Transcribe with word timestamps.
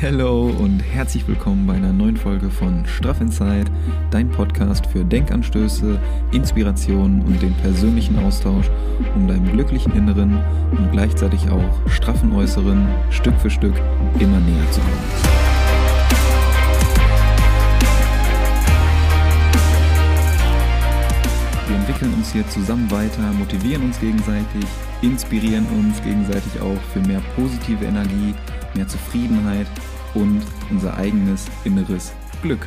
Hello 0.00 0.46
und 0.46 0.80
herzlich 0.80 1.26
willkommen 1.28 1.66
bei 1.66 1.74
einer 1.74 1.92
neuen 1.92 2.16
Folge 2.16 2.50
von 2.50 2.84
Straff 2.84 3.20
Inside, 3.20 3.66
dein 4.10 4.28
Podcast 4.28 4.86
für 4.86 5.04
Denkanstöße, 5.04 5.98
Inspirationen 6.32 7.22
und 7.22 7.40
den 7.40 7.54
persönlichen 7.54 8.18
Austausch, 8.18 8.68
um 9.14 9.28
deinem 9.28 9.50
glücklichen 9.52 9.92
Inneren 9.92 10.42
und 10.72 10.90
gleichzeitig 10.90 11.48
auch 11.48 11.88
straffen 11.88 12.32
Äußeren 12.34 12.86
Stück 13.10 13.38
für 13.40 13.48
Stück 13.48 13.74
immer 14.18 14.40
näher 14.40 14.70
zu 14.72 14.80
kommen. 14.80 15.44
Wir 21.68 21.76
entwickeln 21.76 22.14
uns 22.14 22.32
hier 22.32 22.46
zusammen 22.48 22.90
weiter, 22.90 23.22
motivieren 23.38 23.84
uns 23.84 24.00
gegenseitig, 24.00 24.66
inspirieren 25.02 25.66
uns 25.78 26.02
gegenseitig 26.02 26.60
auch 26.60 26.80
für 26.92 27.00
mehr 27.00 27.22
positive 27.36 27.84
Energie, 27.84 28.34
mehr 28.74 28.88
Zufriedenheit 28.88 29.66
und 30.14 30.42
unser 30.70 30.96
eigenes 30.96 31.46
inneres 31.64 32.12
Glück. 32.42 32.66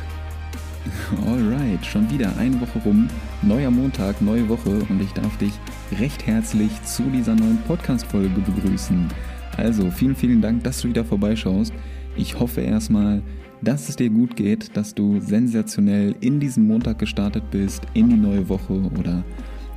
Alright, 1.26 1.84
schon 1.84 2.10
wieder 2.10 2.36
eine 2.38 2.60
Woche 2.60 2.78
rum, 2.84 3.08
neuer 3.42 3.70
Montag, 3.70 4.20
neue 4.22 4.48
Woche 4.48 4.80
und 4.88 5.02
ich 5.02 5.12
darf 5.12 5.36
dich 5.38 5.52
recht 5.98 6.26
herzlich 6.26 6.70
zu 6.84 7.02
dieser 7.04 7.34
neuen 7.34 7.58
Podcast-Folge 7.66 8.40
begrüßen. 8.40 9.08
Also 9.56 9.90
vielen, 9.90 10.16
vielen 10.16 10.40
Dank, 10.40 10.64
dass 10.64 10.80
du 10.80 10.88
wieder 10.88 11.04
vorbeischaust. 11.04 11.72
Ich 12.16 12.38
hoffe 12.38 12.60
erstmal, 12.60 13.22
dass 13.60 13.88
es 13.88 13.96
dir 13.96 14.08
gut 14.08 14.36
geht, 14.36 14.76
dass 14.76 14.94
du 14.94 15.20
sensationell 15.20 16.14
in 16.20 16.40
diesen 16.40 16.66
Montag 16.66 16.98
gestartet 16.98 17.50
bist, 17.50 17.82
in 17.94 18.08
die 18.08 18.16
neue 18.16 18.48
Woche 18.48 18.74
oder 18.98 19.24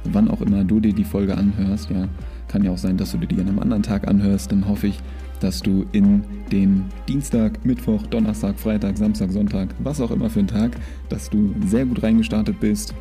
wann 0.05 0.29
auch 0.29 0.41
immer 0.41 0.63
du 0.63 0.79
dir 0.79 0.93
die 0.93 1.03
Folge 1.03 1.35
anhörst. 1.35 1.89
Ja, 1.89 2.07
kann 2.47 2.63
ja 2.63 2.71
auch 2.71 2.77
sein, 2.77 2.97
dass 2.97 3.11
du 3.11 3.17
dir 3.17 3.27
die 3.27 3.39
an 3.39 3.47
einem 3.47 3.59
anderen 3.59 3.83
Tag 3.83 4.07
anhörst. 4.07 4.51
Dann 4.51 4.67
hoffe 4.67 4.87
ich, 4.87 4.99
dass 5.41 5.61
du 5.61 5.85
in 5.91 6.23
den 6.51 6.85
Dienstag, 7.07 7.65
Mittwoch, 7.65 8.05
Donnerstag, 8.07 8.57
Freitag, 8.59 8.97
Samstag, 8.97 9.31
Sonntag, 9.31 9.69
was 9.79 9.99
auch 9.99 10.11
immer 10.11 10.29
für 10.29 10.39
einen 10.39 10.47
Tag, 10.47 10.71
dass 11.09 11.29
du 11.29 11.53
sehr 11.65 11.85
gut 11.85 12.01
reingestartet 12.03 12.59
bist 12.59 12.93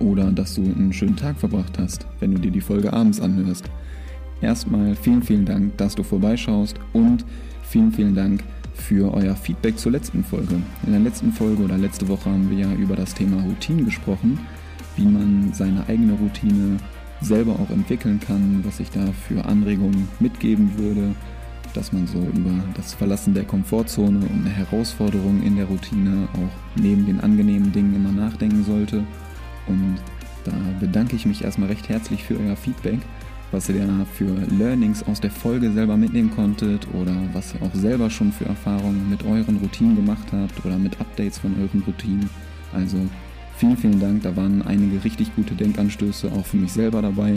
oder 0.00 0.30
dass 0.32 0.54
du 0.54 0.62
einen 0.62 0.92
schönen 0.92 1.16
Tag 1.16 1.38
verbracht 1.38 1.78
hast, 1.78 2.06
wenn 2.20 2.32
du 2.32 2.40
dir 2.40 2.50
die 2.50 2.60
Folge 2.60 2.92
abends 2.92 3.20
anhörst. 3.20 3.70
Erstmal 4.40 4.96
vielen, 4.96 5.22
vielen 5.22 5.44
Dank, 5.44 5.76
dass 5.76 5.94
du 5.94 6.02
vorbeischaust 6.02 6.76
und 6.92 7.24
vielen, 7.62 7.92
vielen 7.92 8.14
Dank 8.14 8.42
für 8.74 9.12
euer 9.14 9.36
Feedback 9.36 9.78
zur 9.78 9.92
letzten 9.92 10.24
Folge. 10.24 10.56
In 10.84 10.92
der 10.92 11.00
letzten 11.00 11.32
Folge 11.32 11.62
oder 11.62 11.78
letzte 11.78 12.08
Woche 12.08 12.30
haben 12.30 12.50
wir 12.50 12.58
ja 12.58 12.72
über 12.74 12.96
das 12.96 13.14
Thema 13.14 13.42
Routine 13.42 13.84
gesprochen, 13.84 14.38
wie 14.96 15.04
man 15.04 15.52
seine 15.52 15.88
eigene 15.88 16.14
Routine 16.14 16.78
selber 17.20 17.52
auch 17.52 17.70
entwickeln 17.70 18.20
kann, 18.20 18.60
was 18.64 18.80
ich 18.80 18.90
da 18.90 19.06
für 19.26 19.44
Anregungen 19.44 20.08
mitgeben 20.20 20.76
würde, 20.76 21.14
dass 21.74 21.92
man 21.92 22.06
so 22.06 22.18
über 22.18 22.52
das 22.76 22.94
Verlassen 22.94 23.34
der 23.34 23.44
Komfortzone 23.44 24.18
und 24.18 24.46
eine 24.46 24.50
Herausforderung 24.50 25.42
in 25.42 25.56
der 25.56 25.66
Routine 25.66 26.28
auch 26.32 26.80
neben 26.80 27.04
den 27.04 27.20
angenehmen 27.20 27.72
Dingen 27.72 27.94
immer 27.94 28.12
nachdenken 28.12 28.64
sollte. 28.64 29.04
Und 29.66 29.96
da 30.44 30.52
bedanke 30.80 31.16
ich 31.16 31.26
mich 31.26 31.44
erstmal 31.44 31.68
recht 31.68 31.88
herzlich 31.88 32.22
für 32.22 32.38
euer 32.38 32.56
Feedback, 32.56 33.00
was 33.50 33.68
ihr 33.68 33.86
da 33.86 34.06
für 34.14 34.34
Learnings 34.58 35.02
aus 35.02 35.20
der 35.20 35.30
Folge 35.30 35.72
selber 35.72 35.96
mitnehmen 35.96 36.30
konntet 36.30 36.86
oder 36.94 37.14
was 37.32 37.54
ihr 37.54 37.62
auch 37.62 37.74
selber 37.74 38.08
schon 38.08 38.32
für 38.32 38.44
Erfahrungen 38.46 39.10
mit 39.10 39.24
euren 39.24 39.56
Routinen 39.56 39.96
gemacht 39.96 40.28
habt 40.32 40.64
oder 40.64 40.78
mit 40.78 41.00
Updates 41.00 41.38
von 41.38 41.54
euren 41.60 41.82
Routinen. 41.86 42.30
Also 42.72 42.98
vielen, 43.56 43.76
vielen 43.76 44.00
Dank. 44.00 44.22
Da 44.22 44.36
waren 44.36 44.62
einige 44.62 45.02
richtig 45.02 45.34
gute 45.34 45.54
Denkanstöße 45.54 46.30
auch 46.32 46.46
für 46.46 46.56
mich 46.56 46.72
selber 46.72 47.02
dabei. 47.02 47.34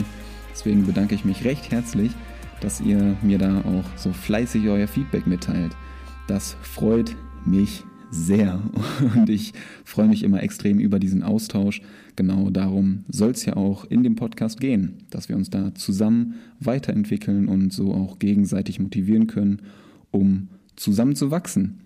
Deswegen 0.52 0.86
bedanke 0.86 1.14
ich 1.14 1.24
mich 1.24 1.44
recht 1.44 1.70
herzlich 1.70 2.12
dass 2.60 2.80
ihr 2.80 3.16
mir 3.22 3.38
da 3.38 3.60
auch 3.60 3.84
so 3.96 4.12
fleißig 4.12 4.68
euer 4.68 4.88
Feedback 4.88 5.26
mitteilt. 5.26 5.76
Das 6.26 6.56
freut 6.62 7.16
mich 7.44 7.84
sehr 8.10 8.60
und 9.16 9.28
ich 9.28 9.52
freue 9.84 10.08
mich 10.08 10.22
immer 10.22 10.42
extrem 10.42 10.78
über 10.78 10.98
diesen 10.98 11.22
Austausch. 11.22 11.82
Genau 12.16 12.50
darum 12.50 13.04
soll 13.08 13.30
es 13.30 13.44
ja 13.44 13.56
auch 13.56 13.84
in 13.84 14.02
dem 14.02 14.16
Podcast 14.16 14.60
gehen, 14.60 14.94
dass 15.10 15.28
wir 15.28 15.36
uns 15.36 15.50
da 15.50 15.74
zusammen 15.74 16.34
weiterentwickeln 16.60 17.48
und 17.48 17.72
so 17.72 17.92
auch 17.92 18.18
gegenseitig 18.18 18.80
motivieren 18.80 19.26
können, 19.26 19.62
um 20.10 20.48
zusammen 20.76 21.16
zu 21.16 21.30
wachsen. 21.30 21.80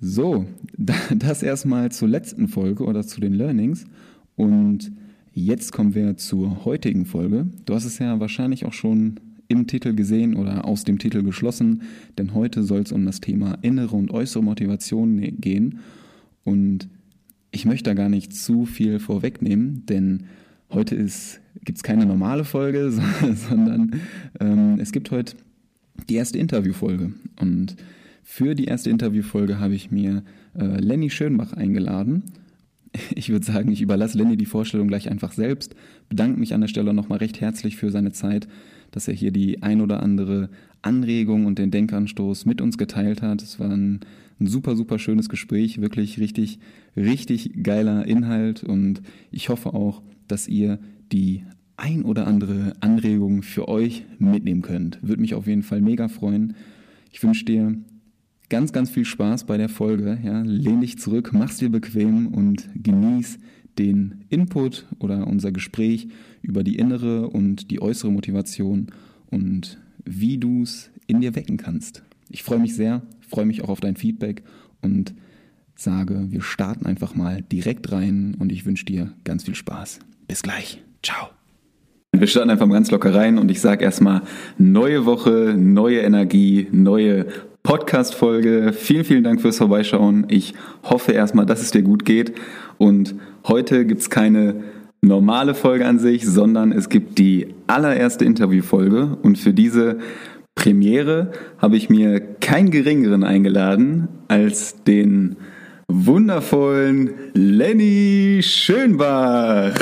So, 0.00 0.46
das 0.76 1.42
erstmal 1.42 1.90
zur 1.92 2.08
letzten 2.08 2.48
Folge 2.48 2.84
oder 2.84 3.06
zu 3.06 3.20
den 3.20 3.34
Learnings 3.34 3.84
und 4.36 4.92
jetzt 5.32 5.72
kommen 5.72 5.94
wir 5.94 6.16
zur 6.16 6.64
heutigen 6.64 7.06
Folge. 7.06 7.46
Du 7.66 7.74
hast 7.74 7.84
es 7.84 7.98
ja 7.98 8.20
wahrscheinlich 8.20 8.64
auch 8.64 8.72
schon 8.72 9.18
im 9.48 9.66
Titel 9.66 9.94
gesehen 9.94 10.36
oder 10.36 10.64
aus 10.64 10.84
dem 10.84 10.98
Titel 10.98 11.22
geschlossen, 11.22 11.82
denn 12.18 12.34
heute 12.34 12.62
soll 12.62 12.80
es 12.80 12.92
um 12.92 13.04
das 13.04 13.20
Thema 13.20 13.58
innere 13.62 13.96
und 13.96 14.10
äußere 14.10 14.42
Motivation 14.42 15.16
ne-, 15.16 15.32
gehen. 15.32 15.80
Und 16.44 16.88
ich 17.50 17.64
möchte 17.64 17.90
da 17.90 17.94
gar 17.94 18.08
nicht 18.08 18.34
zu 18.34 18.66
viel 18.66 18.98
vorwegnehmen, 18.98 19.84
denn 19.86 20.24
heute 20.70 20.96
gibt 20.96 21.78
es 21.78 21.82
keine 21.82 22.06
normale 22.06 22.44
Folge, 22.44 22.90
sondern 23.48 24.00
ähm, 24.40 24.78
es 24.80 24.92
gibt 24.92 25.10
heute 25.10 25.36
die 26.08 26.16
erste 26.16 26.38
Interviewfolge. 26.38 27.12
Und 27.40 27.76
für 28.22 28.54
die 28.54 28.64
erste 28.64 28.90
Interviewfolge 28.90 29.60
habe 29.60 29.74
ich 29.74 29.90
mir 29.90 30.24
äh, 30.58 30.80
Lenny 30.80 31.10
Schönbach 31.10 31.52
eingeladen. 31.52 32.24
Ich 33.16 33.28
würde 33.28 33.44
sagen, 33.44 33.72
ich 33.72 33.82
überlasse 33.82 34.16
Lenny 34.16 34.36
die 34.36 34.46
Vorstellung 34.46 34.86
gleich 34.86 35.10
einfach 35.10 35.32
selbst, 35.32 35.74
bedanke 36.08 36.38
mich 36.38 36.54
an 36.54 36.60
der 36.60 36.68
Stelle 36.68 36.94
nochmal 36.94 37.18
recht 37.18 37.40
herzlich 37.40 37.76
für 37.76 37.90
seine 37.90 38.12
Zeit 38.12 38.46
dass 38.94 39.08
er 39.08 39.14
hier 39.14 39.32
die 39.32 39.60
ein 39.60 39.80
oder 39.80 40.02
andere 40.02 40.50
Anregung 40.80 41.46
und 41.46 41.58
den 41.58 41.72
Denkanstoß 41.72 42.46
mit 42.46 42.60
uns 42.60 42.78
geteilt 42.78 43.22
hat. 43.22 43.42
Es 43.42 43.58
war 43.58 43.70
ein, 43.70 44.00
ein 44.38 44.46
super, 44.46 44.76
super 44.76 45.00
schönes 45.00 45.28
Gespräch, 45.28 45.80
wirklich 45.80 46.20
richtig, 46.20 46.60
richtig 46.96 47.64
geiler 47.64 48.06
Inhalt 48.06 48.62
und 48.62 49.02
ich 49.32 49.48
hoffe 49.48 49.74
auch, 49.74 50.00
dass 50.28 50.46
ihr 50.46 50.78
die 51.10 51.42
ein 51.76 52.04
oder 52.04 52.28
andere 52.28 52.74
Anregung 52.78 53.42
für 53.42 53.66
euch 53.66 54.04
mitnehmen 54.20 54.62
könnt. 54.62 55.00
Würde 55.02 55.20
mich 55.20 55.34
auf 55.34 55.48
jeden 55.48 55.64
Fall 55.64 55.80
mega 55.80 56.06
freuen. 56.06 56.54
Ich 57.10 57.20
wünsche 57.20 57.44
dir 57.44 57.74
ganz, 58.48 58.72
ganz 58.72 58.90
viel 58.90 59.04
Spaß 59.04 59.44
bei 59.44 59.56
der 59.56 59.68
Folge. 59.68 60.18
Ja, 60.22 60.42
lehn 60.42 60.80
dich 60.80 60.98
zurück, 61.00 61.30
mach's 61.32 61.56
dir 61.56 61.70
bequem 61.70 62.28
und 62.28 62.68
genieß 62.80 63.40
den 63.78 64.24
Input 64.28 64.86
oder 64.98 65.26
unser 65.26 65.52
Gespräch 65.52 66.08
über 66.42 66.64
die 66.64 66.76
innere 66.76 67.28
und 67.28 67.70
die 67.70 67.80
äußere 67.80 68.10
Motivation 68.10 68.88
und 69.30 69.78
wie 70.04 70.38
du 70.38 70.62
es 70.62 70.90
in 71.06 71.20
dir 71.20 71.34
wecken 71.34 71.56
kannst. 71.56 72.02
Ich 72.30 72.42
freue 72.42 72.58
mich 72.58 72.74
sehr, 72.74 73.02
freue 73.28 73.46
mich 73.46 73.62
auch 73.62 73.68
auf 73.68 73.80
dein 73.80 73.96
Feedback 73.96 74.42
und 74.82 75.14
sage, 75.76 76.26
wir 76.30 76.42
starten 76.42 76.86
einfach 76.86 77.14
mal 77.14 77.42
direkt 77.42 77.90
rein 77.92 78.36
und 78.38 78.52
ich 78.52 78.64
wünsche 78.64 78.84
dir 78.84 79.12
ganz 79.24 79.44
viel 79.44 79.54
Spaß. 79.54 80.00
Bis 80.28 80.42
gleich. 80.42 80.82
Ciao. 81.02 81.28
Wir 82.12 82.28
starten 82.28 82.50
einfach 82.50 82.66
mal 82.66 82.74
ganz 82.74 82.90
locker 82.90 83.14
rein 83.14 83.38
und 83.38 83.50
ich 83.50 83.60
sage 83.60 83.84
erstmal 83.84 84.22
neue 84.56 85.04
Woche, 85.04 85.54
neue 85.58 86.00
Energie, 86.00 86.68
neue 86.70 87.26
Podcast-Folge. 87.64 88.72
Vielen, 88.72 89.04
vielen 89.04 89.24
Dank 89.24 89.40
fürs 89.40 89.58
Vorbeischauen. 89.58 90.26
Ich 90.28 90.54
hoffe 90.84 91.12
erstmal, 91.12 91.46
dass 91.46 91.60
es 91.60 91.72
dir 91.72 91.82
gut 91.82 92.04
geht 92.04 92.34
und 92.78 93.16
Heute 93.46 93.84
gibt 93.84 94.00
es 94.00 94.08
keine 94.08 94.62
normale 95.02 95.54
Folge 95.54 95.84
an 95.84 95.98
sich, 95.98 96.26
sondern 96.26 96.72
es 96.72 96.88
gibt 96.88 97.18
die 97.18 97.48
allererste 97.66 98.24
Interviewfolge 98.24 99.18
und 99.22 99.36
für 99.36 99.52
diese 99.52 99.98
Premiere 100.54 101.30
habe 101.58 101.76
ich 101.76 101.90
mir 101.90 102.20
keinen 102.20 102.70
geringeren 102.70 103.22
eingeladen 103.22 104.08
als 104.28 104.82
den 104.84 105.36
wundervollen 105.88 107.10
Lenny 107.34 108.40
Schönbach. 108.42 109.74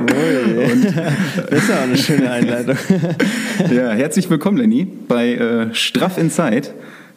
und, 0.00 0.84
das 0.84 1.62
ist 1.62 1.68
ja 1.70 1.78
auch 1.78 1.84
eine 1.84 1.96
schöne 1.96 2.30
Einleitung. 2.30 2.76
ja, 3.74 3.92
herzlich 3.92 4.28
willkommen, 4.28 4.58
Lenny, 4.58 4.86
bei 5.08 5.34
äh, 5.34 5.74
Straff 5.74 6.18
Inside. 6.18 6.68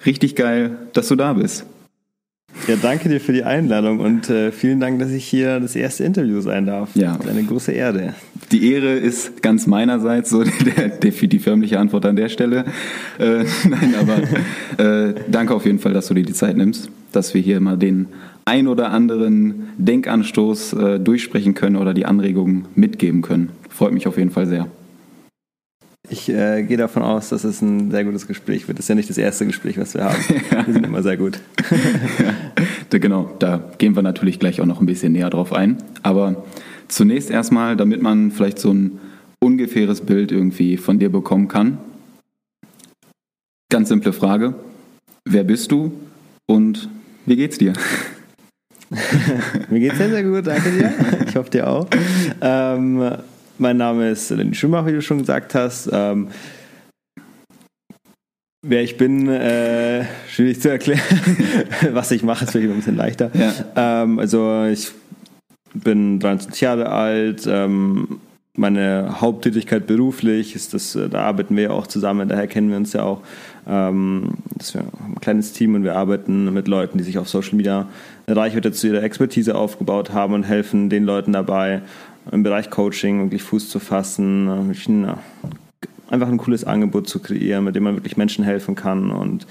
Richtig 0.06 0.38
geil, 0.38 0.78
dass 0.94 1.10
du 1.10 1.18
da 1.18 1.34
bist. 1.34 1.66
Ja, 2.68 2.78
danke 2.82 3.10
dir 3.10 3.20
für 3.20 3.34
die 3.34 3.44
Einladung 3.44 4.00
und 4.00 4.30
äh, 4.30 4.54
vielen 4.54 4.80
Dank, 4.80 5.00
dass 5.00 5.12
ich 5.12 5.26
hier 5.26 5.60
das 5.60 5.76
erste 5.76 6.06
Interview 6.06 6.40
sein 6.40 6.66
darf. 6.66 6.96
Ja. 6.96 7.20
Eine 7.28 7.44
große 7.44 7.74
Erde. 7.74 8.14
Die 8.54 8.72
Ehre 8.72 8.94
ist 8.94 9.42
ganz 9.42 9.68
meinerseits, 9.68 10.30
so 10.30 10.44
der, 10.78 10.90
der, 10.90 11.12
die 11.12 11.40
förmliche 11.40 11.78
Antwort 11.78 12.06
an 12.06 12.16
der 12.16 12.30
Stelle. 12.30 12.64
Äh, 13.20 13.44
nein, 13.70 13.96
aber 14.00 14.84
äh, 14.84 15.14
danke 15.30 15.54
auf 15.54 15.66
jeden 15.66 15.80
Fall, 15.80 15.92
dass 15.94 16.08
du 16.08 16.14
dir 16.14 16.24
die 16.24 16.34
Zeit 16.34 16.56
nimmst, 16.56 16.90
dass 17.12 17.34
wir 17.34 17.42
hier 17.42 17.60
mal 17.60 17.78
den 17.78 18.08
ein 18.46 18.68
oder 18.68 18.92
anderen 18.92 19.70
Denkanstoß 19.78 20.74
äh, 20.74 21.00
durchsprechen 21.00 21.56
können 21.56 21.76
oder 21.76 21.94
die 21.94 22.06
Anregungen 22.06 22.66
mitgeben 22.76 23.22
können. 23.22 23.50
Freut 23.70 23.92
mich 23.92 24.08
auf 24.08 24.18
jeden 24.18 24.32
Fall 24.32 24.48
sehr. 24.48 24.68
Ich 26.10 26.28
äh, 26.28 26.64
gehe 26.64 26.76
davon 26.76 27.02
aus, 27.02 27.30
dass 27.30 27.46
es 27.46 27.62
ein 27.62 27.90
sehr 27.90 28.04
gutes 28.04 28.28
Gespräch 28.28 28.68
wird. 28.68 28.78
Das 28.78 28.86
ist 28.86 28.90
ja 28.90 28.96
nicht 28.96 29.10
das 29.10 29.18
erste 29.18 29.46
Gespräch, 29.46 29.78
was 29.78 29.94
wir 29.94 30.04
haben. 30.04 30.22
Wir 30.66 30.74
sind 30.74 30.86
immer 30.86 31.02
sehr 31.02 31.16
gut. 31.16 31.40
ja, 32.92 33.00
genau, 33.00 33.34
da 33.40 33.72
gehen 33.78 33.96
wir 33.96 34.04
natürlich 34.04 34.38
gleich 34.38 34.60
auch 34.62 34.66
noch 34.66 34.82
ein 34.82 34.86
bisschen 34.86 35.14
näher 35.14 35.30
drauf 35.30 35.54
ein. 35.54 35.78
Aber 36.04 36.44
zunächst 36.90 37.32
erstmal, 37.32 37.78
damit 37.78 38.02
man 38.02 38.32
vielleicht 38.32 38.60
so 38.60 38.74
ein 38.74 39.00
ungefähres 39.40 40.02
Bild 40.02 40.32
irgendwie 40.32 40.78
von 40.78 41.00
dir 41.00 41.10
bekommen 41.10 41.48
kann. 41.48 41.78
Ganz 43.70 43.90
simple 43.90 44.14
Frage. 44.14 44.56
wer 45.26 45.44
bist 45.44 45.72
du 45.72 45.94
und 46.46 46.90
wie 47.26 47.38
geht's 47.38 47.58
dir? 47.58 47.74
Mir 49.70 49.80
geht's 49.80 49.98
sehr, 49.98 50.10
sehr 50.10 50.24
gut, 50.24 50.46
danke 50.46 50.70
dir. 50.70 50.94
Ich 51.28 51.36
hoffe 51.36 51.50
dir 51.50 51.68
auch. 51.68 51.88
Ähm, 52.42 53.18
mein 53.64 53.78
Name 53.78 54.10
ist 54.10 54.30
Lenny 54.30 54.54
Schumacher, 54.54 54.88
wie 54.88 54.92
du 54.92 55.02
schon 55.02 55.20
gesagt 55.20 55.56
hast. 55.56 55.90
Ähm, 55.92 56.28
Wer 58.66 58.82
ich 58.82 58.98
bin, 58.98 59.28
äh, 59.28 60.06
schwierig 60.30 60.62
zu 60.62 60.70
erklären. 60.70 61.02
Was 61.92 62.12
ich 62.12 62.24
mache, 62.24 62.46
ist 62.46 62.52
vielleicht 62.52 62.70
ein 62.70 62.78
bisschen 62.78 62.96
leichter. 62.96 63.30
Ja. 63.34 64.04
Ähm, 64.04 64.20
also 64.20 64.66
ich 64.66 64.92
bin 65.74 66.20
23 66.20 66.62
Jahre 66.62 66.90
alt. 66.90 67.46
Ähm, 67.46 68.20
meine 68.56 69.20
Haupttätigkeit 69.20 69.88
beruflich 69.88 70.56
ist 70.56 70.74
das, 70.74 70.96
äh, 70.96 71.10
da 71.10 71.24
arbeiten 71.24 71.56
wir 71.56 71.64
ja 71.64 71.70
auch 71.72 71.88
zusammen, 71.88 72.30
daher 72.30 72.48
kennen 72.48 72.70
wir 72.70 72.78
uns 72.78 72.94
ja 72.94 73.04
auch. 73.04 73.22
Ähm, 73.68 74.36
das 74.56 74.70
ist 74.70 74.76
ein 74.76 75.16
kleines 75.20 75.54
Team 75.54 75.76
und 75.76 75.84
wir 75.84 75.96
arbeiten 75.96 76.54
mit 76.54 76.68
Leuten, 76.68 76.98
die 76.98 77.04
sich 77.04 77.18
auf 77.18 77.28
Social 77.28 77.56
Media 77.56 77.88
eine 78.28 78.36
Reichweite 78.36 78.72
zu 78.72 78.88
ihrer 78.88 79.04
Expertise 79.04 79.56
aufgebaut 79.56 80.14
haben 80.14 80.34
und 80.34 80.44
helfen 80.44 80.90
den 80.90 81.04
Leuten 81.04 81.34
dabei, 81.34 81.82
im 82.32 82.44
Bereich 82.44 82.70
Coaching 82.70 83.24
wirklich 83.24 83.44
Fuß 83.44 83.70
zu 83.70 83.80
fassen, 83.80 84.72
äh, 84.72 85.14
einfach 86.10 86.28
ein 86.28 86.38
cooles 86.38 86.64
Angebot 86.64 87.08
zu 87.08 87.20
kreieren, 87.20 87.64
mit 87.64 87.76
dem 87.76 87.84
man 87.84 87.96
wirklich 87.96 88.18
Menschen 88.18 88.44
helfen 88.44 88.76
kann 88.76 89.12
und 89.12 89.48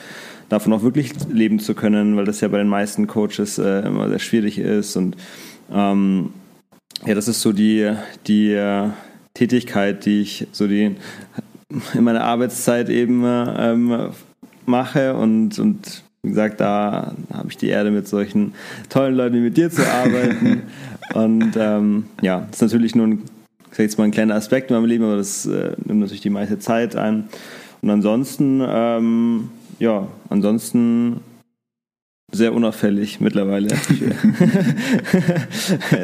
davon 0.49 0.73
auch 0.73 0.83
wirklich 0.83 1.13
leben 1.31 1.59
zu 1.59 1.75
können, 1.75 2.17
weil 2.17 2.25
das 2.25 2.41
ja 2.41 2.49
bei 2.49 2.59
den 2.59 2.69
meisten 2.69 3.07
Coaches 3.07 3.59
äh, 3.59 3.81
immer 3.87 4.09
sehr 4.09 4.19
schwierig 4.19 4.59
ist. 4.59 4.97
Und 4.97 5.17
ähm, 5.73 6.31
ja, 7.05 7.15
das 7.15 7.27
ist 7.27 7.41
so 7.41 7.53
die, 7.53 7.93
die 8.27 8.53
äh, 8.53 8.91
Tätigkeit, 9.35 10.05
die 10.05 10.21
ich 10.21 10.47
so 10.53 10.69
die 10.69 10.97
in 11.95 12.05
meiner 12.05 12.25
Arbeitszeit 12.25 12.91
eben 12.91 13.25
ähm, 13.25 14.11
mache 14.67 15.15
und, 15.15 15.59
und 15.59 16.03
wie 16.23 16.29
gesagt, 16.29 16.61
da 16.61 17.15
habe 17.33 17.49
ich 17.49 17.57
die 17.57 17.69
Erde 17.69 17.91
mit 17.91 18.07
solchen 18.07 18.55
tollen 18.89 19.17
Leuten 19.17 19.37
wie 19.37 19.41
mit 19.41 19.57
dir 19.57 19.71
zu 19.71 19.83
arbeiten. 19.91 20.63
Und 21.15 21.53
ähm, 21.57 22.07
ja, 22.21 22.41
das 22.51 22.57
ist 22.57 22.63
natürlich 22.63 22.95
nur 22.95 23.07
ein 23.07 23.23
ich 23.73 23.79
jetzt 23.79 23.99
mal 23.99 24.05
ein 24.05 24.11
kleiner 24.11 24.35
Aspekt 24.35 24.71
in 24.71 24.77
meinem 24.77 24.87
Leben, 24.87 25.05
aber 25.05 25.17
das 25.17 25.47
äh, 25.47 25.73
nimmt 25.85 26.01
natürlich 26.01 26.21
die 26.21 26.31
meiste 26.31 26.59
Zeit 26.59 26.97
ein. 26.97 27.29
Und 27.81 27.91
ansonsten, 27.91 28.63
ähm, 28.67 29.49
ja, 29.79 30.09
ansonsten 30.29 31.21
sehr 32.31 32.53
unauffällig 32.55 33.21
mittlerweile. 33.21 33.69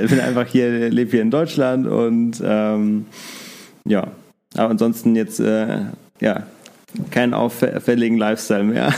ich 0.02 0.10
bin 0.10 0.20
einfach 0.20 0.46
hier, 0.46 0.90
lebe 0.90 1.10
hier 1.10 1.22
in 1.22 1.30
Deutschland 1.30 1.86
und 1.86 2.42
ähm, 2.44 3.06
ja, 3.84 4.08
aber 4.54 4.70
ansonsten 4.70 5.14
jetzt, 5.14 5.40
äh, 5.40 5.80
ja, 6.20 6.46
keinen 7.11 7.35
auffälligen 7.35 8.17
Lifestyle 8.17 8.64
mehr. 8.64 8.93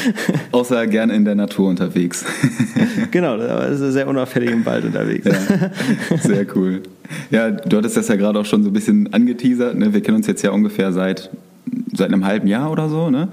Außer 0.52 0.86
gern 0.86 1.10
in 1.10 1.24
der 1.24 1.34
Natur 1.34 1.68
unterwegs. 1.68 2.24
genau, 3.10 3.34
aber 3.34 3.68
ist 3.68 3.80
sehr 3.92 4.06
unauffällig 4.06 4.50
im 4.50 4.64
Wald 4.64 4.84
unterwegs. 4.84 5.26
Ja, 5.26 6.18
sehr 6.18 6.46
cool. 6.56 6.82
Ja, 7.30 7.50
du 7.50 7.76
hattest 7.76 7.96
das 7.96 8.08
ja 8.08 8.16
gerade 8.16 8.38
auch 8.38 8.46
schon 8.46 8.62
so 8.62 8.70
ein 8.70 8.72
bisschen 8.72 9.12
angeteasert. 9.12 9.76
Ne? 9.76 9.92
Wir 9.92 10.02
kennen 10.02 10.18
uns 10.18 10.26
jetzt 10.26 10.42
ja 10.42 10.50
ungefähr 10.50 10.92
seit, 10.92 11.30
seit 11.92 12.12
einem 12.12 12.24
halben 12.24 12.46
Jahr 12.46 12.70
oder 12.70 12.88
so, 12.88 13.10
ne? 13.10 13.28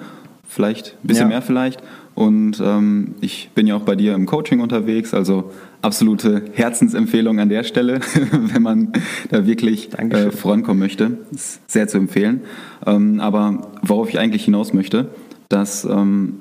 Vielleicht, 0.47 0.97
ein 1.03 1.07
bisschen 1.07 1.25
ja. 1.25 1.29
mehr 1.29 1.41
vielleicht. 1.43 1.81
Und 2.15 2.59
ähm, 2.59 3.13
ich 3.21 3.51
bin 3.53 3.67
ja 3.67 3.75
auch 3.75 3.83
bei 3.83 3.95
dir 3.95 4.15
im 4.15 4.25
Coaching 4.25 4.59
unterwegs, 4.59 5.13
also 5.13 5.51
absolute 5.81 6.43
Herzensempfehlung 6.53 7.39
an 7.39 7.49
der 7.49 7.63
Stelle, 7.63 7.99
wenn 8.31 8.61
man 8.61 8.93
da 9.29 9.45
wirklich 9.45 9.89
äh, 9.97 10.31
vorankommen 10.31 10.79
möchte. 10.79 11.17
Ist 11.31 11.69
sehr 11.69 11.87
zu 11.87 11.97
empfehlen. 11.97 12.41
Ähm, 12.85 13.19
aber 13.19 13.71
worauf 13.81 14.09
ich 14.09 14.19
eigentlich 14.19 14.45
hinaus 14.45 14.73
möchte, 14.73 15.09
dass, 15.49 15.85
ähm, 15.85 16.39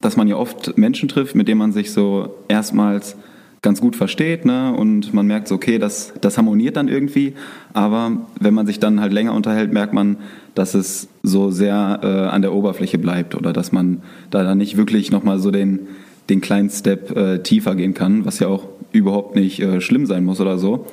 dass 0.00 0.16
man 0.16 0.28
ja 0.28 0.36
oft 0.36 0.76
Menschen 0.78 1.08
trifft, 1.08 1.34
mit 1.34 1.48
denen 1.48 1.58
man 1.58 1.72
sich 1.72 1.92
so 1.92 2.34
erstmals 2.48 3.16
ganz 3.64 3.80
gut 3.80 3.96
versteht 3.96 4.44
ne? 4.44 4.74
und 4.74 5.14
man 5.14 5.26
merkt 5.26 5.48
so, 5.48 5.54
okay, 5.54 5.78
das, 5.78 6.12
das 6.20 6.36
harmoniert 6.36 6.76
dann 6.76 6.86
irgendwie. 6.86 7.32
Aber 7.72 8.12
wenn 8.38 8.52
man 8.54 8.66
sich 8.66 8.78
dann 8.78 9.00
halt 9.00 9.12
länger 9.12 9.32
unterhält, 9.32 9.72
merkt 9.72 9.94
man, 9.94 10.18
dass 10.54 10.74
es 10.74 11.08
so 11.22 11.50
sehr 11.50 12.00
äh, 12.02 12.06
an 12.06 12.42
der 12.42 12.52
Oberfläche 12.52 12.98
bleibt 12.98 13.34
oder 13.34 13.52
dass 13.52 13.72
man 13.72 14.02
da 14.30 14.44
dann 14.44 14.58
nicht 14.58 14.76
wirklich 14.76 15.10
nochmal 15.10 15.38
so 15.38 15.50
den, 15.50 15.80
den 16.28 16.42
kleinen 16.42 16.68
Step 16.68 17.16
äh, 17.16 17.42
tiefer 17.42 17.74
gehen 17.74 17.94
kann, 17.94 18.26
was 18.26 18.38
ja 18.38 18.48
auch 18.48 18.68
überhaupt 18.94 19.34
nicht 19.34 19.60
äh, 19.60 19.80
schlimm 19.80 20.06
sein 20.06 20.24
muss 20.24 20.40
oder 20.40 20.58
so. 20.58 20.86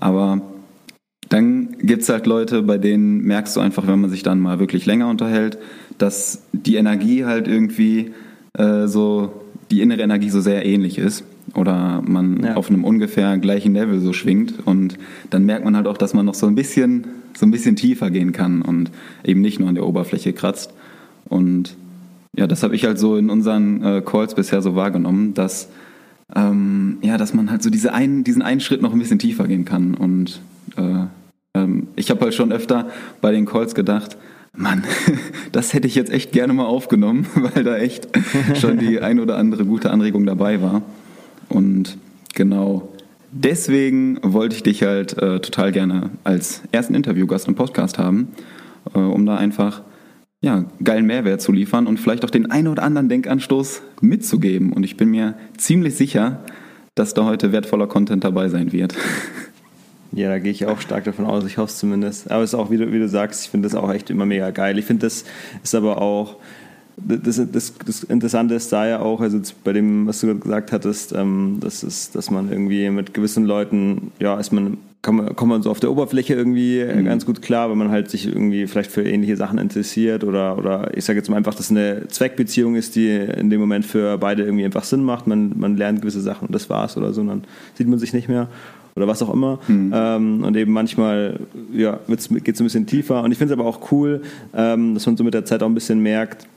Aber 0.00 0.40
dann 1.28 1.76
gibt 1.80 2.02
es 2.02 2.08
halt 2.08 2.26
Leute, 2.26 2.62
bei 2.62 2.78
denen 2.78 3.22
merkst 3.22 3.56
du 3.56 3.60
einfach, 3.60 3.86
wenn 3.86 4.00
man 4.00 4.10
sich 4.10 4.22
dann 4.22 4.40
mal 4.40 4.60
wirklich 4.60 4.86
länger 4.86 5.08
unterhält, 5.08 5.58
dass 5.98 6.42
die 6.52 6.76
Energie 6.76 7.24
halt 7.24 7.48
irgendwie 7.48 8.12
äh, 8.54 8.86
so, 8.86 9.32
die 9.70 9.82
innere 9.82 10.00
Energie 10.00 10.30
so 10.30 10.40
sehr 10.40 10.64
ähnlich 10.64 10.96
ist 10.96 11.24
oder 11.54 12.02
man 12.06 12.42
ja. 12.44 12.54
auf 12.54 12.70
einem 12.70 12.84
ungefähr 12.84 13.36
gleichen 13.38 13.74
Level 13.74 14.00
so 14.00 14.12
schwingt 14.12 14.54
und 14.64 14.96
dann 15.30 15.44
merkt 15.44 15.64
man 15.64 15.76
halt 15.76 15.86
auch, 15.86 15.98
dass 15.98 16.14
man 16.14 16.24
noch 16.24 16.34
so 16.34 16.46
ein 16.46 16.54
bisschen 16.54 17.06
so 17.36 17.46
ein 17.46 17.50
bisschen 17.50 17.76
tiefer 17.76 18.10
gehen 18.10 18.32
kann 18.32 18.62
und 18.62 18.90
eben 19.24 19.40
nicht 19.40 19.60
nur 19.60 19.68
an 19.68 19.74
der 19.74 19.86
Oberfläche 19.86 20.32
kratzt 20.32 20.72
und 21.28 21.76
ja, 22.36 22.46
das 22.46 22.62
habe 22.62 22.74
ich 22.74 22.84
halt 22.84 22.98
so 22.98 23.16
in 23.16 23.30
unseren 23.30 23.82
äh, 23.82 24.02
Calls 24.04 24.34
bisher 24.34 24.62
so 24.62 24.74
wahrgenommen, 24.74 25.34
dass 25.34 25.68
ähm, 26.34 26.98
ja, 27.02 27.16
dass 27.16 27.34
man 27.34 27.50
halt 27.50 27.62
so 27.62 27.70
diese 27.70 27.92
einen, 27.92 28.24
diesen 28.24 28.42
einen 28.42 28.60
Schritt 28.60 28.82
noch 28.82 28.92
ein 28.92 28.98
bisschen 28.98 29.18
tiefer 29.18 29.46
gehen 29.46 29.64
kann. 29.64 29.94
Und 29.94 30.40
äh, 30.76 31.06
ähm, 31.54 31.88
ich 31.96 32.10
habe 32.10 32.20
halt 32.20 32.34
schon 32.34 32.52
öfter 32.52 32.88
bei 33.20 33.32
den 33.32 33.46
Calls 33.46 33.74
gedacht, 33.74 34.16
Mann, 34.56 34.84
das 35.52 35.72
hätte 35.72 35.86
ich 35.86 35.94
jetzt 35.94 36.10
echt 36.10 36.32
gerne 36.32 36.52
mal 36.52 36.66
aufgenommen, 36.66 37.26
weil 37.34 37.64
da 37.64 37.76
echt 37.76 38.08
schon 38.60 38.78
die 38.78 39.00
ein 39.00 39.20
oder 39.20 39.36
andere 39.36 39.64
gute 39.64 39.90
Anregung 39.90 40.26
dabei 40.26 40.60
war. 40.62 40.82
Und 41.48 41.96
genau 42.34 42.92
deswegen 43.30 44.18
wollte 44.22 44.56
ich 44.56 44.62
dich 44.62 44.82
halt 44.82 45.16
äh, 45.18 45.40
total 45.40 45.72
gerne 45.72 46.10
als 46.24 46.62
ersten 46.72 46.94
Interviewgast 46.94 47.48
im 47.48 47.54
Podcast 47.54 47.98
haben, 47.98 48.28
äh, 48.94 48.98
um 48.98 49.26
da 49.26 49.36
einfach 49.36 49.82
ja, 50.40 50.66
geilen 50.82 51.06
Mehrwert 51.06 51.40
zu 51.40 51.52
liefern 51.52 51.86
und 51.86 51.98
vielleicht 51.98 52.24
auch 52.24 52.30
den 52.30 52.50
einen 52.50 52.68
oder 52.68 52.82
anderen 52.82 53.08
Denkanstoß 53.08 53.82
mitzugeben. 54.00 54.72
Und 54.72 54.84
ich 54.84 54.96
bin 54.96 55.10
mir 55.10 55.34
ziemlich 55.56 55.96
sicher, 55.96 56.44
dass 56.94 57.14
da 57.14 57.24
heute 57.24 57.52
wertvoller 57.52 57.86
Content 57.86 58.24
dabei 58.24 58.48
sein 58.48 58.72
wird. 58.72 58.94
Ja, 60.12 60.30
da 60.30 60.38
gehe 60.38 60.52
ich 60.52 60.66
auch 60.66 60.80
stark 60.80 61.04
davon 61.04 61.26
aus. 61.26 61.44
Ich 61.44 61.58
hoffe 61.58 61.70
es 61.70 61.78
zumindest. 61.78 62.30
Aber 62.30 62.42
es 62.42 62.50
ist 62.50 62.58
auch, 62.58 62.70
wie 62.70 62.76
du, 62.76 62.90
wie 62.92 62.98
du 62.98 63.08
sagst, 63.08 63.44
ich 63.44 63.50
finde 63.50 63.68
das 63.68 63.74
auch 63.74 63.92
echt 63.92 64.10
immer 64.10 64.26
mega 64.26 64.50
geil. 64.50 64.78
Ich 64.78 64.84
finde, 64.84 65.06
das 65.06 65.24
ist 65.62 65.74
aber 65.74 66.00
auch, 66.00 66.36
das, 67.06 67.40
das, 67.52 67.74
das, 67.84 68.02
Interessante 68.04 68.54
ist 68.54 68.72
da 68.72 68.86
ja 68.86 69.00
auch, 69.00 69.20
also 69.20 69.40
bei 69.64 69.72
dem, 69.72 70.06
was 70.06 70.20
du 70.20 70.38
gesagt 70.38 70.72
hattest, 70.72 71.12
ähm, 71.12 71.58
das 71.60 71.82
ist, 71.82 72.14
dass 72.14 72.30
man 72.30 72.50
irgendwie 72.50 72.90
mit 72.90 73.14
gewissen 73.14 73.44
Leuten, 73.44 74.12
ja, 74.18 74.38
ist 74.38 74.52
man 74.52 74.78
kann 75.00 75.14
man, 75.14 75.36
kommt 75.36 75.50
man 75.50 75.62
so 75.62 75.70
auf 75.70 75.78
der 75.80 75.92
Oberfläche 75.92 76.34
irgendwie 76.34 76.84
mhm. 76.84 77.04
ganz 77.04 77.24
gut 77.24 77.40
klar, 77.40 77.70
wenn 77.70 77.78
man 77.78 77.90
halt 77.90 78.10
sich 78.10 78.26
irgendwie 78.26 78.66
vielleicht 78.66 78.90
für 78.90 79.02
ähnliche 79.02 79.36
Sachen 79.36 79.58
interessiert 79.58 80.24
oder, 80.24 80.58
oder 80.58 80.96
ich 80.96 81.04
sage 81.04 81.18
jetzt 81.18 81.30
mal 81.30 81.36
einfach, 81.36 81.54
dass 81.54 81.70
eine 81.70 82.08
Zweckbeziehung 82.08 82.74
ist, 82.74 82.96
die 82.96 83.08
in 83.08 83.48
dem 83.48 83.60
Moment 83.60 83.84
für 83.84 84.18
beide 84.18 84.42
irgendwie 84.42 84.64
einfach 84.64 84.84
Sinn 84.84 85.04
macht. 85.04 85.28
Man, 85.28 85.52
man 85.56 85.76
lernt 85.76 86.00
gewisse 86.00 86.20
Sachen 86.20 86.46
und 86.48 86.54
das 86.54 86.68
war's 86.68 86.96
oder 86.96 87.12
so, 87.12 87.20
und 87.20 87.28
dann 87.28 87.44
sieht 87.74 87.86
man 87.86 87.98
sich 88.00 88.12
nicht 88.12 88.28
mehr 88.28 88.48
oder 88.96 89.06
was 89.06 89.22
auch 89.22 89.32
immer. 89.32 89.60
Mhm. 89.68 89.92
Ähm, 89.94 90.44
und 90.44 90.56
eben 90.56 90.72
manchmal 90.72 91.38
ja, 91.72 92.00
geht 92.08 92.18
es 92.18 92.30
ein 92.60 92.64
bisschen 92.64 92.86
tiefer. 92.86 93.22
Und 93.22 93.30
ich 93.30 93.38
finde 93.38 93.54
es 93.54 93.60
aber 93.60 93.68
auch 93.68 93.92
cool, 93.92 94.22
ähm, 94.54 94.94
dass 94.94 95.06
man 95.06 95.16
so 95.16 95.22
mit 95.22 95.34
der 95.34 95.44
Zeit 95.44 95.62
auch 95.62 95.68
ein 95.68 95.74
bisschen 95.74 96.00
merkt, 96.00 96.48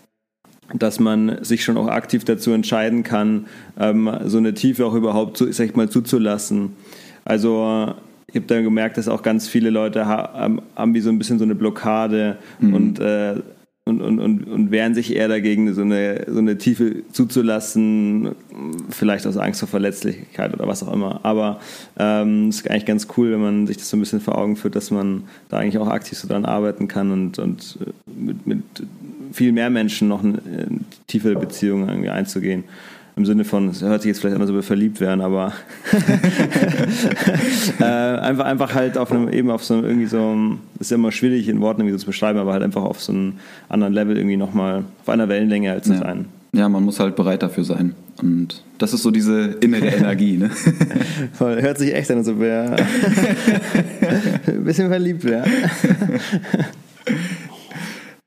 dass 0.73 0.99
man 0.99 1.43
sich 1.43 1.63
schon 1.63 1.77
auch 1.77 1.87
aktiv 1.87 2.23
dazu 2.23 2.51
entscheiden 2.51 3.03
kann, 3.03 3.47
ähm, 3.79 4.09
so 4.25 4.37
eine 4.37 4.53
Tiefe 4.53 4.85
auch 4.85 4.93
überhaupt, 4.93 5.37
zu, 5.37 5.51
sag 5.51 5.65
ich 5.65 5.75
mal, 5.75 5.89
zuzulassen. 5.89 6.73
Also 7.25 7.93
ich 8.27 8.35
habe 8.35 8.47
dann 8.47 8.63
gemerkt, 8.63 8.97
dass 8.97 9.07
auch 9.07 9.23
ganz 9.23 9.47
viele 9.47 9.69
Leute 9.69 10.05
haben, 10.05 10.61
haben 10.75 10.93
wie 10.93 11.01
so 11.01 11.09
ein 11.09 11.17
bisschen 11.17 11.37
so 11.37 11.43
eine 11.43 11.55
Blockade 11.55 12.37
mhm. 12.59 12.73
und, 12.73 12.99
äh, 12.99 13.35
und, 13.83 14.01
und, 14.01 14.19
und, 14.19 14.47
und 14.47 14.71
wehren 14.71 14.93
sich 14.93 15.15
eher 15.15 15.27
dagegen, 15.27 15.73
so 15.73 15.81
eine, 15.81 16.25
so 16.27 16.37
eine 16.37 16.57
Tiefe 16.57 17.03
zuzulassen, 17.11 18.35
vielleicht 18.89 19.25
aus 19.25 19.37
Angst 19.37 19.59
vor 19.59 19.67
Verletzlichkeit 19.67 20.53
oder 20.53 20.67
was 20.67 20.83
auch 20.83 20.93
immer. 20.93 21.19
Aber 21.23 21.59
ähm, 21.97 22.49
es 22.49 22.57
ist 22.57 22.69
eigentlich 22.69 22.85
ganz 22.85 23.07
cool, 23.17 23.31
wenn 23.31 23.41
man 23.41 23.67
sich 23.67 23.77
das 23.77 23.89
so 23.89 23.97
ein 23.97 23.99
bisschen 23.99 24.21
vor 24.21 24.37
Augen 24.37 24.55
führt, 24.55 24.75
dass 24.75 24.91
man 24.91 25.23
da 25.49 25.57
eigentlich 25.57 25.79
auch 25.79 25.87
aktiv 25.87 26.17
so 26.17 26.27
dran 26.27 26.45
arbeiten 26.45 26.87
kann 26.87 27.11
und, 27.11 27.39
und 27.39 27.79
mit, 28.05 28.45
mit 28.47 28.63
viel 29.31 29.51
mehr 29.51 29.69
Menschen 29.69 30.07
noch 30.07 30.23
eine, 30.23 30.39
eine 30.39 30.79
tiefe 31.07 31.35
Beziehung 31.35 31.87
irgendwie 31.87 32.09
einzugehen. 32.09 32.63
Im 33.17 33.25
Sinne 33.25 33.43
von, 33.43 33.67
es 33.69 33.81
hört 33.81 34.01
sich 34.01 34.09
jetzt 34.09 34.21
vielleicht 34.21 34.39
ob 34.39 34.47
wir 34.47 34.63
verliebt 34.63 35.01
wären, 35.01 35.19
aber 35.19 35.51
äh, 37.79 37.83
einfach, 37.83 38.45
einfach 38.45 38.73
halt 38.73 38.97
auf 38.97 39.11
einem, 39.11 39.27
eben 39.27 39.51
auf 39.51 39.65
so 39.65 39.73
einem, 39.73 39.83
irgendwie 39.83 40.05
so, 40.05 40.57
ist 40.79 40.91
ja 40.91 40.95
immer 40.95 41.11
schwierig 41.11 41.49
in 41.49 41.59
Worten 41.59 41.81
irgendwie 41.81 41.93
so 41.93 41.99
zu 41.99 42.05
beschreiben, 42.05 42.39
aber 42.39 42.53
halt 42.53 42.63
einfach 42.63 42.83
auf 42.83 43.01
so 43.01 43.11
einem 43.11 43.33
anderen 43.67 43.93
Level 43.93 44.15
irgendwie 44.17 44.37
nochmal, 44.37 44.85
auf 45.01 45.09
einer 45.09 45.27
Wellenlänge 45.27 45.71
halt 45.71 45.83
zu 45.83 45.93
ja. 45.93 45.99
sein. 45.99 46.25
Ja, 46.53 46.67
man 46.67 46.83
muss 46.83 46.99
halt 46.99 47.15
bereit 47.15 47.43
dafür 47.43 47.63
sein. 47.63 47.95
Und 48.21 48.63
das 48.77 48.93
ist 48.93 49.03
so 49.03 49.11
diese 49.11 49.57
innere 49.61 49.87
Energie, 49.95 50.37
ne? 50.37 50.49
Voll, 51.33 51.61
hört 51.61 51.77
sich 51.77 51.93
echt 51.93 52.11
an, 52.11 52.19
als 52.19 52.27
ob 52.27 52.39
wir 52.39 52.75
ein 54.47 54.63
bisschen 54.63 54.89
verliebt 54.89 55.23
wären. 55.23 55.49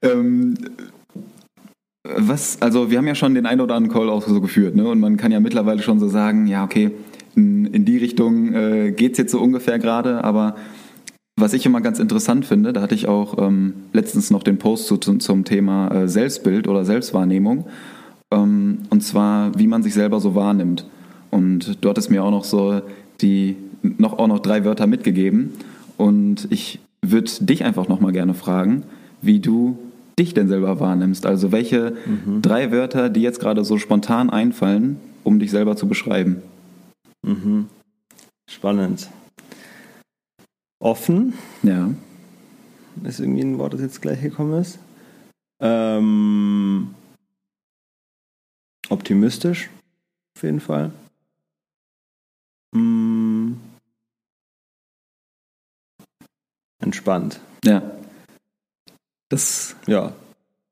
ähm, 0.03 0.55
was, 2.05 2.61
also 2.61 2.91
wir 2.91 2.99
haben 2.99 3.07
ja 3.07 3.15
schon 3.15 3.35
den 3.35 3.47
einen 3.47 3.61
oder 3.61 3.75
anderen 3.75 3.97
Call 3.97 4.11
auch 4.11 4.27
so 4.27 4.41
geführt, 4.41 4.77
ne? 4.77 4.87
Und 4.87 5.01
man 5.01 5.17
kann 5.17 5.33
ja 5.33 5.41
mittlerweile 5.41 5.83
schon 5.83 5.99
so 5.99 6.09
sagen, 6.09 6.47
ja, 6.47 6.63
okay, 6.65 6.91
in, 7.35 7.67
in 7.67 7.85
die 7.85 7.97
Richtung 7.97 8.53
äh, 8.53 8.93
geht 8.93 9.13
es 9.13 9.19
jetzt 9.19 9.33
so 9.33 9.41
ungefähr 9.41 9.79
gerade, 9.79 10.23
aber 10.23 10.55
was 11.37 11.53
ich 11.53 11.67
immer 11.67 11.81
ganz 11.81 11.99
interessant 11.99 12.45
finde, 12.45 12.73
da 12.73 12.81
hatte 12.81 12.95
ich 12.95 13.09
auch 13.09 13.39
ähm, 13.39 13.75
letztens 13.93 14.31
noch 14.31 14.43
den 14.43 14.59
Post 14.59 14.87
zu, 14.87 14.99
zum 14.99 15.45
Thema 15.45 15.89
äh, 15.89 16.09
Selbstbild 16.09 16.69
oder 16.69 16.85
Selbstwahrnehmung, 16.85 17.65
ähm, 18.31 18.81
und 18.91 19.03
zwar, 19.03 19.59
wie 19.59 19.67
man 19.67 19.83
sich 19.83 19.95
selber 19.95 20.21
so 20.21 20.35
wahrnimmt. 20.35 20.87
Und 21.31 21.79
dort 21.85 21.99
ist 21.99 22.11
mir 22.11 22.23
auch 22.23 22.31
noch 22.31 22.45
so 22.45 22.83
die, 23.21 23.57
noch, 23.83 24.19
auch 24.19 24.29
noch 24.29 24.39
drei 24.39 24.65
Wörter 24.65 24.87
mitgegeben. 24.87 25.53
Und 25.97 26.47
ich 26.51 26.81
würde 27.03 27.31
dich 27.41 27.65
einfach 27.65 27.89
nochmal 27.89 28.13
gerne 28.13 28.35
fragen, 28.35 28.85
wie 29.21 29.41
du 29.41 29.79
dich 30.18 30.35
denn 30.35 30.49
selber 30.49 30.80
wahrnimmst. 30.80 31.26
Also 31.26 31.52
welche 31.52 31.97
mhm. 32.06 32.42
drei 32.42 32.71
Wörter, 32.71 33.09
die 33.11 33.23
jetzt 33.23 33.40
gerade 33.40 33.64
so 33.64 33.78
spontan 33.78 34.30
einfallen, 34.30 34.99
um 35.25 35.38
dich 35.38 35.50
selber 35.50 35.76
zu 35.76 35.88
beschreiben. 35.88 36.42
Mhm. 37.23 37.68
Spannend. 38.49 39.09
Offen. 40.78 41.35
Ja. 41.62 41.90
Ist 43.02 43.21
irgendwie 43.21 43.42
ein 43.42 43.59
Wort, 43.59 43.75
das 43.75 43.80
jetzt 43.80 44.02
gleich 44.02 44.21
gekommen 44.21 44.61
ist. 44.61 44.78
Ähm, 45.61 46.94
optimistisch, 48.88 49.71
auf 50.37 50.42
jeden 50.42 50.61
Fall. 50.61 50.92
Hm. 52.75 53.59
Entspannt. 56.80 57.40
Ja. 57.64 57.83
Das. 59.35 59.75
Ja, 59.88 60.12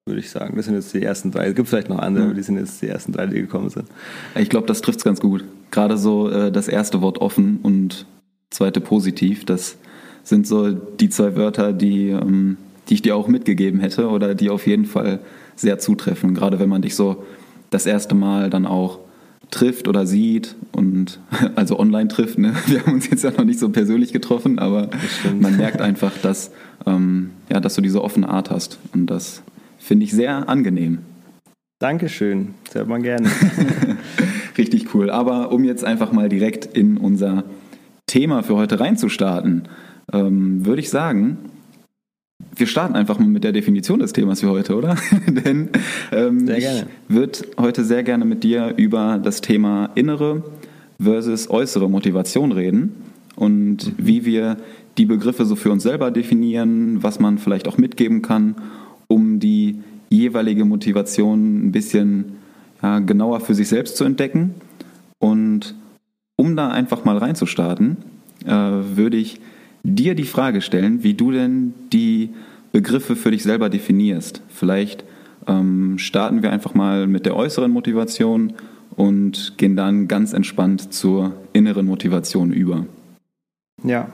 würde 0.07 0.21
ich 0.21 0.31
sagen. 0.31 0.54
Das 0.54 0.66
sind 0.66 0.76
jetzt 0.76 0.95
die 0.95 1.02
ersten 1.02 1.33
drei. 1.33 1.49
Es 1.49 1.57
gibt 1.57 1.69
vielleicht 1.69 1.88
noch 1.88 1.99
andere, 1.99 2.26
aber 2.26 2.35
die 2.35 2.45
sind 2.45 2.59
jetzt 2.59 2.81
die 2.81 2.87
ersten 2.87 3.11
drei, 3.11 3.26
die 3.26 3.40
gekommen 3.40 3.71
sind. 3.71 3.88
Ich 4.37 4.49
glaube, 4.49 4.69
das 4.69 4.83
trifft 4.83 4.99
es 4.99 5.04
ganz 5.04 5.19
gut. 5.19 5.42
Gerade 5.73 5.99
so 5.99 6.31
äh, 6.31 6.52
das 6.52 6.69
erste 6.69 7.02
Wort 7.02 7.19
offen 7.19 7.59
und 7.64 8.07
zweite 8.50 8.81
positiv, 8.81 9.45
das 9.45 9.78
sind 10.23 10.47
so 10.47 10.71
die 10.71 11.09
zwei 11.09 11.35
Wörter, 11.35 11.73
die, 11.73 12.11
ähm, 12.11 12.57
die 12.88 12.95
ich 12.95 13.02
dir 13.02 13.16
auch 13.16 13.26
mitgegeben 13.26 13.81
hätte 13.81 14.09
oder 14.09 14.37
die 14.37 14.49
auf 14.49 14.69
jeden 14.69 14.85
Fall 14.85 15.19
sehr 15.57 15.81
zutreffen. 15.81 16.33
Gerade 16.33 16.61
wenn 16.61 16.69
man 16.69 16.83
dich 16.83 16.95
so 16.95 17.25
das 17.71 17.85
erste 17.85 18.14
Mal 18.14 18.49
dann 18.49 18.64
auch 18.64 19.00
trifft 19.50 19.88
oder 19.88 20.07
sieht 20.07 20.54
und 20.71 21.19
also 21.57 21.81
online 21.81 22.07
trifft. 22.07 22.38
Ne? 22.38 22.54
Wir 22.66 22.87
haben 22.87 22.95
uns 22.95 23.11
jetzt 23.11 23.25
ja 23.25 23.33
noch 23.33 23.45
nicht 23.45 23.59
so 23.59 23.71
persönlich 23.71 24.12
getroffen, 24.12 24.61
aber 24.61 24.90
man 25.40 25.57
merkt 25.57 25.81
einfach, 25.81 26.12
dass, 26.23 26.52
ähm, 26.87 27.31
ja, 27.51 27.61
dass 27.61 27.75
du 27.75 27.81
diese 27.81 28.03
offene 28.03 28.29
Art 28.29 28.51
hast 28.51 28.79
und 28.93 29.07
das 29.07 29.43
finde 29.79 30.05
ich 30.05 30.12
sehr 30.12 30.49
angenehm. 30.49 30.99
Dankeschön, 31.79 32.55
das 32.65 32.77
hört 32.77 32.89
man 32.89 33.03
gerne. 33.03 33.29
Richtig 34.59 34.95
cool. 34.95 35.11
Aber 35.11 35.51
um 35.51 35.65
jetzt 35.65 35.85
einfach 35.85 36.12
mal 36.12 36.29
direkt 36.29 36.65
in 36.65 36.97
unser 36.97 37.45
Thema 38.07 38.43
für 38.43 38.55
heute 38.55 38.79
reinzustarten, 38.79 39.69
ähm, 40.12 40.65
würde 40.65 40.81
ich 40.81 40.91
sagen, 40.91 41.39
wir 42.55 42.67
starten 42.67 42.95
einfach 42.95 43.19
mal 43.19 43.29
mit 43.29 43.45
der 43.45 43.53
Definition 43.53 43.99
des 43.99 44.12
Themas 44.12 44.41
für 44.41 44.51
heute, 44.51 44.77
oder? 44.77 44.97
Denn 45.27 45.71
ähm, 46.12 46.49
ich 46.49 46.67
würde 47.09 47.39
heute 47.59 47.85
sehr 47.85 48.03
gerne 48.03 48.25
mit 48.25 48.45
dir 48.45 48.75
über 48.77 49.19
das 49.23 49.41
Thema 49.41 49.91
innere 49.95 50.45
versus 51.01 51.51
äußere 51.51 51.89
Motivation 51.89 52.53
reden 52.53 52.95
und 53.37 53.87
mhm. 53.87 53.95
wie 53.97 54.25
wir 54.25 54.57
die 54.99 55.06
Begriffe 55.06 55.44
so 55.44 55.56
für 55.56 55.70
uns 55.70 55.82
selber 55.82 56.11
definieren, 56.11 57.02
was 57.02 57.18
man 57.18 57.38
vielleicht 57.38 57.68
auch 57.68 57.78
mitgeben 57.78 58.22
kann, 58.22 58.56
um 59.08 59.40
die 59.40 59.80
jeweilige 60.11 60.64
Motivation 60.64 61.66
ein 61.66 61.72
bisschen 61.72 62.37
ja, 62.82 62.99
genauer 62.99 63.40
für 63.40 63.54
sich 63.54 63.68
selbst 63.68 63.96
zu 63.96 64.04
entdecken. 64.04 64.54
Und 65.18 65.75
um 66.37 66.56
da 66.56 66.68
einfach 66.68 67.04
mal 67.04 67.16
reinzustarten, 67.16 67.96
äh, 68.44 68.50
würde 68.50 69.16
ich 69.16 69.40
dir 69.82 70.14
die 70.14 70.25
Frage 70.25 70.61
stellen, 70.61 71.02
wie 71.02 71.14
du 71.14 71.30
denn 71.30 71.75
die 71.92 72.30
Begriffe 72.72 73.16
für 73.16 73.30
dich 73.30 73.42
selber 73.42 73.68
definierst. 73.68 74.42
Vielleicht 74.49 75.04
ähm, 75.46 75.99
starten 75.99 76.42
wir 76.42 76.50
einfach 76.50 76.75
mal 76.75 77.06
mit 77.06 77.26
der 77.26 77.37
äußeren 77.37 77.70
Motivation 77.70 78.54
und 78.96 79.54
gehen 79.56 79.76
dann 79.76 80.08
ganz 80.08 80.32
entspannt 80.32 80.92
zur 80.92 81.34
inneren 81.52 81.87
Motivation 81.87 82.52
über. 82.52 82.87
Ja. 83.82 84.12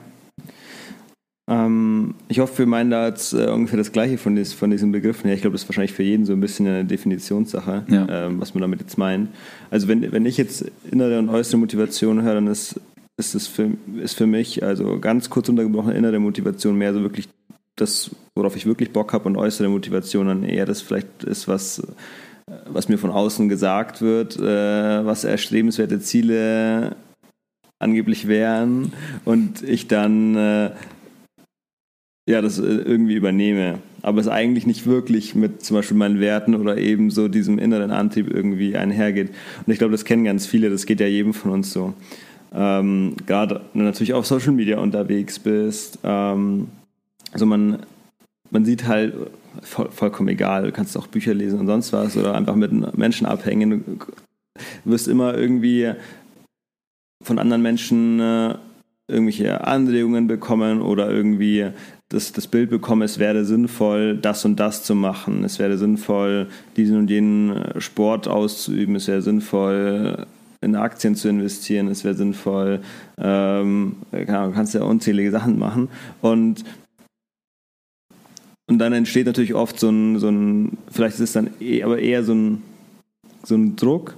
Ähm, 1.49 2.15
ich 2.29 2.41
hoffe, 2.41 2.59
wir 2.59 2.67
meinen 2.67 2.91
da 2.91 3.07
jetzt 3.07 3.33
äh, 3.33 3.47
ungefähr 3.47 3.79
das 3.79 3.93
Gleiche 3.93 4.19
von, 4.19 4.37
dies, 4.37 4.53
von 4.53 4.71
diesen 4.71 4.93
Begriffen. 4.93 5.29
Ja, 5.29 5.35
ich 5.35 5.41
glaube, 5.41 5.55
das 5.55 5.63
ist 5.63 5.69
wahrscheinlich 5.69 5.95
für 5.95 6.03
jeden 6.03 6.27
so 6.27 6.35
ein 6.35 6.41
bisschen 6.41 6.67
eine 6.67 6.85
Definitionssache, 6.85 7.85
ja. 7.89 8.27
ähm, 8.27 8.41
was 8.41 8.55
man 8.55 8.61
damit 8.61 8.81
jetzt 8.81 8.99
meint. 8.99 9.31
Also 9.71 9.89
wenn, 9.89 10.13
wenn 10.13 10.27
ich 10.27 10.37
jetzt 10.37 10.71
innere 10.91 11.19
und 11.19 11.31
äußere 11.31 11.59
Motivation 11.59 12.23
höre, 12.23 12.35
dann 12.35 12.47
ist 12.47 12.79
ist 13.19 13.35
es 13.35 13.49
für, 13.49 13.73
ist 14.01 14.17
für 14.17 14.27
mich, 14.27 14.63
also 14.63 15.01
ganz 15.01 15.29
kurz 15.29 15.49
untergebrochen, 15.49 15.93
innere 15.93 16.21
Motivation 16.21 16.79
mehr 16.79 16.95
so 16.95 17.03
wirklich 17.03 17.29
das, 17.75 18.11
worauf 18.35 18.57
ich 18.57 18.65
wirklich 18.65 18.93
Bock 18.93 19.13
habe 19.13 19.25
und 19.25 19.37
äußere 19.37 19.69
Motivation 19.69 20.29
dann 20.29 20.43
eher 20.45 20.67
das 20.67 20.81
vielleicht 20.81 21.25
ist, 21.25 21.49
was, 21.49 21.83
was 22.67 22.89
mir 22.89 22.97
von 22.97 23.11
außen 23.11 23.49
gesagt 23.49 24.03
wird, 24.03 24.37
äh, 24.37 25.05
was 25.05 25.25
erstrebenswerte 25.25 26.01
Ziele 26.01 26.97
angeblich 27.81 28.29
wären 28.29 28.93
und 29.25 29.63
ich 29.63 29.89
dann 29.89 30.37
äh, 30.37 30.71
ja, 32.29 32.43
das 32.43 32.59
äh, 32.59 32.63
irgendwie 32.63 33.15
übernehme. 33.15 33.79
Aber 34.03 34.21
es 34.21 34.29
eigentlich 34.29 34.67
nicht 34.67 34.87
wirklich 34.87 35.35
mit 35.35 35.65
zum 35.65 35.77
Beispiel 35.77 35.97
meinen 35.97 36.21
Werten 36.21 36.55
oder 36.55 36.77
eben 36.77 37.11
so 37.11 37.27
diesem 37.27 37.59
inneren 37.59 37.91
Antrieb 37.91 38.31
irgendwie 38.33 38.77
einhergeht. 38.77 39.31
Und 39.67 39.73
ich 39.73 39.79
glaube, 39.79 39.93
das 39.93 40.05
kennen 40.05 40.25
ganz 40.25 40.47
viele, 40.47 40.71
das 40.71 40.87
geht 40.87 41.01
ja 41.01 41.07
jedem 41.07 41.35
von 41.35 41.51
uns 41.51 41.73
so 41.73 41.95
ähm, 42.53 43.15
gerade 43.27 43.63
natürlich 43.75 44.13
auf 44.13 44.27
Social 44.27 44.53
Media 44.53 44.79
unterwegs 44.79 45.39
bist. 45.39 45.99
Ähm, 46.05 46.69
also 47.33 47.47
man, 47.47 47.81
man 48.51 48.65
sieht 48.65 48.87
halt, 48.87 49.15
voll, 49.63 49.91
vollkommen 49.91 50.29
egal, 50.29 50.65
du 50.65 50.73
kannst 50.73 50.97
auch 50.97 51.07
Bücher 51.07 51.35
lesen 51.35 51.61
und 51.61 51.67
sonst 51.67 51.93
was 51.93 52.17
oder 52.17 52.35
einfach 52.35 52.55
mit 52.55 52.97
Menschen 52.97 53.27
abhängen. 53.27 53.99
Du 54.85 54.91
wirst 54.91 55.09
immer 55.09 55.37
irgendwie 55.37 55.93
von 57.23 57.39
anderen 57.39 57.63
Menschen 57.63 58.21
äh, 58.21 58.55
irgendwelche 59.09 59.67
Anregungen 59.67 60.27
bekommen 60.27 60.83
oder 60.83 61.11
irgendwie 61.11 61.71
das, 62.09 62.33
das 62.33 62.47
Bild 62.47 62.71
bekommen, 62.71 63.03
es 63.03 63.19
wäre 63.19 63.45
sinnvoll, 63.45 64.17
das 64.17 64.45
und 64.45 64.59
das 64.59 64.83
zu 64.83 64.95
machen. 64.95 65.45
Es 65.45 65.59
wäre 65.59 65.77
sinnvoll, 65.77 66.49
diesen 66.77 66.97
und 66.97 67.11
jenen 67.11 67.81
Sport 67.81 68.29
auszuüben. 68.29 68.97
Es 68.97 69.09
wäre 69.09 69.21
sinnvoll, 69.21 70.27
in 70.61 70.75
Aktien 70.75 71.15
zu 71.15 71.29
investieren, 71.29 71.89
es 71.89 72.05
wäre 72.05 72.15
sinnvoll. 72.15 72.81
Ähm, 73.17 73.97
du 74.11 74.27
kannst 74.27 74.75
ja 74.75 74.83
unzählige 74.83 75.31
Sachen 75.31 75.59
machen. 75.59 75.89
Und, 76.21 76.65
und 78.67 78.79
dann 78.79 78.93
entsteht 78.93 79.27
natürlich 79.27 79.55
oft 79.55 79.79
so 79.79 79.91
ein, 79.91 80.19
so 80.19 80.29
ein 80.29 80.79
vielleicht 80.91 81.15
ist 81.15 81.21
es 81.21 81.33
dann 81.33 81.51
eh, 81.61 81.83
aber 81.83 81.99
eher 81.99 82.25
so 82.25 82.35
ein, 82.35 82.63
so 83.45 83.55
ein 83.55 83.77
Druck. 83.77 84.17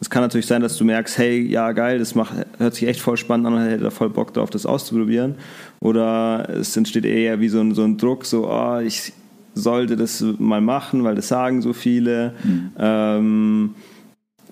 Es 0.00 0.10
kann 0.10 0.22
natürlich 0.22 0.46
sein, 0.46 0.60
dass 0.60 0.76
du 0.76 0.84
merkst, 0.84 1.16
hey, 1.16 1.40
ja 1.40 1.72
geil, 1.72 1.98
das 1.98 2.14
macht, 2.14 2.34
hört 2.58 2.74
sich 2.74 2.86
echt 2.86 3.00
voll 3.00 3.16
spannend 3.16 3.46
an 3.46 3.54
und 3.54 3.60
hätte 3.60 3.84
da 3.84 3.90
voll 3.90 4.10
Bock 4.10 4.34
drauf, 4.34 4.50
das 4.50 4.66
auszuprobieren. 4.66 5.36
Oder 5.80 6.48
es 6.50 6.76
entsteht 6.76 7.06
eher 7.06 7.40
wie 7.40 7.48
so 7.48 7.60
ein, 7.60 7.74
so 7.74 7.82
ein 7.82 7.96
Druck, 7.96 8.26
so, 8.26 8.48
oh, 8.50 8.78
ich 8.78 9.12
sollte 9.54 9.96
das 9.96 10.22
mal 10.38 10.60
machen, 10.60 11.02
weil 11.02 11.14
das 11.14 11.28
sagen 11.28 11.62
so 11.62 11.72
viele. 11.72 12.34
Mhm. 12.44 12.70
Ähm, 12.78 13.74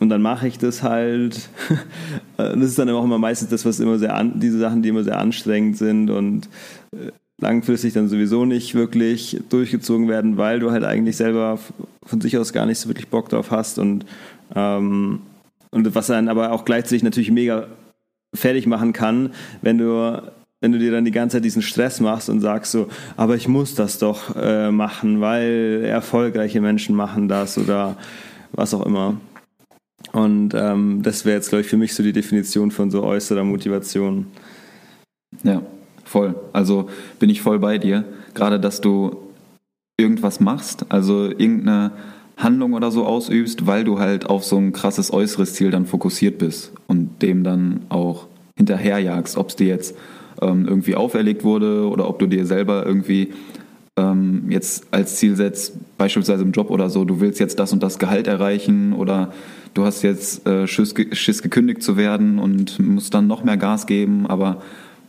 und 0.01 0.09
dann 0.09 0.23
mache 0.23 0.49
ich 0.49 0.59
das 0.59 0.83
halt. 0.83 1.49
das 2.37 2.57
ist 2.57 2.79
dann 2.79 2.91
auch 2.91 3.05
immer 3.05 3.19
meistens 3.19 3.51
das, 3.51 3.65
was 3.65 3.81
immer 3.81 3.99
sehr 3.99 4.15
an, 4.15 4.41
diese 4.41 4.59
Sachen, 4.59 4.83
die 4.83 4.89
immer 4.89 5.05
sehr 5.05 5.19
anstrengend 5.19 5.77
sind 5.77 6.11
und 6.11 6.49
äh, 6.93 7.13
langfristig 7.41 7.93
dann 7.93 8.09
sowieso 8.09 8.45
nicht 8.45 8.75
wirklich 8.75 9.41
durchgezogen 9.51 10.09
werden, 10.09 10.37
weil 10.37 10.61
du 10.61 10.71
halt 10.71 10.85
eigentlich 10.85 11.17
selber 11.17 11.59
von 12.03 12.21
sich 12.21 12.37
aus 12.39 12.53
gar 12.53 12.67
nicht 12.67 12.79
so 12.79 12.89
wirklich 12.89 13.09
Bock 13.09 13.29
drauf 13.29 13.51
hast 13.51 13.79
und, 13.79 14.07
ähm, 14.55 15.21
und 15.75 15.95
was 15.95 16.07
dann 16.07 16.29
aber 16.29 16.53
auch 16.53 16.65
gleichzeitig 16.65 17.03
natürlich 17.03 17.31
mega 17.31 17.67
fertig 18.33 18.67
machen 18.67 18.93
kann, 18.93 19.33
wenn 19.61 19.79
du 19.79 20.23
wenn 20.61 20.73
du 20.73 20.79
dir 20.79 20.93
dann 20.93 21.05
die 21.05 21.11
ganze 21.11 21.37
Zeit 21.37 21.45
diesen 21.45 21.61
Stress 21.61 22.01
machst 22.01 22.31
und 22.31 22.41
sagst 22.41 22.73
so, 22.73 22.89
aber 23.19 23.37
ich 23.37 23.49
muss 23.49 23.75
das 23.75 23.99
doch 23.99 24.35
äh, 24.35 24.71
machen, 24.71 25.21
weil 25.21 25.83
erfolgreiche 25.85 26.63
Menschen 26.63 26.97
machen 26.97 27.29
das 27.29 27.59
oder 27.59 27.99
was 28.53 28.73
auch 28.73 28.87
immer. 28.87 29.21
Und 30.13 30.55
ähm, 30.55 31.03
das 31.03 31.27
wäre 31.27 31.37
jetzt, 31.37 31.51
glaube 31.51 31.63
ich, 31.63 31.69
für 31.69 31.77
mich 31.77 31.95
so 31.95 32.03
die 32.03 32.15
Definition 32.15 32.71
von 32.71 32.91
so 32.91 33.03
äußerer 33.03 33.45
Motivation. 33.45 34.29
Ja, 35.43 35.61
voll. 36.05 36.35
Also 36.55 36.89
bin 37.19 37.29
ich 37.29 37.43
voll 37.43 37.59
bei 37.59 37.77
dir. 37.77 38.05
Gerade, 38.33 38.59
dass 38.59 38.81
du 38.81 39.19
irgendwas 39.99 40.41
machst, 40.41 40.87
also 40.89 41.27
irgendeine 41.27 41.93
Handlung 42.37 42.73
oder 42.73 42.91
so 42.91 43.05
ausübst, 43.05 43.67
weil 43.67 43.85
du 43.85 43.99
halt 43.99 44.27
auf 44.27 44.45
so 44.45 44.57
ein 44.57 44.73
krasses 44.73 45.13
äußeres 45.13 45.55
Ziel 45.55 45.71
dann 45.71 45.87
fokussiert 45.87 46.39
bist 46.39 46.73
und 46.87 47.23
dem 47.23 47.45
dann 47.45 47.83
auch 47.89 48.27
hinterherjagst, 48.57 49.37
ob 49.37 49.51
es 49.51 49.57
dir 49.57 49.69
jetzt 49.69 49.97
ähm, 50.43 50.67
irgendwie 50.67 50.97
auferlegt 50.97 51.45
wurde 51.45 51.89
oder 51.89 52.09
ob 52.09 52.19
du 52.19 52.27
dir 52.27 52.47
selber 52.47 52.85
irgendwie 52.85 53.31
ähm, 53.97 54.47
jetzt 54.49 54.87
als 54.91 55.17
Ziel 55.17 55.37
setzt, 55.37 55.75
beispielsweise 55.97 56.43
im 56.43 56.53
Job 56.53 56.71
oder 56.71 56.91
so, 56.91 57.05
du 57.05 57.21
willst 57.21 57.39
jetzt 57.39 57.59
das 57.59 57.73
und 57.73 57.83
das 57.83 57.99
Gehalt 57.99 58.27
erreichen 58.27 58.93
oder 58.93 59.33
du 59.75 59.85
hast 59.85 60.03
jetzt 60.03 60.47
äh, 60.47 60.67
Schiss, 60.67 60.95
Schiss 61.13 61.43
gekündigt 61.43 61.83
zu 61.83 61.97
werden 61.97 62.39
und 62.39 62.81
musst 62.81 63.15
dann 63.15 63.27
noch 63.27 63.45
mehr 63.45 63.57
Gas 63.57 63.87
geben, 63.87 64.27
aber 64.27 64.63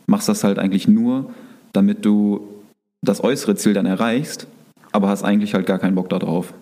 machst 0.06 0.28
das 0.28 0.44
halt 0.44 0.58
eigentlich 0.58 0.86
nur, 0.86 1.30
damit 1.72 2.04
du 2.04 2.46
das 3.02 3.22
äußere 3.22 3.56
Ziel 3.56 3.74
dann 3.74 3.86
erreichst, 3.86 4.46
aber 4.92 5.08
hast 5.08 5.24
eigentlich 5.24 5.54
halt 5.54 5.66
gar 5.66 5.78
keinen 5.78 5.96
Bock 5.96 6.08
darauf. 6.08 6.54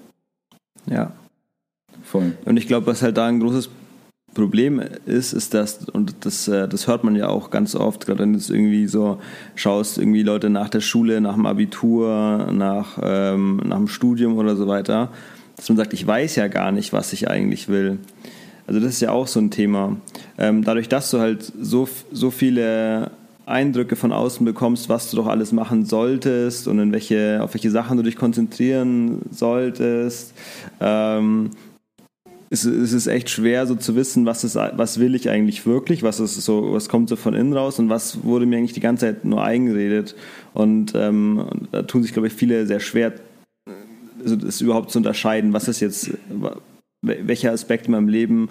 Ja. 0.87 1.13
Voll. 2.03 2.33
Und 2.45 2.57
ich 2.57 2.67
glaube, 2.67 2.87
was 2.87 3.03
halt 3.03 3.17
da 3.17 3.27
ein 3.27 3.41
großes 3.41 3.71
Problem 4.35 4.83
ist, 5.07 5.33
ist 5.33 5.55
das, 5.55 5.89
und 5.89 6.27
das, 6.27 6.49
äh, 6.49 6.69
das 6.69 6.87
hört 6.87 7.05
man 7.05 7.17
ja 7.17 7.29
auch 7.29 7.51
ganz 7.51 7.75
oft, 7.75 8.05
gerade 8.05 8.21
wenn 8.21 8.33
du 8.33 8.39
irgendwie 8.39 8.87
so 8.87 9.19
schaust, 9.55 9.97
irgendwie 9.97 10.23
Leute 10.23 10.51
nach 10.51 10.69
der 10.69 10.81
Schule, 10.81 11.21
nach 11.21 11.35
dem 11.35 11.47
Abitur, 11.47 12.51
nach, 12.53 12.99
ähm, 13.01 13.61
nach 13.65 13.77
dem 13.77 13.89
Studium 13.89 14.37
oder 14.37 14.57
so 14.57 14.67
weiter, 14.67 15.11
dass 15.57 15.69
man 15.69 15.79
sagt, 15.79 15.93
ich 15.93 16.07
weiß 16.07 16.37
ja 16.37 16.49
gar 16.49 16.73
nicht, 16.73 16.93
was 16.93 17.13
ich 17.13 17.31
eigentlich 17.31 17.69
will. 17.69 17.99
Also 18.67 18.81
das 18.81 18.91
ist 18.91 19.01
ja 19.01 19.13
auch 19.13 19.29
so 19.29 19.41
ein 19.41 19.51
Thema. 19.51 19.97
Ähm, 20.37 20.65
dadurch, 20.65 20.89
dass 20.89 21.11
du 21.11 21.21
halt 21.21 21.53
so, 21.61 21.89
so 22.13 22.31
viele 22.31 23.11
Eindrücke 23.47 23.97
von 23.97 24.13
außen 24.13 24.45
bekommst, 24.45 24.89
was 24.89 25.11
du 25.11 25.17
doch 25.17 25.27
alles 25.27 25.53
machen 25.53 25.85
solltest 25.85 26.67
und 26.67 26.79
in 26.79 26.93
welche, 26.93 27.41
auf 27.43 27.55
welche 27.55 27.71
Sachen 27.71 27.97
du 27.97 28.03
dich 28.03 28.17
konzentrieren 28.17 29.23
solltest, 29.31 30.35
ähm, 30.81 31.51
es, 32.55 32.65
es 32.65 32.93
ist 32.93 33.07
echt 33.07 33.31
schwer, 33.31 33.67
so 33.67 33.75
zu 33.75 33.97
wissen, 33.97 34.27
was, 34.27 34.45
ist, 34.45 34.55
was 34.55 34.99
will 35.01 35.15
ich 35.15 35.29
eigentlich 35.29 35.67
wirklich, 35.67 36.03
was, 36.03 36.21
ist 36.21 36.37
so, 36.43 36.73
was 36.73 36.89
kommt 36.89 37.09
so 37.09 37.17
von 37.17 37.35
innen 37.35 37.53
raus 37.53 37.79
und 37.79 37.89
was 37.89 38.25
wurde 38.25 38.47
mir 38.47 38.59
eigentlich 38.59 38.73
die 38.73 38.81
ganze 38.81 39.07
Zeit 39.07 39.25
nur 39.25 39.43
eingeredet. 39.43 40.15
Und 40.53 40.93
ähm, 40.95 41.47
da 41.73 41.83
tun 41.83 42.03
sich, 42.03 42.13
glaube 42.13 42.29
ich, 42.29 42.33
viele 42.33 42.67
sehr 42.67 42.81
schwer, 42.81 43.13
also 44.23 44.37
das 44.37 44.61
überhaupt 44.61 44.91
zu 44.91 44.99
unterscheiden, 44.99 45.53
was 45.53 45.69
ist 45.69 45.81
jetzt, 45.81 46.13
welcher 47.03 47.53
Aspekt 47.53 47.87
in 47.87 47.93
meinem 47.93 48.09
Leben 48.09 48.49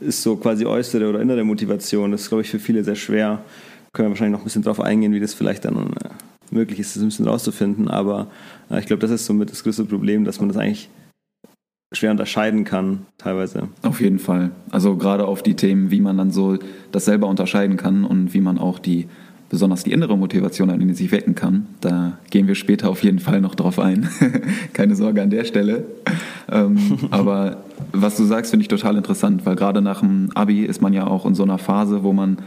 ist 0.00 0.22
so 0.22 0.36
quasi 0.36 0.66
äußere 0.66 1.08
oder 1.08 1.20
innere 1.20 1.44
Motivation. 1.44 2.12
Das 2.12 2.22
ist, 2.22 2.28
glaube 2.28 2.42
ich, 2.42 2.50
für 2.50 2.58
viele 2.58 2.84
sehr 2.84 2.96
schwer. 2.96 3.42
Können 3.92 4.06
wir 4.06 4.10
wahrscheinlich 4.10 4.32
noch 4.32 4.40
ein 4.40 4.44
bisschen 4.44 4.62
drauf 4.62 4.80
eingehen, 4.80 5.12
wie 5.12 5.20
das 5.20 5.34
vielleicht 5.34 5.64
dann 5.66 5.76
äh, 5.76 6.08
möglich 6.50 6.80
ist, 6.80 6.96
das 6.96 7.02
ein 7.02 7.08
bisschen 7.08 7.26
rauszufinden. 7.26 7.88
Aber 7.88 8.28
äh, 8.70 8.80
ich 8.80 8.86
glaube, 8.86 9.00
das 9.00 9.10
ist 9.10 9.26
somit 9.26 9.50
das 9.50 9.62
größte 9.62 9.84
Problem, 9.84 10.24
dass 10.24 10.40
man 10.40 10.48
das 10.48 10.56
eigentlich 10.56 10.88
schwer 11.92 12.10
unterscheiden 12.10 12.64
kann, 12.64 13.06
teilweise. 13.18 13.68
Auf 13.82 14.00
jeden 14.00 14.18
Fall. 14.18 14.50
Also 14.70 14.96
gerade 14.96 15.26
auf 15.26 15.42
die 15.42 15.54
Themen, 15.54 15.90
wie 15.90 16.00
man 16.00 16.16
dann 16.16 16.30
so 16.30 16.58
das 16.90 17.04
selber 17.04 17.26
unterscheiden 17.26 17.76
kann 17.76 18.04
und 18.04 18.32
wie 18.32 18.40
man 18.40 18.58
auch 18.58 18.78
die, 18.78 19.08
besonders 19.50 19.84
die 19.84 19.92
innere 19.92 20.16
Motivation 20.16 20.70
in 20.70 20.94
sich 20.94 21.12
wecken 21.12 21.34
kann. 21.34 21.66
Da 21.82 22.18
gehen 22.30 22.48
wir 22.48 22.54
später 22.54 22.88
auf 22.88 23.02
jeden 23.02 23.18
Fall 23.18 23.42
noch 23.42 23.54
drauf 23.54 23.78
ein. 23.78 24.08
Keine 24.72 24.96
Sorge 24.96 25.20
an 25.20 25.28
der 25.28 25.44
Stelle. 25.44 25.84
ähm, 26.50 26.78
aber 27.10 27.58
was 27.92 28.16
du 28.16 28.24
sagst, 28.24 28.52
finde 28.52 28.62
ich 28.62 28.68
total 28.68 28.96
interessant, 28.96 29.44
weil 29.44 29.56
gerade 29.56 29.82
nach 29.82 30.00
dem 30.00 30.30
Abi 30.34 30.64
ist 30.64 30.80
man 30.80 30.94
ja 30.94 31.06
auch 31.06 31.26
in 31.26 31.34
so 31.34 31.42
einer 31.42 31.58
Phase, 31.58 32.02
wo 32.02 32.14
man 32.14 32.38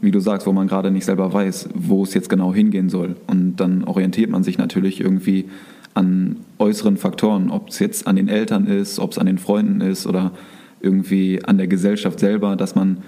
wie 0.00 0.10
du 0.10 0.20
sagst, 0.20 0.46
wo 0.46 0.52
man 0.52 0.68
gerade 0.68 0.90
nicht 0.90 1.04
selber 1.04 1.32
weiß, 1.32 1.70
wo 1.74 2.02
es 2.02 2.14
jetzt 2.14 2.28
genau 2.28 2.54
hingehen 2.54 2.88
soll. 2.88 3.16
Und 3.26 3.56
dann 3.56 3.84
orientiert 3.84 4.30
man 4.30 4.44
sich 4.44 4.58
natürlich 4.58 5.00
irgendwie 5.00 5.46
an 5.94 6.36
äußeren 6.58 6.96
Faktoren, 6.96 7.50
ob 7.50 7.70
es 7.70 7.80
jetzt 7.80 8.06
an 8.06 8.16
den 8.16 8.28
Eltern 8.28 8.66
ist, 8.66 8.98
ob 8.98 9.12
es 9.12 9.18
an 9.18 9.26
den 9.26 9.38
Freunden 9.38 9.80
ist 9.80 10.06
oder 10.06 10.32
irgendwie 10.80 11.44
an 11.44 11.58
der 11.58 11.66
Gesellschaft 11.66 12.20
selber, 12.20 12.54
dass 12.54 12.74
man 12.74 12.98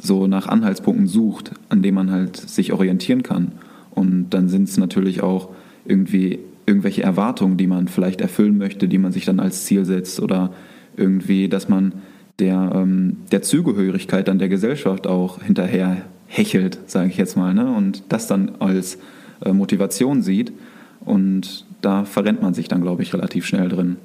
so 0.00 0.26
nach 0.26 0.48
Anhaltspunkten 0.48 1.06
sucht, 1.06 1.52
an 1.68 1.82
denen 1.82 1.94
man 1.94 2.10
halt 2.10 2.36
sich 2.36 2.72
orientieren 2.72 3.22
kann. 3.22 3.52
Und 3.90 4.30
dann 4.30 4.48
sind 4.48 4.68
es 4.68 4.78
natürlich 4.78 5.22
auch 5.22 5.50
irgendwie 5.84 6.38
irgendwelche 6.66 7.02
Erwartungen, 7.02 7.56
die 7.56 7.66
man 7.66 7.88
vielleicht 7.88 8.20
erfüllen 8.20 8.56
möchte, 8.56 8.88
die 8.88 8.98
man 8.98 9.12
sich 9.12 9.24
dann 9.26 9.40
als 9.40 9.64
Ziel 9.64 9.84
setzt 9.84 10.20
oder 10.20 10.52
irgendwie, 10.96 11.48
dass 11.48 11.68
man 11.68 11.92
der, 12.38 12.72
ähm, 12.74 13.18
der 13.30 13.42
Zugehörigkeit 13.42 14.28
dann 14.28 14.38
der 14.38 14.48
Gesellschaft 14.48 15.06
auch 15.06 15.42
hinterher 15.42 16.02
hechelt, 16.32 16.78
sage 16.86 17.10
ich 17.10 17.18
jetzt 17.18 17.36
mal, 17.36 17.52
ne? 17.52 17.70
und 17.70 18.04
das 18.08 18.26
dann 18.26 18.52
als 18.58 18.98
äh, 19.44 19.52
Motivation 19.52 20.22
sieht. 20.22 20.52
Und 21.00 21.66
da 21.82 22.04
verrennt 22.04 22.40
man 22.40 22.54
sich 22.54 22.68
dann, 22.68 22.80
glaube 22.80 23.02
ich, 23.02 23.12
relativ 23.12 23.44
schnell 23.44 23.68
drin. 23.68 23.96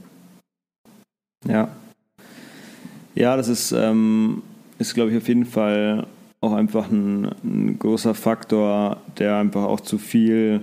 Ja. 1.48 1.70
Ja, 3.16 3.38
das 3.38 3.48
ist, 3.48 3.72
ähm, 3.72 4.44
ist 4.78 4.94
glaube 4.94 5.12
ich, 5.12 5.18
auf 5.18 5.28
jeden 5.28 5.46
Fall 5.46 6.06
auch 6.42 6.54
einfach 6.54 6.92
ein, 6.92 7.32
ein, 7.44 7.80
großer 7.80 8.14
Faktor, 8.14 8.98
der 9.18 9.38
einfach 9.38 9.64
auch 9.64 9.80
zu 9.80 9.98
viel 9.98 10.62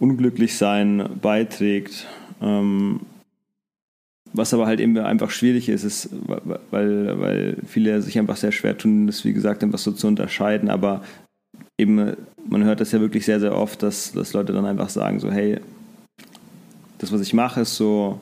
Unglücklichsein 0.00 1.18
beiträgt. 1.22 2.06
Ähm, 2.42 3.00
was 4.32 4.54
aber 4.54 4.66
halt 4.66 4.80
eben 4.80 4.96
einfach 4.98 5.30
schwierig 5.30 5.68
ist, 5.68 5.84
ist, 5.84 6.10
weil, 6.70 7.20
weil 7.20 7.56
viele 7.66 8.00
sich 8.02 8.18
einfach 8.18 8.36
sehr 8.36 8.52
schwer 8.52 8.76
tun, 8.78 9.06
das 9.06 9.24
wie 9.24 9.32
gesagt 9.32 9.62
einfach 9.62 9.78
so 9.78 9.92
zu 9.92 10.06
unterscheiden. 10.06 10.70
Aber 10.70 11.02
eben, 11.78 12.16
man 12.48 12.64
hört 12.64 12.80
das 12.80 12.92
ja 12.92 13.00
wirklich 13.00 13.24
sehr, 13.24 13.40
sehr 13.40 13.56
oft, 13.56 13.82
dass, 13.82 14.12
dass 14.12 14.32
Leute 14.32 14.52
dann 14.52 14.66
einfach 14.66 14.88
sagen, 14.88 15.18
so, 15.18 15.30
hey, 15.30 15.58
das, 16.98 17.12
was 17.12 17.20
ich 17.20 17.34
mache, 17.34 17.62
ist 17.62 17.76
so 17.76 18.20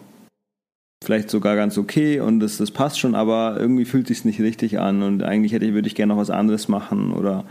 vielleicht 1.05 1.31
sogar 1.31 1.57
ganz 1.57 1.79
okay 1.79 2.21
und 2.21 2.40
das, 2.40 2.57
das 2.57 2.71
passt 2.71 2.99
schon, 2.99 3.14
aber 3.14 3.57
irgendwie 3.59 3.85
fühlt 3.85 4.09
sich 4.09 4.25
nicht 4.25 4.40
richtig 4.40 4.79
an 4.79 5.03
und 5.03 5.23
eigentlich 5.23 5.53
hätte, 5.53 5.73
würde 5.73 5.88
ich 5.88 5.94
gerne 5.94 6.12
noch 6.12 6.21
was 6.21 6.31
anderes 6.31 6.68
machen 6.68 7.12
oder 7.12 7.44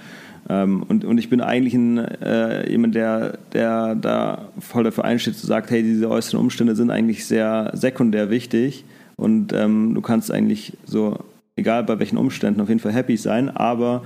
ähm, 0.49 0.83
und, 0.83 1.05
und 1.05 1.17
ich 1.17 1.29
bin 1.29 1.41
eigentlich 1.41 1.73
ein, 1.73 1.97
äh, 1.97 2.69
jemand, 2.69 2.95
der, 2.95 3.37
der 3.53 3.95
da 3.95 4.49
voll 4.59 4.83
dafür 4.83 5.05
einsteht, 5.05 5.35
zu 5.35 5.47
sagt, 5.47 5.69
hey, 5.71 5.83
diese 5.83 6.09
äußeren 6.09 6.39
Umstände 6.39 6.75
sind 6.75 6.91
eigentlich 6.91 7.25
sehr 7.25 7.71
sekundär 7.73 8.29
wichtig. 8.29 8.85
Und 9.15 9.51
ähm, 9.53 9.95
du 9.95 10.01
kannst 10.01 10.31
eigentlich 10.31 10.73
so, 10.85 11.19
egal 11.55 11.83
bei 11.83 11.99
welchen 11.99 12.17
Umständen, 12.17 12.61
auf 12.61 12.69
jeden 12.69 12.79
Fall 12.79 12.93
happy 12.93 13.17
sein, 13.17 13.49
aber 13.49 14.03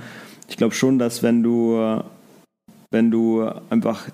ich 0.48 0.56
glaube 0.56 0.74
schon, 0.74 0.98
dass 0.98 1.22
wenn 1.22 1.42
du 1.42 2.02
wenn 2.92 3.10
du 3.10 3.48
einfach 3.70 4.08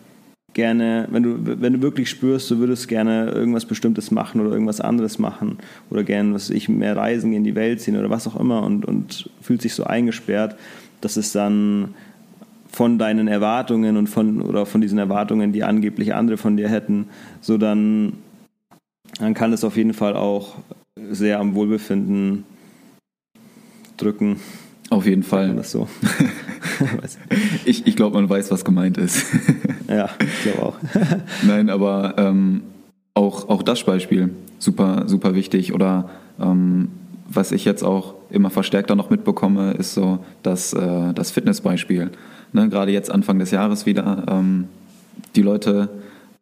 gerne, 0.54 1.06
wenn 1.10 1.22
du, 1.22 1.60
wenn 1.60 1.74
du 1.74 1.82
wirklich 1.82 2.08
spürst, 2.08 2.50
du 2.50 2.58
würdest 2.58 2.88
gerne 2.88 3.30
irgendwas 3.30 3.66
Bestimmtes 3.66 4.10
machen 4.10 4.40
oder 4.40 4.52
irgendwas 4.52 4.80
anderes 4.80 5.18
machen 5.18 5.58
oder 5.90 6.04
gerne, 6.04 6.32
was 6.34 6.48
ich, 6.48 6.68
mehr 6.68 6.96
reisen, 6.96 7.32
in 7.32 7.44
die 7.44 7.54
Welt 7.54 7.80
ziehen 7.80 7.98
oder 7.98 8.08
was 8.08 8.26
auch 8.26 8.40
immer 8.40 8.62
und, 8.62 8.86
und 8.86 9.28
fühlt 9.42 9.60
sich 9.60 9.74
so 9.74 9.84
eingesperrt, 9.84 10.56
dass 11.00 11.16
es 11.16 11.32
dann 11.32 11.94
von 12.78 12.96
deinen 12.96 13.26
Erwartungen 13.26 13.96
und 13.96 14.06
von 14.06 14.40
oder 14.40 14.64
von 14.64 14.80
diesen 14.80 15.00
Erwartungen, 15.00 15.50
die 15.50 15.64
angeblich 15.64 16.14
andere 16.14 16.36
von 16.36 16.56
dir 16.56 16.68
hätten, 16.68 17.08
so 17.40 17.58
dann, 17.58 18.12
dann 19.18 19.34
kann 19.34 19.52
es 19.52 19.64
auf 19.64 19.76
jeden 19.76 19.94
Fall 19.94 20.14
auch 20.14 20.54
sehr 21.10 21.40
am 21.40 21.56
Wohlbefinden 21.56 22.44
drücken. 23.96 24.36
Auf 24.90 25.06
jeden 25.06 25.24
Fall. 25.24 25.56
Das 25.56 25.72
so. 25.72 25.88
ich 27.64 27.84
ich 27.84 27.96
glaube, 27.96 28.14
man 28.14 28.30
weiß, 28.30 28.52
was 28.52 28.64
gemeint 28.64 28.96
ist. 28.96 29.26
ja, 29.88 30.10
ich 30.20 30.42
glaube 30.44 30.62
auch. 30.62 30.76
Nein, 31.42 31.70
aber 31.70 32.14
ähm, 32.16 32.62
auch, 33.12 33.48
auch 33.48 33.64
das 33.64 33.82
Beispiel, 33.82 34.30
super, 34.60 35.02
super 35.08 35.34
wichtig. 35.34 35.74
Oder 35.74 36.10
ähm, 36.40 36.90
was 37.28 37.50
ich 37.50 37.64
jetzt 37.64 37.82
auch 37.82 38.14
immer 38.30 38.50
verstärkter 38.50 38.94
noch 38.94 39.10
mitbekomme, 39.10 39.72
ist 39.72 39.94
so 39.94 40.18
das, 40.42 40.72
äh, 40.72 41.12
das 41.14 41.30
Fitnessbeispiel. 41.30 42.10
Ne, 42.52 42.68
gerade 42.68 42.92
jetzt 42.92 43.10
Anfang 43.10 43.38
des 43.38 43.50
Jahres 43.50 43.86
wieder. 43.86 44.24
Ähm, 44.28 44.68
die 45.36 45.42
Leute 45.42 45.90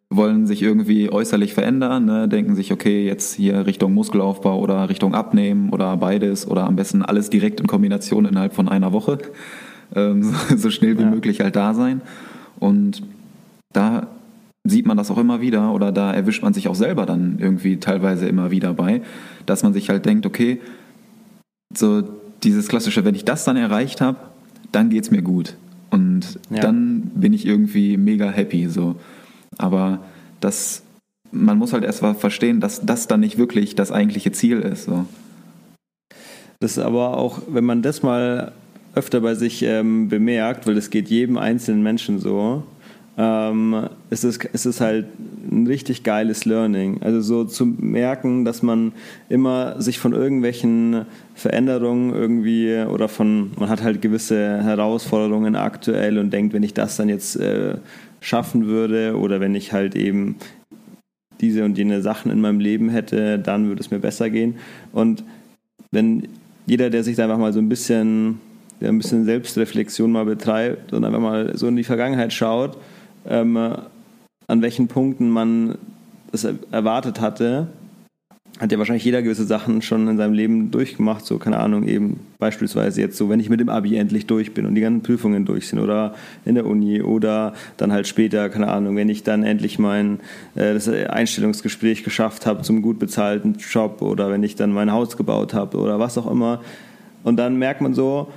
wollen 0.09 0.47
sich 0.47 0.63
irgendwie 0.63 1.11
äußerlich 1.11 1.53
verändern, 1.53 2.05
ne, 2.05 2.29
denken 2.29 2.55
sich, 2.55 2.73
okay, 2.73 3.05
jetzt 3.07 3.35
hier 3.35 3.67
Richtung 3.67 3.93
Muskelaufbau 3.95 4.61
oder 4.61 4.89
Richtung 4.89 5.15
Abnehmen 5.15 5.71
oder 5.71 5.97
beides 5.97 6.47
oder 6.47 6.65
am 6.65 6.77
besten 6.77 7.03
alles 7.03 7.29
direkt 7.29 7.61
in 7.61 7.67
Kombination 7.67 8.25
innerhalb 8.25 8.55
von 8.55 8.69
einer 8.69 8.93
Woche 8.93 9.19
ähm, 9.95 10.23
so, 10.49 10.57
so, 10.57 10.71
schnell 10.71 10.99
wie 10.99 11.03
ja. 11.03 11.11
möglich 11.11 11.41
halt 11.41 11.57
da 11.57 11.75
sein. 11.75 12.01
Und 12.59 13.03
da 13.73 14.07
sieht 14.65 14.87
man 14.87 14.97
das 14.97 15.11
auch 15.11 15.19
immer 15.19 15.41
wieder 15.41 15.73
oder 15.73 15.93
da 15.93 16.13
erwischt 16.13 16.43
man 16.43 16.55
sich 16.55 16.69
auch 16.69 16.75
selber 16.75 17.07
dann 17.07 17.37
irgendwie 17.39 17.79
teilweise 17.79 18.27
immer 18.27 18.51
wieder 18.51 18.75
bei, 18.75 19.03
dass 19.45 19.63
man 19.63 19.73
sich 19.73 19.91
halt 19.91 20.07
denkt, 20.07 20.27
okay, 20.27 20.61
so 21.79 22.03
dieses 22.43 22.69
klassische, 22.69 23.05
wenn 23.05 23.15
ich 23.15 23.25
das 23.25 23.45
dann 23.45 23.57
erreicht 23.57 24.01
habe, 24.01 24.19
dann 24.73 24.91
geht 24.91 25.05
es 25.05 25.11
mir 25.11 25.23
gut. 25.23 25.55
Und 25.91 26.39
ja. 26.51 26.61
dann 26.61 27.11
bin 27.15 27.33
ich 27.33 27.47
irgendwie 27.47 27.97
mega 27.97 28.31
happy. 28.31 28.69
So. 28.69 28.97
Aber 29.59 30.01
das, 30.41 30.83
man 31.33 31.59
muss 31.59 31.73
halt 31.73 31.85
erst 31.85 32.03
mal 32.03 32.15
verstehen, 32.15 32.61
dass 32.61 32.85
das 32.85 33.07
dann 33.09 33.21
nicht 33.21 33.39
wirklich 33.39 33.75
das 33.75 33.93
eigentliche 33.93 34.33
Ziel 34.33 34.61
ist. 34.61 34.85
So. 34.85 35.07
Das 36.61 36.73
ist 36.73 36.79
aber 36.79 37.17
auch, 37.17 37.41
wenn 37.49 37.65
man 37.65 37.83
das 37.83 38.03
mal 38.03 38.53
öfter 38.95 39.21
bei 39.21 39.35
sich 39.35 39.63
ähm, 39.63 40.09
bemerkt, 40.09 40.67
weil 40.67 40.77
es 40.77 40.91
geht 40.91 41.09
jedem 41.09 41.37
einzelnen 41.37 41.83
Menschen 41.83 42.19
so, 42.19 42.65
ähm, 43.19 43.89
ist, 44.11 44.25
es, 44.25 44.37
ist 44.37 44.67
es 44.67 44.81
halt 44.81 45.07
ein 45.51 45.67
richtig 45.67 46.03
geiles 46.03 46.45
Learning. 46.45 47.01
Also 47.03 47.21
so 47.21 47.45
zu 47.45 47.65
merken, 47.65 48.45
dass 48.45 48.63
man 48.63 48.93
immer 49.29 49.81
sich 49.81 49.99
von 49.99 50.13
irgendwelchen 50.13 51.07
Veränderungen 51.35 52.15
irgendwie 52.15 52.85
oder 52.89 53.09
von, 53.09 53.53
man 53.59 53.69
hat 53.69 53.83
halt 53.83 54.03
gewisse 54.03 54.63
Herausforderungen 54.63 55.57
aktuell 55.57 56.19
und 56.19 56.31
denkt, 56.31 56.53
wenn 56.53 56.63
ich 56.63 56.75
das 56.75 56.97
dann 56.97 57.09
jetzt 57.09 57.37
äh, 57.37 57.77
schaffen 58.21 58.67
würde 58.67 59.17
oder 59.17 59.41
wenn 59.41 59.55
ich 59.55 59.73
halt 59.73 59.97
eben 59.97 60.37
diese 61.41 61.65
und 61.65 61.79
jene 61.79 62.03
Sachen 62.03 62.31
in 62.31 62.41
meinem 62.41 62.61
Leben 62.61 62.89
hätte, 62.89 63.39
dann 63.39 63.69
würde 63.69 63.81
es 63.81 63.91
mir 63.91 63.99
besser 63.99 64.31
gehen. 64.31 64.57
Und 64.93 65.23
wenn 65.91 66.29
jeder, 66.67 66.91
der 66.91 67.05
sich 67.05 67.17
da 67.17 67.25
einfach 67.25 67.39
mal 67.39 67.53
so 67.53 67.61
ein 67.61 67.69
bisschen, 67.69 68.41
ein 68.81 68.99
bisschen 68.99 69.25
Selbstreflexion 69.25 70.11
mal 70.11 70.25
betreibt 70.25 70.93
und 70.93 71.05
einfach 71.05 71.21
mal 71.21 71.57
so 71.57 71.69
in 71.69 71.77
die 71.77 71.85
Vergangenheit 71.85 72.33
schaut, 72.33 72.77
ähm, 73.29 73.57
an 73.57 74.63
welchen 74.63 74.89
Punkten 74.89 75.31
man 75.31 75.79
das 76.33 76.47
erwartet 76.71 77.21
hatte, 77.21 77.69
hat 78.59 78.73
ja 78.73 78.79
wahrscheinlich 78.79 79.05
jeder 79.05 79.21
gewisse 79.21 79.45
Sachen 79.45 79.83
schon 79.83 80.09
in 80.09 80.17
seinem 80.17 80.33
Leben 80.33 80.71
durchgemacht, 80.71 81.27
so 81.27 81.37
keine 81.37 81.59
Ahnung, 81.59 81.87
eben 81.87 82.21
beispielsweise 82.39 83.03
jetzt 83.03 83.19
so, 83.19 83.29
wenn 83.29 83.39
ich 83.39 83.51
mit 83.51 83.61
dem 83.61 83.69
Abi 83.69 83.97
endlich 83.97 84.27
durch 84.27 84.55
bin 84.55 84.65
und 84.65 84.75
die 84.75 84.81
ganzen 84.81 85.03
Prüfungen 85.03 85.45
durch 85.45 85.69
sind 85.69 85.79
oder 85.79 86.15
in 86.47 86.55
der 86.55 86.65
Uni 86.65 87.03
oder 87.03 87.53
dann 87.77 87.93
halt 87.93 88.07
später, 88.07 88.49
keine 88.49 88.69
Ahnung, 88.69 88.97
wenn 88.97 89.11
ich 89.11 89.23
dann 89.23 89.43
endlich 89.43 89.79
mein 89.79 90.21
äh, 90.55 90.73
das 90.73 90.89
Einstellungsgespräch 90.89 92.03
geschafft 92.03 92.47
habe 92.47 92.63
zum 92.63 92.81
gut 92.81 92.99
bezahlten 92.99 93.57
Job 93.59 94.01
oder 94.01 94.31
wenn 94.31 94.43
ich 94.43 94.57
dann 94.57 94.73
mein 94.73 94.91
Haus 94.91 95.19
gebaut 95.19 95.53
habe 95.53 95.77
oder 95.77 95.99
was 95.99 96.17
auch 96.17 96.31
immer. 96.31 96.63
Und 97.25 97.37
dann 97.37 97.57
merkt 97.57 97.83
man 97.83 97.93
so, 97.93 98.29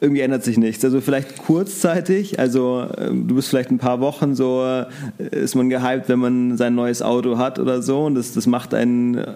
irgendwie 0.00 0.22
ändert 0.22 0.44
sich 0.44 0.56
nichts. 0.56 0.84
Also 0.84 1.00
vielleicht 1.00 1.38
kurzzeitig, 1.38 2.38
also 2.38 2.86
ähm, 2.96 3.28
du 3.28 3.34
bist 3.34 3.48
vielleicht 3.48 3.70
ein 3.70 3.78
paar 3.78 4.00
Wochen 4.00 4.34
so, 4.34 4.64
äh, 4.64 4.86
ist 5.30 5.54
man 5.54 5.68
gehypt, 5.68 6.08
wenn 6.08 6.18
man 6.18 6.56
sein 6.56 6.74
neues 6.74 7.02
Auto 7.02 7.38
hat 7.38 7.58
oder 7.58 7.82
so 7.82 8.04
und 8.06 8.14
das, 8.14 8.32
das 8.32 8.46
macht 8.46 8.72
einen, 8.74 9.16
äh, 9.16 9.34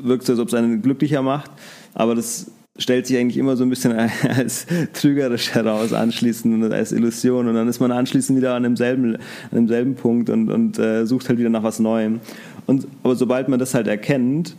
wirkt 0.00 0.24
so, 0.24 0.32
als 0.32 0.40
ob 0.40 0.48
es 0.48 0.54
einen 0.54 0.82
glücklicher 0.82 1.22
macht, 1.22 1.50
aber 1.94 2.14
das 2.14 2.50
stellt 2.78 3.06
sich 3.06 3.18
eigentlich 3.18 3.36
immer 3.36 3.56
so 3.56 3.64
ein 3.64 3.70
bisschen 3.70 3.92
als 4.28 4.66
trügerisch 4.92 5.50
heraus 5.54 5.92
anschließend 5.92 6.62
und 6.62 6.72
als 6.72 6.92
Illusion 6.92 7.48
und 7.48 7.54
dann 7.54 7.68
ist 7.68 7.80
man 7.80 7.90
anschließend 7.90 8.38
wieder 8.38 8.54
an 8.54 8.62
demselben, 8.62 9.16
an 9.16 9.20
demselben 9.52 9.96
Punkt 9.96 10.30
und, 10.30 10.50
und 10.50 10.78
äh, 10.78 11.06
sucht 11.06 11.28
halt 11.28 11.38
wieder 11.38 11.50
nach 11.50 11.64
was 11.64 11.80
Neuem. 11.80 12.20
Und, 12.66 12.86
aber 13.02 13.16
sobald 13.16 13.48
man 13.48 13.58
das 13.58 13.74
halt 13.74 13.88
erkennt, 13.88 14.54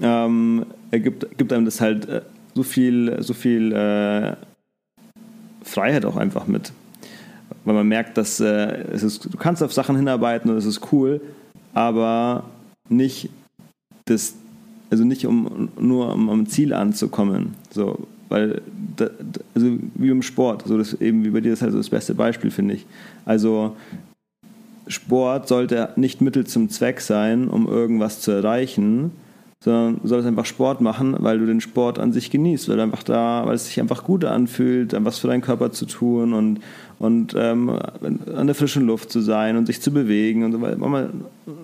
ähm, 0.00 0.64
gibt, 0.92 1.36
gibt 1.36 1.52
einem 1.52 1.64
das 1.64 1.80
halt 1.80 2.08
äh, 2.08 2.22
so 2.54 2.62
viel, 2.62 3.16
so 3.20 3.34
viel 3.34 3.72
äh, 3.72 4.36
Freiheit 5.68 6.04
auch 6.04 6.16
einfach 6.16 6.46
mit. 6.46 6.72
Weil 7.64 7.74
man 7.74 7.88
merkt, 7.88 8.16
dass 8.16 8.40
äh, 8.40 8.84
es 8.92 9.02
ist, 9.02 9.24
du 9.24 9.36
kannst 9.36 9.62
auf 9.62 9.72
Sachen 9.72 9.96
hinarbeiten 9.96 10.50
und 10.50 10.56
es 10.56 10.66
ist 10.66 10.92
cool, 10.92 11.20
aber 11.74 12.44
nicht 12.88 13.30
das, 14.06 14.34
also 14.90 15.04
nicht 15.04 15.26
um 15.26 15.68
nur 15.78 16.12
um 16.14 16.30
am 16.30 16.46
Ziel 16.46 16.72
anzukommen. 16.72 17.54
So, 17.70 18.06
weil 18.28 18.62
da, 18.96 19.10
also 19.54 19.78
wie 19.94 20.08
im 20.08 20.22
Sport, 20.22 20.64
so 20.66 20.78
das 20.78 20.94
eben 20.94 21.24
wie 21.24 21.30
bei 21.30 21.40
dir 21.40 21.52
ist 21.52 21.62
halt 21.62 21.72
so 21.72 21.78
das 21.78 21.90
beste 21.90 22.14
Beispiel, 22.14 22.50
finde 22.50 22.74
ich. 22.74 22.86
Also 23.24 23.76
Sport 24.86 25.48
sollte 25.48 25.90
nicht 25.96 26.20
Mittel 26.20 26.46
zum 26.46 26.70
Zweck 26.70 27.00
sein, 27.00 27.48
um 27.48 27.66
irgendwas 27.66 28.20
zu 28.20 28.30
erreichen, 28.30 29.12
sondern 29.60 30.00
du 30.00 30.08
sollst 30.08 30.26
einfach 30.26 30.46
Sport 30.46 30.80
machen, 30.80 31.16
weil 31.18 31.38
du 31.38 31.46
den 31.46 31.60
Sport 31.60 31.98
an 31.98 32.12
sich 32.12 32.30
genießt, 32.30 32.68
weil 32.68 32.76
du 32.76 32.82
einfach 32.82 33.02
da, 33.02 33.42
weil 33.44 33.54
es 33.54 33.66
sich 33.66 33.80
einfach 33.80 34.04
gut 34.04 34.24
anfühlt, 34.24 34.94
was 35.04 35.18
für 35.18 35.28
deinen 35.28 35.42
Körper 35.42 35.72
zu 35.72 35.86
tun 35.86 36.32
und, 36.32 36.60
und 36.98 37.34
ähm, 37.36 37.70
an 37.70 38.46
der 38.46 38.54
frischen 38.54 38.86
Luft 38.86 39.12
zu 39.12 39.20
sein 39.20 39.56
und 39.56 39.66
sich 39.66 39.80
zu 39.80 39.92
bewegen 39.92 40.44
und 40.44 40.52
so 40.52 40.60
weiter. 40.60 41.10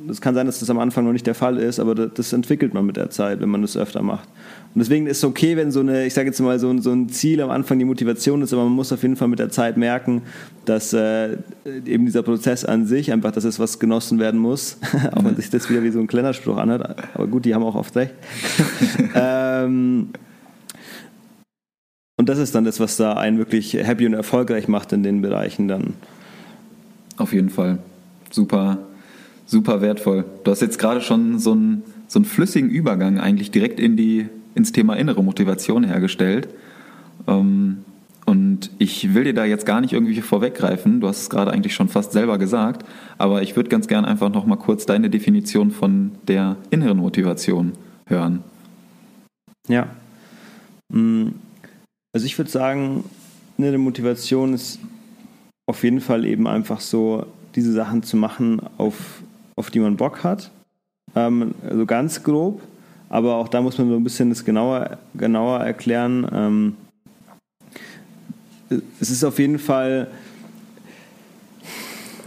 Das 0.07 0.21
kann 0.21 0.35
sein, 0.35 0.47
dass 0.47 0.61
das 0.61 0.71
am 0.71 0.79
Anfang 0.79 1.05
noch 1.05 1.13
nicht 1.13 1.27
der 1.27 1.35
Fall 1.35 1.59
ist, 1.59 1.81
aber 1.81 1.95
das 1.95 2.33
entwickelt 2.33 2.73
man 2.73 2.87
mit 2.87 2.97
der 2.97 3.11
Zeit, 3.11 3.41
wenn 3.41 3.49
man 3.49 3.63
das 3.63 3.77
öfter 3.77 4.03
macht. 4.03 4.29
Und 4.75 4.81
deswegen 4.81 5.07
ist 5.07 5.19
es 5.19 5.25
okay, 5.25 5.57
wenn 5.57 5.73
so 5.73 5.81
eine, 5.81 6.07
ich 6.07 6.15
sage 6.15 6.29
jetzt 6.29 6.41
mal, 6.41 6.59
so 6.59 6.69
ein, 6.69 6.81
so 6.81 6.91
ein 6.91 7.09
Ziel 7.09 7.41
am 7.41 7.51
Anfang 7.51 7.79
die 7.79 7.85
Motivation 7.85 8.43
ist, 8.43 8.53
aber 8.53 8.65
man 8.65 8.73
muss 8.73 8.93
auf 8.93 9.03
jeden 9.03 9.17
Fall 9.17 9.29
mit 9.29 9.39
der 9.39 9.51
Zeit 9.51 9.77
merken, 9.77 10.23
dass 10.65 10.93
äh, 10.93 11.37
eben 11.85 12.07
dieser 12.07 12.23
Prozess 12.23 12.65
an 12.65 12.87
sich 12.87 13.13
einfach, 13.13 13.33
dass 13.33 13.45
es 13.45 13.59
was 13.59 13.79
genossen 13.79 14.19
werden 14.21 14.39
muss, 14.41 14.79
auch 15.13 15.25
wenn 15.25 15.37
sich 15.37 15.51
das 15.51 15.69
wieder 15.69 15.83
wie 15.83 15.91
so 15.91 15.99
ein 15.99 16.07
kleiner 16.07 16.33
Spruch 16.33 16.59
anhört, 16.59 16.97
aber 17.15 17.27
gut, 17.27 17.45
die 17.45 17.55
haben 17.55 17.65
auch 17.65 17.75
oft 17.75 17.95
recht. 17.97 18.15
ähm, 19.15 20.11
und 22.17 22.29
das 22.29 22.39
ist 22.39 22.55
dann 22.55 22.65
das, 22.65 22.81
was 22.81 22.97
da 22.97 23.15
einen 23.15 23.39
wirklich 23.39 23.75
happy 23.75 24.07
und 24.07 24.15
erfolgreich 24.15 24.69
macht 24.69 24.93
in 24.93 25.03
den 25.03 25.21
Bereichen 25.23 25.69
dann. 25.69 25.95
Auf 27.17 27.33
jeden 27.33 27.51
Fall. 27.51 27.79
Super, 28.31 28.79
super 29.47 29.81
wertvoll. 29.81 30.25
Du 30.45 30.51
hast 30.51 30.63
jetzt 30.63 30.79
gerade 30.79 31.01
schon 31.01 31.39
so 31.39 31.53
einen, 31.53 31.83
so 32.09 32.19
einen 32.19 32.25
flüssigen 32.25 32.71
Übergang 32.71 33.19
eigentlich 33.19 33.51
direkt 33.51 33.81
in 33.81 33.97
die 33.97 34.29
ins 34.55 34.73
Thema 34.73 34.95
innere 34.95 35.23
Motivation 35.23 35.85
hergestellt. 35.85 36.49
Ähm, 37.27 37.85
und 38.27 38.71
ich 38.79 39.15
will 39.15 39.25
dir 39.25 39.35
da 39.35 39.45
jetzt 39.45 39.67
gar 39.67 39.81
nicht 39.81 39.93
irgendwie 39.93 40.19
vorweggreifen, 40.21 41.01
du 41.01 41.09
hast 41.09 41.23
es 41.23 41.31
gerade 41.31 41.51
eigentlich 41.51 41.75
schon 41.75 41.89
fast 41.89 42.13
selber 42.13 42.39
gesagt, 42.39 42.87
aber 43.19 43.43
ich 43.43 43.55
würde 43.55 43.69
ganz 43.69 43.87
gern 43.87 44.07
einfach 44.07 44.31
noch 44.31 44.47
mal 44.47 44.57
kurz 44.57 44.87
deine 44.87 45.11
Definition 45.11 45.71
von 45.71 46.13
der 46.27 46.57
inneren 46.71 46.97
Motivation 46.97 47.73
hören. 48.07 48.43
Ja. 49.69 49.89
Mm, 50.89 51.29
also 52.15 52.27
ich 52.27 52.39
würde 52.39 52.51
sagen, 52.51 53.05
innere 53.59 53.77
Motivation 53.77 54.55
ist 54.55 54.79
auf 55.67 55.83
jeden 55.83 56.01
Fall 56.01 56.25
eben 56.25 56.47
einfach 56.47 56.81
so, 56.81 57.27
diese 57.57 57.73
Sachen 57.73 58.03
zu 58.03 58.17
machen, 58.17 58.61
auf, 58.79 59.23
auf 59.57 59.71
die 59.71 59.81
man 59.81 59.97
Bock 59.97 60.25
hat. 60.25 60.51
Ähm, 61.15 61.55
also 61.69 61.85
ganz 61.87 62.23
grob. 62.23 62.63
Aber 63.09 63.37
auch 63.37 63.49
da 63.49 63.61
muss 63.61 63.79
man 63.79 63.89
so 63.89 63.97
ein 63.97 64.05
bisschen 64.05 64.31
das 64.31 64.45
genauer, 64.45 64.99
genauer 65.15 65.61
erklären. 65.61 66.27
Ähm, 66.33 66.77
es 69.01 69.11
ist 69.11 69.25
auf 69.25 69.39
jeden 69.39 69.59
Fall, 69.59 70.09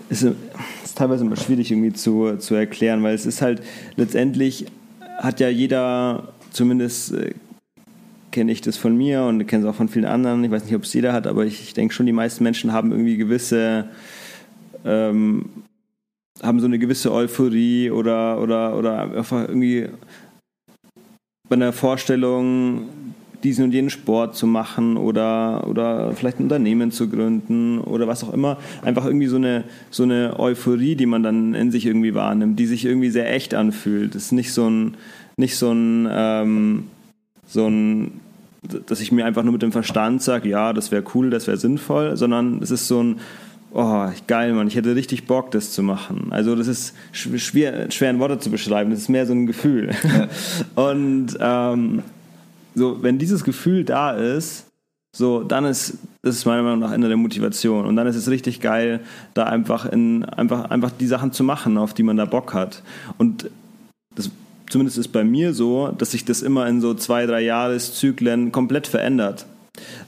es 0.10 0.23
ist 0.23 0.36
teilweise 0.95 1.26
immer 1.26 1.36
schwierig 1.36 1.71
irgendwie 1.71 1.93
zu, 1.93 2.38
zu 2.38 2.56
erklären, 2.56 3.04
weil 3.04 3.15
es 3.15 3.26
ist 3.26 3.41
halt 3.41 3.62
letztendlich 3.95 4.65
hat 5.17 5.39
ja 5.39 5.50
jeder, 5.50 6.30
zumindest 6.52 7.13
äh, 7.13 7.34
kenne 8.38 8.52
ich 8.52 8.62
das 8.62 8.78
von 8.78 8.95
mir 8.95 9.23
und 9.23 9.47
kenne 9.47 9.63
es 9.63 9.67
auch 9.67 9.73
von 9.73 9.89
vielen 9.89 10.06
anderen, 10.06 10.43
ich 10.43 10.52
weiß 10.52 10.65
nicht, 10.65 10.76
ob 10.76 10.84
es 10.84 10.93
jeder 10.93 11.12
hat, 11.12 11.26
aber 11.26 11.47
ich, 11.47 11.60
ich 11.60 11.73
denke 11.73 11.91
schon, 11.91 12.06
die 12.06 12.12
meisten 12.12 12.43
Menschen 12.43 12.71
haben 12.71 12.91
irgendwie 12.91 13.17
gewisse 13.17 13.86
ähm, 14.86 15.45
haben 16.43 16.60
so 16.60 16.67
eine 16.67 16.78
gewisse 16.78 17.12
Euphorie 17.12 17.89
oder, 17.89 18.39
oder, 18.39 18.78
oder 18.78 19.12
einfach 19.17 19.47
irgendwie 19.47 19.88
bei 21.50 21.56
einer 21.56 21.73
Vorstellung, 21.73 22.89
diesen 23.43 23.63
und 23.63 23.71
jenen 23.71 23.89
Sport 23.89 24.36
zu 24.36 24.45
machen 24.45 24.97
oder, 24.97 25.65
oder 25.67 26.13
vielleicht 26.13 26.39
ein 26.39 26.43
Unternehmen 26.43 26.91
zu 26.91 27.10
gründen 27.10 27.80
oder 27.80 28.08
was 28.08 28.23
auch 28.23 28.34
immer. 28.36 28.58
Einfach 28.84 29.06
irgendwie 29.06 29.26
so 29.26 29.38
eine, 29.38 29.63
so 29.89 30.04
eine 30.04 30.39
Euphorie, 30.39 30.95
die 30.95 31.08
man 31.08 31.23
dann 31.23 31.56
in 31.56 31.71
sich 31.71 31.88
irgendwie 31.88 32.13
wahrnimmt, 32.13 32.60
die 32.60 32.67
sich 32.67 32.86
irgendwie 32.86 33.10
sehr 33.10 33.34
echt 33.34 33.56
anfühlt. 33.56 34.13
Das 34.13 34.26
ist 34.26 34.32
nicht 34.32 34.54
so 34.54 34.69
ein, 34.69 34.93
nicht 35.38 35.56
so 35.56 35.71
ein, 35.71 36.08
ähm, 36.12 36.84
so 37.47 37.65
ein 37.65 38.19
dass 38.62 39.02
ich 39.02 39.12
mir 39.12 39.26
einfach 39.26 39.43
nur 39.43 39.54
mit 39.54 39.62
dem 39.62 39.72
Verstand 39.72 40.22
sage, 40.22 40.50
ja, 40.50 40.74
das 40.74 40.91
wäre 40.91 41.04
cool, 41.13 41.30
das 41.30 41.48
wäre 41.48 41.58
sinnvoll, 41.58 42.17
sondern 42.17 42.62
es 42.62 42.72
ist 42.72 42.88
so 42.88 43.02
ein, 43.02 43.20
oh, 43.74 44.08
geil, 44.28 44.54
Mann, 44.54 44.67
ich 44.67 44.76
hätte 44.76 44.96
richtig 44.96 45.28
Bock, 45.28 45.52
das 45.52 45.72
zu 45.72 45.84
machen. 45.84 46.28
Also 46.32 46.56
das 46.56 46.67
ist 46.67 46.96
schwer, 47.12 47.91
schwer 47.91 48.10
in 48.10 48.20
Worte 48.20 48.39
zu 48.39 48.50
beschreiben, 48.50 48.91
das 48.91 49.00
ist 49.02 49.10
mehr 49.10 49.26
so 49.26 49.34
ein 49.34 49.48
Gefühl. 49.48 49.91
Ja. 50.04 50.28
Und 50.89 51.38
ähm, 51.39 52.04
so, 52.76 53.02
wenn 53.02 53.17
dieses 53.17 53.43
Gefühl 53.43 53.84
da 53.84 54.12
ist, 54.12 54.65
so, 55.15 55.43
dann 55.43 55.65
ist 55.65 55.98
das 56.28 56.36
ist 56.36 56.46
meiner 56.46 56.62
Meinung 56.62 56.80
nach 56.80 56.91
Ende 56.91 57.08
der 57.08 57.17
Motivation. 57.17 57.86
Und 57.86 57.96
dann 57.96 58.06
ist 58.06 58.15
es 58.15 58.30
richtig 58.30 58.60
geil, 58.60 59.00
da 59.34 59.43
einfach 59.43 59.86
in 59.86 60.26
einfach, 60.26 60.70
einfach 60.70 60.91
die 60.91 61.08
Sachen 61.08 61.32
zu 61.32 61.43
machen, 61.43 61.78
auf 61.78 61.93
die 61.93 62.04
man 62.04 62.17
da 62.17 62.26
Bock 62.26 62.54
hat. 62.54 62.84
Und 63.17 63.50
zumindest 64.70 64.98
ist 64.98 65.10
bei 65.10 65.24
mir 65.24 65.54
so, 65.54 65.90
dass 65.98 66.12
sich 66.12 66.26
das 66.26 66.42
immer 66.42 66.68
in 66.68 66.82
so 66.82 66.94
zwei, 66.94 67.26
drei 67.26 67.42
Jahreszyklen 67.42 68.52
komplett 68.52 68.88
verändert. 68.88 69.46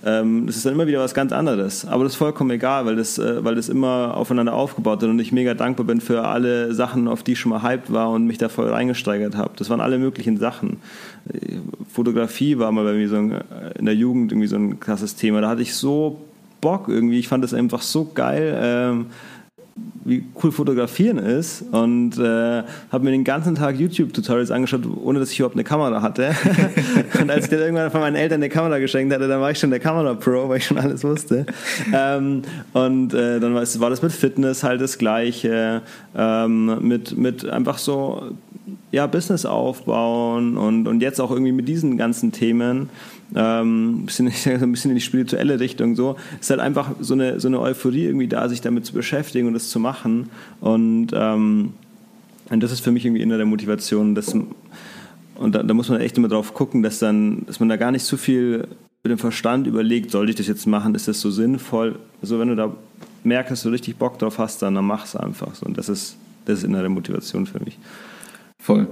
Ähm, 0.05 0.47
das 0.47 0.57
ist 0.57 0.65
dann 0.65 0.73
immer 0.73 0.87
wieder 0.87 0.99
was 0.99 1.13
ganz 1.13 1.31
anderes. 1.31 1.85
Aber 1.85 2.03
das 2.03 2.13
ist 2.13 2.17
vollkommen 2.17 2.51
egal, 2.51 2.85
weil 2.85 2.95
das, 2.95 3.17
äh, 3.17 3.43
weil 3.43 3.55
das 3.55 3.69
immer 3.69 4.15
aufeinander 4.15 4.53
aufgebaut 4.53 5.03
ist 5.03 5.09
und 5.09 5.19
ich 5.19 5.31
mega 5.31 5.53
dankbar 5.53 5.85
bin 5.85 6.01
für 6.01 6.25
alle 6.25 6.73
Sachen, 6.73 7.07
auf 7.07 7.23
die 7.23 7.33
ich 7.33 7.39
schon 7.39 7.51
mal 7.51 7.61
hyped 7.61 7.91
war 7.91 8.09
und 8.09 8.25
mich 8.25 8.37
da 8.37 8.49
voll 8.49 8.69
reingesteigert 8.69 9.35
habe. 9.35 9.51
Das 9.57 9.69
waren 9.69 9.81
alle 9.81 9.99
möglichen 9.99 10.37
Sachen. 10.37 10.77
Fotografie 11.91 12.57
war 12.57 12.71
mal 12.71 12.83
bei 12.83 12.93
mir 12.93 13.09
so 13.09 13.17
ein, 13.17 13.41
in 13.77 13.85
der 13.85 13.95
Jugend 13.95 14.31
irgendwie 14.31 14.47
so 14.47 14.55
ein 14.55 14.79
krasses 14.79 15.15
Thema. 15.15 15.41
Da 15.41 15.49
hatte 15.49 15.61
ich 15.61 15.75
so 15.75 16.19
Bock 16.61 16.87
irgendwie. 16.87 17.19
Ich 17.19 17.27
fand 17.27 17.43
das 17.43 17.53
einfach 17.53 17.81
so 17.81 18.09
geil. 18.13 18.57
Ähm, 18.61 19.05
wie 20.05 20.23
cool 20.41 20.51
fotografieren 20.51 21.17
ist 21.17 21.63
und 21.71 22.17
äh, 22.17 22.63
habe 22.91 23.03
mir 23.03 23.11
den 23.11 23.23
ganzen 23.23 23.55
Tag 23.55 23.79
YouTube-Tutorials 23.79 24.51
angeschaut, 24.51 24.81
ohne 25.03 25.19
dass 25.19 25.31
ich 25.31 25.39
überhaupt 25.39 25.55
eine 25.55 25.63
Kamera 25.63 26.01
hatte. 26.01 26.35
und 27.21 27.29
als 27.29 27.45
ich 27.45 27.51
dann 27.51 27.59
irgendwann 27.59 27.91
von 27.91 28.01
meinen 28.01 28.15
Eltern 28.15 28.37
eine 28.37 28.49
Kamera 28.49 28.79
geschenkt 28.79 29.13
hatte, 29.13 29.27
dann 29.27 29.39
war 29.41 29.51
ich 29.51 29.59
schon 29.59 29.69
der 29.69 29.79
Kamera-Pro, 29.79 30.49
weil 30.49 30.57
ich 30.57 30.65
schon 30.65 30.77
alles 30.77 31.03
wusste. 31.03 31.45
Ähm, 31.93 32.41
und 32.73 33.13
äh, 33.13 33.39
dann 33.39 33.53
war, 33.53 33.61
es, 33.61 33.79
war 33.79 33.89
das 33.89 34.01
mit 34.01 34.11
Fitness 34.11 34.63
halt 34.63 34.81
das 34.81 34.97
Gleiche, 34.97 35.81
ähm, 36.15 36.87
mit, 36.87 37.17
mit 37.17 37.47
einfach 37.47 37.77
so 37.77 38.31
ja, 38.91 39.05
Business 39.07 39.45
aufbauen 39.45 40.57
und, 40.57 40.87
und 40.87 41.01
jetzt 41.01 41.21
auch 41.21 41.31
irgendwie 41.31 41.51
mit 41.51 41.67
diesen 41.67 41.97
ganzen 41.97 42.31
Themen, 42.31 42.89
ähm, 43.35 44.01
ein, 44.01 44.05
bisschen, 44.05 44.27
ein 44.45 44.71
bisschen 44.71 44.91
in 44.91 44.95
die 44.95 45.01
spirituelle 45.01 45.59
Richtung 45.59 45.95
so, 45.95 46.15
ist 46.39 46.49
halt 46.49 46.59
einfach 46.59 46.91
so 46.99 47.13
eine, 47.13 47.39
so 47.39 47.47
eine 47.47 47.59
Euphorie 47.59 48.05
irgendwie 48.05 48.27
da, 48.27 48.49
sich 48.49 48.61
damit 48.61 48.85
zu 48.85 48.93
beschäftigen 48.93 49.47
und 49.47 49.53
das 49.53 49.69
zu 49.69 49.79
machen. 49.79 50.29
Und, 50.61 51.07
ähm, 51.13 51.73
und 52.49 52.63
das 52.63 52.71
ist 52.71 52.81
für 52.81 52.91
mich 52.91 53.05
irgendwie 53.05 53.21
innere 53.21 53.45
Motivation. 53.45 54.15
Das, 54.15 54.33
und 54.33 55.55
da, 55.55 55.63
da, 55.63 55.73
muss 55.73 55.89
man 55.89 56.01
echt 56.01 56.17
immer 56.17 56.27
drauf 56.27 56.53
gucken, 56.53 56.81
dass, 56.83 56.99
dann, 56.99 57.45
dass 57.45 57.59
man 57.59 57.69
da 57.69 57.77
gar 57.77 57.91
nicht 57.91 58.05
zu 58.05 58.17
viel 58.17 58.67
mit 59.03 59.11
dem 59.11 59.17
Verstand 59.17 59.67
überlegt, 59.67 60.11
soll 60.11 60.29
ich 60.29 60.35
das 60.35 60.47
jetzt 60.47 60.65
machen, 60.65 60.93
ist 60.95 61.07
das 61.07 61.21
so 61.21 61.31
sinnvoll? 61.31 61.97
Also 62.21 62.39
wenn 62.39 62.49
du 62.49 62.55
da 62.55 62.75
merkst, 63.23 63.51
dass 63.51 63.63
du 63.63 63.69
richtig 63.69 63.95
Bock 63.95 64.19
drauf 64.19 64.39
hast, 64.39 64.61
dann, 64.61 64.75
dann 64.75 64.85
mach 64.85 65.05
es 65.05 65.15
einfach 65.15 65.55
so. 65.55 65.65
Und 65.65 65.77
das 65.77 65.87
ist, 65.87 66.17
das 66.45 66.59
ist 66.59 66.65
innere 66.65 66.89
Motivation 66.89 67.45
für 67.45 67.63
mich. 67.63 67.77
Voll. 68.61 68.87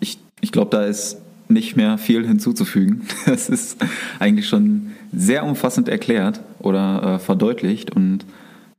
Ich, 0.00 0.18
ich 0.40 0.52
glaube, 0.52 0.70
da 0.70 0.84
ist 0.84 1.18
nicht 1.48 1.76
mehr 1.76 1.98
viel 1.98 2.26
hinzuzufügen. 2.26 3.02
Das 3.26 3.48
ist 3.48 3.78
eigentlich 4.18 4.48
schon 4.48 4.92
sehr 5.12 5.44
umfassend 5.44 5.88
erklärt 5.88 6.40
oder 6.58 7.14
äh, 7.14 7.18
verdeutlicht. 7.18 7.90
Und 7.94 8.24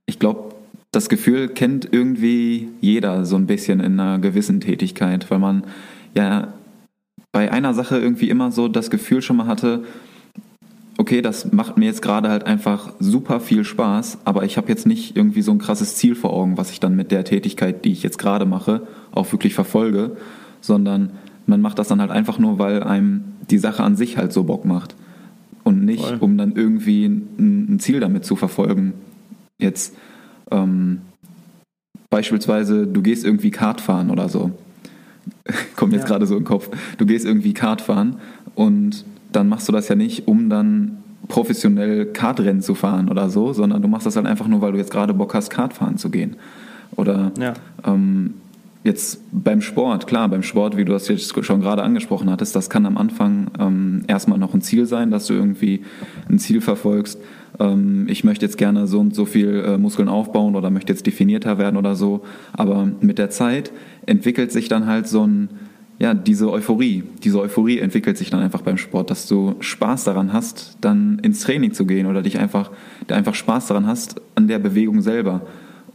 ich 0.06 0.20
glaube, 0.20 0.56
das 0.92 1.10
Gefühl 1.10 1.50
kennt 1.50 1.88
irgendwie 1.92 2.70
jeder 2.82 3.26
so 3.26 3.36
ein 3.36 3.48
bisschen 3.48 3.80
in 3.80 4.00
einer 4.00 4.20
gewissen 4.20 4.62
Tätigkeit, 4.62 5.30
weil 5.30 5.40
man 5.40 5.64
ja 6.16 6.54
bei 7.32 7.52
einer 7.52 7.74
Sache 7.74 7.98
irgendwie 7.98 8.30
immer 8.30 8.52
so 8.52 8.68
das 8.68 8.90
Gefühl 8.90 9.22
schon 9.22 9.36
mal 9.38 9.48
hatte, 9.48 9.84
okay, 10.98 11.22
das 11.22 11.52
macht 11.52 11.78
mir 11.78 11.86
jetzt 11.86 12.02
gerade 12.02 12.30
halt 12.30 12.46
einfach 12.46 12.94
super 13.00 13.40
viel 13.40 13.66
Spaß, 13.66 14.20
aber 14.24 14.44
ich 14.44 14.56
habe 14.56 14.70
jetzt 14.70 14.86
nicht 14.86 15.18
irgendwie 15.18 15.42
so 15.42 15.52
ein 15.52 15.58
krasses 15.58 15.96
Ziel 15.96 16.16
vor 16.16 16.32
Augen, 16.32 16.58
was 16.58 16.72
ich 16.72 16.80
dann 16.80 16.96
mit 16.96 17.12
der 17.12 17.26
Tätigkeit, 17.26 17.84
die 17.84 17.92
ich 17.92 18.04
jetzt 18.04 18.18
gerade 18.18 18.46
mache, 18.46 18.88
auch 19.12 19.32
wirklich 19.34 19.54
verfolge, 19.54 20.16
sondern 20.62 21.12
man 21.48 21.62
macht 21.62 21.80
das 21.80 21.88
dann 21.88 22.02
halt 22.02 22.12
einfach 22.12 22.40
nur, 22.40 22.60
weil 22.60 22.84
einem 22.84 23.24
die 23.50 23.58
Sache 23.58 23.84
an 23.84 23.96
sich 23.96 24.18
halt 24.18 24.34
so 24.34 24.44
Bock 24.44 24.66
macht. 24.66 24.96
Und 25.64 25.84
nicht, 25.84 26.06
Voll. 26.06 26.18
um 26.20 26.38
dann 26.38 26.54
irgendwie 26.56 27.06
ein, 27.06 27.74
ein, 27.74 27.80
Ziel 27.80 28.00
damit 28.00 28.24
zu 28.24 28.36
verfolgen. 28.36 28.94
Jetzt 29.60 29.96
ähm, 30.52 31.02
beispielsweise, 32.10 32.86
du 32.86 33.02
gehst 33.02 33.26
irgendwie 33.26 33.50
Kart 33.50 33.82
fahren 33.82 34.12
oder 34.12 34.30
so. 34.30 34.52
Kommt 35.76 35.94
jetzt 35.94 36.04
ja. 36.04 36.08
gerade 36.08 36.28
so 36.28 36.38
im 36.38 36.44
Kopf. 36.44 36.70
Du 36.98 37.06
gehst 37.06 37.26
irgendwie 37.26 37.54
Kart 37.54 37.82
fahren 37.82 38.18
und 38.54 39.06
dann 39.32 39.50
machst 39.50 39.68
du 39.68 39.72
das 39.72 39.88
ja 39.88 39.96
nicht, 39.96 40.28
um 40.28 40.50
dann 40.50 40.98
professionell 41.28 42.06
Kartrennen 42.06 42.62
zu 42.62 42.76
fahren 42.76 43.10
oder 43.10 43.30
so, 43.30 43.54
sondern 43.54 43.82
du 43.82 43.88
machst 43.88 44.06
das 44.06 44.16
halt 44.16 44.28
einfach 44.28 44.48
nur, 44.48 44.62
weil 44.62 44.72
du 44.72 44.78
jetzt 44.78 44.92
gerade 44.92 45.14
Bock 45.14 45.34
hast, 45.34 45.50
Kart 45.50 45.74
fahren 45.74 45.98
zu 45.98 46.10
gehen. 46.10 46.36
Oder 46.96 47.32
ja. 47.40 47.54
ähm, 47.86 48.36
Jetzt 48.86 49.20
beim 49.32 49.62
Sport, 49.62 50.06
klar, 50.06 50.30
beim 50.30 50.44
Sport, 50.44 50.78
wie 50.78 50.86
du 50.86 50.92
das 50.92 51.08
jetzt 51.08 51.44
schon 51.44 51.60
gerade 51.60 51.82
angesprochen 51.82 52.30
hattest, 52.30 52.56
das 52.56 52.70
kann 52.70 52.86
am 52.86 53.00
Anfang 53.00 53.48
ähm, 53.60 54.04
erstmal 54.06 54.38
noch 54.38 54.54
ein 54.54 54.62
Ziel 54.62 54.86
sein, 54.86 55.10
dass 55.10 55.26
du 55.26 55.34
irgendwie 55.34 55.82
ein 56.30 56.38
Ziel 56.38 56.62
verfolgst. 56.62 57.20
Ähm, 57.60 58.06
ich 58.08 58.24
möchte 58.24 58.46
jetzt 58.46 58.60
gerne 58.60 58.86
so 58.86 59.00
und 59.00 59.16
so 59.16 59.26
viel 59.26 59.64
äh, 59.66 59.80
Muskeln 59.80 60.08
aufbauen 60.08 60.56
oder 60.56 60.70
möchte 60.70 60.94
jetzt 60.94 61.08
definierter 61.08 61.58
werden 61.58 61.78
oder 61.78 61.96
so. 61.96 62.22
Aber 62.54 62.88
mit 63.02 63.18
der 63.18 63.32
Zeit 63.32 63.72
entwickelt 64.06 64.52
sich 64.52 64.68
dann 64.68 64.86
halt 64.86 65.08
so 65.08 65.26
ein, 65.26 65.50
ja, 65.98 66.14
diese 66.14 66.52
Euphorie. 66.52 67.02
Diese 67.24 67.40
Euphorie 67.40 67.80
entwickelt 67.80 68.20
sich 68.20 68.30
dann 68.30 68.42
einfach 68.42 68.62
beim 68.62 68.78
Sport, 68.78 69.10
dass 69.10 69.28
du 69.28 69.56
Spaß 69.62 70.04
daran 70.04 70.32
hast, 70.32 70.78
dann 70.82 71.18
ins 71.24 71.40
Training 71.40 71.74
zu 71.74 71.88
gehen 71.88 72.06
oder 72.06 72.22
dich 72.22 72.38
einfach, 72.38 72.70
der 73.10 73.18
einfach 73.18 73.34
Spaß 73.34 73.66
daran 73.66 73.88
hast 73.88 74.22
an 74.36 74.48
der 74.48 74.60
Bewegung 74.60 75.02
selber. 75.02 75.42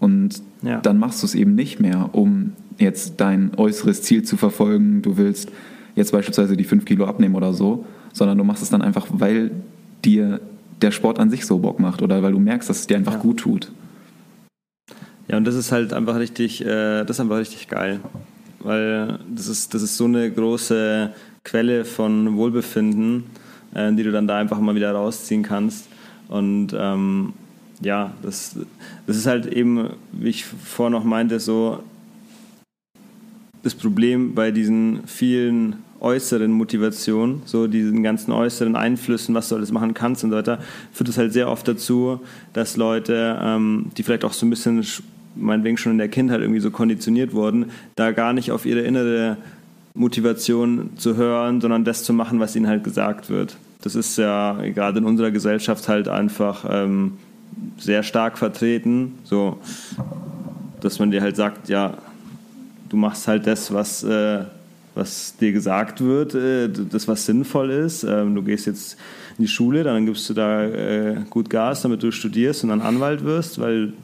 Und 0.00 0.42
ja. 0.62 0.80
dann 0.80 0.98
machst 0.98 1.22
du 1.22 1.26
es 1.26 1.36
eben 1.36 1.54
nicht 1.54 1.78
mehr, 1.78 2.08
um 2.12 2.54
jetzt 2.80 3.20
dein 3.20 3.52
äußeres 3.56 4.02
Ziel 4.02 4.22
zu 4.22 4.36
verfolgen. 4.36 5.02
Du 5.02 5.16
willst 5.16 5.50
jetzt 5.94 6.12
beispielsweise 6.12 6.56
die 6.56 6.64
fünf 6.64 6.84
Kilo 6.84 7.06
abnehmen 7.06 7.34
oder 7.34 7.52
so, 7.52 7.84
sondern 8.12 8.38
du 8.38 8.44
machst 8.44 8.62
es 8.62 8.70
dann 8.70 8.82
einfach, 8.82 9.06
weil 9.10 9.50
dir 10.04 10.40
der 10.80 10.90
Sport 10.90 11.18
an 11.18 11.30
sich 11.30 11.46
so 11.46 11.58
Bock 11.58 11.78
macht 11.78 12.02
oder 12.02 12.22
weil 12.22 12.32
du 12.32 12.38
merkst, 12.38 12.68
dass 12.68 12.80
es 12.80 12.86
dir 12.86 12.96
einfach 12.96 13.14
ja. 13.14 13.20
gut 13.20 13.40
tut. 13.40 13.70
Ja, 15.28 15.36
und 15.36 15.44
das 15.44 15.54
ist 15.54 15.70
halt 15.70 15.92
einfach 15.92 16.16
richtig, 16.16 16.64
äh, 16.64 17.04
das 17.04 17.10
ist 17.10 17.20
einfach 17.20 17.38
richtig 17.38 17.68
geil. 17.68 18.00
Weil 18.60 19.20
das 19.34 19.46
ist, 19.48 19.74
das 19.74 19.82
ist 19.82 19.96
so 19.96 20.04
eine 20.04 20.30
große 20.30 21.12
Quelle 21.44 21.84
von 21.84 22.36
Wohlbefinden, 22.36 23.24
äh, 23.74 23.92
die 23.92 24.02
du 24.02 24.12
dann 24.12 24.26
da 24.26 24.38
einfach 24.38 24.58
mal 24.58 24.74
wieder 24.74 24.92
rausziehen 24.92 25.42
kannst. 25.42 25.88
Und 26.28 26.74
ähm, 26.76 27.32
ja, 27.80 28.12
das, 28.22 28.56
das 29.06 29.16
ist 29.16 29.26
halt 29.26 29.46
eben, 29.46 29.90
wie 30.12 30.30
ich 30.30 30.44
vorher 30.44 30.90
noch 30.90 31.04
meinte, 31.04 31.40
so 31.40 31.82
das 33.62 33.74
Problem 33.74 34.34
bei 34.34 34.50
diesen 34.50 35.06
vielen 35.06 35.76
äußeren 36.00 36.50
Motivationen, 36.50 37.42
so 37.44 37.66
diesen 37.66 38.02
ganzen 38.02 38.32
äußeren 38.32 38.74
Einflüssen, 38.74 39.34
was 39.34 39.50
du 39.50 39.56
alles 39.56 39.70
machen 39.70 39.92
kannst 39.92 40.24
und 40.24 40.30
so 40.30 40.36
weiter, 40.36 40.58
führt 40.92 41.10
es 41.10 41.18
halt 41.18 41.32
sehr 41.32 41.48
oft 41.48 41.68
dazu, 41.68 42.20
dass 42.52 42.76
Leute, 42.76 43.38
ähm, 43.42 43.90
die 43.96 44.02
vielleicht 44.02 44.24
auch 44.24 44.32
so 44.32 44.46
ein 44.46 44.50
bisschen, 44.50 44.84
meinetwegen 45.36 45.76
schon 45.76 45.92
in 45.92 45.98
der 45.98 46.08
Kindheit 46.08 46.40
irgendwie 46.40 46.60
so 46.60 46.70
konditioniert 46.70 47.34
wurden, 47.34 47.66
da 47.96 48.12
gar 48.12 48.32
nicht 48.32 48.50
auf 48.50 48.64
ihre 48.64 48.80
innere 48.80 49.36
Motivation 49.94 50.90
zu 50.96 51.16
hören, 51.16 51.60
sondern 51.60 51.84
das 51.84 52.02
zu 52.04 52.12
machen, 52.12 52.40
was 52.40 52.56
ihnen 52.56 52.66
halt 52.66 52.82
gesagt 52.82 53.28
wird. 53.28 53.56
Das 53.82 53.94
ist 53.94 54.16
ja 54.16 54.58
gerade 54.74 54.98
in 54.98 55.04
unserer 55.04 55.30
Gesellschaft 55.30 55.88
halt 55.88 56.08
einfach 56.08 56.64
ähm, 56.68 57.14
sehr 57.78 58.02
stark 58.02 58.38
vertreten, 58.38 59.18
so 59.24 59.58
dass 60.80 60.98
man 60.98 61.10
dir 61.10 61.20
halt 61.20 61.36
sagt, 61.36 61.68
ja, 61.68 61.98
du 62.90 62.96
machst 62.96 63.26
halt 63.26 63.46
das, 63.46 63.72
was, 63.72 64.02
äh, 64.02 64.44
was 64.94 65.36
dir 65.36 65.52
gesagt 65.52 66.02
wird, 66.02 66.34
äh, 66.34 66.68
das, 66.68 67.08
was 67.08 67.24
sinnvoll 67.24 67.70
ist. 67.70 68.02
Ähm, 68.02 68.34
du 68.34 68.42
gehst 68.42 68.66
jetzt 68.66 68.98
in 69.38 69.44
die 69.44 69.48
Schule, 69.48 69.82
dann 69.82 70.04
gibst 70.04 70.28
du 70.28 70.34
da 70.34 70.64
äh, 70.64 71.16
gut 71.30 71.48
Gas, 71.48 71.82
damit 71.82 72.02
du 72.02 72.10
studierst 72.10 72.64
und 72.64 72.70
dann 72.70 72.82
Anwalt 72.82 73.24
wirst, 73.24 73.58
weil 73.58 73.94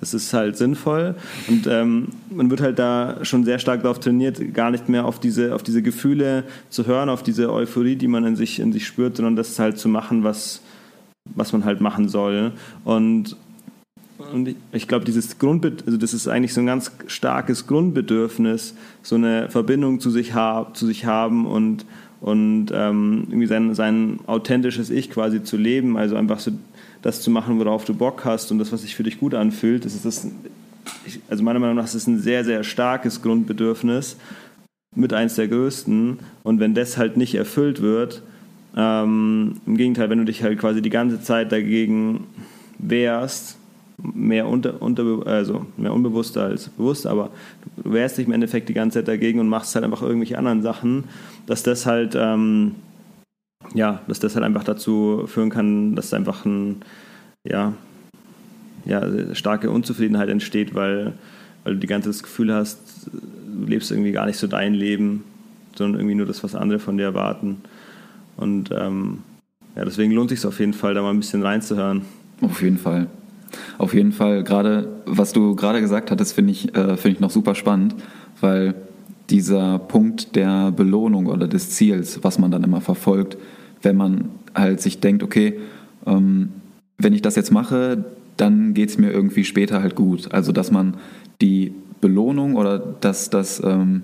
das 0.00 0.14
ist 0.14 0.32
halt 0.32 0.56
sinnvoll. 0.56 1.16
Und 1.48 1.66
ähm, 1.66 2.08
man 2.30 2.50
wird 2.50 2.60
halt 2.60 2.78
da 2.78 3.18
schon 3.22 3.44
sehr 3.44 3.58
stark 3.58 3.82
darauf 3.82 3.98
trainiert, 3.98 4.54
gar 4.54 4.70
nicht 4.70 4.88
mehr 4.88 5.04
auf 5.04 5.18
diese, 5.18 5.54
auf 5.54 5.64
diese 5.64 5.82
Gefühle 5.82 6.44
zu 6.70 6.86
hören, 6.86 7.08
auf 7.08 7.24
diese 7.24 7.52
Euphorie, 7.52 7.96
die 7.96 8.06
man 8.06 8.24
in 8.24 8.36
sich, 8.36 8.60
in 8.60 8.72
sich 8.72 8.86
spürt, 8.86 9.16
sondern 9.16 9.34
das 9.34 9.58
halt 9.58 9.78
zu 9.78 9.88
machen, 9.88 10.22
was, 10.22 10.60
was 11.24 11.52
man 11.52 11.64
halt 11.64 11.80
machen 11.80 12.08
soll. 12.08 12.52
Und 12.84 13.36
und 14.18 14.56
ich 14.72 14.88
glaube, 14.88 15.04
dieses 15.04 15.38
Grundbed 15.38 15.84
also 15.86 15.96
das 15.96 16.12
ist 16.12 16.28
eigentlich 16.28 16.52
so 16.52 16.60
ein 16.60 16.66
ganz 16.66 16.90
starkes 17.06 17.66
Grundbedürfnis, 17.66 18.74
so 19.02 19.14
eine 19.14 19.48
Verbindung 19.48 20.00
zu 20.00 20.10
sich, 20.10 20.34
hab, 20.34 20.76
zu 20.76 20.86
sich 20.86 21.06
haben 21.06 21.46
und, 21.46 21.84
und 22.20 22.66
ähm, 22.72 23.24
irgendwie 23.28 23.46
sein, 23.46 23.74
sein 23.74 24.18
authentisches 24.26 24.90
Ich 24.90 25.10
quasi 25.10 25.42
zu 25.42 25.56
leben, 25.56 25.96
also 25.96 26.16
einfach 26.16 26.40
so 26.40 26.50
das 27.02 27.22
zu 27.22 27.30
machen, 27.30 27.58
worauf 27.58 27.84
du 27.84 27.94
Bock 27.94 28.24
hast 28.24 28.50
und 28.50 28.58
das, 28.58 28.72
was 28.72 28.82
sich 28.82 28.96
für 28.96 29.04
dich 29.04 29.20
gut 29.20 29.34
anfühlt. 29.34 29.84
Das 29.84 29.94
ist 29.94 30.04
das, 30.04 30.26
also 31.30 31.42
meiner 31.44 31.60
Meinung 31.60 31.76
nach 31.76 31.84
ist 31.84 31.94
es 31.94 32.06
ein 32.06 32.18
sehr, 32.18 32.44
sehr 32.44 32.64
starkes 32.64 33.22
Grundbedürfnis, 33.22 34.16
mit 34.94 35.12
eins 35.12 35.36
der 35.36 35.48
größten. 35.48 36.18
Und 36.42 36.60
wenn 36.60 36.74
das 36.74 36.98
halt 36.98 37.16
nicht 37.16 37.34
erfüllt 37.34 37.80
wird, 37.80 38.22
ähm, 38.76 39.60
im 39.66 39.76
Gegenteil, 39.76 40.10
wenn 40.10 40.18
du 40.18 40.24
dich 40.24 40.42
halt 40.42 40.58
quasi 40.58 40.82
die 40.82 40.90
ganze 40.90 41.22
Zeit 41.22 41.52
dagegen 41.52 42.26
wehrst, 42.78 43.57
mehr, 44.00 44.46
unter, 44.46 44.80
unter, 44.80 45.26
also 45.26 45.66
mehr 45.76 45.92
unbewusster 45.92 46.44
als 46.44 46.68
bewusst, 46.68 47.06
aber 47.06 47.30
du 47.76 47.92
wehrst 47.92 48.18
dich 48.18 48.26
im 48.26 48.32
Endeffekt 48.32 48.68
die 48.68 48.74
ganze 48.74 48.98
Zeit 48.98 49.08
dagegen 49.08 49.40
und 49.40 49.48
machst 49.48 49.74
halt 49.74 49.84
einfach 49.84 50.02
irgendwelche 50.02 50.38
anderen 50.38 50.62
Sachen, 50.62 51.04
dass 51.46 51.62
das 51.62 51.86
halt, 51.86 52.16
ähm, 52.16 52.76
ja, 53.74 54.02
dass 54.06 54.20
das 54.20 54.34
halt 54.34 54.44
einfach 54.44 54.64
dazu 54.64 55.24
führen 55.26 55.50
kann, 55.50 55.96
dass 55.96 56.14
einfach 56.14 56.44
ein, 56.44 56.82
ja, 57.44 57.74
ja, 58.84 59.34
starke 59.34 59.70
Unzufriedenheit 59.70 60.28
entsteht, 60.28 60.74
weil, 60.74 61.14
weil 61.64 61.74
du 61.74 61.80
die 61.80 61.86
ganze 61.86 62.10
Zeit 62.10 62.16
das 62.16 62.22
Gefühl 62.22 62.54
hast, 62.54 63.10
du 63.12 63.66
lebst 63.66 63.90
irgendwie 63.90 64.12
gar 64.12 64.26
nicht 64.26 64.38
so 64.38 64.46
dein 64.46 64.74
Leben, 64.74 65.24
sondern 65.76 66.00
irgendwie 66.00 66.14
nur 66.14 66.26
das, 66.26 66.42
was 66.44 66.54
andere 66.54 66.78
von 66.78 66.96
dir 66.96 67.04
erwarten. 67.04 67.58
Und 68.36 68.70
ähm, 68.72 69.18
ja, 69.74 69.84
deswegen 69.84 70.12
lohnt 70.12 70.30
es 70.30 70.40
sich 70.40 70.48
auf 70.48 70.60
jeden 70.60 70.72
Fall, 70.72 70.94
da 70.94 71.02
mal 71.02 71.10
ein 71.10 71.20
bisschen 71.20 71.42
reinzuhören. 71.42 72.02
Auf 72.40 72.62
jeden 72.62 72.78
Fall. 72.78 73.08
Auf 73.78 73.94
jeden 73.94 74.12
Fall, 74.12 74.44
gerade 74.44 74.88
was 75.06 75.32
du 75.32 75.54
gerade 75.54 75.80
gesagt 75.80 76.10
hattest, 76.10 76.34
finde 76.34 76.52
ich, 76.52 76.74
äh, 76.74 76.96
find 76.96 77.14
ich 77.14 77.20
noch 77.20 77.30
super 77.30 77.54
spannend, 77.54 77.94
weil 78.40 78.74
dieser 79.30 79.78
Punkt 79.78 80.36
der 80.36 80.70
Belohnung 80.72 81.26
oder 81.26 81.46
des 81.46 81.70
Ziels, 81.70 82.20
was 82.22 82.38
man 82.38 82.50
dann 82.50 82.64
immer 82.64 82.80
verfolgt, 82.80 83.36
wenn 83.82 83.96
man 83.96 84.30
halt 84.54 84.80
sich 84.80 85.00
denkt, 85.00 85.22
okay, 85.22 85.60
ähm, 86.06 86.50
wenn 86.96 87.12
ich 87.12 87.22
das 87.22 87.36
jetzt 87.36 87.50
mache, 87.50 88.04
dann 88.36 88.74
geht 88.74 88.88
es 88.88 88.98
mir 88.98 89.10
irgendwie 89.10 89.44
später 89.44 89.82
halt 89.82 89.94
gut. 89.94 90.32
Also 90.32 90.52
dass 90.52 90.70
man 90.70 90.94
die 91.40 91.74
Belohnung 92.00 92.56
oder 92.56 92.78
dass 92.78 93.30
das, 93.30 93.62
ähm, 93.62 94.02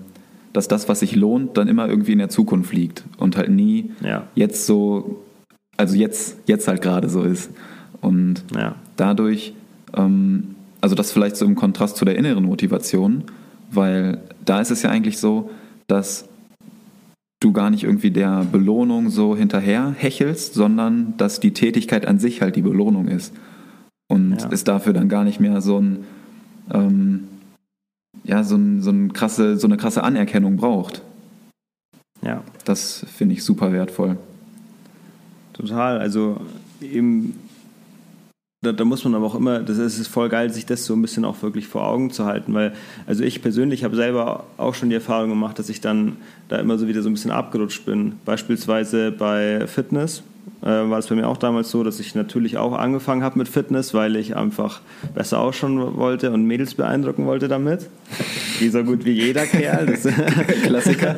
dass 0.53 0.67
das, 0.67 0.87
was 0.87 0.99
sich 0.99 1.15
lohnt, 1.15 1.57
dann 1.57 1.67
immer 1.67 1.87
irgendwie 1.87 2.13
in 2.13 2.19
der 2.19 2.29
Zukunft 2.29 2.73
liegt 2.73 3.03
und 3.17 3.37
halt 3.37 3.49
nie 3.49 3.91
ja. 4.01 4.27
jetzt 4.35 4.65
so, 4.65 5.23
also 5.77 5.95
jetzt, 5.95 6.37
jetzt 6.45 6.67
halt 6.67 6.81
gerade 6.81 7.09
so 7.09 7.23
ist. 7.23 7.51
Und 8.01 8.43
ja. 8.55 8.75
Dadurch, 8.97 9.53
ähm, 9.95 10.55
also 10.81 10.95
das 10.95 11.11
vielleicht 11.11 11.37
so 11.37 11.45
im 11.45 11.55
Kontrast 11.55 11.97
zu 11.97 12.05
der 12.05 12.17
inneren 12.17 12.45
Motivation, 12.45 13.23
weil 13.71 14.19
da 14.43 14.61
ist 14.61 14.71
es 14.71 14.81
ja 14.81 14.89
eigentlich 14.89 15.17
so, 15.17 15.49
dass 15.87 16.27
du 17.39 17.51
gar 17.51 17.69
nicht 17.69 17.83
irgendwie 17.83 18.11
der 18.11 18.45
Belohnung 18.51 19.09
so 19.09 19.35
hinterher 19.35 19.93
hechelst, 19.97 20.53
sondern 20.53 21.15
dass 21.17 21.39
die 21.39 21.53
Tätigkeit 21.53 22.07
an 22.07 22.19
sich 22.19 22.41
halt 22.41 22.55
die 22.55 22.61
Belohnung 22.61 23.07
ist. 23.07 23.33
Und 24.07 24.41
ja. 24.41 24.49
es 24.51 24.63
dafür 24.63 24.93
dann 24.93 25.09
gar 25.09 25.23
nicht 25.23 25.39
mehr 25.39 25.61
so 25.61 25.79
ein, 25.79 26.05
ähm, 26.73 27.27
ja, 28.23 28.43
so, 28.43 28.55
ein, 28.55 28.81
so, 28.81 28.91
ein 28.91 29.13
krasse, 29.13 29.57
so 29.57 29.67
eine 29.67 29.77
krasse 29.77 30.03
Anerkennung 30.03 30.57
braucht. 30.57 31.01
Ja. 32.21 32.43
Das 32.63 33.05
finde 33.15 33.35
ich 33.35 33.43
super 33.43 33.71
wertvoll. 33.71 34.17
Total. 35.53 35.99
Also 35.99 36.41
eben 36.81 37.35
da, 38.65 38.71
da, 38.71 38.85
muss 38.85 39.03
man 39.03 39.15
aber 39.15 39.25
auch 39.25 39.35
immer, 39.35 39.59
das 39.59 39.77
ist 39.77 40.07
voll 40.07 40.29
geil, 40.29 40.51
sich 40.51 40.65
das 40.65 40.85
so 40.85 40.93
ein 40.93 41.01
bisschen 41.01 41.25
auch 41.25 41.41
wirklich 41.41 41.67
vor 41.67 41.87
Augen 41.87 42.11
zu 42.11 42.25
halten, 42.25 42.53
weil, 42.53 42.73
also 43.07 43.23
ich 43.23 43.41
persönlich 43.41 43.83
habe 43.83 43.95
selber 43.95 44.45
auch 44.57 44.73
schon 44.73 44.89
die 44.89 44.95
Erfahrung 44.95 45.29
gemacht, 45.29 45.59
dass 45.59 45.69
ich 45.69 45.81
dann 45.81 46.17
da 46.49 46.57
immer 46.57 46.77
so 46.77 46.87
wieder 46.87 47.01
so 47.01 47.09
ein 47.09 47.13
bisschen 47.13 47.31
abgerutscht 47.31 47.85
bin. 47.85 48.13
Beispielsweise 48.25 49.11
bei 49.11 49.67
Fitness 49.67 50.23
äh, 50.61 50.67
war 50.67 50.99
es 50.99 51.07
bei 51.07 51.15
mir 51.15 51.27
auch 51.27 51.37
damals 51.37 51.69
so, 51.69 51.83
dass 51.83 51.99
ich 51.99 52.15
natürlich 52.15 52.57
auch 52.57 52.73
angefangen 52.73 53.23
habe 53.23 53.37
mit 53.37 53.47
Fitness, 53.47 53.93
weil 53.93 54.15
ich 54.15 54.35
einfach 54.35 54.81
besser 55.13 55.39
ausschauen 55.39 55.97
wollte 55.97 56.31
und 56.31 56.45
Mädels 56.45 56.75
beeindrucken 56.75 57.25
wollte 57.25 57.47
damit. 57.47 57.87
Wie 58.59 58.69
so 58.69 58.83
gut 58.83 59.05
wie 59.05 59.11
jeder 59.11 59.45
Kerl. 59.45 59.85
Das 59.85 60.01
Klassiker. 60.63 61.15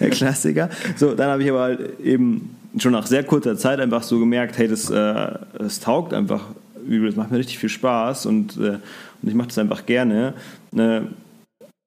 Der 0.00 0.10
Klassiker. 0.10 0.70
So, 0.96 1.14
dann 1.14 1.30
habe 1.30 1.42
ich 1.42 1.50
aber 1.50 1.60
halt 1.60 2.00
eben 2.00 2.50
schon 2.80 2.92
nach 2.92 3.06
sehr 3.06 3.24
kurzer 3.24 3.56
Zeit 3.56 3.80
einfach 3.80 4.02
so 4.02 4.18
gemerkt, 4.18 4.58
hey, 4.58 4.68
das, 4.68 4.90
äh, 4.90 5.38
das 5.58 5.80
taugt 5.80 6.12
einfach 6.12 6.44
übel, 6.86 7.08
das 7.08 7.16
macht 7.16 7.30
mir 7.30 7.38
richtig 7.38 7.58
viel 7.58 7.68
Spaß 7.68 8.26
und, 8.26 8.56
äh, 8.56 8.78
und 9.22 9.28
ich 9.28 9.34
mache 9.34 9.48
das 9.48 9.58
einfach 9.58 9.86
gerne. 9.86 10.34
Äh, 10.76 11.00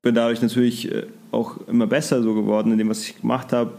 bin 0.01 0.15
dadurch 0.15 0.41
natürlich 0.41 0.91
äh, 0.91 1.05
auch 1.31 1.57
immer 1.67 1.87
besser 1.87 2.23
so 2.23 2.33
geworden 2.33 2.71
in 2.71 2.77
dem, 2.77 2.89
was 2.89 3.03
ich 3.03 3.21
gemacht 3.21 3.53
habe. 3.53 3.71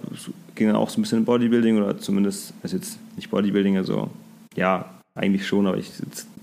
Ging 0.55 0.69
dann 0.69 0.77
auch 0.77 0.91
so 0.91 1.01
ein 1.01 1.03
bisschen 1.03 1.19
in 1.19 1.25
Bodybuilding 1.25 1.77
oder 1.79 1.99
zumindest, 1.99 2.55
also 2.63 2.77
jetzt 2.77 2.99
nicht 3.17 3.31
Bodybuilding, 3.31 3.77
also 3.77 4.09
ja, 4.55 4.89
eigentlich 5.15 5.47
schon, 5.47 5.67
aber 5.67 5.77
ich 5.77 5.91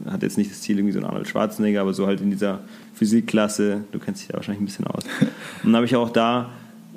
hatte 0.05 0.25
jetzt 0.25 0.37
nicht 0.37 0.51
das 0.51 0.61
Ziel, 0.61 0.77
irgendwie 0.77 0.93
so 0.93 0.99
ein 0.99 1.05
Arnold 1.05 1.27
Schwarzenegger, 1.27 1.81
aber 1.81 1.93
so 1.93 2.05
halt 2.05 2.21
in 2.21 2.29
dieser 2.29 2.59
Physikklasse, 2.93 3.83
du 3.91 3.99
kennst 3.99 4.21
dich 4.21 4.27
da 4.29 4.35
wahrscheinlich 4.35 4.61
ein 4.61 4.65
bisschen 4.65 4.87
aus. 4.87 5.03
Und 5.63 5.71
dann 5.71 5.75
habe 5.75 5.85
ich 5.85 5.95
auch 5.95 6.09
da, 6.09 6.51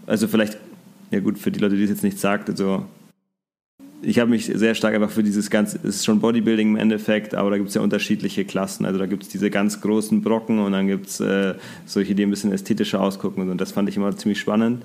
also 0.07 0.29
vielleicht, 0.29 0.59
ja 1.11 1.21
gut, 1.21 1.39
für 1.39 1.51
die 1.51 1.61
Leute, 1.61 1.77
die 1.77 1.85
es 1.85 1.91
jetzt 1.91 2.03
nicht 2.03 2.19
sagt, 2.19 2.51
also 2.51 2.85
ich 4.03 4.19
habe 4.19 4.31
mich 4.31 4.47
sehr 4.47 4.75
stark 4.75 4.95
einfach 4.95 5.11
für 5.11 5.23
dieses 5.23 5.49
ganze, 5.49 5.79
es 5.79 5.97
ist 5.97 6.05
schon 6.05 6.21
Bodybuilding 6.21 6.71
im 6.71 6.77
Endeffekt, 6.77 7.35
aber 7.35 7.51
da 7.51 7.57
gibt 7.57 7.69
es 7.69 7.75
ja 7.75 7.81
unterschiedliche 7.81 8.45
Klassen. 8.45 8.85
Also 8.85 8.99
da 8.99 9.07
gibt 9.07 9.23
es 9.23 9.29
diese 9.29 9.51
ganz 9.51 9.81
großen 9.81 10.23
Brocken 10.23 10.59
und 10.59 10.73
dann 10.73 10.89
gibt 10.89 11.07
es 11.07 11.21
äh, 11.21 11.55
solche, 11.87 12.15
die 12.15 12.25
ein 12.25 12.31
bisschen 12.31 12.53
ästhetischer 12.53 13.01
ausgucken 13.01 13.49
und 13.49 13.61
das 13.61 13.73
fand 13.73 13.89
ich 13.89 13.97
immer 13.97 14.15
ziemlich 14.17 14.41
spannend. 14.41 14.85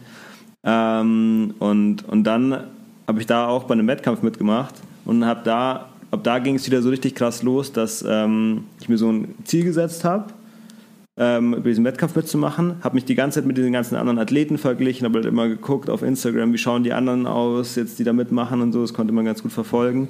Ähm, 0.63 1.53
und, 1.59 2.07
und 2.07 2.23
dann 2.23 2.63
habe 3.07 3.19
ich 3.19 3.25
da 3.25 3.47
auch 3.47 3.63
bei 3.63 3.73
einem 3.73 3.87
Wettkampf 3.87 4.21
mitgemacht 4.21 4.75
und 5.05 5.25
habe 5.25 5.41
da, 5.43 5.89
ab 6.11 6.23
da 6.23 6.39
ging 6.39 6.55
es 6.55 6.67
wieder 6.67 6.81
so 6.81 6.89
richtig 6.89 7.15
krass 7.15 7.41
los, 7.43 7.71
dass 7.71 8.05
ähm, 8.07 8.65
ich 8.79 8.89
mir 8.89 8.97
so 8.97 9.11
ein 9.11 9.35
Ziel 9.45 9.63
gesetzt 9.63 10.03
habe 10.03 10.33
ähm, 11.17 11.51
bei 11.51 11.69
diesem 11.69 11.83
Wettkampf 11.83 12.15
mitzumachen. 12.15 12.75
Habe 12.81 12.95
mich 12.95 13.05
die 13.05 13.15
ganze 13.15 13.39
Zeit 13.39 13.47
mit 13.47 13.57
den 13.57 13.73
ganzen 13.73 13.95
anderen 13.95 14.19
Athleten 14.19 14.57
verglichen, 14.57 15.05
habe 15.05 15.19
halt 15.19 15.25
immer 15.25 15.47
geguckt 15.47 15.89
auf 15.89 16.03
Instagram, 16.03 16.53
wie 16.53 16.57
schauen 16.57 16.83
die 16.83 16.93
anderen 16.93 17.25
aus, 17.25 17.75
jetzt 17.75 17.99
die 17.99 18.03
da 18.03 18.13
mitmachen 18.13 18.61
und 18.61 18.71
so. 18.71 18.81
Das 18.81 18.93
konnte 18.93 19.13
man 19.13 19.25
ganz 19.25 19.41
gut 19.41 19.51
verfolgen. 19.51 20.09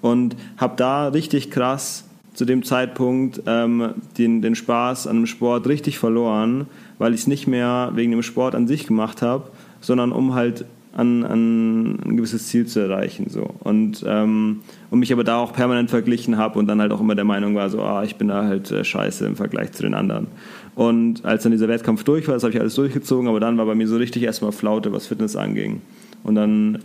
Und 0.00 0.36
habe 0.56 0.74
da 0.76 1.08
richtig 1.08 1.50
krass 1.50 2.04
zu 2.34 2.44
dem 2.44 2.64
Zeitpunkt 2.64 3.42
ähm, 3.46 3.94
den, 4.18 4.42
den 4.42 4.54
Spaß 4.54 5.06
an 5.06 5.16
dem 5.16 5.26
Sport 5.26 5.66
richtig 5.66 5.98
verloren, 5.98 6.66
weil 6.98 7.14
ich 7.14 7.20
es 7.20 7.26
nicht 7.26 7.46
mehr 7.46 7.92
wegen 7.94 8.10
dem 8.10 8.22
Sport 8.22 8.54
an 8.54 8.66
sich 8.66 8.86
gemacht 8.86 9.22
habe, 9.22 9.50
sondern 9.80 10.12
um 10.12 10.34
halt 10.34 10.64
an, 10.94 11.24
an 11.24 11.98
ein 12.04 12.16
gewisses 12.16 12.46
Ziel 12.48 12.66
zu 12.66 12.80
erreichen. 12.80 13.28
So. 13.28 13.50
Und, 13.60 14.04
ähm, 14.06 14.60
und 14.90 14.98
mich 14.98 15.12
aber 15.12 15.24
da 15.24 15.38
auch 15.38 15.52
permanent 15.52 15.90
verglichen 15.90 16.36
habe 16.36 16.58
und 16.58 16.66
dann 16.66 16.80
halt 16.80 16.92
auch 16.92 17.00
immer 17.00 17.14
der 17.14 17.24
Meinung 17.24 17.54
war, 17.54 17.70
so, 17.70 17.82
ah, 17.82 18.04
ich 18.04 18.16
bin 18.16 18.28
da 18.28 18.44
halt 18.44 18.70
äh, 18.70 18.84
scheiße 18.84 19.26
im 19.26 19.36
Vergleich 19.36 19.72
zu 19.72 19.82
den 19.82 19.94
anderen. 19.94 20.28
Und 20.74 21.24
als 21.24 21.42
dann 21.42 21.52
dieser 21.52 21.68
Wettkampf 21.68 22.04
durch 22.04 22.28
war, 22.28 22.34
das 22.34 22.42
habe 22.42 22.52
ich 22.52 22.60
alles 22.60 22.74
durchgezogen, 22.74 23.28
aber 23.28 23.40
dann 23.40 23.56
war 23.58 23.66
bei 23.66 23.74
mir 23.74 23.88
so 23.88 23.96
richtig 23.96 24.22
erstmal 24.22 24.52
Flaute, 24.52 24.92
was 24.92 25.06
Fitness 25.06 25.34
anging. 25.34 25.80
Und 26.22 26.34
dann 26.34 26.80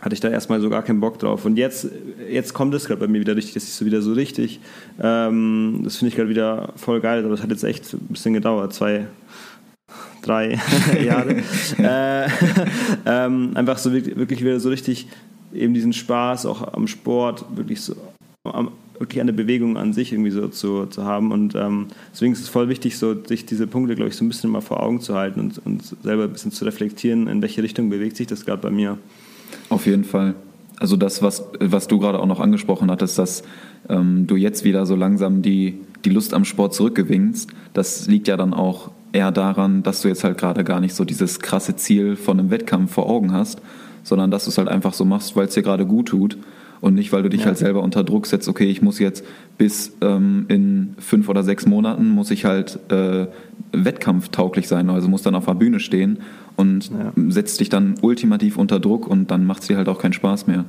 hatte 0.00 0.14
ich 0.14 0.20
da 0.20 0.28
erstmal 0.28 0.60
so 0.60 0.70
gar 0.70 0.82
keinen 0.82 1.00
Bock 1.00 1.18
drauf. 1.18 1.44
Und 1.44 1.56
jetzt, 1.56 1.88
jetzt 2.30 2.54
kommt 2.54 2.74
es 2.74 2.86
gerade 2.86 3.00
bei 3.00 3.08
mir 3.08 3.20
wieder 3.20 3.36
richtig, 3.36 3.54
das 3.54 3.64
ist 3.64 3.76
so 3.76 3.86
wieder 3.86 4.02
so 4.02 4.12
richtig. 4.12 4.60
Ähm, 5.02 5.80
das 5.84 5.96
finde 5.96 6.10
ich 6.10 6.16
gerade 6.16 6.28
wieder 6.28 6.72
voll 6.76 7.00
geil, 7.00 7.20
aber 7.20 7.30
das 7.30 7.42
hat 7.42 7.50
jetzt 7.50 7.64
echt 7.64 7.92
ein 7.92 8.06
bisschen 8.08 8.34
gedauert, 8.34 8.72
zwei, 8.72 9.06
drei 10.22 10.58
Jahre. 11.04 11.36
äh, 11.78 12.28
ähm, 13.06 13.52
einfach 13.54 13.78
so 13.78 13.92
wirklich 13.92 14.42
wieder 14.42 14.60
so 14.60 14.68
richtig 14.68 15.08
eben 15.52 15.74
diesen 15.74 15.92
Spaß 15.92 16.46
auch 16.46 16.72
am 16.74 16.86
Sport, 16.86 17.44
wirklich 17.56 17.80
so 17.80 17.94
am, 18.44 18.70
wirklich 18.98 19.20
an 19.20 19.26
der 19.26 19.34
Bewegung 19.34 19.76
an 19.76 19.92
sich 19.92 20.12
irgendwie 20.12 20.30
so 20.30 20.48
zu, 20.48 20.86
zu 20.86 21.04
haben. 21.04 21.32
Und 21.32 21.54
ähm, 21.54 21.88
deswegen 22.12 22.32
ist 22.32 22.40
es 22.40 22.48
voll 22.48 22.68
wichtig, 22.68 22.98
so 22.98 23.14
sich 23.24 23.46
diese 23.46 23.66
Punkte, 23.66 23.94
glaube 23.94 24.08
ich, 24.08 24.16
so 24.16 24.24
ein 24.24 24.28
bisschen 24.28 24.50
mal 24.50 24.60
vor 24.60 24.82
Augen 24.82 25.00
zu 25.00 25.14
halten 25.14 25.40
und, 25.40 25.58
und 25.64 25.82
selber 26.02 26.24
ein 26.24 26.32
bisschen 26.32 26.52
zu 26.52 26.64
reflektieren, 26.64 27.28
in 27.28 27.42
welche 27.42 27.62
Richtung 27.62 27.90
bewegt 27.90 28.16
sich 28.16 28.26
das 28.26 28.44
gerade 28.44 28.62
bei 28.62 28.70
mir. 28.70 28.98
Auf 29.68 29.86
jeden 29.86 30.04
Fall. 30.04 30.34
Also 30.78 30.96
das, 30.96 31.22
was, 31.22 31.44
was 31.58 31.88
du 31.88 31.98
gerade 31.98 32.18
auch 32.18 32.26
noch 32.26 32.40
angesprochen 32.40 32.90
hattest, 32.90 33.18
dass 33.18 33.42
ähm, 33.88 34.26
du 34.26 34.36
jetzt 34.36 34.64
wieder 34.64 34.84
so 34.84 34.94
langsam 34.94 35.40
die, 35.40 35.80
die 36.04 36.10
Lust 36.10 36.34
am 36.34 36.44
Sport 36.44 36.74
zurückgewinnst, 36.74 37.50
das 37.72 38.06
liegt 38.06 38.28
ja 38.28 38.36
dann 38.36 38.52
auch 38.52 38.90
eher 39.12 39.32
daran, 39.32 39.82
dass 39.82 40.02
du 40.02 40.08
jetzt 40.08 40.22
halt 40.24 40.36
gerade 40.36 40.64
gar 40.64 40.80
nicht 40.80 40.94
so 40.94 41.04
dieses 41.04 41.40
krasse 41.40 41.76
Ziel 41.76 42.16
von 42.16 42.38
einem 42.38 42.50
Wettkampf 42.50 42.92
vor 42.92 43.08
Augen 43.08 43.32
hast, 43.32 43.62
sondern 44.06 44.30
dass 44.30 44.44
du 44.44 44.50
es 44.50 44.58
halt 44.58 44.68
einfach 44.68 44.94
so 44.94 45.04
machst, 45.04 45.34
weil 45.34 45.46
es 45.48 45.54
dir 45.54 45.62
gerade 45.62 45.84
gut 45.84 46.08
tut 46.08 46.38
und 46.80 46.94
nicht, 46.94 47.12
weil 47.12 47.22
du 47.22 47.28
dich 47.28 47.40
ja. 47.40 47.46
halt 47.46 47.58
selber 47.58 47.82
unter 47.82 48.04
Druck 48.04 48.26
setzt, 48.26 48.48
okay, 48.48 48.66
ich 48.66 48.80
muss 48.82 49.00
jetzt 49.00 49.24
bis 49.58 49.96
ähm, 50.00 50.46
in 50.48 50.94
fünf 50.98 51.28
oder 51.28 51.42
sechs 51.42 51.66
Monaten 51.66 52.08
muss 52.10 52.30
ich 52.30 52.44
halt 52.44 52.78
äh, 52.90 53.26
wettkampftauglich 53.72 54.68
sein, 54.68 54.88
also 54.90 55.08
muss 55.08 55.22
dann 55.22 55.34
auf 55.34 55.46
der 55.46 55.54
Bühne 55.54 55.80
stehen 55.80 56.18
und 56.54 56.90
ja. 56.90 57.12
setzt 57.28 57.58
dich 57.58 57.68
dann 57.68 57.96
ultimativ 58.00 58.58
unter 58.58 58.78
Druck 58.78 59.08
und 59.08 59.30
dann 59.30 59.44
macht 59.44 59.62
es 59.62 59.68
dir 59.68 59.76
halt 59.76 59.88
auch 59.88 59.98
keinen 59.98 60.12
Spaß 60.12 60.46
mehr. 60.46 60.66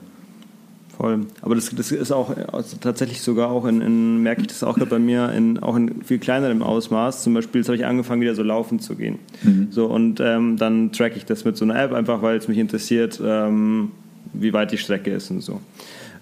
Voll. 0.98 1.28
Aber 1.42 1.54
das, 1.54 1.70
das 1.70 1.92
ist 1.92 2.12
auch 2.12 2.36
also 2.52 2.78
tatsächlich 2.82 3.22
sogar 3.22 3.52
auch 3.52 3.66
in, 3.66 3.82
in 3.82 4.24
merke 4.24 4.42
ich 4.42 4.48
das 4.48 4.64
auch 4.64 4.80
bei 4.80 4.98
mir, 4.98 5.32
in, 5.32 5.60
auch 5.60 5.76
in 5.76 6.02
viel 6.02 6.18
kleinerem 6.18 6.64
Ausmaß. 6.64 7.22
Zum 7.22 7.36
Beispiel 7.36 7.62
jetzt 7.62 7.68
habe 7.68 7.76
ich 7.76 7.86
angefangen, 7.86 8.22
wieder 8.22 8.34
so 8.34 8.42
laufen 8.42 8.80
zu 8.80 8.96
gehen. 8.96 9.20
Mhm. 9.44 9.68
So, 9.70 9.86
und 9.86 10.20
ähm, 10.20 10.58
dann 10.58 10.92
track 10.92 11.16
ich 11.16 11.26
das 11.26 11.46
mit 11.46 11.56
so 11.56 11.66
einer 11.66 11.80
App, 11.80 11.94
einfach 11.94 12.24
weil 12.24 12.38
es 12.38 12.48
mich 12.48 12.58
interessiert, 12.58 13.22
ähm, 13.24 13.92
wie 14.34 14.54
weit 14.54 14.72
die 14.72 14.80
Strecke 14.80 15.12
ist 15.12 15.30
und 15.30 15.42
so. 15.42 15.62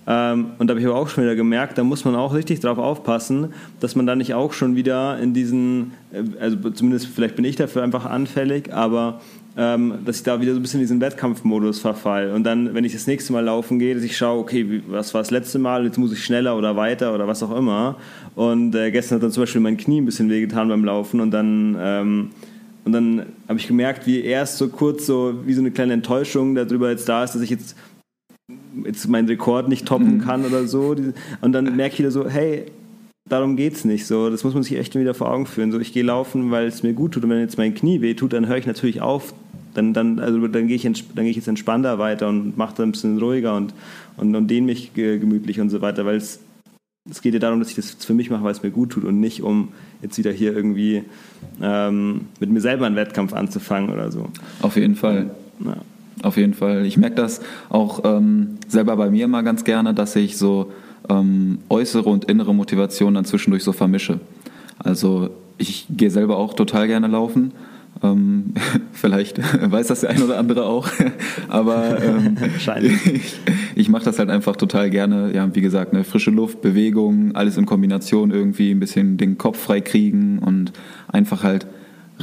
Ähm, 0.08 0.48
und 0.60 0.68
da 0.68 0.74
habe 0.74 0.82
ich 0.82 0.86
aber 0.86 0.98
auch 0.98 1.08
schon 1.08 1.24
wieder 1.24 1.36
gemerkt, 1.36 1.78
da 1.78 1.84
muss 1.84 2.04
man 2.04 2.16
auch 2.16 2.34
richtig 2.34 2.60
drauf 2.60 2.78
aufpassen, 2.78 3.54
dass 3.80 3.96
man 3.96 4.06
da 4.06 4.16
nicht 4.16 4.34
auch 4.34 4.54
schon 4.54 4.76
wieder 4.76 5.18
in 5.20 5.34
diesen, 5.34 5.94
äh, 6.12 6.24
also 6.40 6.70
zumindest 6.72 7.08
vielleicht 7.08 7.38
bin 7.38 7.46
ich 7.46 7.56
dafür 7.56 7.82
einfach 7.82 8.06
anfällig, 8.06 8.74
aber 8.74 9.22
ähm, 9.58 10.00
dass 10.06 10.18
ich 10.18 10.24
da 10.24 10.42
wieder 10.42 10.54
so 10.54 10.60
ein 10.60 10.62
bisschen 10.62 10.80
in 10.80 10.84
diesen 10.84 11.02
Wettkampfmodus 11.02 11.80
verfall. 11.80 12.32
Und 12.32 12.44
dann, 12.44 12.74
wenn 12.74 12.84
ich 12.84 12.94
das 12.94 13.08
nächste 13.08 13.32
Mal 13.32 13.44
laufen 13.44 13.80
gehe, 13.80 13.96
dass 13.96 14.04
ich 14.04 14.18
schaue, 14.18 14.40
okay, 14.40 14.82
was 14.88 15.14
war 15.14 15.22
das 15.22 15.32
letzte 15.32 15.60
Mal, 15.60 15.86
jetzt 15.86 15.98
muss 15.98 16.12
ich 16.12 16.24
schneller 16.24 16.58
oder 16.58 16.76
weiter 16.76 17.14
oder 17.14 17.28
was 17.28 17.42
auch 17.42 17.56
immer. 17.56 17.98
Und 18.36 18.76
äh, 18.76 18.92
gestern 18.92 19.16
hat 19.16 19.24
dann 19.24 19.32
zum 19.32 19.44
Beispiel 19.44 19.62
mein 19.62 19.78
Knie 19.78 20.02
ein 20.02 20.06
bisschen 20.06 20.30
wehgetan 20.30 20.68
beim 20.68 20.84
Laufen 20.84 21.22
und 21.22 21.32
dann, 21.32 21.78
ähm, 21.80 22.30
und 22.84 22.92
dann 22.92 23.26
habe 23.48 23.58
ich 23.58 23.68
gemerkt, 23.68 24.06
wie 24.06 24.22
erst 24.22 24.58
so 24.58 24.68
kurz 24.68 25.06
so 25.06 25.36
wie 25.46 25.54
so 25.54 25.62
eine 25.62 25.72
kleine 25.72 25.94
Enttäuschung 25.94 26.54
darüber 26.54 26.90
jetzt 26.92 27.08
da 27.10 27.24
ist, 27.24 27.34
dass 27.34 27.42
ich 27.42 27.50
jetzt 27.50 27.76
jetzt 28.84 29.08
meinen 29.08 29.28
Rekord 29.28 29.70
nicht 29.70 29.88
toppen 29.88 30.18
mhm. 30.18 30.22
kann 30.22 30.46
oder 30.46 30.68
so. 30.68 30.96
Und 31.42 31.52
dann 31.52 31.76
merke 31.76 31.94
ich 31.94 32.00
wieder 32.00 32.12
so, 32.12 32.30
hey, 32.30 32.66
darum 33.28 33.56
geht 33.56 33.74
es 33.74 33.86
nicht. 33.86 34.06
So, 34.06 34.30
das 34.30 34.44
muss 34.44 34.54
man 34.54 34.64
sich 34.64 34.78
echt 34.78 34.96
wieder 34.96 35.14
vor 35.14 35.32
Augen 35.32 35.46
führen. 35.46 35.72
So, 35.72 35.80
ich 35.80 35.94
gehe 35.94 36.04
laufen, 36.04 36.52
weil 36.52 36.68
es 36.68 36.84
mir 36.84 36.94
gut 36.94 37.14
tut. 37.14 37.24
Und 37.24 37.30
wenn 37.30 37.40
jetzt 37.40 37.58
mein 37.58 37.74
Knie 37.74 38.02
weh 38.02 38.14
tut, 38.14 38.34
dann 38.34 38.48
höre 38.48 38.58
ich 38.58 38.68
natürlich 38.68 39.02
auf, 39.02 39.34
dann, 39.76 39.94
dann, 39.94 40.20
also 40.20 40.48
dann 40.48 40.68
gehe 40.68 40.76
ich, 40.76 40.84
dann 40.84 40.96
gehe 41.16 41.30
ich 41.30 41.36
jetzt 41.36 41.48
entspannter 41.48 42.00
weiter 42.00 42.28
und 42.28 42.58
mache 42.58 42.76
dann 42.78 42.90
ein 42.90 42.92
bisschen 42.94 43.20
ruhiger 43.20 43.56
und, 43.56 43.74
und, 44.18 44.36
und 44.36 44.48
dehne 44.48 44.66
mich 44.68 44.94
gemütlich 44.94 45.60
und 45.62 45.70
so 45.70 45.82
weiter, 45.82 46.06
weil 46.06 46.16
es, 46.16 46.40
es 47.10 47.22
geht 47.22 47.34
ja 47.34 47.40
darum, 47.40 47.60
dass 47.60 47.70
ich 47.70 47.76
das 47.76 47.92
für 47.92 48.14
mich 48.14 48.32
mache, 48.32 48.44
weil 48.44 48.52
es 48.52 48.64
mir 48.64 48.72
gut 48.72 48.92
tut 48.92 49.04
und 49.04 49.20
nicht 49.20 49.44
um 49.44 49.70
jetzt 50.02 50.18
wieder 50.18 50.32
hier 50.32 50.56
irgendwie 50.56 51.04
ähm, 51.62 52.22
mit 52.40 52.50
mir 52.50 52.62
selber 52.62 52.88
einen 52.88 52.96
Wettkampf 52.96 53.34
anzufangen 53.34 53.92
oder 53.92 54.12
so. 54.12 54.30
Auf 54.62 54.76
jeden 54.78 54.96
Fall. 54.96 55.30
Ja. 55.64 55.78
Auf 56.24 56.38
jeden 56.38 56.54
Fall. 56.54 56.86
Ich 56.86 56.98
merke 56.98 57.18
das 57.18 57.42
auch 57.70 58.02
ähm, 58.04 58.58
selber 58.68 58.96
bei 58.96 59.10
mir 59.10 59.26
immer 59.26 59.44
ganz 59.44 59.64
gerne, 59.64 59.94
dass 59.94 60.16
ich 60.16 60.38
so 60.38 60.72
ähm, 61.10 61.60
äußere 61.70 62.10
und 62.10 62.26
innere 62.26 62.56
Motivation 62.56 63.14
dann 63.14 63.26
zwischendurch 63.26 63.64
so 63.64 63.74
vermische. 63.74 64.20
Also 64.80 65.30
ich 65.58 65.86
gehe 65.90 66.10
selber 66.10 66.38
auch 66.38 66.54
total 66.54 66.88
gerne 66.88 67.08
laufen, 67.08 67.52
ähm, 68.04 68.54
vielleicht 68.94 69.40
weiß 69.72 69.88
das 69.88 70.02
der 70.02 70.12
ein 70.12 70.22
oder 70.22 70.38
andere 70.38 70.66
auch, 70.66 70.90
aber 71.48 72.02
ähm, 72.04 72.38
ich, 73.14 73.40
ich 73.76 73.90
mache 73.90 74.06
das 74.06 74.20
halt 74.20 74.30
einfach 74.30 74.56
total 74.56 74.90
gerne. 74.90 75.32
Ja, 75.34 75.54
wie 75.54 75.62
gesagt, 75.62 75.94
eine 75.94 76.04
frische 76.04 76.32
Luft, 76.32 76.62
Bewegung, 76.62 77.36
alles 77.36 77.58
in 77.58 77.66
Kombination 77.66 78.32
irgendwie 78.32 78.72
ein 78.72 78.80
bisschen 78.80 79.18
den 79.18 79.38
Kopf 79.38 79.60
frei 79.60 79.82
kriegen 79.82 80.40
und 80.40 80.74
einfach 81.08 81.44
halt 81.44 81.68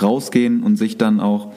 rausgehen 0.01 0.63
und 0.63 0.77
sich 0.77 0.97
dann 0.97 1.21
auch 1.21 1.53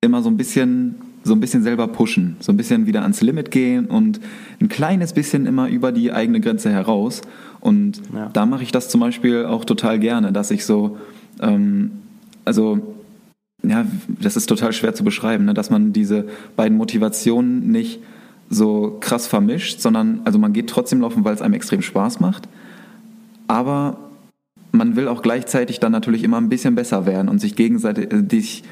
immer 0.00 0.22
so 0.22 0.28
ein 0.28 0.36
bisschen 0.36 0.96
so 1.26 1.34
ein 1.34 1.40
bisschen 1.40 1.62
selber 1.62 1.88
pushen, 1.88 2.36
so 2.40 2.52
ein 2.52 2.58
bisschen 2.58 2.86
wieder 2.86 3.00
ans 3.00 3.22
Limit 3.22 3.50
gehen 3.50 3.86
und 3.86 4.20
ein 4.60 4.68
kleines 4.68 5.14
bisschen 5.14 5.46
immer 5.46 5.68
über 5.68 5.90
die 5.90 6.12
eigene 6.12 6.38
Grenze 6.38 6.70
heraus. 6.70 7.22
Und 7.60 8.02
ja. 8.14 8.28
da 8.30 8.44
mache 8.44 8.62
ich 8.62 8.72
das 8.72 8.90
zum 8.90 9.00
Beispiel 9.00 9.46
auch 9.46 9.64
total 9.64 9.98
gerne, 9.98 10.32
dass 10.32 10.50
ich 10.50 10.66
so, 10.66 10.98
ähm, 11.40 11.92
also 12.44 12.93
ja, 13.68 13.86
das 14.20 14.36
ist 14.36 14.46
total 14.46 14.72
schwer 14.72 14.94
zu 14.94 15.04
beschreiben, 15.04 15.44
ne? 15.44 15.54
dass 15.54 15.70
man 15.70 15.92
diese 15.92 16.26
beiden 16.56 16.76
Motivationen 16.76 17.70
nicht 17.70 18.00
so 18.50 18.98
krass 19.00 19.26
vermischt, 19.26 19.80
sondern 19.80 20.20
also 20.24 20.38
man 20.38 20.52
geht 20.52 20.68
trotzdem 20.68 21.00
laufen, 21.00 21.24
weil 21.24 21.34
es 21.34 21.42
einem 21.42 21.54
extrem 21.54 21.82
Spaß 21.82 22.20
macht, 22.20 22.48
aber 23.48 23.98
man 24.72 24.96
will 24.96 25.08
auch 25.08 25.22
gleichzeitig 25.22 25.80
dann 25.80 25.92
natürlich 25.92 26.24
immer 26.24 26.38
ein 26.38 26.48
bisschen 26.48 26.74
besser 26.74 27.06
werden 27.06 27.28
und 27.28 27.40
sich 27.40 27.56
gegenseitig 27.56 28.62
äh, 28.62 28.66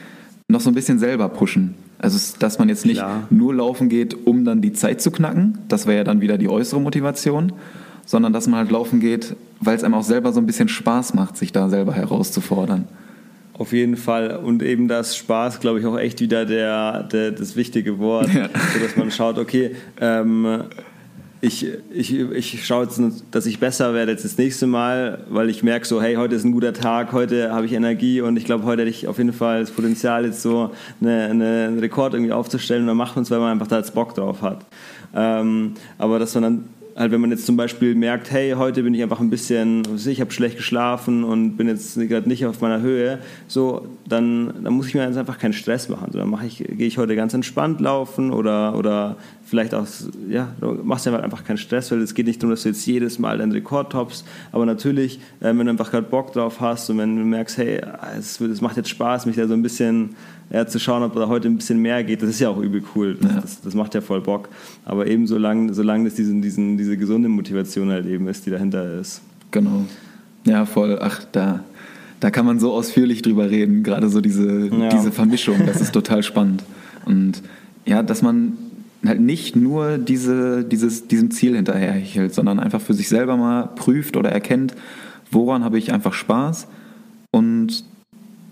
noch 0.49 0.61
so 0.61 0.71
ein 0.71 0.75
bisschen 0.75 0.99
selber 0.99 1.29
pushen. 1.29 1.75
Also, 1.99 2.19
dass 2.41 2.59
man 2.59 2.69
jetzt 2.69 2.85
nicht 2.85 2.99
Klar. 2.99 3.29
nur 3.31 3.55
laufen 3.55 3.89
geht, 3.89 4.27
um 4.27 4.45
dann 4.45 4.61
die 4.61 4.73
Zeit 4.73 5.01
zu 5.01 5.13
knacken, 5.13 5.59
das 5.69 5.87
wäre 5.87 5.99
ja 5.99 6.05
dann 6.05 6.21
wieder 6.21 6.37
die 6.37 6.49
äußere 6.49 6.81
Motivation, 6.81 7.53
sondern 8.05 8.33
dass 8.33 8.49
man 8.49 8.59
halt 8.59 8.73
laufen 8.73 8.99
geht, 8.99 9.37
weil 9.61 9.77
es 9.77 9.85
einem 9.85 9.95
auch 9.95 10.03
selber 10.03 10.33
so 10.33 10.41
ein 10.41 10.47
bisschen 10.47 10.69
Spaß 10.69 11.15
macht, 11.15 11.37
sich 11.37 11.53
da 11.53 11.69
selber 11.69 11.95
herauszufordern. 11.95 12.89
Auf 13.63 13.73
jeden 13.73 13.97
Fall. 13.97 14.39
Und 14.39 14.61
eben 14.61 14.89
das 14.89 15.17
Spaß, 15.17 15.61
glaube 15.61 15.79
ich, 15.79 15.87
auch 15.87 15.97
echt 15.97 16.21
wieder 16.21 16.45
der, 16.45 17.05
der 17.05 17.31
das 17.31 17.55
wichtige 17.55 18.01
Wort, 18.01 18.29
ja. 18.35 18.49
dass 18.83 18.97
man 18.97 19.13
schaut, 19.13 19.39
okay, 19.39 19.77
ähm, 20.01 20.65
ich, 21.41 21.69
ich, 21.93 22.13
ich 22.13 22.67
schaue 22.67 22.83
jetzt, 22.87 23.01
dass 23.31 23.47
ich 23.47 23.61
besser 23.61 23.95
werde 23.95 24.11
jetzt 24.11 24.25
das 24.25 24.37
nächste 24.37 24.67
Mal, 24.67 25.25
weil 25.31 25.49
ich 25.49 25.63
merke 25.63 25.87
so, 25.87 26.03
hey, 26.03 26.17
heute 26.17 26.35
ist 26.35 26.43
ein 26.43 26.51
guter 26.51 26.73
Tag, 26.73 27.13
heute 27.13 27.53
habe 27.53 27.67
ich 27.67 27.73
Energie 27.73 28.21
und 28.21 28.37
ich 28.37 28.47
glaube, 28.47 28.65
heute 28.65 28.83
hätte 28.83 28.91
ich 28.91 29.07
auf 29.07 29.19
jeden 29.19 29.33
Fall 29.33 29.61
das 29.61 29.71
Potenzial, 29.71 30.25
jetzt 30.25 30.43
so 30.43 30.73
eine, 31.01 31.27
eine, 31.27 31.67
einen 31.69 31.79
Rekord 31.79 32.15
irgendwie 32.15 32.33
aufzustellen 32.33 32.83
und 32.83 32.89
dann 32.89 32.97
macht 32.97 33.15
man 33.15 33.23
es, 33.23 33.31
weil 33.31 33.39
man 33.39 33.53
einfach 33.53 33.69
da 33.69 33.79
jetzt 33.79 33.95
Bock 33.95 34.17
drauf 34.17 34.43
hat. 34.43 34.67
Ähm, 35.15 35.75
aber 35.99 36.19
dass 36.19 36.35
man 36.35 36.43
dann 36.43 36.65
halt, 36.97 37.13
wenn 37.13 37.21
man 37.21 37.31
jetzt 37.31 37.47
zum 37.47 37.57
Beispiel 37.57 37.95
merkt, 37.95 38.31
hey, 38.31 38.53
heute 38.53 38.83
bin 38.83 38.95
ich 38.95 39.03
einfach 39.03 39.21
ein 39.21 39.31
bisschen, 39.31 39.83
ich 40.07 40.21
habe 40.21 40.31
schlecht 40.31 40.57
geschlafen 40.57 41.25
und 41.25 41.57
bin 41.57 41.69
jetzt 41.69 41.99
gerade 41.99 42.29
nicht 42.29 42.45
auf 42.47 42.61
meiner 42.61 42.81
Höhe, 42.81 43.19
so, 43.49 43.87
dann, 44.07 44.53
dann 44.63 44.73
muss 44.75 44.89
ich 44.89 44.95
mir 44.95 45.07
jetzt 45.07 45.17
einfach 45.17 45.39
keinen 45.39 45.53
Stress 45.53 45.89
machen. 45.89 46.09
So, 46.13 46.19
dann 46.19 46.29
mache 46.29 46.47
ich, 46.47 46.59
gehe 46.59 46.87
ich 46.87 46.99
heute 46.99 47.17
ganz 47.17 47.35
entspannt 47.35 47.81
laufen 47.81 48.31
oder, 48.31 48.77
oder 48.77 49.17
vielleicht 49.45 49.75
auch, 49.75 49.87
ja, 50.29 50.49
du 50.61 50.81
machst 50.83 51.07
ja 51.07 51.13
halt 51.13 51.25
einfach 51.25 51.45
keinen 51.45 51.59
Stress, 51.59 51.91
weil 51.91 52.01
es 52.01 52.15
geht 52.15 52.27
nicht 52.27 52.43
darum, 52.43 52.51
dass 52.51 52.63
du 52.63 52.69
jetzt 52.69 52.85
jedes 52.87 53.19
Mal 53.19 53.39
deinen 53.39 53.53
Rekord 53.53 53.93
toppst, 53.93 54.27
aber 54.51 54.67
natürlich, 54.67 55.19
äh, 55.41 55.47
wenn 55.47 55.59
du 55.59 55.71
einfach 55.71 55.91
gerade 55.91 56.07
Bock 56.07 56.33
drauf 56.33 56.61
hast 56.61 56.91
und 56.91 56.99
wenn 56.99 57.17
du 57.17 57.25
merkst, 57.25 57.59
hey, 57.59 57.81
es, 58.19 58.41
es 58.41 58.61
macht 58.61 58.77
jetzt 58.77 58.91
Spaß, 58.91 59.27
mich 59.27 59.37
da 59.37 59.47
so 59.47 59.55
ein 59.55 59.63
bisschen 59.63 60.15
ja, 60.53 60.67
zu 60.67 60.79
schauen, 60.79 61.03
ob 61.03 61.15
da 61.15 61.29
heute 61.29 61.49
ein 61.49 61.57
bisschen 61.57 61.79
mehr 61.79 62.05
geht, 62.05 62.23
das 62.23 62.29
ist 62.29 62.41
ja 62.41 62.51
auch 62.51 62.59
übel 62.59 62.83
cool. 62.95 63.17
Das, 63.21 63.33
ja. 63.33 63.41
das, 63.41 63.61
das 63.63 63.75
macht 63.75 63.95
ja 63.95 64.03
voll 64.03 64.21
Bock. 64.21 64.51
Aber 64.85 65.07
eben 65.07 65.27
solange, 65.27 65.73
solange 65.73 66.05
das 66.05 66.15
diesen, 66.15 66.43
diesen, 66.43 66.77
diese 66.77 66.99
gesunde 66.99 67.31
Motivation 67.31 67.91
halt 67.91 68.07
eben 68.07 68.29
ist, 68.29 68.45
die 68.45 68.51
dahinter 68.51 69.01
ist. 69.01 69.23
Genau. 69.51 69.87
Ja, 70.45 70.67
voll. 70.67 70.99
Ach, 71.01 71.23
da, 71.33 71.65
da 72.21 72.31
kann 72.31 72.45
man 72.45 72.61
so 72.61 72.73
ausführlich 72.73 73.23
drüber 73.23 73.49
reden, 73.49 73.83
gerade 73.83 74.11
so 74.11 74.21
diese, 74.21 74.67
ja. 74.67 74.89
diese 74.91 75.11
Vermischung, 75.11 75.65
das 75.65 75.81
ist 75.81 75.93
total 75.93 76.23
spannend. 76.23 76.65
Und 77.07 77.43
ja, 77.87 78.03
dass 78.03 78.21
man 78.21 78.53
halt 79.07 79.21
nicht 79.21 79.57
nur 79.57 79.97
diese, 79.97 80.65
dieses, 80.65 81.09
diesem 81.09 81.31
Ziel 81.31 81.57
hinterherhechelt, 81.57 82.35
sondern 82.35 82.61
einfach 82.61 82.81
für 82.81 82.95
sich 82.95 83.09
selber 83.09 83.39
mal 83.39 83.69
prüft 83.75 84.19
oder 84.19 84.31
erkennt, 84.31 84.75
woran 85.31 85.65
habe 85.65 85.79
ich 85.79 85.93
einfach 85.95 86.13
Spaß 86.13 86.69
und 87.31 87.85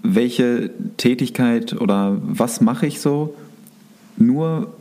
welche 0.02 0.70
Tätigkeit 0.96 1.80
oder 1.80 2.16
was 2.22 2.60
mache 2.60 2.86
ich 2.86 3.00
so 3.00 3.34
nur, 4.16 4.72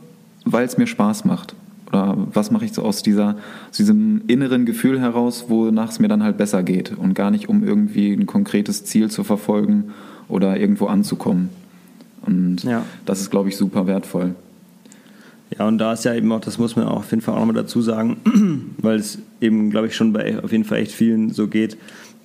weil 0.44 0.64
es 0.64 0.78
mir 0.78 0.86
Spaß 0.86 1.24
macht? 1.24 1.54
Oder 1.88 2.16
was 2.32 2.50
mache 2.50 2.64
ich 2.64 2.72
so 2.72 2.82
aus, 2.82 3.02
dieser, 3.02 3.36
aus 3.68 3.76
diesem 3.76 4.22
inneren 4.28 4.64
Gefühl 4.64 5.00
heraus, 5.00 5.46
wonach 5.48 5.90
es 5.90 5.98
mir 5.98 6.08
dann 6.08 6.22
halt 6.22 6.36
besser 6.36 6.62
geht 6.62 6.96
und 6.96 7.14
gar 7.14 7.30
nicht, 7.32 7.48
um 7.48 7.64
irgendwie 7.64 8.12
ein 8.12 8.26
konkretes 8.26 8.84
Ziel 8.84 9.10
zu 9.10 9.24
verfolgen 9.24 9.90
oder 10.28 10.58
irgendwo 10.58 10.86
anzukommen. 10.86 11.48
Und 12.22 12.62
ja. 12.62 12.84
das 13.06 13.20
ist, 13.20 13.30
glaube 13.30 13.48
ich, 13.48 13.56
super 13.56 13.86
wertvoll. 13.88 14.34
Ja, 15.58 15.66
und 15.66 15.78
da 15.78 15.92
ist 15.92 16.04
ja 16.04 16.14
eben 16.14 16.30
auch, 16.30 16.40
das 16.40 16.58
muss 16.58 16.76
man 16.76 16.86
auch 16.86 16.98
auf 16.98 17.10
jeden 17.10 17.22
Fall 17.22 17.34
auch 17.34 17.40
nochmal 17.40 17.56
dazu 17.56 17.82
sagen, 17.82 18.18
weil 18.78 18.96
es 18.96 19.18
eben, 19.40 19.70
glaube 19.70 19.88
ich, 19.88 19.96
schon 19.96 20.12
bei 20.12 20.42
auf 20.42 20.52
jeden 20.52 20.64
Fall 20.64 20.78
echt 20.78 20.92
vielen 20.92 21.32
so 21.32 21.48
geht, 21.48 21.76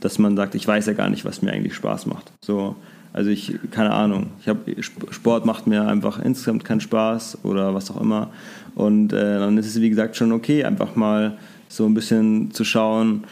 dass 0.01 0.19
man 0.19 0.35
sagt, 0.35 0.55
ich 0.55 0.67
weiß 0.67 0.85
ja 0.87 0.93
gar 0.93 1.09
nicht, 1.09 1.25
was 1.25 1.41
mir 1.41 1.51
eigentlich 1.51 1.75
Spaß 1.75 2.05
macht. 2.05 2.31
So, 2.41 2.75
also 3.13 3.29
ich, 3.29 3.57
keine 3.71 3.91
Ahnung, 3.91 4.27
ich 4.41 4.49
habe 4.49 4.59
Sport 4.81 5.45
macht 5.45 5.67
mir 5.67 5.87
einfach 5.87 6.19
insgesamt 6.19 6.65
keinen 6.65 6.81
Spaß 6.81 7.39
oder 7.43 7.73
was 7.73 7.89
auch 7.89 8.01
immer. 8.01 8.29
Und 8.75 9.13
äh, 9.13 9.39
dann 9.39 9.57
ist 9.57 9.67
es 9.67 9.79
wie 9.79 9.89
gesagt 9.89 10.17
schon 10.17 10.31
okay, 10.33 10.65
einfach 10.65 10.95
mal 10.95 11.37
so 11.69 11.85
ein 11.85 11.93
bisschen 11.93 12.51
zu 12.51 12.65
schauen, 12.65 13.23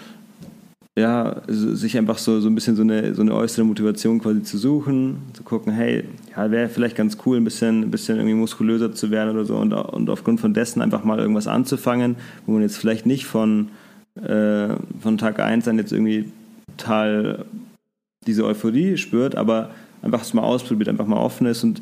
ja, 0.95 1.41
sich 1.47 1.97
einfach 1.97 2.20
so, 2.20 2.39
so 2.39 2.47
ein 2.47 2.55
bisschen 2.55 2.76
so 2.76 2.84
eine, 2.84 3.16
so 3.16 3.24
eine 3.24 3.34
äußere 3.34 3.66
Motivation 3.66 4.20
quasi 4.20 4.43
zu 4.43 4.59
suchen, 4.59 5.18
zu 5.34 5.41
gucken, 5.41 5.74
hey, 5.74 6.03
ja, 6.36 6.51
wäre 6.51 6.70
vielleicht 6.70 6.95
ganz 6.95 7.18
cool, 7.26 7.38
ein 7.38 7.43
bisschen, 7.43 7.82
ein 7.82 7.91
bisschen 7.91 8.18
irgendwie 8.18 8.36
muskulöser 8.36 8.93
zu 8.93 9.09
werden 9.09 9.32
oder 9.34 9.43
so 9.43 9.57
und, 9.57 9.74
und 9.74 10.09
aufgrund 10.09 10.39
von 10.39 10.53
dessen 10.53 10.82
einfach 10.82 11.03
mal 11.03 11.18
irgendwas 11.18 11.47
anzufangen, 11.47 12.16
wo 12.45 12.53
man 12.53 12.61
jetzt 12.61 12.78
vielleicht 12.78 13.07
nicht 13.07 13.26
von, 13.26 13.70
äh, 14.16 14.76
von 15.01 15.18
Tag 15.18 15.39
1 15.39 15.66
dann 15.66 15.80
jetzt 15.80 15.91
irgendwie 15.91 16.32
total 16.78 17.45
diese 18.26 18.45
Euphorie 18.45 18.97
spürt, 18.97 19.36
aber 19.36 19.71
einfach 20.01 20.21
es 20.21 20.34
mal 20.34 20.43
ausprobiert, 20.43 20.89
einfach 20.89 21.07
mal 21.07 21.17
offen 21.17 21.47
ist 21.47 21.63
und 21.63 21.82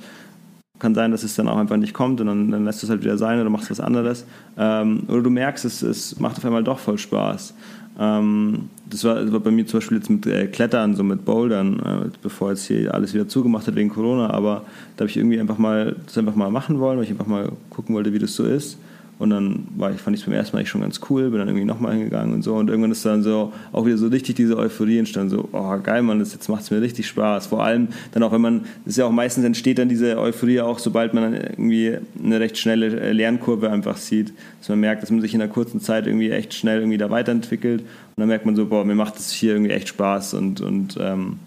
kann 0.79 0.95
sein, 0.95 1.11
dass 1.11 1.23
es 1.23 1.35
dann 1.35 1.47
auch 1.47 1.57
einfach 1.57 1.77
nicht 1.77 1.93
kommt 1.93 2.19
und 2.21 2.27
dann, 2.27 2.49
dann 2.49 2.65
lässt 2.65 2.83
es 2.83 2.89
halt 2.89 3.03
wieder 3.03 3.17
sein 3.17 3.39
oder 3.39 3.51
machst 3.51 3.69
was 3.69 3.79
anderes. 3.79 4.25
Ähm, 4.57 5.03
oder 5.07 5.21
du 5.21 5.29
merkst, 5.29 5.63
es, 5.63 5.83
es 5.83 6.19
macht 6.19 6.37
auf 6.37 6.45
einmal 6.45 6.63
doch 6.63 6.79
voll 6.79 6.97
Spaß. 6.97 7.53
Ähm, 7.99 8.69
das, 8.89 9.03
war, 9.03 9.15
das, 9.15 9.31
war, 9.31 9.41
bei 9.41 9.51
mir 9.51 9.67
zum 9.67 9.79
Beispiel 9.79 9.97
jetzt 9.97 10.09
mit 10.09 10.25
äh, 10.25 10.47
Klettern, 10.47 10.95
so 10.95 11.03
mit 11.03 11.23
Bouldern, 11.23 11.79
äh, 11.79 12.09
bevor 12.23 12.49
jetzt 12.49 12.65
hier 12.65 12.93
alles 12.93 13.13
wieder 13.13 13.27
zugemacht 13.27 13.67
hat 13.67 13.75
wegen 13.75 13.89
Corona, 13.89 14.31
aber 14.31 14.65
da 14.97 15.03
habe 15.03 15.09
ich 15.09 15.17
irgendwie 15.17 15.39
einfach 15.39 15.59
mal 15.59 15.95
das 16.05 16.17
einfach 16.17 16.35
mal 16.35 16.49
machen 16.49 16.79
wollen, 16.79 16.97
weil 16.97 17.05
ich 17.05 17.11
einfach 17.11 17.27
mal 17.27 17.51
gucken 17.69 17.93
wollte, 17.93 18.11
wie 18.13 18.19
das 18.19 18.35
so 18.35 18.45
ist. 18.45 18.79
Und 19.21 19.29
dann 19.29 19.67
war 19.77 19.91
ich, 19.91 20.01
fand 20.01 20.15
ich 20.15 20.23
es 20.23 20.25
beim 20.25 20.33
ersten 20.33 20.55
Mal 20.55 20.61
echt 20.61 20.71
schon 20.71 20.81
ganz 20.81 20.99
cool, 21.07 21.29
bin 21.29 21.37
dann 21.37 21.47
irgendwie 21.47 21.63
nochmal 21.63 21.93
hingegangen 21.93 22.33
und 22.33 22.41
so. 22.41 22.55
Und 22.55 22.71
irgendwann 22.71 22.89
ist 22.89 23.05
dann 23.05 23.21
so 23.21 23.53
auch 23.71 23.85
wieder 23.85 23.95
so 23.95 24.07
richtig 24.07 24.33
diese 24.33 24.57
Euphorie 24.57 24.97
entstanden, 24.97 25.29
so, 25.29 25.49
oh 25.51 25.77
geil, 25.77 26.01
Mann, 26.01 26.17
das, 26.17 26.33
jetzt 26.33 26.49
macht 26.49 26.63
es 26.63 26.71
mir 26.71 26.81
richtig 26.81 27.05
Spaß. 27.05 27.45
Vor 27.45 27.63
allem 27.63 27.89
dann 28.13 28.23
auch, 28.23 28.31
wenn 28.31 28.41
man, 28.41 28.61
das 28.83 28.93
ist 28.93 28.97
ja 28.97 29.05
auch 29.05 29.11
meistens 29.11 29.45
entsteht 29.45 29.77
dann 29.77 29.89
diese 29.89 30.17
Euphorie 30.17 30.61
auch, 30.61 30.79
sobald 30.79 31.13
man 31.13 31.23
dann 31.23 31.33
irgendwie 31.35 31.97
eine 32.23 32.39
recht 32.39 32.57
schnelle 32.57 32.99
äh, 32.99 33.11
Lernkurve 33.11 33.69
einfach 33.69 33.97
sieht, 33.97 34.33
dass 34.57 34.69
man 34.69 34.79
merkt, 34.79 35.03
dass 35.03 35.11
man 35.11 35.21
sich 35.21 35.35
in 35.35 35.41
einer 35.43 35.53
kurzen 35.53 35.81
Zeit 35.81 36.07
irgendwie 36.07 36.31
echt 36.31 36.55
schnell 36.55 36.79
irgendwie 36.79 36.97
da 36.97 37.11
weiterentwickelt. 37.11 37.81
Und 37.81 37.87
dann 38.17 38.27
merkt 38.27 38.47
man 38.47 38.55
so, 38.55 38.65
boah, 38.65 38.83
mir 38.83 38.95
macht 38.95 39.17
das 39.17 39.31
hier 39.31 39.53
irgendwie 39.53 39.71
echt 39.71 39.89
Spaß 39.89 40.33
und, 40.33 40.61
und 40.61 40.97
ähm, 40.99 41.37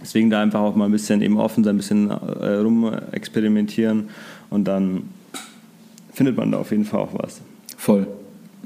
deswegen 0.00 0.30
da 0.30 0.40
einfach 0.40 0.60
auch 0.60 0.74
mal 0.74 0.86
ein 0.86 0.92
bisschen 0.92 1.20
eben 1.20 1.36
offen 1.36 1.64
sein, 1.64 1.74
ein 1.74 1.76
bisschen 1.76 2.08
äh, 2.08 2.54
rum 2.54 2.90
experimentieren 3.12 4.08
und 4.48 4.64
dann 4.64 5.02
findet 6.14 6.36
man 6.36 6.52
da 6.52 6.58
auf 6.58 6.70
jeden 6.70 6.84
Fall 6.84 7.00
auch 7.00 7.12
was. 7.12 7.42
Voll, 7.76 8.06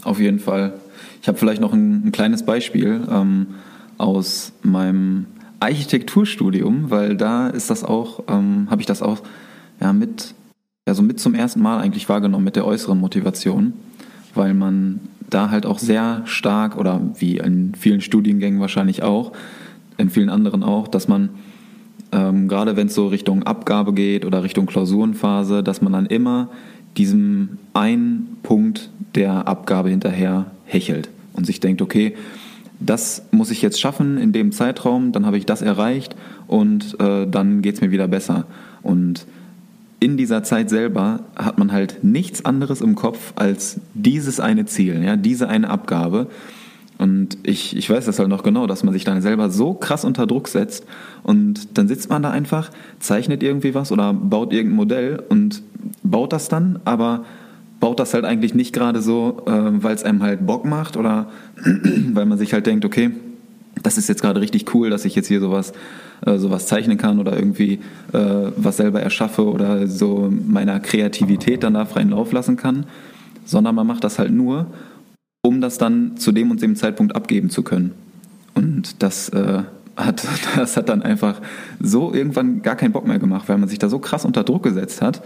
auf 0.05 0.21
jeden 0.21 0.39
Fall. 0.39 0.75
Ich 1.21 1.29
habe 1.29 1.39
vielleicht 1.39 1.61
noch 1.61 1.73
ein, 1.73 2.07
ein 2.07 2.13
kleines 2.13 2.45
Beispiel 2.45 3.01
ähm, 3.11 3.49
aus 3.97 4.53
meinem 4.63 5.27
Architekturstudium, 5.61 6.91
weil 6.91 7.17
da 7.17 7.49
ist 7.49 7.71
das 7.71 7.83
auch, 7.83 8.23
ähm, 8.29 8.69
habe 8.71 8.81
ich 8.81 8.87
das 8.87 9.03
auch 9.03 9.19
ja, 9.81 9.93
mit, 9.93 10.35
ja, 10.87 11.01
mit 11.03 11.19
zum 11.19 11.35
ersten 11.35 11.61
Mal 11.61 11.81
eigentlich 11.81 12.09
wahrgenommen 12.09 12.45
mit 12.45 12.55
der 12.55 12.67
äußeren 12.67 12.99
Motivation, 12.99 13.73
weil 14.35 14.55
man 14.55 15.01
da 15.29 15.51
halt 15.51 15.67
auch 15.67 15.79
sehr 15.79 16.23
stark 16.27 16.77
oder 16.77 17.01
wie 17.19 17.39
in 17.39 17.75
vielen 17.75 18.01
Studiengängen 18.01 18.61
wahrscheinlich 18.61 19.03
auch, 19.03 19.33
in 19.97 20.11
vielen 20.11 20.31
anderen 20.31 20.63
auch, 20.63 20.87
dass 20.87 21.09
man 21.09 21.31
ähm, 22.13 22.49
gerade 22.49 22.77
wenn 22.77 22.87
es 22.87 22.95
so 22.95 23.09
Richtung 23.09 23.43
Abgabe 23.43 23.93
geht 23.93 24.25
oder 24.25 24.43
Richtung 24.43 24.67
Klausurenphase, 24.67 25.63
dass 25.63 25.83
man 25.83 25.93
dann 25.93 26.07
immer 26.07 26.49
diesem 26.97 27.59
einen 27.75 28.39
Punkt 28.43 28.91
der 29.15 29.47
Abgabe 29.47 29.91
hinterher 29.91 30.51
hechelt 30.67 31.09
und 31.33 31.47
sich 31.47 31.61
denkt, 31.61 31.83
okay, 31.83 32.15
das 32.81 33.23
muss 33.31 33.51
ich 33.51 33.63
jetzt 33.63 33.81
schaffen 33.81 34.19
in 34.19 34.33
dem 34.33 34.53
Zeitraum, 34.53 35.13
dann 35.13 35.27
habe 35.27 35.39
ich 35.39 35.47
das 35.47 35.63
erreicht 35.63 36.15
und 36.47 36.99
äh, 37.01 37.27
dann 37.27 37.63
geht 37.63 37.77
es 37.77 37.81
mir 37.81 37.91
wieder 37.91 38.09
besser. 38.09 38.47
Und 38.83 39.27
in 40.01 40.17
dieser 40.17 40.45
Zeit 40.45 40.71
selber 40.71 41.21
hat 41.35 41.59
man 41.59 41.73
halt 41.73 42.05
nichts 42.05 42.45
anderes 42.45 42.81
im 42.81 42.95
Kopf 42.95 43.33
als 43.35 43.81
dieses 43.95 44.39
eine 44.39 44.67
Ziel, 44.67 45.03
ja, 45.03 45.17
diese 45.17 45.49
eine 45.49 45.71
Abgabe. 45.71 46.29
Und 46.99 47.39
ich, 47.45 47.77
ich 47.77 47.89
weiß 47.89 48.07
das 48.07 48.19
halt 48.19 48.29
noch 48.29 48.43
genau, 48.43 48.67
dass 48.67 48.83
man 48.83 48.93
sich 48.93 49.05
dann 49.05 49.23
selber 49.23 49.51
so 49.51 49.73
krass 49.73 50.05
unter 50.05 50.27
Druck 50.27 50.49
setzt 50.49 50.85
und 51.23 51.79
dann 51.79 51.87
sitzt 51.87 52.11
man 52.11 52.23
da 52.23 52.31
einfach, 52.31 52.71
zeichnet 52.99 53.43
irgendwie 53.45 53.75
was 53.75 53.93
oder 53.93 54.13
baut 54.13 54.53
irgendein 54.53 54.77
Modell 54.77 55.23
und 55.29 55.63
baut 56.03 56.33
das 56.33 56.49
dann, 56.49 56.81
aber 56.85 57.25
baut 57.79 58.01
das 58.01 58.15
halt 58.15 58.25
eigentlich 58.25 58.55
nicht 58.55 58.73
gerade 58.73 59.01
so, 59.01 59.43
äh, 59.47 59.51
weil 59.51 59.95
es 59.95 60.03
einem 60.03 60.25
halt 60.25 60.45
Bock 60.45 60.65
macht 60.65 60.97
oder 60.97 61.29
weil 62.13 62.27
man 62.27 62.37
sich 62.37 62.53
halt 62.53 62.67
denkt, 62.67 62.85
okay, 62.85 63.13
das 63.83 63.97
ist 63.97 64.09
jetzt 64.09 64.23
gerade 64.23 64.41
richtig 64.41 64.75
cool, 64.75 64.91
dass 64.91 65.05
ich 65.05 65.15
jetzt 65.15 65.29
hier 65.29 65.39
sowas, 65.39 65.73
äh, 66.27 66.37
sowas 66.39 66.67
zeichnen 66.67 66.99
kann 66.99 67.21
oder 67.21 67.37
irgendwie 67.37 67.75
äh, 68.13 68.51
was 68.57 68.79
selber 68.79 69.01
erschaffe 69.01 69.47
oder 69.47 69.87
so 69.87 70.33
meiner 70.47 70.81
Kreativität 70.81 71.63
dann 71.63 71.75
da 71.75 71.85
freien 71.85 72.11
Lauf 72.11 72.33
lassen 72.33 72.57
kann, 72.57 72.87
sondern 73.45 73.77
man 73.77 73.87
macht 73.87 74.03
das 74.03 74.19
halt 74.19 74.33
nur, 74.33 74.67
um 75.49 75.63
das 75.63 75.79
dann 75.79 76.19
zu 76.19 76.31
dem 76.31 76.51
und 76.51 76.61
dem 76.61 76.77
Zeitpunkt 76.77 77.17
abgeben 77.17 77.49
zu 77.49 77.63
können. 77.63 77.93
Und 78.53 79.03
das 79.03 79.31
äh, 79.31 79.63
hat, 79.97 80.27
das 80.57 80.77
hat 80.77 80.91
dann 80.91 81.03
einfach 81.03 81.41
so 81.81 82.13
irgendwann 82.13 82.61
gar 82.61 82.77
keinen 82.77 82.93
Bock 82.93 83.07
mehr 83.07 83.19
gemacht, 83.19 83.49
weil 83.49 83.57
man 83.57 83.67
sich 83.67 83.79
da 83.79 83.89
so 83.89 83.99
krass 83.99 84.27
unter 84.27 84.45
Druck 84.45 84.63
gesetzt 84.63 85.01
hat. 85.01 85.23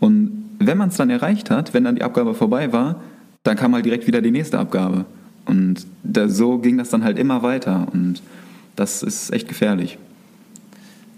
Und 0.00 0.44
wenn 0.58 0.78
man 0.78 0.88
es 0.88 0.96
dann 0.96 1.10
erreicht 1.10 1.50
hat, 1.50 1.74
wenn 1.74 1.84
dann 1.84 1.96
die 1.96 2.02
Abgabe 2.02 2.32
vorbei 2.32 2.72
war, 2.72 3.02
dann 3.42 3.56
kam 3.56 3.74
halt 3.74 3.84
direkt 3.84 4.06
wieder 4.06 4.22
die 4.22 4.30
nächste 4.30 4.58
Abgabe. 4.58 5.04
Und 5.44 5.86
da, 6.02 6.26
so 6.26 6.56
ging 6.56 6.78
das 6.78 6.88
dann 6.88 7.04
halt 7.04 7.18
immer 7.18 7.42
weiter. 7.42 7.86
Und 7.92 8.22
das 8.76 9.02
ist 9.02 9.30
echt 9.30 9.46
gefährlich. 9.46 9.98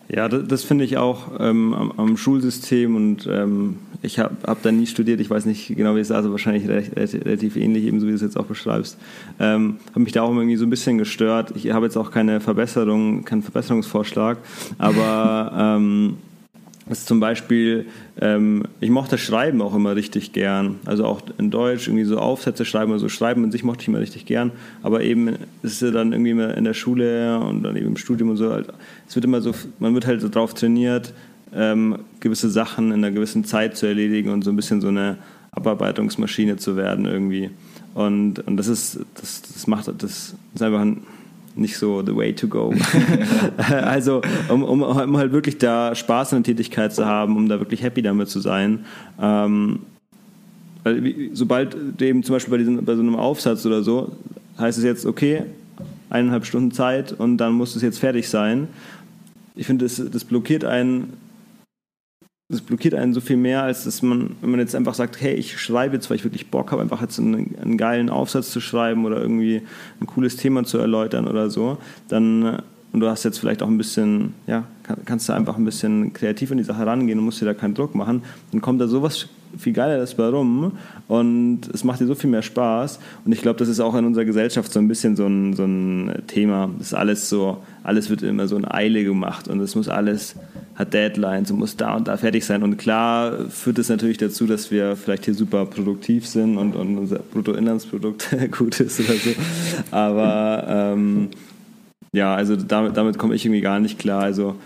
Ja, 0.09 0.29
das, 0.29 0.49
das 0.49 0.65
finde 0.65 0.85
ich 0.85 0.97
auch 0.97 1.33
ähm, 1.39 1.75
am, 1.75 1.93
am, 1.97 2.17
Schulsystem 2.17 2.97
und 2.97 3.29
ähm, 3.31 3.77
ich 4.01 4.19
habe 4.19 4.37
hab 4.47 4.63
da 4.63 4.73
nie 4.73 4.87
studiert, 4.87 5.21
ich 5.21 5.29
weiß 5.29 5.45
nicht 5.45 5.77
genau, 5.77 5.97
wie 5.97 6.01
es 6.01 6.09
ist, 6.09 6.17
also 6.17 6.31
wahrscheinlich 6.31 6.67
relativ, 6.67 7.57
ähnlich, 7.57 7.85
ebenso 7.85 8.07
wie 8.07 8.11
du 8.11 8.17
es 8.17 8.23
jetzt 8.23 8.39
auch 8.39 8.47
beschreibst. 8.47 8.97
Ähm, 9.39 9.77
habe 9.91 10.01
mich 10.01 10.13
da 10.13 10.23
auch 10.23 10.35
irgendwie 10.35 10.57
so 10.57 10.65
ein 10.65 10.71
bisschen 10.71 10.97
gestört. 10.97 11.53
Ich 11.57 11.71
habe 11.73 11.85
jetzt 11.85 11.97
auch 11.99 12.11
keine 12.11 12.41
Verbesserung, 12.41 13.25
keinen 13.25 13.43
Verbesserungsvorschlag, 13.43 14.39
aber 14.79 15.77
ähm, 15.79 16.17
ist 16.91 17.07
zum 17.07 17.21
Beispiel, 17.21 17.87
ähm, 18.21 18.65
ich 18.81 18.91
mochte 18.91 19.19
Schreiben 19.19 19.61
auch 19.61 19.75
immer 19.75 19.95
richtig 19.95 20.33
gern. 20.33 20.77
Also 20.87 21.05
auch 21.05 21.21
in 21.39 21.51
Deutsch 21.51 21.87
irgendwie 21.87 22.05
so 22.05 22.19
Aufsätze 22.19 22.65
schreiben 22.65 22.91
oder 22.91 23.01
so 23.01 23.09
Schreiben 23.09 23.45
an 23.45 23.53
sich 23.53 23.65
mochte 23.65 23.83
ich 23.83 23.89
immer 23.89 24.01
richtig 24.01 24.27
gern. 24.27 24.53
Aber 24.83 25.03
eben 25.03 25.37
ist 25.63 25.83
es 25.83 25.93
dann 25.93 26.13
irgendwie 26.13 26.31
in 26.31 26.65
der 26.65 26.75
Schule 26.75 27.39
und 27.41 27.63
dann 27.63 27.77
eben 27.77 27.89
im 27.89 27.97
Studium 27.97 28.31
und 28.31 28.37
so. 28.37 28.51
Halt, 28.51 28.69
es 29.07 29.15
wird 29.15 29.25
immer 29.25 29.41
so, 29.41 29.55
man 29.79 29.95
wird 29.95 30.07
halt 30.07 30.21
so 30.21 30.29
drauf 30.29 30.55
trainiert, 30.55 31.13
ähm, 31.55 31.99
gewisse 32.21 32.51
Sachen 32.51 32.87
in 32.87 33.05
einer 33.05 33.11
gewissen 33.11 33.45
Zeit 33.45 33.77
zu 33.77 33.87
erledigen 33.87 34.31
und 34.31 34.43
so 34.43 34.51
ein 34.51 34.57
bisschen 34.57 34.81
so 34.81 34.89
eine 34.89 35.19
Abarbeitungsmaschine 35.53 36.57
zu 36.57 36.77
werden 36.77 37.05
irgendwie. 37.05 37.51
Und, 37.95 38.41
und 38.47 38.57
das 38.57 38.69
ist, 38.69 39.01
das, 39.15 39.43
das 39.43 39.67
macht, 39.67 39.89
das 39.89 40.35
ist 40.55 40.63
einfach 40.63 40.81
ein 40.81 41.03
nicht 41.59 41.77
so 41.77 42.03
the 42.05 42.15
way 42.15 42.33
to 42.33 42.49
go. 42.49 42.73
also 43.57 44.23
um, 44.49 44.63
um, 44.63 44.83
um, 44.83 45.17
halt 45.17 45.33
wirklich 45.33 45.59
da 45.59 45.95
Spaß 45.95 46.33
an 46.33 46.43
der 46.43 46.55
Tätigkeit 46.55 46.95
zu 46.95 47.07
haben, 47.07 47.37
um 47.37 47.49
da 47.49 47.59
wirklich 47.59 47.83
happy 47.83 48.03
damit 48.03 48.29
zu 48.29 48.41
sein. 48.41 48.85
Ähm, 49.21 49.81
sobald 51.33 51.77
eben 52.01 52.23
zum 52.23 52.35
Beispiel 52.35 52.51
bei, 52.53 52.59
diesem, 52.59 52.85
bei 52.85 52.95
so 52.95 53.03
einem 53.03 53.17
Aufsatz 53.17 53.67
oder 53.67 53.83
so, 53.83 54.13
heißt 54.59 54.79
es 54.79 54.85
jetzt, 54.85 55.07
okay, 55.07 55.43
eineinhalb 56.11 56.47
Stunden 56.47 56.73
Zeit 56.73 57.13
und 57.13 57.37
dann 57.39 57.53
muss 57.53 57.77
es 57.77 57.83
jetzt 57.83 57.99
fertig 57.99 58.29
sein. 58.29 58.69
Ich 59.55 59.67
finde, 59.67 59.85
das, 59.85 60.03
das 60.11 60.25
blockiert 60.25 60.65
einen 60.65 61.15
das 62.51 62.63
blockiert 62.63 62.95
einen 62.95 63.13
so 63.13 63.21
viel 63.21 63.37
mehr, 63.37 63.63
als 63.63 63.85
dass 63.85 64.01
man, 64.01 64.37
wenn 64.41 64.51
man 64.51 64.61
jetzt 64.61 64.75
einfach 64.75 64.95
sagt, 64.95 65.21
hey, 65.21 65.35
ich 65.35 65.61
schreibe 65.61 65.97
jetzt, 65.97 66.09
weil 66.09 66.17
ich 66.17 66.25
wirklich 66.25 66.51
Bock 66.51 66.73
habe, 66.73 66.81
einfach 66.81 67.03
jetzt 67.03 67.19
einen, 67.19 67.55
einen, 67.59 67.77
geilen 67.77 68.09
Aufsatz 68.09 68.51
zu 68.51 68.61
schreiben 68.61 69.05
oder 69.05 69.21
irgendwie 69.21 69.63
ein 70.01 70.07
cooles 70.07 70.37
Thema 70.37 70.65
zu 70.65 70.79
erläutern 70.79 71.29
oder 71.29 71.51
so, 71.51 71.77
dann 72.09 72.63
und 72.93 73.01
du 73.01 73.09
hast 73.09 73.25
jetzt 73.25 73.39
vielleicht 73.39 73.63
auch 73.63 73.69
ein 73.69 73.79
bisschen, 73.79 74.35
ja, 74.47 74.65
kannst 75.05 75.29
du 75.29 75.33
einfach 75.33 75.57
ein 75.57 75.65
bisschen 75.65 76.13
kreativ 76.13 76.51
in 76.51 76.59
die 76.59 76.65
Sache 76.65 76.87
rangehen 76.87 77.19
und 77.19 77.25
musst 77.25 77.41
dir 77.41 77.47
da 77.47 77.55
keinen 77.55 77.75
Druck 77.75 77.95
machen, 77.95 78.23
dann 78.53 78.61
kommt 78.61 78.81
da 78.81 78.89
sowas 78.89 79.29
viel 79.57 79.73
Geileres 79.73 80.15
bei 80.15 80.29
rum 80.29 80.73
und 81.07 81.61
es 81.73 81.85
macht 81.85 82.01
dir 82.01 82.07
so 82.07 82.15
viel 82.15 82.31
mehr 82.31 82.43
Spaß. 82.43 82.99
Und 83.25 83.33
ich 83.33 83.41
glaube, 83.41 83.59
das 83.59 83.69
ist 83.69 83.81
auch 83.81 83.95
in 83.95 84.05
unserer 84.05 84.25
Gesellschaft 84.25 84.73
so 84.73 84.79
ein 84.79 84.89
bisschen 84.89 85.17
so 85.17 85.27
ein, 85.27 85.55
so 85.55 85.65
ein 85.65 86.23
Thema. 86.27 86.71
Das 86.79 86.89
ist 86.89 86.95
alles 86.95 87.29
so, 87.29 87.59
alles 87.83 88.11
wird 88.11 88.23
immer 88.23 88.47
so 88.47 88.57
in 88.57 88.71
Eile 88.71 89.05
gemacht 89.05 89.49
und 89.49 89.61
es 89.61 89.75
muss 89.75 89.89
alles, 89.89 90.35
hat 90.75 90.93
Deadlines 90.93 91.51
und 91.51 91.59
muss 91.59 91.77
da 91.77 91.97
und 91.97 92.09
da 92.09 92.17
fertig 92.17 92.45
sein. 92.45 92.63
Und 92.63 92.77
klar 92.77 93.49
führt 93.49 93.79
es 93.79 93.89
natürlich 93.89 94.19
dazu, 94.19 94.47
dass 94.47 94.71
wir 94.71 94.97
vielleicht 94.97 95.25
hier 95.25 95.35
super 95.35 95.67
produktiv 95.67 96.27
sind 96.27 96.59
und, 96.59 96.77
und 96.77 96.99
unser 96.99 97.19
Bruttoinlandsprodukt 97.19 98.37
gut 98.57 98.79
ist 98.81 99.01
oder 99.01 99.15
so. 99.15 99.31
Aber 99.91 100.65
ähm, 100.69 101.29
ja, 102.13 102.35
also 102.35 102.57
damit, 102.57 102.97
damit 102.97 103.19
komme 103.19 103.35
ich 103.35 103.45
irgendwie 103.45 103.61
gar 103.61 103.81
nicht 103.81 103.99
klar. 103.99 104.23
Also 104.23 104.57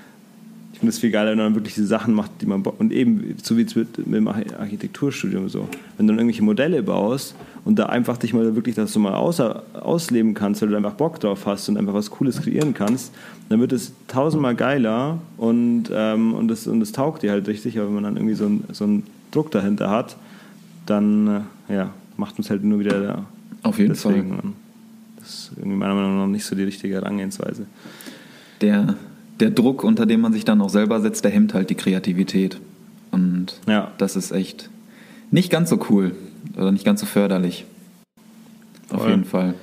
finde 0.82 0.90
es 0.90 0.98
viel 0.98 1.12
geiler, 1.12 1.30
wenn 1.30 1.38
man 1.38 1.54
wirklich 1.54 1.76
die 1.76 1.84
Sachen 1.84 2.12
macht, 2.12 2.32
die 2.40 2.46
man 2.46 2.62
und 2.62 2.92
eben 2.92 3.36
so 3.40 3.56
wie 3.56 3.62
es 3.62 3.76
mit, 3.76 4.04
mit 4.04 4.16
dem 4.16 4.26
Architekturstudium 4.26 5.48
so. 5.48 5.68
Wenn 5.96 6.08
du 6.08 6.12
dann 6.12 6.18
irgendwelche 6.18 6.42
Modelle 6.42 6.82
baust 6.82 7.36
und 7.64 7.78
da 7.78 7.86
einfach 7.86 8.16
dich 8.16 8.34
mal 8.34 8.56
wirklich, 8.56 8.74
dass 8.74 8.92
du 8.92 8.98
mal 8.98 9.14
außer, 9.14 9.62
ausleben 9.74 10.34
kannst, 10.34 10.60
weil 10.60 10.70
du 10.70 10.76
einfach 10.76 10.94
Bock 10.94 11.20
drauf 11.20 11.46
hast 11.46 11.68
und 11.68 11.76
einfach 11.76 11.94
was 11.94 12.10
Cooles 12.10 12.42
kreieren 12.42 12.74
kannst, 12.74 13.14
dann 13.48 13.60
wird 13.60 13.70
es 13.70 13.92
tausendmal 14.08 14.56
geiler 14.56 15.18
und 15.36 15.84
ähm, 15.94 16.34
und 16.34 16.48
das 16.48 16.66
und 16.66 16.80
das 16.80 16.90
taugt 16.90 17.22
dir 17.22 17.30
halt 17.30 17.46
richtig. 17.46 17.78
Aber 17.78 17.86
wenn 17.86 17.94
man 17.94 18.02
dann 18.02 18.16
irgendwie 18.16 18.34
so, 18.34 18.46
ein, 18.46 18.64
so 18.72 18.82
einen 18.82 19.04
Druck 19.30 19.52
dahinter 19.52 19.88
hat, 19.88 20.16
dann 20.86 21.44
äh, 21.68 21.74
ja 21.74 21.90
macht 22.16 22.38
uns 22.38 22.50
halt 22.50 22.64
nur 22.64 22.80
wieder 22.80 23.00
da. 23.00 23.24
Auf 23.62 23.78
jeden 23.78 23.92
Deswegen, 23.92 24.30
Fall. 24.30 24.52
Das 25.22 25.34
ist 25.34 25.52
irgendwie 25.56 25.76
meiner 25.76 25.94
Meinung 25.94 26.18
nach 26.18 26.26
nicht 26.26 26.44
so 26.44 26.54
die 26.54 26.64
richtige 26.64 26.94
Herangehensweise. 26.94 27.66
Der 28.60 28.96
der 29.42 29.50
Druck, 29.50 29.82
unter 29.84 30.06
dem 30.06 30.20
man 30.20 30.32
sich 30.32 30.44
dann 30.44 30.60
auch 30.60 30.68
selber 30.68 31.00
setzt, 31.00 31.24
der 31.24 31.32
hemmt 31.32 31.52
halt 31.52 31.68
die 31.68 31.74
Kreativität. 31.74 32.60
Und 33.10 33.60
ja. 33.68 33.90
das 33.98 34.16
ist 34.16 34.30
echt 34.30 34.70
nicht 35.30 35.50
ganz 35.50 35.68
so 35.68 35.80
cool 35.90 36.14
oder 36.56 36.72
nicht 36.72 36.84
ganz 36.84 37.00
so 37.00 37.06
förderlich. 37.06 37.64
Auf 38.90 39.00
Voll. 39.00 39.10
jeden 39.10 39.24
Fall. 39.24 39.54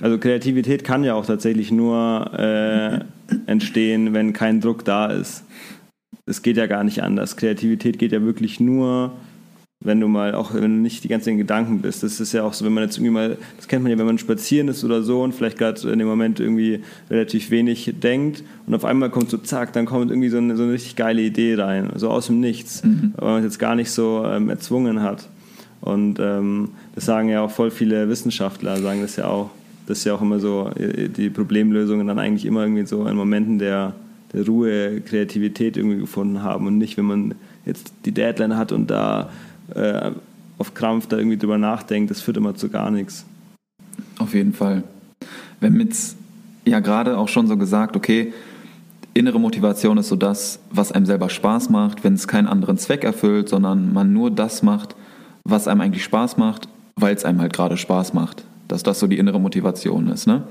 Also 0.00 0.18
Kreativität 0.18 0.82
kann 0.82 1.04
ja 1.04 1.14
auch 1.14 1.26
tatsächlich 1.26 1.70
nur 1.70 2.30
äh, 2.38 3.00
entstehen, 3.46 4.14
wenn 4.14 4.32
kein 4.32 4.60
Druck 4.60 4.84
da 4.84 5.06
ist. 5.06 5.44
Es 6.24 6.42
geht 6.42 6.56
ja 6.56 6.66
gar 6.66 6.82
nicht 6.82 7.02
anders. 7.02 7.36
Kreativität 7.36 7.98
geht 7.98 8.12
ja 8.12 8.22
wirklich 8.22 8.60
nur 8.60 9.12
wenn 9.84 10.00
du 10.00 10.08
mal, 10.08 10.34
auch 10.34 10.54
wenn 10.54 10.62
du 10.62 10.68
nicht 10.68 11.02
die 11.02 11.08
ganze 11.08 11.24
Zeit 11.24 11.32
in 11.32 11.38
Gedanken 11.38 11.80
bist. 11.80 12.02
Das 12.02 12.20
ist 12.20 12.32
ja 12.32 12.44
auch 12.44 12.52
so, 12.52 12.64
wenn 12.64 12.72
man 12.72 12.84
jetzt 12.84 12.98
irgendwie 12.98 13.12
mal, 13.12 13.36
das 13.56 13.68
kennt 13.68 13.82
man 13.82 13.90
ja, 13.90 13.98
wenn 13.98 14.06
man 14.06 14.18
spazieren 14.18 14.68
ist 14.68 14.84
oder 14.84 15.02
so 15.02 15.22
und 15.22 15.34
vielleicht 15.34 15.58
gerade 15.58 15.90
in 15.90 15.98
dem 15.98 16.08
Moment 16.08 16.40
irgendwie 16.40 16.80
relativ 17.10 17.50
wenig 17.50 17.92
denkt 18.00 18.44
und 18.66 18.74
auf 18.74 18.84
einmal 18.84 19.10
kommt 19.10 19.30
so 19.30 19.38
zack, 19.38 19.72
dann 19.72 19.86
kommt 19.86 20.10
irgendwie 20.10 20.28
so 20.28 20.38
eine, 20.38 20.56
so 20.56 20.62
eine 20.62 20.72
richtig 20.72 20.96
geile 20.96 21.22
Idee 21.22 21.54
rein, 21.54 21.90
so 21.96 22.10
aus 22.10 22.26
dem 22.26 22.40
Nichts, 22.40 22.84
mhm. 22.84 23.12
weil 23.16 23.30
man 23.30 23.38
es 23.38 23.44
jetzt 23.44 23.58
gar 23.58 23.74
nicht 23.74 23.90
so 23.90 24.24
ähm, 24.24 24.48
erzwungen 24.48 25.02
hat. 25.02 25.28
Und 25.80 26.20
ähm, 26.20 26.70
das 26.94 27.06
sagen 27.06 27.28
ja 27.28 27.42
auch 27.42 27.50
voll 27.50 27.72
viele 27.72 28.08
Wissenschaftler, 28.08 28.76
sagen 28.76 29.00
das 29.02 29.16
ja 29.16 29.26
auch. 29.26 29.50
Das 29.88 29.98
ist 29.98 30.04
ja 30.04 30.14
auch 30.14 30.22
immer 30.22 30.38
so, 30.38 30.70
äh, 30.76 31.08
die 31.08 31.28
Problemlösungen 31.28 32.06
dann 32.06 32.20
eigentlich 32.20 32.46
immer 32.46 32.62
irgendwie 32.62 32.86
so 32.86 33.04
in 33.06 33.16
Momenten 33.16 33.58
der, 33.58 33.94
der 34.32 34.46
Ruhe, 34.46 35.00
Kreativität 35.00 35.76
irgendwie 35.76 35.98
gefunden 35.98 36.44
haben 36.44 36.68
und 36.68 36.78
nicht, 36.78 36.96
wenn 36.98 37.04
man 37.04 37.34
jetzt 37.66 37.92
die 38.04 38.12
Deadline 38.12 38.56
hat 38.56 38.70
und 38.70 38.90
da 38.90 39.30
äh, 39.74 40.12
auf 40.58 40.74
Krampf 40.74 41.06
da 41.06 41.16
irgendwie 41.18 41.36
drüber 41.36 41.58
nachdenkt, 41.58 42.10
das 42.10 42.20
führt 42.20 42.36
immer 42.36 42.54
zu 42.54 42.68
gar 42.68 42.90
nichts. 42.90 43.24
Auf 44.18 44.34
jeden 44.34 44.52
Fall. 44.52 44.84
Haben 45.60 45.80
jetzt 45.80 46.16
ja 46.64 46.80
gerade 46.80 47.18
auch 47.18 47.28
schon 47.28 47.46
so 47.46 47.56
gesagt, 47.56 47.96
okay, 47.96 48.32
innere 49.14 49.40
Motivation 49.40 49.98
ist 49.98 50.08
so 50.08 50.16
das, 50.16 50.60
was 50.70 50.92
einem 50.92 51.06
selber 51.06 51.28
Spaß 51.28 51.70
macht, 51.70 52.04
wenn 52.04 52.14
es 52.14 52.28
keinen 52.28 52.46
anderen 52.46 52.78
Zweck 52.78 53.04
erfüllt, 53.04 53.48
sondern 53.48 53.92
man 53.92 54.12
nur 54.12 54.30
das 54.30 54.62
macht, 54.62 54.96
was 55.44 55.68
einem 55.68 55.80
eigentlich 55.80 56.04
Spaß 56.04 56.36
macht, 56.36 56.68
weil 56.96 57.14
es 57.14 57.24
einem 57.24 57.40
halt 57.40 57.52
gerade 57.52 57.76
Spaß 57.76 58.14
macht. 58.14 58.44
Dass 58.68 58.82
das 58.82 59.00
so 59.00 59.06
die 59.06 59.18
innere 59.18 59.40
Motivation 59.40 60.08
ist. 60.08 60.26
Ne? 60.26 60.44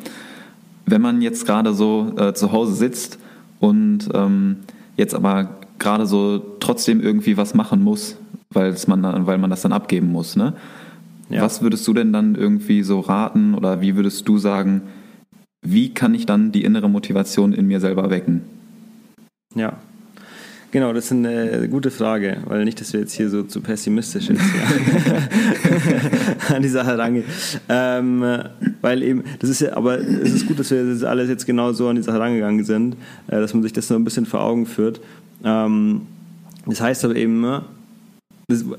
Wenn 0.85 1.01
man 1.01 1.21
jetzt 1.21 1.45
gerade 1.45 1.73
so 1.73 2.13
äh, 2.17 2.33
zu 2.33 2.51
Hause 2.51 2.73
sitzt 2.73 3.17
und 3.59 4.09
ähm, 4.13 4.57
jetzt 4.97 5.15
aber 5.15 5.49
gerade 5.79 6.05
so 6.05 6.39
trotzdem 6.59 7.01
irgendwie 7.01 7.37
was 7.37 7.53
machen 7.53 7.83
muss, 7.83 8.17
weil's 8.53 8.87
man, 8.87 9.25
weil 9.25 9.37
man 9.37 9.49
das 9.49 9.61
dann 9.61 9.73
abgeben 9.73 10.11
muss. 10.11 10.35
Ne? 10.35 10.53
Ja. 11.29 11.41
Was 11.41 11.61
würdest 11.61 11.87
du 11.87 11.93
denn 11.93 12.13
dann 12.13 12.35
irgendwie 12.35 12.83
so 12.83 12.99
raten 12.99 13.53
oder 13.53 13.81
wie 13.81 13.95
würdest 13.95 14.27
du 14.27 14.37
sagen, 14.37 14.81
wie 15.61 15.93
kann 15.93 16.13
ich 16.13 16.25
dann 16.25 16.51
die 16.51 16.63
innere 16.63 16.89
Motivation 16.89 17.53
in 17.53 17.67
mir 17.67 17.79
selber 17.79 18.09
wecken? 18.09 18.41
Ja, 19.55 19.77
Genau, 20.71 20.93
das 20.93 21.05
ist 21.05 21.11
eine 21.11 21.67
gute 21.67 21.91
Frage, 21.91 22.37
weil 22.45 22.63
nicht, 22.63 22.79
dass 22.79 22.93
wir 22.93 23.01
jetzt 23.01 23.11
hier 23.11 23.29
so 23.29 23.43
zu 23.43 23.59
pessimistisch 23.59 24.29
jetzt 24.29 24.41
an 26.49 26.61
die 26.61 26.69
Sache 26.69 26.97
rangehen. 26.97 27.25
Ähm, 27.67 28.23
weil 28.79 29.03
eben, 29.03 29.25
das 29.39 29.49
ist 29.49 29.59
ja, 29.59 29.75
aber 29.75 29.99
es 29.99 30.33
ist 30.33 30.47
gut, 30.47 30.59
dass 30.59 30.71
wir 30.71 30.85
das 30.85 31.03
alles 31.03 31.27
jetzt 31.27 31.45
genau 31.45 31.73
so 31.73 31.89
an 31.89 31.97
die 31.97 32.01
Sache 32.01 32.19
rangegangen 32.19 32.63
sind, 32.63 32.95
äh, 33.27 33.41
dass 33.41 33.53
man 33.53 33.63
sich 33.63 33.73
das 33.73 33.89
so 33.89 33.95
ein 33.95 34.05
bisschen 34.05 34.25
vor 34.25 34.43
Augen 34.43 34.65
führt. 34.65 35.01
Ähm, 35.43 36.03
das 36.65 36.79
heißt 36.79 37.03
aber 37.03 37.17
eben, 37.17 37.45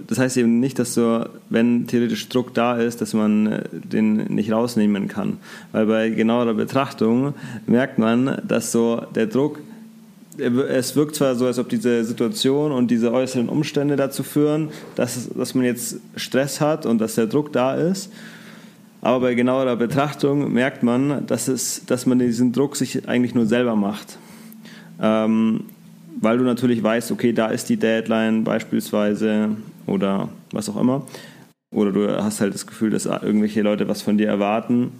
das, 0.07 0.18
heißt 0.18 0.37
eben 0.37 0.61
nicht, 0.61 0.79
dass 0.79 0.95
so, 0.95 1.25
wenn 1.51 1.87
theoretisch 1.87 2.29
Druck 2.29 2.55
da 2.55 2.77
ist, 2.77 3.01
dass 3.01 3.14
man 3.14 3.47
äh, 3.47 3.62
den 3.73 4.16
nicht 4.35 4.53
rausnehmen 4.53 5.09
kann. 5.09 5.39
Weil 5.73 5.87
bei 5.87 6.11
genauerer 6.11 6.55
Betrachtung 6.55 7.35
merkt 7.66 7.99
man, 7.99 8.41
dass 8.47 8.73
so 8.73 9.03
der 9.14 9.27
Druck, 9.27 9.59
es 10.39 10.97
wirkt 10.97 11.14
zwar 11.14 11.35
so, 11.35 11.47
als 11.47 11.59
ob 11.59 11.68
diese 11.68 12.05
Situation 12.05 12.73
und 12.73 12.91
diese 12.91 13.12
äußeren 13.12 13.49
Umstände 13.49 13.97
dazu 13.97 14.23
führen, 14.23 14.70
dass, 14.95 15.29
dass 15.29 15.55
man 15.55 15.64
jetzt 15.64 15.99
Stress 16.16 16.61
hat 16.61 16.87
und 16.87 16.99
dass 16.99 17.16
der 17.16 17.27
Druck 17.27 17.53
da 17.53 17.75
ist. 17.75 18.11
Aber 19.03 19.20
bei 19.20 19.35
genauerer 19.35 19.77
Betrachtung 19.77 20.53
merkt 20.53 20.83
man, 20.83 21.27
dass, 21.27 21.49
es, 21.49 21.85
dass 21.87 22.07
man 22.07 22.20
diesen 22.20 22.53
Druck 22.53 22.77
sich 22.77 23.09
eigentlich 23.09 23.35
nur 23.35 23.47
selber 23.47 23.75
macht. 23.75 24.16
Ähm, 25.01 25.64
weil 26.23 26.39
du 26.39 26.45
natürlich 26.45 26.83
weißt, 26.83 27.12
okay, 27.12 27.33
da 27.33 27.49
ist 27.49 27.68
die 27.68 27.77
Deadline 27.77 28.45
beispielsweise 28.45 29.51
oder 29.87 30.29
was 30.53 30.70
auch 30.70 30.81
immer. 30.81 31.05
Oder 31.75 31.93
du 31.93 32.09
hast 32.23 32.41
halt 32.41 32.55
das 32.55 32.66
Gefühl, 32.66 32.91
dass 32.91 33.07
irgendwelche 33.07 33.62
Leute 33.62 33.89
was 33.89 34.03
von 34.03 34.16
dir 34.16 34.29
erwarten 34.29 34.93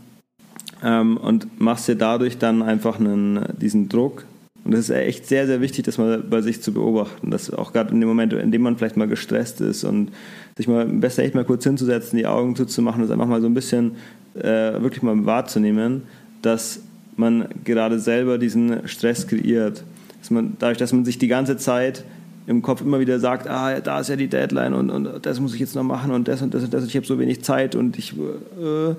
ähm, 0.83 1.17
und 1.17 1.61
machst 1.61 1.89
dir 1.89 1.97
dadurch 1.97 2.39
dann 2.39 2.63
einfach 2.63 2.99
einen, 2.99 3.45
diesen 3.61 3.89
Druck. 3.89 4.25
Und 4.65 4.73
das 4.73 4.81
ist 4.81 4.91
echt 4.91 5.27
sehr, 5.27 5.47
sehr 5.47 5.61
wichtig, 5.61 5.85
das 5.85 5.99
mal 5.99 6.19
bei 6.19 6.41
sich 6.41 6.63
zu 6.63 6.73
beobachten. 6.73 7.31
Dass 7.31 7.53
auch 7.53 7.73
gerade 7.73 7.93
in 7.93 8.01
dem 8.01 8.09
Moment, 8.09 8.33
in 8.33 8.53
dem 8.53 8.63
man 8.63 8.77
vielleicht 8.77 8.97
mal 8.97 9.09
gestresst 9.09 9.61
ist 9.61 9.85
und 9.85 10.11
sich 10.57 10.69
mal 10.69 10.87
besser 10.87 11.23
echt 11.23 11.35
mal 11.35 11.45
kurz 11.45 11.65
hinzusetzen, 11.65 12.19
die 12.19 12.27
Augen 12.27 12.57
zuzumachen, 12.57 13.03
das 13.03 13.11
einfach 13.11 13.27
mal 13.27 13.41
so 13.41 13.49
ein 13.49 13.55
bisschen 13.55 13.97
äh, 14.35 14.81
wirklich 14.81 15.03
mal 15.03 15.27
wahrzunehmen, 15.27 16.03
dass 16.43 16.81
man 17.17 17.47
gerade 17.65 17.99
selber 17.99 18.39
diesen 18.39 18.89
Stress 18.89 19.27
kreiert. 19.27 19.85
Dass 20.23 20.31
man, 20.31 20.57
dadurch, 20.59 20.79
dass 20.79 20.93
man 20.93 21.05
sich 21.05 21.19
die 21.19 21.29
ganze 21.29 21.59
Zeit 21.59 22.05
im 22.47 22.63
Kopf 22.63 22.81
immer 22.81 23.01
wieder 23.01 23.21
sagt, 23.21 23.49
ah, 23.49 23.81
da 23.81 24.01
ist 24.01 24.09
ja 24.09 24.17
die 24.17 24.29
Deadline 24.29 24.73
und, 24.75 24.91
und 24.91 25.27
das 25.27 25.39
muss 25.39 25.55
ich 25.55 25.61
jetzt 25.61 25.75
noch 25.75 25.85
machen 25.85 26.11
und 26.11 26.27
das 26.27 26.43
und 26.43 26.55
das 26.55 26.65
und 26.65 26.73
das 26.73 26.83
und 26.83 26.89
ich 26.89 26.97
habe 26.97 27.07
so 27.07 27.19
wenig 27.19 27.43
Zeit 27.43 27.75
und 27.75 27.99
ich 27.99 28.15
äh, 28.17 28.95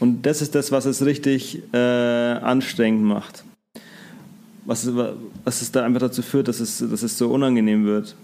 und 0.00 0.26
das 0.26 0.42
ist 0.42 0.54
das, 0.54 0.72
was 0.72 0.84
es 0.84 1.04
richtig 1.04 1.62
äh, 1.72 1.76
anstrengend 1.78 3.04
macht. 3.04 3.44
Was, 4.64 4.88
was 5.44 5.62
es 5.62 5.72
da 5.72 5.84
einfach 5.84 6.00
dazu 6.00 6.22
führt, 6.22 6.48
dass 6.48 6.60
es, 6.60 6.78
dass 6.78 7.02
es 7.02 7.16
so 7.16 7.28
unangenehm 7.28 7.84
wird. 7.84 8.16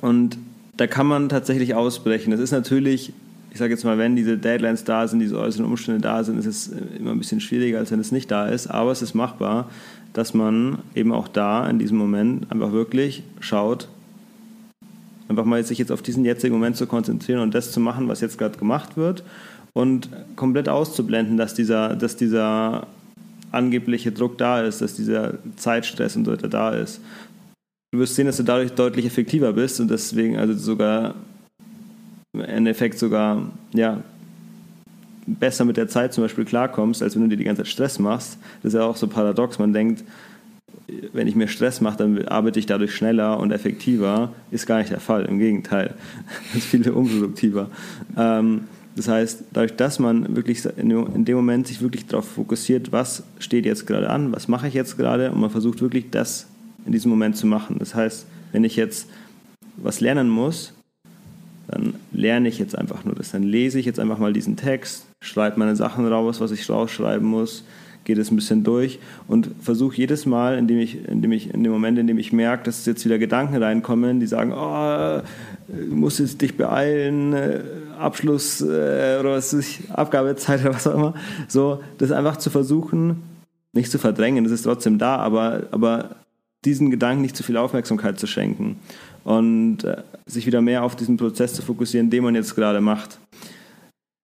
Und 0.00 0.38
da 0.76 0.86
kann 0.86 1.06
man 1.06 1.28
tatsächlich 1.28 1.74
ausbrechen. 1.74 2.30
Das 2.30 2.40
ist 2.40 2.52
natürlich, 2.52 3.12
ich 3.56 3.58
sage 3.58 3.72
jetzt 3.72 3.84
mal, 3.84 3.96
wenn 3.96 4.16
diese 4.16 4.36
Deadlines 4.36 4.84
da 4.84 5.08
sind, 5.08 5.20
diese 5.20 5.38
äußeren 5.38 5.64
Umstände 5.64 6.02
da 6.02 6.22
sind, 6.22 6.38
ist 6.38 6.44
es 6.44 6.68
immer 6.98 7.12
ein 7.12 7.18
bisschen 7.18 7.40
schwieriger, 7.40 7.78
als 7.78 7.90
wenn 7.90 8.00
es 8.00 8.12
nicht 8.12 8.30
da 8.30 8.48
ist. 8.48 8.66
Aber 8.66 8.92
es 8.92 9.00
ist 9.00 9.14
machbar, 9.14 9.70
dass 10.12 10.34
man 10.34 10.80
eben 10.94 11.10
auch 11.10 11.26
da 11.26 11.66
in 11.66 11.78
diesem 11.78 11.96
Moment 11.96 12.52
einfach 12.52 12.72
wirklich 12.72 13.22
schaut, 13.40 13.88
einfach 15.28 15.46
mal 15.46 15.64
sich 15.64 15.78
jetzt 15.78 15.90
auf 15.90 16.02
diesen 16.02 16.22
jetzigen 16.26 16.52
Moment 16.52 16.76
zu 16.76 16.86
konzentrieren 16.86 17.40
und 17.40 17.54
das 17.54 17.72
zu 17.72 17.80
machen, 17.80 18.08
was 18.08 18.20
jetzt 18.20 18.36
gerade 18.36 18.58
gemacht 18.58 18.98
wird 18.98 19.24
und 19.72 20.10
komplett 20.36 20.68
auszublenden, 20.68 21.38
dass 21.38 21.54
dieser, 21.54 21.96
dass 21.96 22.16
dieser 22.16 22.86
angebliche 23.52 24.12
Druck 24.12 24.36
da 24.36 24.60
ist, 24.60 24.82
dass 24.82 24.96
dieser 24.96 25.38
Zeitstress 25.56 26.14
und 26.14 26.26
so 26.26 26.32
weiter 26.32 26.48
da 26.48 26.74
ist. 26.74 27.00
Du 27.90 28.00
wirst 28.00 28.16
sehen, 28.16 28.26
dass 28.26 28.36
du 28.36 28.42
dadurch 28.42 28.72
deutlich 28.72 29.06
effektiver 29.06 29.54
bist 29.54 29.80
und 29.80 29.90
deswegen 29.90 30.36
also 30.36 30.52
sogar 30.52 31.14
im 32.36 32.44
Endeffekt 32.44 32.98
sogar 32.98 33.42
ja, 33.72 34.02
besser 35.26 35.64
mit 35.64 35.76
der 35.76 35.88
Zeit 35.88 36.12
zum 36.12 36.24
Beispiel 36.24 36.44
klarkommst, 36.44 37.02
als 37.02 37.14
wenn 37.14 37.22
du 37.22 37.28
dir 37.28 37.36
die 37.36 37.44
ganze 37.44 37.62
Zeit 37.62 37.72
Stress 37.72 37.98
machst. 37.98 38.38
Das 38.62 38.74
ist 38.74 38.78
ja 38.78 38.84
auch 38.84 38.96
so 38.96 39.06
paradox. 39.08 39.58
Man 39.58 39.72
denkt, 39.72 40.04
wenn 41.12 41.26
ich 41.26 41.34
mir 41.34 41.48
Stress 41.48 41.80
mache, 41.80 41.98
dann 41.98 42.28
arbeite 42.28 42.58
ich 42.58 42.66
dadurch 42.66 42.94
schneller 42.94 43.38
und 43.38 43.50
effektiver. 43.50 44.32
Ist 44.50 44.66
gar 44.66 44.78
nicht 44.78 44.90
der 44.90 45.00
Fall. 45.00 45.24
Im 45.24 45.38
Gegenteil. 45.38 45.94
Das 46.52 46.62
ist 46.62 46.66
viel 46.66 46.88
unproduktiver. 46.88 47.68
Ähm, 48.16 48.62
das 48.94 49.08
heißt, 49.08 49.44
dadurch, 49.52 49.76
dass 49.76 49.98
man 49.98 50.36
wirklich 50.36 50.64
in 50.64 51.24
dem 51.24 51.36
Moment 51.36 51.66
sich 51.66 51.82
wirklich 51.82 52.06
darauf 52.06 52.26
fokussiert, 52.26 52.92
was 52.92 53.24
steht 53.38 53.66
jetzt 53.66 53.86
gerade 53.86 54.08
an, 54.08 54.32
was 54.32 54.48
mache 54.48 54.68
ich 54.68 54.74
jetzt 54.74 54.96
gerade 54.96 55.30
und 55.30 55.40
man 55.40 55.50
versucht 55.50 55.82
wirklich 55.82 56.10
das 56.10 56.46
in 56.86 56.92
diesem 56.92 57.10
Moment 57.10 57.36
zu 57.36 57.46
machen. 57.46 57.76
Das 57.78 57.94
heißt, 57.94 58.26
wenn 58.52 58.64
ich 58.64 58.76
jetzt 58.76 59.08
was 59.76 60.00
lernen 60.00 60.30
muss, 60.30 60.72
dann 61.68 61.94
lerne 62.12 62.48
ich 62.48 62.58
jetzt 62.58 62.76
einfach 62.76 63.04
nur 63.04 63.14
das. 63.14 63.32
Dann 63.32 63.42
lese 63.42 63.78
ich 63.78 63.86
jetzt 63.86 63.98
einfach 63.98 64.18
mal 64.18 64.32
diesen 64.32 64.56
Text, 64.56 65.06
schreibe 65.20 65.58
meine 65.58 65.76
Sachen 65.76 66.06
raus, 66.06 66.40
was 66.40 66.52
ich 66.52 66.68
rausschreiben 66.68 67.26
muss, 67.26 67.64
gehe 68.04 68.14
das 68.14 68.30
ein 68.30 68.36
bisschen 68.36 68.62
durch 68.62 69.00
und 69.26 69.50
versuche 69.60 69.96
jedes 69.96 70.26
Mal, 70.26 70.58
indem 70.58 70.78
ich, 70.78 71.06
indem 71.08 71.32
ich, 71.32 71.52
in 71.52 71.64
dem 71.64 71.72
Moment, 71.72 71.98
in 71.98 72.06
dem 72.06 72.18
ich 72.18 72.32
merke, 72.32 72.64
dass 72.64 72.86
jetzt 72.86 73.04
wieder 73.04 73.18
Gedanken 73.18 73.60
reinkommen, 73.60 74.20
die 74.20 74.28
sagen, 74.28 74.52
oh, 74.52 75.22
du 75.68 75.94
musst 75.94 76.20
jetzt 76.20 76.40
dich 76.40 76.56
beeilen, 76.56 77.32
äh, 77.32 77.60
Abschluss 77.98 78.60
äh, 78.60 79.18
oder 79.18 79.32
was 79.32 79.52
ist 79.52 79.90
Abgabezeit 79.90 80.60
oder 80.60 80.74
was 80.74 80.86
auch 80.86 80.94
immer. 80.94 81.14
So, 81.48 81.80
das 81.98 82.12
einfach 82.12 82.36
zu 82.36 82.48
versuchen, 82.48 83.22
nicht 83.72 83.90
zu 83.90 83.98
verdrängen, 83.98 84.44
das 84.44 84.52
ist 84.52 84.62
trotzdem 84.62 84.98
da, 84.98 85.16
aber, 85.16 85.64
aber 85.72 86.16
diesen 86.64 86.90
Gedanken 86.92 87.22
nicht 87.22 87.36
zu 87.36 87.42
viel 87.42 87.56
Aufmerksamkeit 87.56 88.20
zu 88.20 88.28
schenken 88.28 88.76
und 89.26 89.82
äh, 89.82 89.96
sich 90.26 90.46
wieder 90.46 90.62
mehr 90.62 90.84
auf 90.84 90.94
diesen 90.94 91.16
Prozess 91.16 91.52
zu 91.52 91.60
fokussieren, 91.60 92.10
den 92.10 92.22
man 92.22 92.36
jetzt 92.36 92.54
gerade 92.54 92.80
macht. 92.80 93.18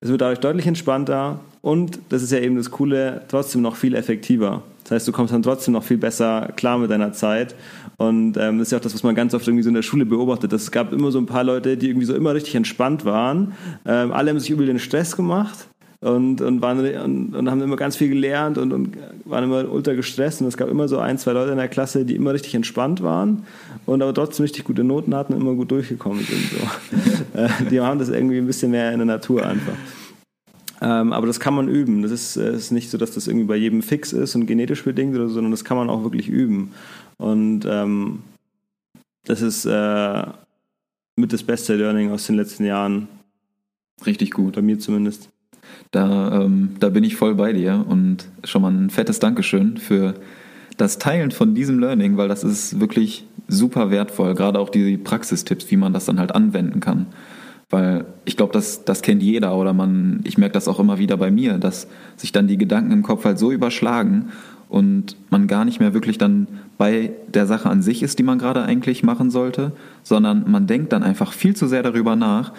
Es 0.00 0.08
wird 0.08 0.20
dadurch 0.20 0.38
deutlich 0.38 0.66
entspannter 0.66 1.40
und, 1.60 1.98
das 2.08 2.22
ist 2.22 2.30
ja 2.30 2.38
eben 2.38 2.54
das 2.54 2.70
Coole, 2.70 3.22
trotzdem 3.26 3.62
noch 3.62 3.74
viel 3.74 3.96
effektiver. 3.96 4.62
Das 4.84 4.92
heißt, 4.92 5.08
du 5.08 5.12
kommst 5.12 5.34
dann 5.34 5.42
trotzdem 5.42 5.74
noch 5.74 5.82
viel 5.82 5.96
besser 5.96 6.52
klar 6.54 6.78
mit 6.78 6.90
deiner 6.90 7.12
Zeit 7.12 7.56
und 7.96 8.36
ähm, 8.36 8.58
das 8.58 8.68
ist 8.68 8.72
ja 8.72 8.78
auch 8.78 8.82
das, 8.82 8.94
was 8.94 9.02
man 9.02 9.16
ganz 9.16 9.34
oft 9.34 9.46
irgendwie 9.46 9.64
so 9.64 9.70
in 9.70 9.74
der 9.74 9.82
Schule 9.82 10.06
beobachtet. 10.06 10.52
Es 10.52 10.70
gab 10.70 10.92
immer 10.92 11.10
so 11.10 11.18
ein 11.18 11.26
paar 11.26 11.42
Leute, 11.42 11.76
die 11.76 11.88
irgendwie 11.88 12.06
so 12.06 12.14
immer 12.14 12.34
richtig 12.34 12.54
entspannt 12.54 13.04
waren. 13.04 13.54
Ähm, 13.84 14.12
alle 14.12 14.30
haben 14.30 14.38
sich 14.38 14.50
übel 14.50 14.66
den 14.66 14.78
Stress 14.78 15.16
gemacht 15.16 15.66
und, 16.02 16.40
und, 16.40 16.60
waren, 16.60 16.80
und, 16.80 17.36
und, 17.36 17.50
haben 17.50 17.62
immer 17.62 17.76
ganz 17.76 17.94
viel 17.94 18.08
gelernt 18.08 18.58
und, 18.58 18.72
und, 18.72 18.96
waren 19.24 19.44
immer 19.44 19.70
ultra 19.70 19.94
gestresst. 19.94 20.40
Und 20.40 20.48
es 20.48 20.56
gab 20.56 20.68
immer 20.68 20.88
so 20.88 20.98
ein, 20.98 21.16
zwei 21.16 21.30
Leute 21.30 21.52
in 21.52 21.58
der 21.58 21.68
Klasse, 21.68 22.04
die 22.04 22.16
immer 22.16 22.34
richtig 22.34 22.56
entspannt 22.56 23.04
waren 23.04 23.44
und 23.86 24.02
aber 24.02 24.12
trotzdem 24.12 24.42
richtig 24.42 24.64
gute 24.64 24.82
Noten 24.82 25.14
hatten 25.14 25.32
und 25.32 25.40
immer 25.40 25.54
gut 25.54 25.70
durchgekommen 25.70 26.24
sind. 26.24 26.50
So. 26.50 27.38
äh, 27.38 27.48
die 27.70 27.80
haben 27.80 28.00
das 28.00 28.08
irgendwie 28.08 28.38
ein 28.38 28.46
bisschen 28.46 28.72
mehr 28.72 28.90
in 28.90 28.98
der 28.98 29.06
Natur 29.06 29.46
einfach. 29.46 29.74
Ähm, 30.80 31.12
aber 31.12 31.28
das 31.28 31.38
kann 31.38 31.54
man 31.54 31.68
üben. 31.68 32.02
Das 32.02 32.10
ist, 32.10 32.36
äh, 32.36 32.52
ist 32.52 32.72
nicht 32.72 32.90
so, 32.90 32.98
dass 32.98 33.12
das 33.12 33.28
irgendwie 33.28 33.46
bei 33.46 33.56
jedem 33.56 33.80
fix 33.80 34.12
ist 34.12 34.34
und 34.34 34.46
genetisch 34.46 34.82
bedingt, 34.82 35.14
oder 35.14 35.28
so, 35.28 35.34
sondern 35.34 35.52
das 35.52 35.64
kann 35.64 35.76
man 35.76 35.88
auch 35.88 36.02
wirklich 36.02 36.28
üben. 36.28 36.72
Und 37.16 37.64
ähm, 37.64 38.24
das 39.24 39.40
ist 39.40 39.66
äh, 39.66 40.24
mit 41.14 41.32
das 41.32 41.44
beste 41.44 41.76
Learning 41.76 42.10
aus 42.10 42.26
den 42.26 42.34
letzten 42.34 42.64
Jahren. 42.64 43.06
Richtig 44.04 44.32
gut. 44.32 44.56
Bei 44.56 44.62
mir 44.62 44.80
zumindest. 44.80 45.31
Da, 45.92 46.40
ähm, 46.40 46.70
da 46.80 46.88
bin 46.88 47.04
ich 47.04 47.16
voll 47.16 47.34
bei 47.34 47.52
dir 47.52 47.84
und 47.86 48.24
schon 48.44 48.62
mal 48.62 48.72
ein 48.72 48.88
fettes 48.90 49.18
Dankeschön 49.18 49.76
für 49.76 50.14
das 50.78 50.98
Teilen 50.98 51.30
von 51.30 51.54
diesem 51.54 51.78
Learning, 51.78 52.16
weil 52.16 52.28
das 52.28 52.44
ist 52.44 52.80
wirklich 52.80 53.26
super 53.46 53.90
wertvoll, 53.90 54.34
gerade 54.34 54.58
auch 54.58 54.70
die 54.70 54.96
Praxistipps, 54.96 55.70
wie 55.70 55.76
man 55.76 55.92
das 55.92 56.06
dann 56.06 56.18
halt 56.18 56.34
anwenden 56.34 56.80
kann. 56.80 57.06
Weil 57.68 58.06
ich 58.24 58.38
glaube, 58.38 58.54
das, 58.54 58.84
das 58.84 59.02
kennt 59.02 59.22
jeder 59.22 59.54
oder 59.56 59.74
man, 59.74 60.20
ich 60.24 60.38
merke 60.38 60.54
das 60.54 60.66
auch 60.66 60.80
immer 60.80 60.98
wieder 60.98 61.18
bei 61.18 61.30
mir, 61.30 61.58
dass 61.58 61.88
sich 62.16 62.32
dann 62.32 62.46
die 62.46 62.58
Gedanken 62.58 62.92
im 62.92 63.02
Kopf 63.02 63.26
halt 63.26 63.38
so 63.38 63.52
überschlagen 63.52 64.30
und 64.70 65.16
man 65.28 65.46
gar 65.46 65.66
nicht 65.66 65.78
mehr 65.78 65.92
wirklich 65.92 66.16
dann 66.16 66.46
bei 66.78 67.12
der 67.32 67.46
Sache 67.46 67.68
an 67.68 67.82
sich 67.82 68.02
ist, 68.02 68.18
die 68.18 68.22
man 68.22 68.38
gerade 68.38 68.62
eigentlich 68.62 69.02
machen 69.02 69.30
sollte, 69.30 69.72
sondern 70.02 70.50
man 70.50 70.66
denkt 70.66 70.92
dann 70.94 71.02
einfach 71.02 71.32
viel 71.32 71.54
zu 71.54 71.66
sehr 71.66 71.82
darüber 71.82 72.16
nach, 72.16 72.52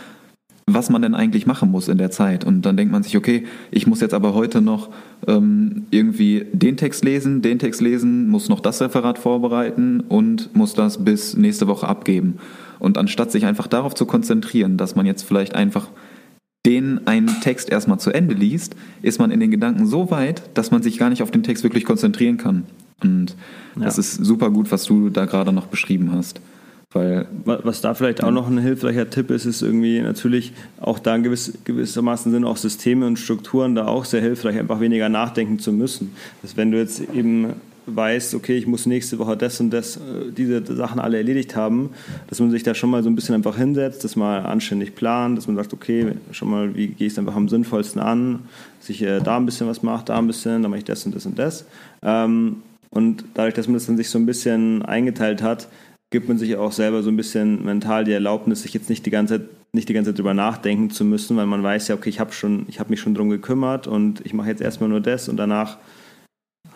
was 0.65 0.89
man 0.89 1.01
denn 1.01 1.15
eigentlich 1.15 1.45
machen 1.45 1.71
muss 1.71 1.87
in 1.87 1.97
der 1.97 2.11
Zeit. 2.11 2.45
Und 2.45 2.61
dann 2.61 2.77
denkt 2.77 2.91
man 2.91 3.03
sich, 3.03 3.17
okay, 3.17 3.45
ich 3.71 3.87
muss 3.87 4.01
jetzt 4.01 4.13
aber 4.13 4.33
heute 4.33 4.61
noch 4.61 4.89
ähm, 5.27 5.85
irgendwie 5.91 6.45
den 6.53 6.77
Text 6.77 7.03
lesen, 7.03 7.41
den 7.41 7.59
Text 7.59 7.81
lesen, 7.81 8.29
muss 8.29 8.49
noch 8.49 8.59
das 8.59 8.81
Referat 8.81 9.17
vorbereiten 9.17 10.01
und 10.01 10.55
muss 10.55 10.73
das 10.73 11.03
bis 11.03 11.35
nächste 11.35 11.67
Woche 11.67 11.87
abgeben. 11.87 12.37
Und 12.79 12.97
anstatt 12.97 13.31
sich 13.31 13.45
einfach 13.45 13.67
darauf 13.67 13.93
zu 13.93 14.05
konzentrieren, 14.05 14.77
dass 14.77 14.95
man 14.95 15.05
jetzt 15.05 15.23
vielleicht 15.23 15.55
einfach 15.55 15.89
den 16.65 17.07
einen 17.07 17.41
Text 17.41 17.69
erstmal 17.69 17.99
zu 17.99 18.11
Ende 18.11 18.33
liest, 18.33 18.75
ist 19.01 19.19
man 19.19 19.31
in 19.31 19.41
den 19.41 19.51
Gedanken 19.51 19.85
so 19.85 20.11
weit, 20.11 20.43
dass 20.53 20.71
man 20.71 20.81
sich 20.81 20.97
gar 20.97 21.09
nicht 21.09 21.21
auf 21.21 21.31
den 21.31 21.43
Text 21.43 21.63
wirklich 21.63 21.83
konzentrieren 21.83 22.37
kann. 22.37 22.63
Und 23.01 23.35
ja. 23.75 23.83
das 23.83 23.97
ist 23.97 24.13
super 24.15 24.49
gut, 24.49 24.71
was 24.71 24.85
du 24.85 25.09
da 25.09 25.25
gerade 25.25 25.51
noch 25.51 25.67
beschrieben 25.67 26.11
hast. 26.13 26.39
Weil, 26.93 27.25
was 27.45 27.81
da 27.81 27.95
vielleicht 27.95 28.23
auch 28.23 28.31
noch 28.31 28.47
ein 28.47 28.59
hilfreicher 28.59 29.09
Tipp 29.09 29.31
ist, 29.31 29.45
ist 29.45 29.63
irgendwie 29.63 29.99
natürlich 29.99 30.53
auch 30.79 30.99
da 30.99 31.15
in 31.15 31.23
gewiss, 31.23 31.53
gewissermaßen 31.63 32.31
sind 32.31 32.45
auch 32.45 32.57
Systeme 32.57 33.07
und 33.07 33.17
Strukturen 33.17 33.73
da 33.73 33.87
auch 33.87 34.05
sehr 34.05 34.21
hilfreich, 34.21 34.59
einfach 34.59 34.79
weniger 34.79 35.09
nachdenken 35.09 35.57
zu 35.57 35.71
müssen. 35.71 36.15
Dass 36.43 36.55
wenn 36.55 36.71
du 36.71 36.77
jetzt 36.77 37.01
eben 37.13 37.53
weißt, 37.85 38.35
okay, 38.35 38.55
ich 38.55 38.67
muss 38.67 38.85
nächste 38.85 39.19
Woche 39.19 39.35
das 39.35 39.59
und 39.59 39.71
das, 39.71 39.97
äh, 39.97 40.31
diese 40.35 40.63
Sachen 40.75 40.99
alle 40.99 41.17
erledigt 41.17 41.55
haben, 41.55 41.89
dass 42.27 42.39
man 42.39 42.51
sich 42.51 42.63
da 42.63 42.73
schon 42.73 42.89
mal 42.89 43.03
so 43.03 43.09
ein 43.09 43.15
bisschen 43.15 43.35
einfach 43.35 43.57
hinsetzt, 43.57 44.03
das 44.03 44.15
mal 44.15 44.39
anständig 44.39 44.95
plant, 44.95 45.37
dass 45.37 45.47
man 45.47 45.55
sagt, 45.55 45.73
okay, 45.73 46.13
schon 46.31 46.49
mal, 46.49 46.75
wie 46.75 46.87
gehe 46.87 47.07
ich 47.07 47.13
es 47.13 47.19
einfach 47.19 47.35
am 47.35 47.49
sinnvollsten 47.49 48.01
an, 48.01 48.39
sich 48.79 49.01
äh, 49.01 49.19
da 49.19 49.37
ein 49.37 49.45
bisschen 49.45 49.67
was 49.67 49.83
macht, 49.83 50.09
da 50.09 50.17
ein 50.17 50.27
bisschen, 50.27 50.61
dann 50.61 50.71
mache 50.71 50.79
ich 50.79 50.85
das 50.85 51.05
und 51.05 51.15
das 51.15 51.25
und 51.25 51.37
das. 51.37 51.65
Ähm, 52.01 52.57
und 52.89 53.25
dadurch, 53.33 53.55
dass 53.55 53.67
man 53.67 53.73
das 53.73 53.87
dann 53.87 53.97
sich 53.97 54.09
so 54.09 54.19
ein 54.19 54.25
bisschen 54.25 54.83
eingeteilt 54.83 55.41
hat, 55.41 55.67
gibt 56.13 56.29
man 56.29 56.37
sich 56.37 56.55
auch 56.55 56.71
selber 56.71 57.01
so 57.03 57.09
ein 57.09 57.17
bisschen 57.17 57.65
mental 57.65 58.05
die 58.05 58.11
Erlaubnis, 58.13 58.61
sich 58.61 58.73
jetzt 58.73 58.89
nicht 58.89 59.05
die 59.05 59.09
ganze 59.09 59.39
Zeit 59.39 59.49
nicht 59.75 59.89
die 59.89 59.93
ganze 59.93 60.11
Zeit 60.11 60.19
drüber 60.19 60.35
nachdenken 60.35 60.91
zu 60.91 61.03
müssen, 61.03 61.35
weil 61.35 61.47
man 61.47 61.63
weiß 61.63 61.87
ja, 61.87 61.95
okay, 61.95 62.09
ich 62.09 62.19
habe 62.19 62.31
schon, 62.31 62.65
ich 62.67 62.79
habe 62.79 62.91
mich 62.91 62.99
schon 62.99 63.15
drum 63.15 63.31
gekümmert 63.31 63.87
und 63.87 64.23
ich 64.23 64.35
mache 64.35 64.47
jetzt 64.47 64.61
erstmal 64.61 64.87
nur 64.87 65.01
das 65.01 65.27
und 65.29 65.37
danach 65.37 65.79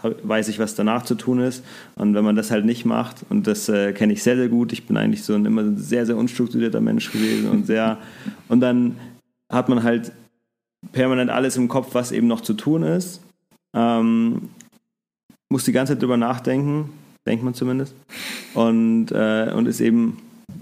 weiß 0.01 0.47
ich, 0.47 0.57
was 0.57 0.73
danach 0.73 1.03
zu 1.03 1.13
tun 1.13 1.39
ist. 1.39 1.63
Und 1.95 2.15
wenn 2.15 2.23
man 2.23 2.35
das 2.35 2.49
halt 2.49 2.65
nicht 2.65 2.85
macht, 2.85 3.17
und 3.29 3.45
das 3.45 3.69
äh, 3.69 3.93
kenne 3.93 4.13
ich 4.13 4.23
sehr, 4.23 4.35
sehr 4.35 4.49
gut, 4.49 4.73
ich 4.73 4.87
bin 4.87 4.97
eigentlich 4.97 5.23
so 5.23 5.35
ein 5.35 5.45
immer 5.45 5.75
sehr, 5.75 6.07
sehr 6.07 6.17
unstrukturierter 6.17 6.81
Mensch 6.81 7.11
gewesen 7.11 7.49
und 7.49 7.67
sehr, 7.67 7.99
und 8.47 8.61
dann 8.61 8.97
hat 9.51 9.69
man 9.69 9.83
halt 9.83 10.11
permanent 10.91 11.29
alles 11.29 11.55
im 11.55 11.67
Kopf, 11.67 11.93
was 11.93 12.11
eben 12.11 12.27
noch 12.27 12.41
zu 12.41 12.55
tun 12.55 12.81
ist. 12.81 13.21
Ähm, 13.75 14.49
muss 15.49 15.65
die 15.65 15.71
ganze 15.71 15.93
Zeit 15.93 16.01
drüber 16.01 16.17
nachdenken, 16.17 16.89
denkt 17.27 17.43
man 17.43 17.53
zumindest. 17.53 17.93
Und, 18.53 19.11
äh, 19.11 19.51
und 19.53 19.67
ist 19.67 19.81
eben, 19.81 20.17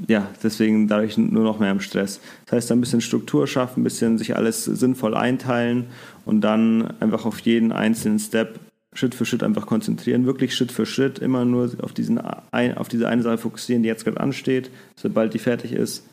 ja, 0.07 0.27
deswegen 0.43 0.87
dadurch 0.87 1.17
nur 1.17 1.43
noch 1.43 1.59
mehr 1.59 1.71
im 1.71 1.79
Stress. 1.79 2.19
Das 2.45 2.57
heißt, 2.57 2.71
ein 2.71 2.81
bisschen 2.81 3.01
Struktur 3.01 3.47
schaffen, 3.47 3.81
ein 3.81 3.83
bisschen 3.83 4.17
sich 4.17 4.35
alles 4.35 4.65
sinnvoll 4.65 5.15
einteilen 5.15 5.85
und 6.25 6.41
dann 6.41 6.93
einfach 6.99 7.25
auf 7.25 7.39
jeden 7.39 7.71
einzelnen 7.71 8.19
Step 8.19 8.59
Schritt 8.93 9.13
für 9.13 9.25
Schritt 9.25 9.43
einfach 9.43 9.65
konzentrieren, 9.65 10.25
wirklich 10.25 10.55
Schritt 10.55 10.71
für 10.71 10.85
Schritt 10.85 11.19
immer 11.19 11.43
nur 11.43 11.69
auf, 11.81 11.91
diesen 11.91 12.17
auf 12.19 12.87
diese 12.87 13.09
eine 13.09 13.21
Sache 13.21 13.37
fokussieren, 13.37 13.83
die 13.83 13.89
jetzt 13.89 14.05
gerade 14.05 14.19
ansteht. 14.19 14.71
Sobald 14.95 15.33
die 15.33 15.39
fertig 15.39 15.73
ist, 15.73 16.07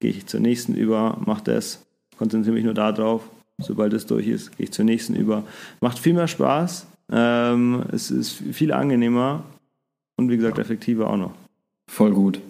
gehe 0.00 0.10
ich 0.10 0.26
zur 0.26 0.40
nächsten 0.40 0.74
über, 0.74 1.18
mache 1.24 1.44
das, 1.44 1.84
konzentriere 2.18 2.54
mich 2.54 2.64
nur 2.64 2.74
darauf. 2.74 3.22
Sobald 3.62 3.92
es 3.92 4.06
durch 4.06 4.26
ist, 4.26 4.56
gehe 4.56 4.64
ich 4.64 4.72
zur 4.72 4.84
nächsten 4.84 5.14
über. 5.14 5.44
Macht 5.80 5.98
viel 5.98 6.14
mehr 6.14 6.28
Spaß, 6.28 6.86
ähm, 7.12 7.84
es 7.92 8.10
ist 8.10 8.42
viel 8.52 8.72
angenehmer 8.72 9.44
und 10.20 10.30
wie 10.30 10.36
gesagt 10.36 10.58
effektiver 10.58 11.08
auch 11.08 11.16
noch. 11.16 11.32
Voll 11.90 12.12
gut. 12.12 12.40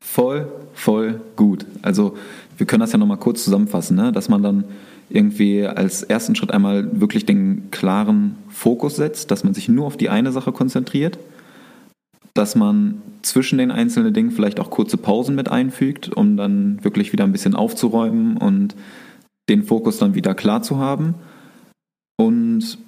Voll, 0.00 0.46
voll 0.74 1.20
gut. 1.36 1.64
Also 1.82 2.16
wir 2.58 2.66
können 2.66 2.80
das 2.80 2.92
ja 2.92 2.98
nochmal 2.98 3.16
kurz 3.16 3.42
zusammenfassen, 3.42 3.96
ne? 3.96 4.12
dass 4.12 4.28
man 4.28 4.42
dann 4.42 4.64
irgendwie 5.08 5.66
als 5.66 6.02
ersten 6.02 6.36
Schritt 6.36 6.50
einmal 6.50 7.00
wirklich 7.00 7.24
den 7.24 7.70
klaren 7.70 8.36
Fokus 8.48 8.96
setzt, 8.96 9.30
dass 9.30 9.42
man 9.42 9.54
sich 9.54 9.68
nur 9.68 9.86
auf 9.86 9.96
die 9.96 10.10
eine 10.10 10.32
Sache 10.32 10.52
konzentriert, 10.52 11.18
dass 12.34 12.54
man 12.54 13.00
zwischen 13.22 13.58
den 13.58 13.70
einzelnen 13.70 14.12
Dingen 14.12 14.30
vielleicht 14.30 14.60
auch 14.60 14.70
kurze 14.70 14.98
Pausen 14.98 15.34
mit 15.34 15.50
einfügt, 15.50 16.10
um 16.14 16.36
dann 16.36 16.84
wirklich 16.84 17.12
wieder 17.12 17.24
ein 17.24 17.32
bisschen 17.32 17.54
aufzuräumen 17.54 18.36
und 18.36 18.74
den 19.48 19.62
Fokus 19.62 19.98
dann 19.98 20.14
wieder 20.14 20.34
klar 20.34 20.62
zu 20.62 20.78
haben 20.78 21.14
und 22.16 22.78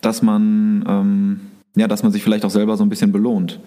dass 0.00 0.22
man 0.22 0.84
ähm, 0.88 1.40
ja, 1.76 1.88
dass 1.88 2.02
man 2.02 2.12
sich 2.12 2.22
vielleicht 2.22 2.44
auch 2.44 2.50
selber 2.50 2.76
so 2.76 2.84
ein 2.84 2.88
bisschen 2.88 3.12
belohnt. 3.12 3.60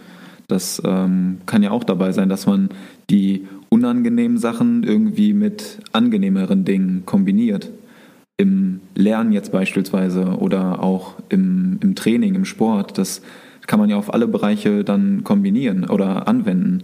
Das 0.47 0.81
ähm, 0.85 1.37
kann 1.45 1.63
ja 1.63 1.71
auch 1.71 1.83
dabei 1.83 2.11
sein, 2.11 2.29
dass 2.29 2.45
man 2.45 2.69
die 3.09 3.47
unangenehmen 3.69 4.37
Sachen 4.37 4.83
irgendwie 4.83 5.33
mit 5.33 5.79
angenehmeren 5.93 6.65
Dingen 6.65 7.03
kombiniert. 7.05 7.71
Im 8.37 8.81
Lernen 8.95 9.31
jetzt 9.31 9.51
beispielsweise 9.51 10.37
oder 10.37 10.83
auch 10.83 11.15
im, 11.29 11.79
im 11.81 11.95
Training, 11.95 12.35
im 12.35 12.45
Sport. 12.45 12.97
Das 12.97 13.21
kann 13.67 13.79
man 13.79 13.89
ja 13.89 13.95
auf 13.95 14.13
alle 14.13 14.27
Bereiche 14.27 14.83
dann 14.83 15.23
kombinieren 15.23 15.89
oder 15.89 16.27
anwenden. 16.27 16.83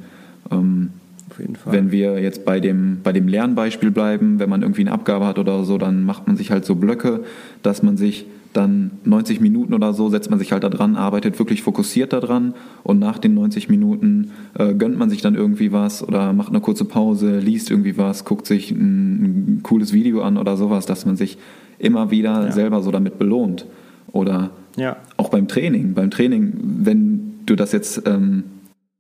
Ähm, 0.51 0.91
auf 1.30 1.39
jeden 1.39 1.55
Fall. 1.55 1.74
Wenn 1.74 1.91
wir 1.91 2.22
jetzt 2.22 2.45
bei 2.45 2.59
dem, 2.59 2.99
bei 3.03 3.11
dem 3.11 3.28
Lernbeispiel 3.28 3.91
bleiben, 3.91 4.39
wenn 4.39 4.49
man 4.49 4.61
irgendwie 4.61 4.82
eine 4.82 4.93
Abgabe 4.93 5.26
hat 5.26 5.38
oder 5.38 5.63
so, 5.63 5.78
dann 5.78 6.03
macht 6.03 6.28
man 6.28 6.38
sich 6.38 6.51
halt 6.51 6.65
so 6.65 6.76
Blöcke, 6.76 7.24
dass 7.61 7.84
man 7.84 7.97
sich 7.97 8.26
dann 8.53 8.91
90 9.03 9.41
Minuten 9.41 9.73
oder 9.73 9.93
so 9.93 10.09
setzt 10.09 10.29
man 10.29 10.39
sich 10.39 10.51
halt 10.51 10.63
da 10.63 10.69
dran, 10.69 10.95
arbeitet 10.95 11.37
wirklich 11.37 11.61
fokussiert 11.61 12.13
daran 12.13 12.55
und 12.83 12.97
nach 12.97 13.19
den 13.19 13.35
90 13.35 13.69
Minuten 13.69 14.31
äh, 14.57 14.73
gönnt 14.73 14.97
man 14.97 15.09
sich 15.09 15.21
dann 15.21 15.35
irgendwie 15.35 15.71
was 15.71 16.05
oder 16.05 16.33
macht 16.33 16.49
eine 16.49 16.59
kurze 16.59 16.85
Pause, 16.85 17.39
liest 17.39 17.69
irgendwie 17.69 17.97
was, 17.97 18.25
guckt 18.25 18.47
sich 18.47 18.71
ein, 18.71 19.57
ein 19.57 19.59
cooles 19.63 19.93
Video 19.93 20.23
an 20.23 20.37
oder 20.37 20.57
sowas, 20.57 20.85
dass 20.87 21.05
man 21.05 21.15
sich 21.15 21.37
immer 21.77 22.11
wieder 22.11 22.45
ja. 22.45 22.51
selber 22.51 22.81
so 22.81 22.91
damit 22.91 23.17
belohnt. 23.19 23.65
Oder 24.11 24.51
ja. 24.75 24.97
auch 25.17 25.29
beim 25.29 25.47
Training. 25.47 25.93
Beim 25.93 26.09
Training, 26.09 26.53
wenn 26.61 27.35
du 27.45 27.55
das 27.55 27.71
jetzt 27.71 28.03
ähm, 28.05 28.43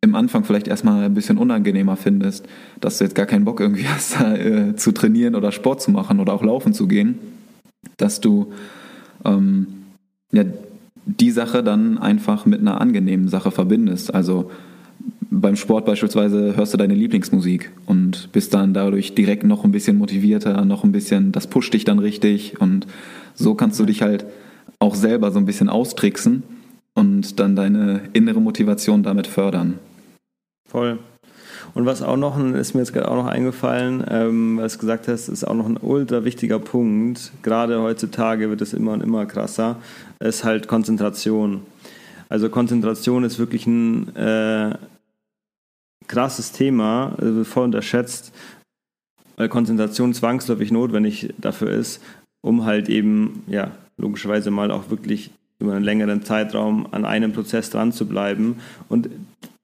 im 0.01 0.15
Anfang 0.15 0.43
vielleicht 0.43 0.67
erstmal 0.67 1.03
ein 1.03 1.13
bisschen 1.13 1.37
unangenehmer 1.37 1.97
findest, 1.97 2.47
dass 2.79 2.97
du 2.97 3.03
jetzt 3.03 3.15
gar 3.15 3.25
keinen 3.25 3.45
Bock 3.45 3.59
irgendwie 3.59 3.85
hast, 3.93 4.19
äh, 4.21 4.75
zu 4.75 4.91
trainieren 4.91 5.35
oder 5.35 5.51
Sport 5.51 5.81
zu 5.81 5.91
machen 5.91 6.19
oder 6.19 6.33
auch 6.33 6.43
laufen 6.43 6.73
zu 6.73 6.87
gehen, 6.87 7.17
dass 7.97 8.21
du 8.21 8.53
ähm, 9.25 9.67
ja, 10.31 10.43
die 11.05 11.31
Sache 11.31 11.63
dann 11.63 11.97
einfach 11.97 12.45
mit 12.45 12.59
einer 12.59 12.79
angenehmen 12.79 13.27
Sache 13.27 13.51
verbindest. 13.51 14.13
Also 14.13 14.51
beim 15.31 15.55
Sport 15.55 15.85
beispielsweise 15.85 16.55
hörst 16.55 16.73
du 16.73 16.77
deine 16.77 16.95
Lieblingsmusik 16.95 17.71
und 17.85 18.31
bist 18.31 18.53
dann 18.53 18.73
dadurch 18.73 19.15
direkt 19.15 19.43
noch 19.43 19.63
ein 19.63 19.71
bisschen 19.71 19.97
motivierter, 19.97 20.65
noch 20.65 20.83
ein 20.83 20.91
bisschen, 20.91 21.31
das 21.31 21.47
pusht 21.47 21.73
dich 21.73 21.85
dann 21.85 21.99
richtig 21.99 22.59
und 22.59 22.87
so 23.33 23.55
kannst 23.55 23.79
du 23.79 23.85
dich 23.85 24.01
halt 24.01 24.25
auch 24.79 24.95
selber 24.95 25.31
so 25.31 25.39
ein 25.39 25.45
bisschen 25.45 25.69
austricksen 25.69 26.43
und 26.93 27.39
dann 27.39 27.55
deine 27.55 28.01
innere 28.13 28.41
Motivation 28.41 29.03
damit 29.03 29.27
fördern. 29.27 29.79
Voll. 30.67 30.99
Und 31.73 31.85
was 31.85 32.01
auch 32.01 32.17
noch, 32.17 32.39
ist 32.53 32.73
mir 32.73 32.81
jetzt 32.81 32.93
gerade 32.93 33.09
auch 33.09 33.15
noch 33.15 33.27
eingefallen, 33.27 34.03
ähm, 34.09 34.57
was 34.57 34.73
du 34.73 34.79
gesagt 34.79 35.07
hast, 35.07 35.27
ist 35.27 35.43
auch 35.43 35.53
noch 35.53 35.67
ein 35.67 35.77
ultra 35.77 36.23
wichtiger 36.25 36.59
Punkt. 36.59 37.31
Gerade 37.43 37.81
heutzutage 37.81 38.49
wird 38.49 38.61
es 38.61 38.73
immer 38.73 38.93
und 38.93 39.01
immer 39.03 39.25
krasser, 39.25 39.77
ist 40.19 40.43
halt 40.43 40.67
Konzentration. 40.67 41.61
Also 42.27 42.49
Konzentration 42.49 43.23
ist 43.23 43.39
wirklich 43.39 43.65
ein 43.65 44.15
äh, 44.15 44.75
krasses 46.07 46.51
Thema, 46.51 47.15
also 47.17 47.43
voll 47.43 47.65
unterschätzt, 47.65 48.33
weil 49.37 49.49
Konzentration 49.49 50.13
zwangsläufig 50.13 50.71
notwendig 50.71 51.33
dafür 51.37 51.71
ist, 51.71 52.01
um 52.41 52.65
halt 52.65 52.89
eben, 52.89 53.43
ja, 53.47 53.71
logischerweise 53.97 54.51
mal 54.51 54.71
auch 54.71 54.89
wirklich 54.89 55.31
über 55.59 55.73
einen 55.73 55.83
längeren 55.83 56.23
Zeitraum 56.23 56.87
an 56.91 57.05
einem 57.05 57.33
Prozess 57.33 57.69
dran 57.69 57.91
zu 57.91 58.07
bleiben. 58.07 58.57
Und 58.87 59.09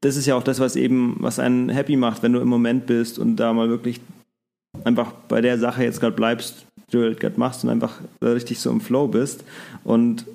das 0.02 0.18
ist 0.18 0.26
ja 0.26 0.36
auch 0.36 0.44
das, 0.44 0.60
was 0.60 0.76
eben, 0.76 1.18
was 1.20 1.40
einen 1.40 1.70
happy 1.70 1.96
macht, 1.96 2.24
wenn 2.24 2.34
du 2.34 2.40
im 2.40 2.48
Moment 2.48 2.86
bist 2.86 3.18
und 3.18 3.38
da 3.38 3.54
mal 3.54 3.70
wirklich 3.70 4.02
einfach 4.84 5.12
bei 5.28 5.42
der 5.42 5.58
Sache 5.58 5.84
jetzt 5.84 6.00
gerade 6.00 6.16
bleibst, 6.16 6.66
die 6.88 6.98
du 6.98 7.04
halt 7.04 7.20
gerade 7.20 7.40
machst 7.40 7.64
und 7.64 7.70
einfach 7.70 8.00
richtig 8.22 8.60
so 8.60 8.70
im 8.70 8.82
Flow 8.82 9.08
bist. 9.08 9.44
Und 9.84 10.26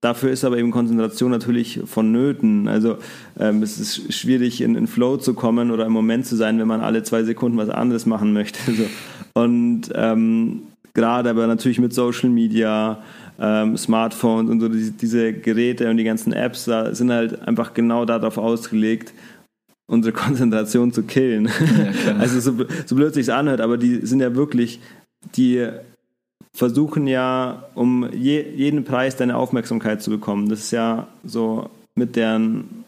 dafür 0.00 0.30
ist 0.30 0.44
aber 0.44 0.58
eben 0.58 0.70
Konzentration 0.70 1.30
natürlich 1.30 1.80
vonnöten. 1.84 2.68
Also 2.68 2.98
ähm, 3.38 3.62
es 3.62 3.78
ist 3.78 4.14
schwierig, 4.14 4.60
in, 4.60 4.76
in 4.76 4.86
Flow 4.86 5.16
zu 5.16 5.34
kommen 5.34 5.70
oder 5.70 5.86
im 5.86 5.92
Moment 5.92 6.26
zu 6.26 6.36
sein, 6.36 6.58
wenn 6.58 6.68
man 6.68 6.80
alle 6.80 7.02
zwei 7.02 7.24
Sekunden 7.24 7.58
was 7.58 7.70
anderes 7.70 8.06
machen 8.06 8.32
möchte. 8.32 8.58
So. 8.76 8.84
Und 9.40 9.90
ähm, 9.94 10.62
gerade 10.94 11.28
aber 11.28 11.46
natürlich 11.46 11.78
mit 11.78 11.92
Social 11.92 12.30
Media, 12.30 13.02
ähm, 13.38 13.76
Smartphones 13.76 14.50
und 14.50 14.60
so 14.60 14.68
diese, 14.68 15.32
Geräte 15.32 15.90
und 15.90 15.96
die 15.96 16.04
ganzen 16.04 16.32
Apps 16.32 16.64
da 16.64 16.94
sind 16.94 17.12
halt 17.12 17.46
einfach 17.46 17.74
genau 17.74 18.04
darauf 18.04 18.38
ausgelegt, 18.38 19.12
unsere 19.86 20.12
Konzentration 20.16 20.92
zu 20.92 21.02
killen. 21.02 21.46
Ja, 22.06 22.16
also 22.16 22.40
so, 22.40 22.64
so 22.86 22.96
blöd 22.96 23.14
sich 23.14 23.32
anhört, 23.32 23.60
aber 23.60 23.76
die 23.76 24.06
sind 24.06 24.20
ja 24.20 24.34
wirklich, 24.34 24.80
die 25.36 25.68
versuchen 26.54 27.06
ja 27.06 27.64
um 27.74 28.08
je, 28.12 28.42
jeden 28.54 28.84
Preis 28.84 29.16
deine 29.16 29.36
Aufmerksamkeit 29.36 30.02
zu 30.02 30.10
bekommen. 30.10 30.48
Das 30.48 30.60
ist 30.60 30.70
ja 30.70 31.06
so 31.24 31.68
mit 31.94 32.16
deren, 32.16 32.84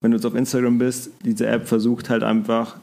wenn 0.00 0.10
du 0.10 0.16
jetzt 0.16 0.24
auf 0.24 0.34
Instagram 0.34 0.78
bist, 0.78 1.10
diese 1.24 1.46
App 1.46 1.68
versucht 1.68 2.08
halt 2.08 2.22
einfach 2.22 2.76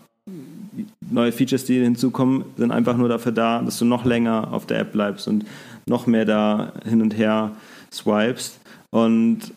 neue 1.09 1.31
Features, 1.31 1.65
die 1.65 1.81
hinzukommen, 1.81 2.45
sind 2.57 2.71
einfach 2.71 2.97
nur 2.97 3.09
dafür 3.09 3.31
da, 3.31 3.61
dass 3.61 3.79
du 3.79 3.85
noch 3.85 4.05
länger 4.05 4.53
auf 4.53 4.65
der 4.65 4.79
App 4.79 4.91
bleibst 4.91 5.27
und 5.27 5.45
noch 5.87 6.07
mehr 6.07 6.25
da 6.25 6.73
hin 6.85 7.01
und 7.01 7.17
her 7.17 7.51
swipest. 7.91 8.59
Und 8.89 9.53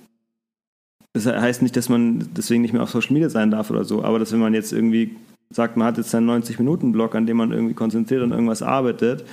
das 1.13 1.27
heißt 1.27 1.63
nicht, 1.63 1.77
dass 1.77 1.89
man 1.89 2.29
deswegen 2.37 2.63
nicht 2.63 2.73
mehr 2.73 2.83
auf 2.83 2.91
Social 2.91 3.13
Media 3.13 3.29
sein 3.29 3.51
darf 3.51 3.71
oder 3.71 3.85
so, 3.85 4.05
aber 4.05 4.19
dass 4.19 4.33
wenn 4.33 4.39
man 4.39 4.55
jetzt 4.55 4.73
irgendwie 4.73 5.17
sagt, 5.51 5.77
man 5.77 5.89
hat 5.89 5.99
jetzt 5.99 6.15
einen 6.15 6.31
90-Minuten-Block, 6.31 7.15
an 7.17 7.27
dem 7.27 7.37
man 7.37 7.53
irgendwie 7.53 7.75
konzentriert 7.75 8.23
und 8.23 8.31
irgendwas 8.31 8.63
arbeitet, 8.63 9.25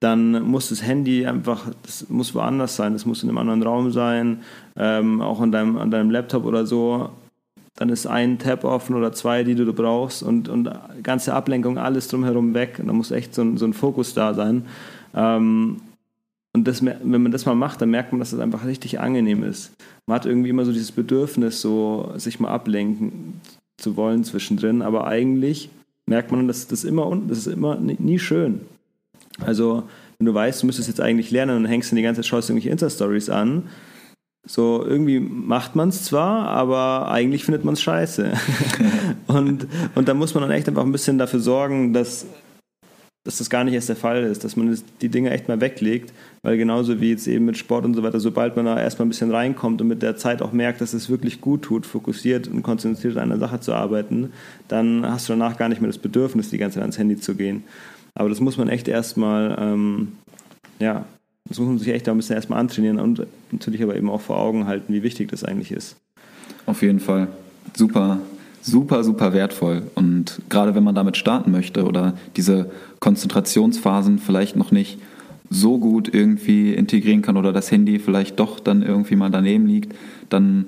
dann 0.00 0.42
muss 0.42 0.68
das 0.70 0.82
Handy 0.82 1.26
einfach, 1.26 1.66
das 1.82 2.08
muss 2.08 2.34
woanders 2.34 2.76
sein, 2.76 2.92
das 2.92 3.06
muss 3.06 3.22
in 3.22 3.28
einem 3.28 3.38
anderen 3.38 3.62
Raum 3.62 3.90
sein, 3.92 4.40
ähm, 4.76 5.20
auch 5.20 5.40
an 5.40 5.52
deinem, 5.52 5.78
an 5.78 5.90
deinem 5.90 6.10
Laptop 6.10 6.44
oder 6.44 6.66
so. 6.66 7.10
Dann 7.76 7.90
ist 7.90 8.06
ein 8.06 8.38
Tab 8.38 8.64
offen 8.64 8.94
oder 8.94 9.12
zwei, 9.12 9.44
die 9.44 9.54
du 9.54 9.70
brauchst 9.72 10.22
und, 10.22 10.48
und 10.48 10.70
ganze 11.02 11.34
Ablenkung, 11.34 11.76
alles 11.76 12.08
drumherum 12.08 12.54
weg. 12.54 12.78
Und 12.78 12.86
da 12.86 12.94
muss 12.94 13.10
echt 13.10 13.34
so 13.34 13.42
ein, 13.42 13.58
so 13.58 13.66
ein 13.66 13.74
Fokus 13.74 14.14
da 14.14 14.32
sein. 14.32 14.64
Ähm, 15.14 15.80
und 16.56 16.66
das, 16.66 16.82
wenn 16.82 17.22
man 17.22 17.32
das 17.32 17.44
mal 17.44 17.54
macht, 17.54 17.82
dann 17.82 17.90
merkt 17.90 18.12
man, 18.12 18.18
dass 18.18 18.28
es 18.28 18.38
das 18.38 18.40
einfach 18.40 18.64
richtig 18.64 18.98
angenehm 18.98 19.42
ist. 19.42 19.72
Man 20.06 20.14
hat 20.14 20.24
irgendwie 20.24 20.48
immer 20.48 20.64
so 20.64 20.72
dieses 20.72 20.90
Bedürfnis, 20.90 21.60
so 21.60 22.14
sich 22.16 22.40
mal 22.40 22.48
ablenken 22.48 23.42
zu 23.76 23.98
wollen 23.98 24.24
zwischendrin, 24.24 24.80
aber 24.80 25.06
eigentlich 25.06 25.68
merkt 26.06 26.32
man, 26.32 26.48
dass 26.48 26.66
das 26.66 26.84
immer 26.84 27.14
das 27.28 27.36
ist 27.36 27.48
immer 27.48 27.76
nie 27.76 28.18
schön. 28.18 28.62
Also, 29.38 29.82
wenn 30.16 30.24
du 30.24 30.32
weißt, 30.32 30.62
du 30.62 30.66
müsstest 30.66 30.88
jetzt 30.88 31.02
eigentlich 31.02 31.30
lernen 31.30 31.58
und 31.58 31.66
hängst 31.66 31.92
dann 31.92 31.96
die 31.98 32.02
ganze 32.02 32.22
Zeit, 32.22 32.26
schaust 32.26 32.48
irgendwelche 32.48 32.70
Insta-Stories 32.70 33.28
an, 33.28 33.64
so 34.46 34.82
irgendwie 34.82 35.20
macht 35.20 35.76
man 35.76 35.90
es 35.90 36.04
zwar, 36.04 36.48
aber 36.48 37.10
eigentlich 37.10 37.44
findet 37.44 37.66
man 37.66 37.74
es 37.74 37.82
scheiße. 37.82 38.32
und, 39.26 39.66
und 39.94 40.08
da 40.08 40.14
muss 40.14 40.32
man 40.32 40.40
dann 40.40 40.52
echt 40.52 40.68
einfach 40.68 40.84
ein 40.84 40.92
bisschen 40.92 41.18
dafür 41.18 41.40
sorgen, 41.40 41.92
dass 41.92 42.24
dass 43.26 43.38
das 43.38 43.50
gar 43.50 43.64
nicht 43.64 43.74
erst 43.74 43.88
der 43.88 43.96
Fall 43.96 44.22
ist, 44.22 44.44
dass 44.44 44.54
man 44.54 44.78
die 45.00 45.08
Dinge 45.08 45.30
echt 45.30 45.48
mal 45.48 45.60
weglegt, 45.60 46.12
weil 46.46 46.58
genauso 46.58 47.00
wie 47.00 47.10
jetzt 47.10 47.26
eben 47.26 47.44
mit 47.44 47.58
Sport 47.58 47.84
und 47.84 47.94
so 47.94 48.04
weiter, 48.04 48.20
sobald 48.20 48.54
man 48.54 48.66
da 48.66 48.80
erstmal 48.80 49.06
ein 49.06 49.08
bisschen 49.08 49.32
reinkommt 49.32 49.80
und 49.80 49.88
mit 49.88 50.00
der 50.00 50.14
Zeit 50.16 50.42
auch 50.42 50.52
merkt, 50.52 50.80
dass 50.80 50.94
es 50.94 51.10
wirklich 51.10 51.40
gut 51.40 51.62
tut, 51.62 51.86
fokussiert 51.86 52.46
und 52.46 52.62
konzentriert 52.62 53.16
an 53.16 53.32
einer 53.32 53.40
Sache 53.40 53.58
zu 53.58 53.72
arbeiten, 53.72 54.30
dann 54.68 55.04
hast 55.04 55.28
du 55.28 55.32
danach 55.32 55.56
gar 55.56 55.68
nicht 55.68 55.80
mehr 55.80 55.88
das 55.88 55.98
Bedürfnis, 55.98 56.48
die 56.48 56.58
ganze 56.58 56.74
Zeit 56.74 56.82
ans 56.82 56.98
Handy 56.98 57.16
zu 57.16 57.34
gehen. 57.34 57.64
Aber 58.14 58.28
das 58.28 58.38
muss 58.38 58.58
man 58.58 58.68
echt 58.68 58.86
erstmal 58.86 59.56
ähm, 59.60 60.12
ja, 60.78 61.04
das 61.48 61.58
muss 61.58 61.66
man 61.66 61.78
sich 61.80 61.88
echt 61.88 62.08
auch 62.08 62.14
ein 62.14 62.18
bisschen 62.18 62.36
erstmal 62.36 62.60
antrainieren 62.60 63.00
und 63.00 63.26
natürlich 63.50 63.82
aber 63.82 63.96
eben 63.96 64.08
auch 64.08 64.20
vor 64.20 64.38
Augen 64.38 64.68
halten, 64.68 64.92
wie 64.92 65.02
wichtig 65.02 65.28
das 65.28 65.42
eigentlich 65.42 65.72
ist. 65.72 65.96
Auf 66.64 66.80
jeden 66.80 67.00
Fall. 67.00 67.26
Super, 67.74 68.20
super, 68.62 69.02
super 69.02 69.32
wertvoll. 69.32 69.82
Und 69.96 70.40
gerade 70.48 70.76
wenn 70.76 70.84
man 70.84 70.94
damit 70.94 71.16
starten 71.16 71.50
möchte 71.50 71.84
oder 71.86 72.14
diese 72.36 72.70
Konzentrationsphasen 73.00 74.20
vielleicht 74.20 74.54
noch 74.54 74.70
nicht 74.70 75.00
so 75.50 75.78
gut 75.78 76.12
irgendwie 76.12 76.74
integrieren 76.74 77.22
kann 77.22 77.36
oder 77.36 77.52
das 77.52 77.70
Handy 77.70 77.98
vielleicht 77.98 78.38
doch 78.40 78.60
dann 78.60 78.82
irgendwie 78.82 79.16
mal 79.16 79.30
daneben 79.30 79.66
liegt, 79.66 79.94
dann 80.28 80.66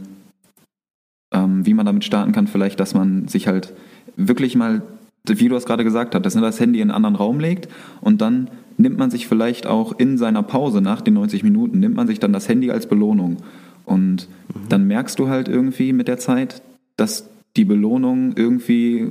ähm, 1.33 1.67
wie 1.67 1.75
man 1.75 1.87
damit 1.87 2.05
starten 2.05 2.33
kann, 2.33 2.47
vielleicht, 2.47 2.81
dass 2.81 2.95
man 2.95 3.29
sich 3.29 3.49
halt 3.49 3.75
wirklich 4.17 4.57
mal, 4.57 4.83
wie 5.27 5.49
du 5.49 5.57
es 5.57 5.67
gerade 5.67 5.85
gesagt 5.85 6.15
hast, 6.15 6.25
dass 6.25 6.35
man 6.35 6.45
das 6.45 6.61
Handy 6.61 6.81
in 6.81 6.91
einen 6.91 6.97
anderen 6.97 7.17
Raum 7.17 7.41
legt 7.41 7.69
und 8.01 8.21
dann 8.21 8.49
nimmt 8.77 8.99
man 8.99 9.11
sich 9.11 9.27
vielleicht 9.27 9.67
auch 9.67 9.99
in 9.99 10.17
seiner 10.19 10.43
Pause 10.43 10.81
nach 10.81 11.01
den 11.01 11.15
90 11.15 11.43
Minuten, 11.43 11.81
nimmt 11.81 11.97
man 11.97 12.07
sich 12.07 12.21
dann 12.21 12.33
das 12.33 12.49
Handy 12.49 12.71
als 12.71 12.87
Belohnung. 12.87 13.39
Und 13.85 14.29
mhm. 14.55 14.69
dann 14.69 14.87
merkst 14.87 15.19
du 15.19 15.29
halt 15.29 15.49
irgendwie 15.49 15.93
mit 15.93 16.09
der 16.09 16.19
Zeit, 16.19 16.63
dass 16.97 17.29
die 17.57 17.65
Belohnung 17.65 18.35
irgendwie 18.37 19.11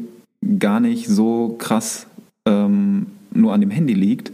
gar 0.60 0.80
nicht 0.80 1.08
so 1.08 1.56
krass 1.58 2.08
ähm, 2.46 3.08
nur 3.34 3.54
an 3.54 3.62
dem 3.62 3.72
Handy 3.72 3.94
liegt, 3.94 4.32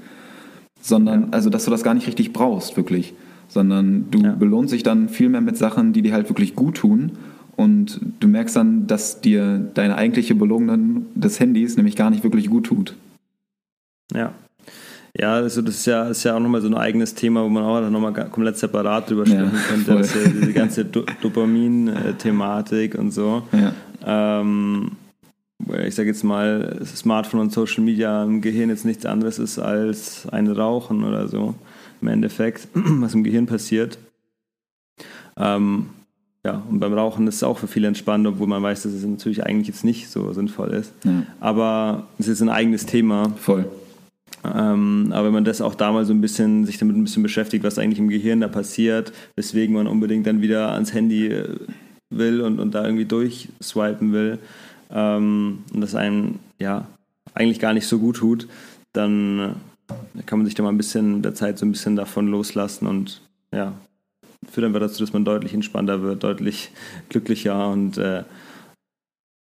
sondern 0.83 1.21
ja. 1.21 1.27
also 1.31 1.49
dass 1.49 1.65
du 1.65 1.71
das 1.71 1.81
gar 1.83 1.93
nicht 1.93 2.05
richtig 2.07 2.33
brauchst, 2.33 2.77
wirklich. 2.77 3.13
Sondern 3.47 4.09
du 4.11 4.19
ja. 4.19 4.33
belohnst 4.33 4.73
dich 4.73 4.83
dann 4.83 5.09
viel 5.09 5.29
mehr 5.29 5.41
mit 5.41 5.57
Sachen, 5.57 5.93
die 5.93 6.01
dir 6.01 6.13
halt 6.13 6.29
wirklich 6.29 6.55
gut 6.55 6.77
tun. 6.77 7.13
Und 7.55 7.99
du 8.19 8.27
merkst 8.27 8.55
dann, 8.55 8.87
dass 8.87 9.21
dir 9.21 9.59
deine 9.73 9.95
eigentliche 9.95 10.33
Belohnung 10.35 11.05
des 11.13 11.39
Handys 11.39 11.77
nämlich 11.77 11.95
gar 11.95 12.09
nicht 12.09 12.23
wirklich 12.23 12.49
gut 12.49 12.65
tut. 12.65 12.95
Ja, 14.13 14.33
ja, 15.19 15.33
also 15.33 15.61
das 15.61 15.75
ist 15.75 15.85
ja, 15.85 16.05
ist 16.05 16.23
ja 16.23 16.35
auch 16.35 16.39
nochmal 16.39 16.61
so 16.61 16.67
ein 16.67 16.73
eigenes 16.73 17.13
Thema, 17.13 17.43
wo 17.43 17.49
man 17.49 17.63
auch 17.63 17.87
nochmal 17.87 18.13
komplett 18.13 18.57
separat 18.57 19.09
drüber 19.09 19.27
sprechen 19.27 19.51
ja, 19.53 19.61
könnte. 19.69 19.91
Ja 19.91 20.29
diese 20.41 20.53
ganze 20.53 20.85
Do 20.85 21.05
Dopamin-Thematik 21.21 22.95
und 22.95 23.11
so. 23.11 23.43
Ja. 23.51 24.39
Ähm, 24.41 24.93
ich 25.85 25.95
sage 25.95 26.09
jetzt 26.09 26.23
mal, 26.23 26.79
Smartphone 26.85 27.41
und 27.41 27.53
Social 27.53 27.83
Media 27.83 28.23
im 28.23 28.41
Gehirn 28.41 28.69
jetzt 28.69 28.85
nichts 28.85 29.05
anderes 29.05 29.39
ist 29.39 29.59
als 29.59 30.27
ein 30.29 30.47
Rauchen 30.47 31.03
oder 31.03 31.27
so. 31.27 31.55
Im 32.01 32.07
Endeffekt, 32.07 32.67
was 32.73 33.13
im 33.13 33.23
Gehirn 33.23 33.45
passiert. 33.45 33.97
Ähm, 35.37 35.89
ja, 36.45 36.61
und 36.69 36.79
beim 36.79 36.93
Rauchen 36.93 37.25
ist 37.27 37.35
es 37.35 37.43
auch 37.43 37.57
für 37.57 37.67
viele 37.67 37.87
entspannt, 37.87 38.27
obwohl 38.27 38.47
man 38.47 38.61
weiß, 38.61 38.83
dass 38.83 38.91
es 38.91 39.05
natürlich 39.05 39.45
eigentlich 39.45 39.69
jetzt 39.69 39.85
nicht 39.85 40.09
so 40.09 40.33
sinnvoll 40.33 40.71
ist. 40.71 40.93
Ja. 41.05 41.23
Aber 41.39 42.07
es 42.19 42.27
ist 42.27 42.41
ein 42.41 42.49
eigenes 42.49 42.85
Thema. 42.85 43.31
Voll. 43.37 43.65
Ähm, 44.43 45.11
aber 45.13 45.27
wenn 45.27 45.33
man 45.33 45.45
das 45.45 45.61
auch 45.61 45.75
da 45.75 45.93
mal 45.93 46.03
so 46.03 46.13
ein 46.13 46.19
bisschen, 46.19 46.65
sich 46.65 46.77
damit 46.77 46.97
ein 46.97 47.03
bisschen 47.03 47.23
beschäftigt, 47.23 47.63
was 47.63 47.79
eigentlich 47.79 47.99
im 47.99 48.09
Gehirn 48.09 48.41
da 48.41 48.49
passiert, 48.49 49.13
weswegen 49.37 49.73
man 49.73 49.87
unbedingt 49.87 50.27
dann 50.27 50.41
wieder 50.41 50.73
ans 50.73 50.93
Handy 50.93 51.27
äh, 51.27 51.55
will 52.09 52.41
und, 52.41 52.59
und 52.59 52.75
da 52.75 52.83
irgendwie 52.83 53.05
durchswipen 53.05 54.11
will 54.11 54.39
ähm, 54.93 55.59
und 55.73 55.81
das 55.81 55.95
einem 55.95 56.39
ja 56.59 56.85
eigentlich 57.33 57.59
gar 57.59 57.73
nicht 57.73 57.87
so 57.87 57.99
gut 57.99 58.17
tut, 58.17 58.47
dann 58.93 59.55
äh, 59.89 60.21
kann 60.25 60.39
man 60.39 60.45
sich 60.45 60.55
da 60.55 60.63
mal 60.63 60.69
ein 60.69 60.77
bisschen 60.77 61.21
der 61.21 61.35
Zeit 61.35 61.57
so 61.57 61.65
ein 61.65 61.71
bisschen 61.71 61.95
davon 61.95 62.27
loslassen 62.27 62.87
und 62.87 63.21
ja, 63.51 63.73
führt 64.49 64.65
einfach 64.65 64.79
dazu, 64.79 65.03
dass 65.03 65.13
man 65.13 65.25
deutlich 65.25 65.53
entspannter 65.53 66.01
wird, 66.01 66.23
deutlich 66.23 66.71
glücklicher 67.09 67.69
und 67.69 67.97
äh, 67.97 68.23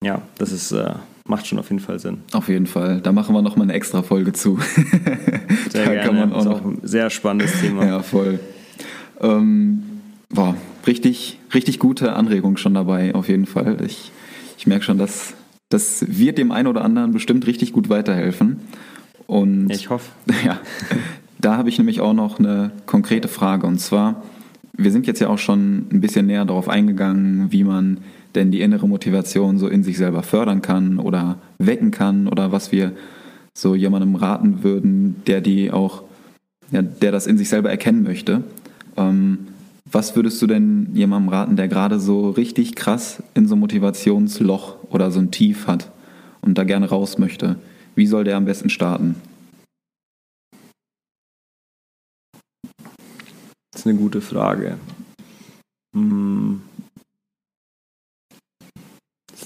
ja, 0.03 0.22
das 0.39 0.53
ist 0.53 0.72
äh, 0.72 0.95
macht 1.28 1.47
schon 1.47 1.59
auf 1.59 1.70
jeden 1.70 1.80
Fall 1.80 1.99
Sinn. 1.99 2.18
Auf 2.32 2.49
jeden 2.49 2.66
Fall. 2.66 3.01
Da 3.01 3.12
machen 3.12 3.34
wir 3.34 3.43
noch 3.43 3.57
mal 3.57 3.64
eine 3.64 3.72
extra 3.72 4.03
Folge 4.03 4.32
zu. 4.32 4.59
Sehr 5.70 5.84
da 5.84 5.93
gerne. 5.93 6.01
Kann 6.03 6.16
man 6.16 6.32
auch 6.32 6.45
das 6.45 6.47
ist 6.47 6.53
auch 6.53 6.64
ein 6.64 6.78
sehr 6.82 7.11
spannendes 7.11 7.61
Thema. 7.61 7.87
Ja, 7.87 8.03
voll. 8.03 8.39
Ähm, 9.20 9.82
boah, 10.28 10.55
richtig, 10.87 11.39
richtig 11.55 11.78
gute 11.78 12.12
Anregung 12.12 12.57
schon 12.57 12.74
dabei, 12.74 13.14
auf 13.14 13.28
jeden 13.28 13.47
Fall. 13.47 13.78
Ich, 13.84 14.12
ich 14.57 14.67
merke 14.67 14.85
schon, 14.85 14.99
dass 14.99 15.35
das 15.69 16.05
wird 16.09 16.39
dem 16.39 16.53
einen 16.53 16.69
oder 16.69 16.85
anderen 16.85 17.13
bestimmt 17.13 17.47
richtig 17.47 17.73
gut 17.73 17.89
weiterhelfen. 17.89 18.61
Und 19.27 19.71
ich 19.71 19.91
hoffe. 19.91 20.11
Ja, 20.45 20.61
da 21.39 21.57
habe 21.57 21.69
ich 21.69 21.79
nämlich 21.79 22.01
auch 22.01 22.13
noch 22.13 22.39
eine 22.39 22.71
konkrete 22.87 23.29
Frage. 23.29 23.67
Und 23.67 23.79
zwar, 23.79 24.23
wir 24.77 24.93
sind 24.93 25.07
jetzt 25.07 25.21
ja 25.21 25.29
auch 25.29 25.39
schon 25.39 25.87
ein 25.93 26.01
bisschen 26.01 26.27
näher 26.27 26.45
darauf 26.45 26.69
eingegangen, 26.69 27.53
wie 27.53 27.65
man 27.65 27.99
denn 28.35 28.51
die 28.51 28.61
innere 28.61 28.87
Motivation 28.87 29.59
so 29.59 29.67
in 29.67 29.83
sich 29.83 29.97
selber 29.97 30.23
fördern 30.23 30.63
kann 30.63 30.99
oder 30.99 31.39
wecken 31.59 31.91
kann 31.91 32.29
oder 32.29 32.53
was 32.53 32.71
wir 32.71 32.93
so 33.55 33.75
jemandem 33.75 34.15
raten 34.15 34.63
würden, 34.63 35.23
der 35.27 35.41
die 35.41 35.73
auch, 35.73 36.03
ja, 36.71 36.83
der 36.83 37.13
das 37.13 37.27
in 37.27 37.39
sich 37.39 37.49
selber 37.49 37.71
erkennen 37.71 38.03
möchte. 38.03 38.45
Ähm, 38.97 39.39
was 39.91 40.16
würdest 40.16 40.41
du 40.43 40.47
denn 40.47 40.95
jemandem 40.95 41.32
raten, 41.32 41.57
der 41.57 41.68
gerade 41.68 42.01
so 42.01 42.30
richtig 42.30 42.74
krass 42.74 43.22
in 43.34 43.47
so 43.47 43.55
ein 43.55 43.61
Motivationsloch 43.61 44.76
oder 44.91 45.11
so 45.11 45.20
ein 45.20 45.30
Tief 45.30 45.66
hat 45.66 45.91
und 46.43 46.59
da 46.59 46.64
gerne 46.64 46.89
raus 46.89 47.18
möchte? 47.18 47.57
Wie 47.95 48.07
soll 48.07 48.24
der 48.24 48.37
am 48.37 48.45
besten 48.45 48.68
starten? 48.68 49.16
Das 53.70 53.80
ist 53.80 53.87
eine 53.87 53.97
gute 53.97 54.20
Frage. 54.20 54.78
Hm 55.95 56.61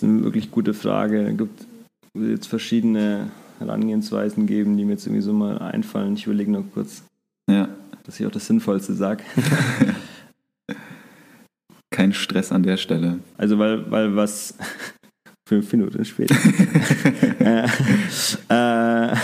ist 0.03 0.09
eine 0.09 0.25
wirklich 0.25 0.51
gute 0.51 0.73
Frage. 0.73 1.29
Es 1.29 1.37
gibt 1.37 1.67
jetzt 2.15 2.47
verschiedene 2.47 3.31
Herangehensweisen 3.59 4.47
geben, 4.47 4.77
die 4.77 4.85
mir 4.85 4.93
jetzt 4.93 5.07
irgendwie 5.07 5.23
so 5.23 5.33
mal 5.33 5.59
einfallen. 5.59 6.15
Ich 6.15 6.27
überlege 6.27 6.51
noch 6.51 6.65
kurz, 6.73 7.03
ja. 7.51 7.69
dass 8.05 8.19
ich 8.19 8.27
auch 8.27 8.31
das 8.31 8.47
Sinnvollste 8.47 8.95
sage. 8.95 9.23
Kein 12.01 12.15
Stress 12.15 12.51
an 12.51 12.63
der 12.63 12.79
Stelle. 12.79 13.19
Also 13.37 13.59
weil, 13.59 13.91
weil 13.91 14.17
was 14.17 14.55
fünf 15.47 15.71
Minuten 15.71 16.03
später. 16.07 16.35
äh, 17.41 17.67
äh, 18.49 19.17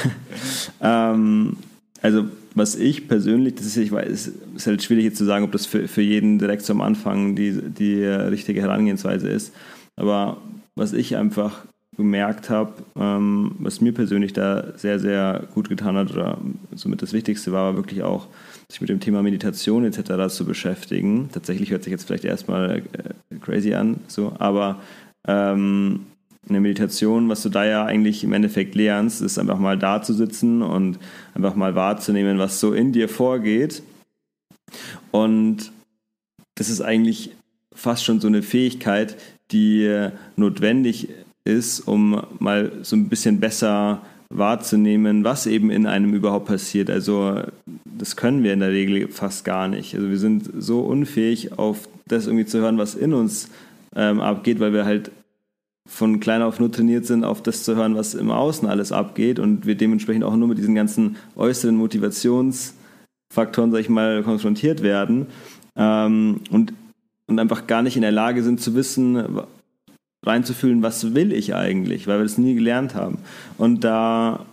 ähm, 0.82 1.56
also 2.02 2.26
was 2.54 2.74
ich 2.74 3.08
persönlich, 3.08 3.54
das 3.54 3.64
ist, 3.64 3.78
ich 3.78 3.92
weiß, 3.92 4.30
ist 4.56 4.66
halt 4.66 4.82
schwierig 4.82 5.04
jetzt 5.04 5.16
zu 5.16 5.24
sagen, 5.24 5.46
ob 5.46 5.52
das 5.52 5.64
für, 5.64 5.88
für 5.88 6.02
jeden 6.02 6.38
direkt 6.38 6.66
zum 6.66 6.82
Anfang 6.82 7.34
die, 7.34 7.62
die 7.62 8.04
richtige 8.04 8.60
Herangehensweise 8.60 9.30
ist. 9.30 9.54
Aber 9.96 10.36
was 10.74 10.92
ich 10.92 11.16
einfach 11.16 11.64
gemerkt 11.96 12.50
habe, 12.50 12.74
ähm, 12.94 13.52
was 13.58 13.80
mir 13.80 13.94
persönlich 13.94 14.34
da 14.34 14.76
sehr, 14.76 14.98
sehr 14.98 15.44
gut 15.54 15.70
getan 15.70 15.96
hat 15.96 16.12
oder 16.12 16.36
somit 16.74 17.00
das 17.00 17.14
Wichtigste 17.14 17.52
war, 17.52 17.72
war 17.72 17.76
wirklich 17.76 18.02
auch, 18.02 18.28
sich 18.68 18.80
mit 18.80 18.90
dem 18.90 19.00
Thema 19.00 19.22
Meditation 19.22 19.84
etc. 19.84 20.34
zu 20.34 20.44
beschäftigen. 20.44 21.28
Tatsächlich 21.32 21.70
hört 21.70 21.84
sich 21.84 21.90
jetzt 21.90 22.04
vielleicht 22.04 22.24
erstmal 22.24 22.82
äh, 22.92 23.38
crazy 23.40 23.74
an, 23.74 24.00
so, 24.08 24.32
aber 24.38 24.80
ähm, 25.26 26.06
eine 26.48 26.60
Meditation, 26.60 27.28
was 27.28 27.42
du 27.42 27.48
da 27.48 27.64
ja 27.64 27.84
eigentlich 27.84 28.22
im 28.22 28.32
Endeffekt 28.32 28.74
lernst, 28.74 29.20
ist 29.20 29.38
einfach 29.38 29.58
mal 29.58 29.76
da 29.76 30.02
zu 30.02 30.12
sitzen 30.12 30.62
und 30.62 30.98
einfach 31.34 31.56
mal 31.56 31.74
wahrzunehmen, 31.74 32.38
was 32.38 32.60
so 32.60 32.72
in 32.72 32.92
dir 32.92 33.08
vorgeht. 33.08 33.82
Und 35.10 35.72
das 36.54 36.68
ist 36.68 36.80
eigentlich 36.80 37.32
fast 37.74 38.04
schon 38.04 38.20
so 38.20 38.28
eine 38.28 38.42
Fähigkeit, 38.42 39.16
die 39.50 40.08
notwendig 40.36 41.08
ist, 41.44 41.80
um 41.80 42.22
mal 42.38 42.72
so 42.82 42.96
ein 42.96 43.08
bisschen 43.08 43.40
besser 43.40 44.02
wahrzunehmen, 44.28 45.24
was 45.24 45.46
eben 45.46 45.70
in 45.70 45.86
einem 45.86 46.14
überhaupt 46.14 46.46
passiert. 46.46 46.90
Also 46.90 47.42
das 47.84 48.16
können 48.16 48.42
wir 48.42 48.52
in 48.52 48.60
der 48.60 48.70
Regel 48.70 49.08
fast 49.08 49.44
gar 49.44 49.68
nicht. 49.68 49.94
Also 49.94 50.08
wir 50.10 50.18
sind 50.18 50.50
so 50.58 50.80
unfähig, 50.80 51.58
auf 51.58 51.88
das 52.06 52.26
irgendwie 52.26 52.46
zu 52.46 52.58
hören, 52.58 52.78
was 52.78 52.94
in 52.94 53.12
uns 53.12 53.48
ähm, 53.94 54.20
abgeht, 54.20 54.60
weil 54.60 54.72
wir 54.72 54.84
halt 54.84 55.10
von 55.88 56.18
klein 56.18 56.42
auf 56.42 56.58
nur 56.58 56.72
trainiert 56.72 57.06
sind, 57.06 57.24
auf 57.24 57.42
das 57.42 57.62
zu 57.62 57.76
hören, 57.76 57.94
was 57.94 58.14
im 58.14 58.30
Außen 58.30 58.68
alles 58.68 58.90
abgeht 58.90 59.38
und 59.38 59.66
wir 59.66 59.76
dementsprechend 59.76 60.24
auch 60.24 60.34
nur 60.34 60.48
mit 60.48 60.58
diesen 60.58 60.74
ganzen 60.74 61.16
äußeren 61.36 61.76
Motivationsfaktoren, 61.76 63.70
sag 63.70 63.80
ich 63.80 63.88
mal, 63.88 64.24
konfrontiert 64.24 64.82
werden. 64.82 65.26
Ähm, 65.76 66.40
und 66.50 66.72
und 67.28 67.40
einfach 67.40 67.66
gar 67.66 67.82
nicht 67.82 67.96
in 67.96 68.02
der 68.02 68.12
Lage 68.12 68.42
sind 68.42 68.60
zu 68.60 68.74
wissen, 68.74 69.40
reinzufühlen, 70.26 70.82
was 70.82 71.14
will 71.14 71.32
ich 71.32 71.54
eigentlich, 71.54 72.06
weil 72.06 72.18
wir 72.18 72.24
das 72.24 72.38
nie 72.38 72.54
gelernt 72.54 72.94
haben. 72.94 73.18
Und 73.58 73.84
da 73.84 74.44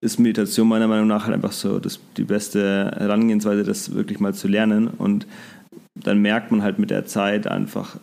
ist 0.00 0.18
Meditation 0.18 0.68
meiner 0.68 0.88
Meinung 0.88 1.06
nach 1.06 1.24
halt 1.24 1.34
einfach 1.34 1.52
so 1.52 1.78
das, 1.78 2.00
die 2.16 2.24
beste 2.24 2.92
Herangehensweise, 2.96 3.64
das 3.64 3.94
wirklich 3.94 4.20
mal 4.20 4.34
zu 4.34 4.48
lernen. 4.48 4.88
Und 4.88 5.26
dann 5.94 6.22
merkt 6.22 6.50
man 6.50 6.62
halt 6.62 6.78
mit 6.78 6.90
der 6.90 7.04
Zeit 7.04 7.46
einfach, 7.46 7.98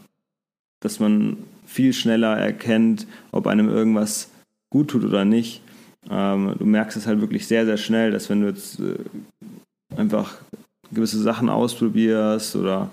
dass 0.79 0.99
man 0.99 1.37
viel 1.65 1.93
schneller 1.93 2.37
erkennt, 2.37 3.07
ob 3.31 3.47
einem 3.47 3.69
irgendwas 3.69 4.29
gut 4.69 4.89
tut 4.89 5.03
oder 5.03 5.25
nicht. 5.25 5.61
Ähm, 6.09 6.55
du 6.57 6.65
merkst 6.65 6.97
es 6.97 7.07
halt 7.07 7.19
wirklich 7.19 7.47
sehr, 7.47 7.65
sehr 7.65 7.77
schnell, 7.77 8.11
dass 8.11 8.29
wenn 8.29 8.41
du 8.41 8.47
jetzt 8.47 8.79
äh, 8.79 8.95
einfach 9.97 10.35
gewisse 10.91 11.21
Sachen 11.21 11.49
ausprobierst 11.49 12.55
oder 12.55 12.89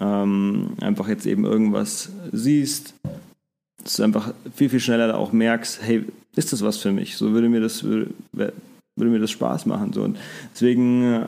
ähm, 0.00 0.70
einfach 0.80 1.08
jetzt 1.08 1.26
eben 1.26 1.44
irgendwas 1.44 2.10
siehst, 2.32 2.94
dass 3.84 3.96
du 3.96 4.02
einfach 4.02 4.34
viel, 4.54 4.68
viel 4.68 4.80
schneller 4.80 5.16
auch 5.16 5.32
merkst, 5.32 5.80
hey, 5.82 6.04
ist 6.36 6.52
das 6.52 6.62
was 6.62 6.78
für 6.78 6.90
mich? 6.90 7.16
So 7.16 7.32
würde 7.32 7.48
mir 7.48 7.60
das, 7.60 7.84
würde, 7.84 8.10
würde 8.32 9.10
mir 9.10 9.20
das 9.20 9.30
Spaß 9.30 9.66
machen. 9.66 9.92
So. 9.92 10.02
Und 10.02 10.18
deswegen 10.52 11.26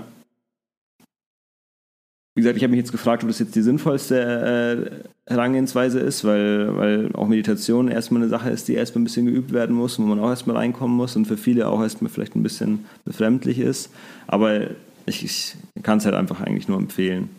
wie 2.36 2.42
gesagt, 2.42 2.58
ich 2.58 2.62
habe 2.62 2.72
mich 2.72 2.80
jetzt 2.80 2.92
gefragt, 2.92 3.22
ob 3.22 3.30
das 3.30 3.38
jetzt 3.38 3.54
die 3.56 3.62
sinnvollste 3.62 5.00
äh, 5.26 5.30
Herangehensweise 5.32 6.00
ist, 6.00 6.22
weil, 6.22 6.76
weil 6.76 7.10
auch 7.14 7.28
Meditation 7.28 7.88
erstmal 7.88 8.20
eine 8.20 8.28
Sache 8.28 8.50
ist, 8.50 8.68
die 8.68 8.74
erstmal 8.74 9.00
ein 9.00 9.04
bisschen 9.04 9.24
geübt 9.24 9.54
werden 9.54 9.74
muss, 9.74 9.98
wo 9.98 10.02
man 10.02 10.20
auch 10.20 10.28
erstmal 10.28 10.56
reinkommen 10.56 10.94
muss 10.94 11.16
und 11.16 11.24
für 11.24 11.38
viele 11.38 11.66
auch 11.66 11.80
erstmal 11.80 12.10
vielleicht 12.10 12.36
ein 12.36 12.42
bisschen 12.42 12.84
befremdlich 13.06 13.58
ist. 13.58 13.90
Aber 14.26 14.66
ich, 15.06 15.24
ich 15.24 15.56
kann 15.82 15.96
es 15.96 16.04
halt 16.04 16.14
einfach 16.14 16.42
eigentlich 16.42 16.68
nur 16.68 16.76
empfehlen. 16.76 17.30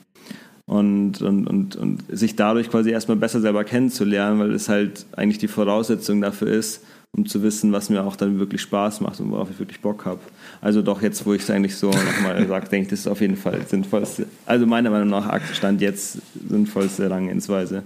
Und, 0.67 1.21
und, 1.21 1.47
und, 1.47 1.75
und 1.77 2.03
sich 2.09 2.35
dadurch 2.35 2.69
quasi 2.69 2.91
erstmal 2.91 3.15
besser 3.15 3.39
selber 3.39 3.63
kennenzulernen, 3.63 4.39
weil 4.39 4.51
es 4.51 4.67
halt 4.67 5.05
eigentlich 5.15 5.37
die 5.37 5.47
Voraussetzung 5.47 6.19
dafür 6.19 6.49
ist, 6.49 6.83
um 7.15 7.25
zu 7.25 7.41
wissen, 7.41 7.71
was 7.71 7.89
mir 7.89 8.03
auch 8.03 8.15
dann 8.15 8.37
wirklich 8.37 8.61
Spaß 8.61 9.01
macht 9.01 9.19
und 9.19 9.31
worauf 9.31 9.49
ich 9.49 9.59
wirklich 9.59 9.79
Bock 9.79 10.05
habe. 10.05 10.19
Also 10.61 10.81
doch 10.81 11.01
jetzt, 11.01 11.25
wo 11.25 11.33
ich 11.33 11.41
es 11.41 11.49
eigentlich 11.49 11.75
so 11.75 11.89
nochmal 11.89 12.45
sage, 12.47 12.69
denke 12.69 12.83
ich, 12.83 12.89
das 12.89 12.99
ist 12.99 13.07
auf 13.07 13.21
jeden 13.21 13.37
Fall 13.37 13.65
sinnvollste, 13.65 14.27
also 14.45 14.65
meiner 14.65 14.89
Meinung 14.89 15.09
nach 15.09 15.39
Stand 15.53 15.81
jetzt 15.81 16.19
sinnvollste 16.49 17.03
Herangehensweise. 17.03 17.83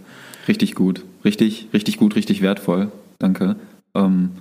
Richtig 0.47 0.75
gut, 0.75 1.05
richtig, 1.23 1.67
richtig 1.73 1.97
gut, 1.97 2.15
richtig 2.15 2.41
wertvoll. 2.41 2.91
Danke. 3.19 3.55
Ähm, 3.95 4.31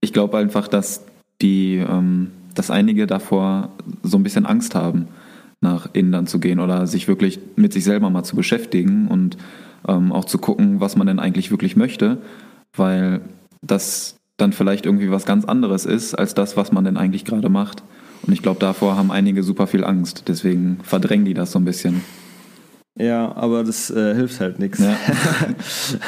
ich 0.00 0.12
glaube 0.12 0.38
einfach, 0.38 0.68
dass 0.68 1.02
die, 1.42 1.76
ähm, 1.76 2.30
dass 2.54 2.70
einige 2.70 3.06
davor 3.06 3.70
so 4.02 4.16
ein 4.16 4.22
bisschen 4.22 4.46
Angst 4.46 4.74
haben, 4.74 5.08
nach 5.64 5.88
innen 5.92 6.12
dann 6.12 6.28
zu 6.28 6.38
gehen 6.38 6.60
oder 6.60 6.86
sich 6.86 7.08
wirklich 7.08 7.40
mit 7.56 7.72
sich 7.72 7.82
selber 7.82 8.10
mal 8.10 8.22
zu 8.22 8.36
beschäftigen 8.36 9.08
und 9.08 9.36
ähm, 9.88 10.12
auch 10.12 10.24
zu 10.24 10.38
gucken, 10.38 10.80
was 10.80 10.94
man 10.94 11.08
denn 11.08 11.18
eigentlich 11.18 11.50
wirklich 11.50 11.74
möchte, 11.74 12.18
weil 12.76 13.22
das 13.62 14.16
dann 14.36 14.52
vielleicht 14.52 14.86
irgendwie 14.86 15.10
was 15.10 15.26
ganz 15.26 15.44
anderes 15.44 15.84
ist 15.86 16.14
als 16.14 16.34
das, 16.34 16.56
was 16.56 16.72
man 16.72 16.84
denn 16.84 16.96
eigentlich 16.96 17.24
gerade 17.24 17.48
macht. 17.48 17.82
Und 18.26 18.32
ich 18.32 18.42
glaube, 18.42 18.60
davor 18.60 18.96
haben 18.96 19.10
einige 19.10 19.42
super 19.42 19.66
viel 19.66 19.84
Angst. 19.84 20.24
Deswegen 20.28 20.78
verdrängen 20.82 21.24
die 21.24 21.34
das 21.34 21.52
so 21.52 21.58
ein 21.58 21.64
bisschen. 21.64 22.02
Ja, 22.96 23.34
aber 23.36 23.64
das 23.64 23.90
äh, 23.90 24.14
hilft 24.14 24.40
halt 24.40 24.58
nichts. 24.58 24.78
Ja. 24.78 24.96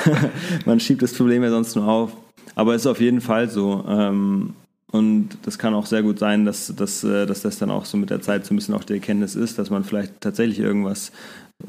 man 0.67 0.81
schiebt 0.81 1.03
das 1.03 1.13
Problem 1.15 1.43
ja 1.43 1.51
sonst 1.51 1.75
nur 1.77 1.87
auf. 1.87 2.13
Aber 2.55 2.75
es 2.75 2.83
ist 2.83 2.87
auf 2.87 3.01
jeden 3.01 3.21
Fall 3.21 3.51
so. 3.51 3.85
Ähm, 3.89 4.55
und 4.93 5.31
das 5.43 5.59
kann 5.59 5.75
auch 5.75 5.87
sehr 5.87 6.03
gut 6.03 6.19
sein, 6.19 6.45
dass, 6.45 6.75
dass, 6.75 7.03
äh, 7.03 7.27
dass 7.27 7.43
das 7.43 7.59
dann 7.59 7.71
auch 7.71 7.85
so 7.85 7.97
mit 7.97 8.11
der 8.11 8.21
Zeit 8.21 8.47
so 8.47 8.55
ein 8.55 8.57
bisschen 8.57 8.75
auch 8.75 8.85
die 8.85 8.95
Erkenntnis 8.95 9.35
ist, 9.35 9.59
dass 9.59 9.71
man 9.71 9.85
vielleicht 9.85 10.21
tatsächlich 10.21 10.61
irgendwas 10.61 11.13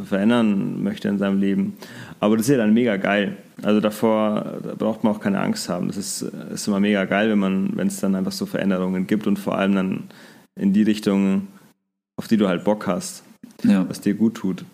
verändern 0.04 0.84
möchte 0.84 1.08
in 1.08 1.18
seinem 1.18 1.40
Leben. 1.40 1.78
Aber 2.20 2.38
das 2.38 2.48
ist 2.48 2.52
ja 2.52 2.58
dann 2.58 2.74
mega 2.74 2.98
geil. 2.98 3.38
Also 3.64 3.80
davor 3.80 4.60
da 4.64 4.76
braucht 4.76 5.04
man 5.04 5.16
auch 5.16 5.20
keine 5.20 5.40
Angst 5.40 5.70
haben. 5.70 5.88
Das 5.88 5.98
ist, 5.98 6.22
ist 6.22 6.68
immer 6.68 6.80
mega 6.80 7.06
geil, 7.06 7.30
wenn 7.30 7.40
man, 7.40 7.76
wenn 7.76 7.88
es 7.88 8.00
dann 8.00 8.14
einfach 8.14 8.34
so 8.34 8.46
Veränderungen 8.46 9.08
gibt 9.08 9.26
und 9.28 9.40
vor 9.40 9.58
allem 9.58 9.76
dann 9.76 10.04
in 10.56 10.74
die 10.74 10.84
Richtung, 10.84 11.48
auf 12.18 12.28
die 12.28 12.38
du 12.38 12.48
halt 12.48 12.64
Bock 12.66 12.86
hast, 12.86 13.24
ja. 13.64 13.88
was 13.88 14.02
dir 14.02 14.14
gut 14.14 14.36
tut. 14.36 14.66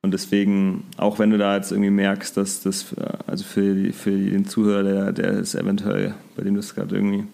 Und 0.00 0.12
deswegen, 0.12 0.84
auch 0.96 1.20
wenn 1.20 1.30
du 1.30 1.38
da 1.38 1.54
jetzt 1.54 1.70
irgendwie 1.70 1.90
merkst, 1.90 2.36
dass 2.36 2.62
das, 2.62 2.94
also 3.26 3.44
für, 3.44 3.92
für 3.92 4.10
den 4.10 4.46
Zuhörer, 4.46 4.82
der, 4.82 5.12
der 5.12 5.30
ist 5.32 5.54
eventuell, 5.54 6.14
bei 6.34 6.42
dem 6.42 6.56
das 6.56 6.74
gerade 6.74 6.96
irgendwie 6.96 7.24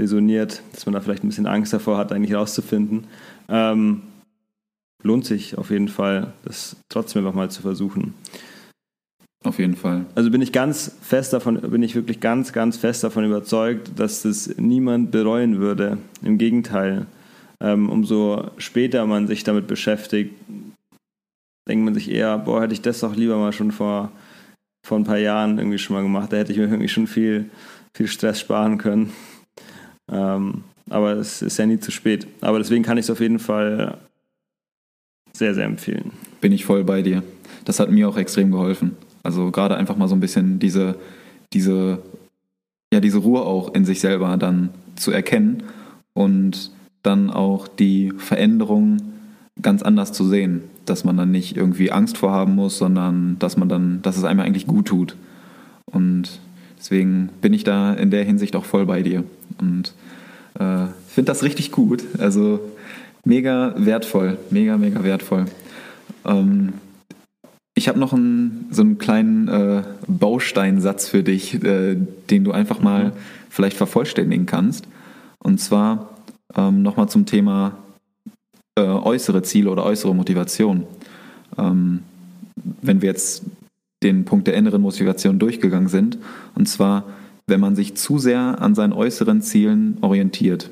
resoniert, 0.00 0.62
dass 0.72 0.86
man 0.86 0.94
da 0.94 1.00
vielleicht 1.00 1.22
ein 1.22 1.28
bisschen 1.28 1.46
Angst 1.46 1.72
davor 1.72 1.98
hat, 1.98 2.12
eigentlich 2.12 2.34
rauszufinden, 2.34 3.04
ähm, 3.48 4.02
lohnt 5.02 5.24
sich 5.24 5.56
auf 5.56 5.70
jeden 5.70 5.88
Fall, 5.88 6.32
das 6.44 6.76
trotzdem 6.88 7.24
einfach 7.24 7.36
mal 7.36 7.50
zu 7.50 7.62
versuchen. 7.62 8.14
Auf 9.42 9.58
jeden 9.58 9.74
Fall. 9.74 10.04
Also 10.14 10.30
bin 10.30 10.42
ich 10.42 10.52
ganz 10.52 10.96
fest 11.00 11.32
davon, 11.32 11.60
bin 11.60 11.82
ich 11.82 11.94
wirklich 11.94 12.20
ganz, 12.20 12.52
ganz 12.52 12.76
fest 12.76 13.02
davon 13.04 13.24
überzeugt, 13.24 13.98
dass 13.98 14.22
das 14.22 14.54
niemand 14.58 15.10
bereuen 15.12 15.58
würde. 15.58 15.96
Im 16.22 16.36
Gegenteil. 16.36 17.06
Ähm, 17.62 17.88
umso 17.88 18.50
später 18.58 19.06
man 19.06 19.26
sich 19.26 19.44
damit 19.44 19.66
beschäftigt, 19.66 20.34
denkt 21.68 21.84
man 21.84 21.94
sich 21.94 22.10
eher, 22.10 22.36
boah, 22.38 22.62
hätte 22.62 22.74
ich 22.74 22.82
das 22.82 23.00
doch 23.00 23.16
lieber 23.16 23.38
mal 23.38 23.52
schon 23.52 23.72
vor, 23.72 24.12
vor 24.86 24.98
ein 24.98 25.04
paar 25.04 25.18
Jahren 25.18 25.58
irgendwie 25.58 25.78
schon 25.78 25.96
mal 25.96 26.02
gemacht. 26.02 26.32
Da 26.32 26.36
hätte 26.36 26.52
ich 26.52 26.58
mir 26.58 26.64
irgendwie 26.64 26.88
schon 26.88 27.06
viel, 27.06 27.50
viel 27.96 28.08
Stress 28.08 28.40
sparen 28.40 28.76
können. 28.76 29.12
Ähm, 30.10 30.64
aber 30.88 31.12
es 31.12 31.40
ist 31.40 31.56
ja 31.56 31.66
nie 31.66 31.78
zu 31.78 31.90
spät. 31.90 32.26
Aber 32.40 32.58
deswegen 32.58 32.82
kann 32.82 32.98
ich 32.98 33.06
es 33.06 33.10
auf 33.10 33.20
jeden 33.20 33.38
Fall 33.38 33.98
sehr, 35.32 35.54
sehr 35.54 35.64
empfehlen. 35.64 36.10
Bin 36.40 36.52
ich 36.52 36.64
voll 36.64 36.84
bei 36.84 37.02
dir. 37.02 37.22
Das 37.64 37.80
hat 37.80 37.90
mir 37.90 38.08
auch 38.08 38.16
extrem 38.16 38.50
geholfen. 38.50 38.96
Also 39.22 39.50
gerade 39.50 39.76
einfach 39.76 39.96
mal 39.96 40.08
so 40.08 40.14
ein 40.14 40.20
bisschen 40.20 40.58
diese, 40.58 40.96
diese, 41.52 42.02
ja, 42.92 43.00
diese 43.00 43.18
Ruhe 43.18 43.42
auch 43.42 43.74
in 43.74 43.84
sich 43.84 44.00
selber 44.00 44.36
dann 44.36 44.70
zu 44.96 45.12
erkennen 45.12 45.62
und 46.14 46.70
dann 47.02 47.30
auch 47.30 47.68
die 47.68 48.12
Veränderung 48.18 48.98
ganz 49.62 49.82
anders 49.82 50.12
zu 50.12 50.26
sehen. 50.26 50.62
Dass 50.86 51.04
man 51.04 51.16
dann 51.16 51.30
nicht 51.30 51.56
irgendwie 51.56 51.92
Angst 51.92 52.18
vorhaben 52.18 52.56
muss, 52.56 52.78
sondern 52.78 53.36
dass 53.38 53.56
man 53.56 53.68
dann, 53.68 54.02
dass 54.02 54.16
es 54.16 54.24
einem 54.24 54.40
eigentlich 54.40 54.66
gut 54.66 54.86
tut. 54.86 55.14
Und 55.86 56.40
deswegen 56.78 57.28
bin 57.40 57.52
ich 57.52 57.62
da 57.62 57.92
in 57.92 58.10
der 58.10 58.24
Hinsicht 58.24 58.56
auch 58.56 58.64
voll 58.64 58.86
bei 58.86 59.02
dir. 59.02 59.22
Und 59.60 59.94
äh, 60.58 60.86
finde 61.08 61.30
das 61.30 61.42
richtig 61.42 61.72
gut. 61.72 62.04
Also 62.18 62.60
mega 63.24 63.74
wertvoll, 63.76 64.38
mega, 64.50 64.76
mega 64.76 65.02
wertvoll. 65.04 65.46
Ähm, 66.24 66.74
ich 67.74 67.88
habe 67.88 67.98
noch 67.98 68.12
einen, 68.12 68.68
so 68.70 68.82
einen 68.82 68.98
kleinen 68.98 69.48
äh, 69.48 69.82
Bausteinsatz 70.06 71.08
für 71.08 71.22
dich, 71.22 71.62
äh, 71.62 71.96
den 72.30 72.44
du 72.44 72.52
einfach 72.52 72.80
mal 72.80 73.06
mhm. 73.06 73.12
vielleicht 73.48 73.76
vervollständigen 73.76 74.46
kannst. 74.46 74.86
Und 75.38 75.60
zwar 75.60 76.10
ähm, 76.56 76.82
nochmal 76.82 77.08
zum 77.08 77.26
Thema 77.26 77.78
äh, 78.76 78.82
äußere 78.82 79.42
Ziele 79.42 79.70
oder 79.70 79.84
äußere 79.84 80.14
Motivation. 80.14 80.84
Ähm, 81.56 82.00
wenn 82.82 83.00
wir 83.00 83.08
jetzt 83.08 83.44
den 84.02 84.24
Punkt 84.24 84.46
der 84.46 84.54
inneren 84.54 84.82
Motivation 84.82 85.38
durchgegangen 85.38 85.88
sind. 85.88 86.18
Und 86.54 86.68
zwar, 86.68 87.04
wenn 87.50 87.60
man 87.60 87.76
sich 87.76 87.96
zu 87.96 88.18
sehr 88.18 88.62
an 88.62 88.74
seinen 88.74 88.92
äußeren 88.94 89.42
Zielen 89.42 89.98
orientiert, 90.00 90.70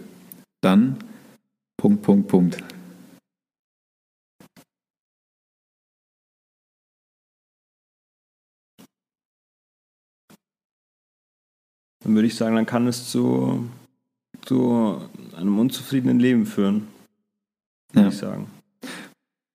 dann 0.63 0.97
Punkt, 1.77 2.03
Punkt, 2.03 2.29
Punkt. 2.29 2.59
Dann 12.05 12.15
würde 12.15 12.27
ich 12.27 12.37
sagen, 12.37 12.57
dann 12.57 12.65
kann 12.65 12.87
es 12.87 13.11
zu, 13.11 13.69
zu 14.43 15.03
einem 15.37 15.59
unzufriedenen 15.59 16.19
Leben 16.19 16.47
führen. 16.47 16.89
Würde 17.93 18.09
ja. 18.09 18.13
ich 18.13 18.19
sagen. 18.19 18.49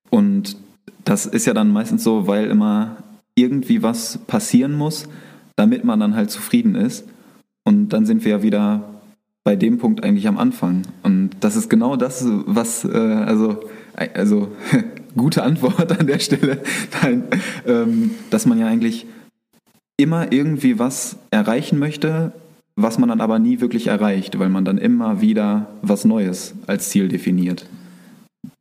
Und 0.10 0.56
das 1.04 1.26
ist 1.26 1.46
ja 1.46 1.54
dann 1.54 1.72
meistens 1.72 2.04
so, 2.04 2.28
weil 2.28 2.46
immer 2.46 2.98
irgendwie 3.36 3.82
was 3.82 4.20
passieren 4.20 4.74
muss, 4.74 5.08
damit 5.56 5.84
man 5.84 6.00
dann 6.00 6.16
halt 6.16 6.30
zufrieden 6.30 6.76
ist. 6.76 7.06
Und 7.64 7.90
dann 7.90 8.06
sind 8.06 8.24
wir 8.26 8.32
ja 8.32 8.44
wieder 8.44 8.94
bei 9.44 9.56
dem 9.56 9.78
Punkt 9.78 10.04
eigentlich 10.04 10.28
am 10.28 10.38
Anfang. 10.38 10.84
Und 11.04 11.32
das 11.42 11.56
ist 11.56 11.70
genau 11.70 11.96
das, 11.96 12.26
was, 12.46 12.86
äh, 12.86 12.98
also, 12.98 13.60
also 13.96 14.50
gute 15.18 15.44
Antwort 15.44 15.98
an 16.00 16.08
der 16.08 16.20
Stelle, 16.20 16.62
Nein, 17.02 17.24
ähm, 17.68 18.12
dass 18.30 18.46
man 18.46 18.60
ja 18.60 18.68
eigentlich 18.68 19.06
immer 19.98 20.32
irgendwie 20.32 20.80
was 20.80 21.18
erreichen 21.32 21.78
möchte, 21.78 22.32
was 22.76 22.98
man 22.98 23.10
dann 23.10 23.22
aber 23.22 23.38
nie 23.38 23.62
wirklich 23.62 23.88
erreicht, 23.88 24.40
weil 24.40 24.50
man 24.50 24.66
dann 24.66 24.78
immer 24.78 25.22
wieder 25.22 25.68
was 25.82 26.06
Neues 26.06 26.56
als 26.66 26.90
Ziel 26.90 27.08
definiert. 27.08 27.68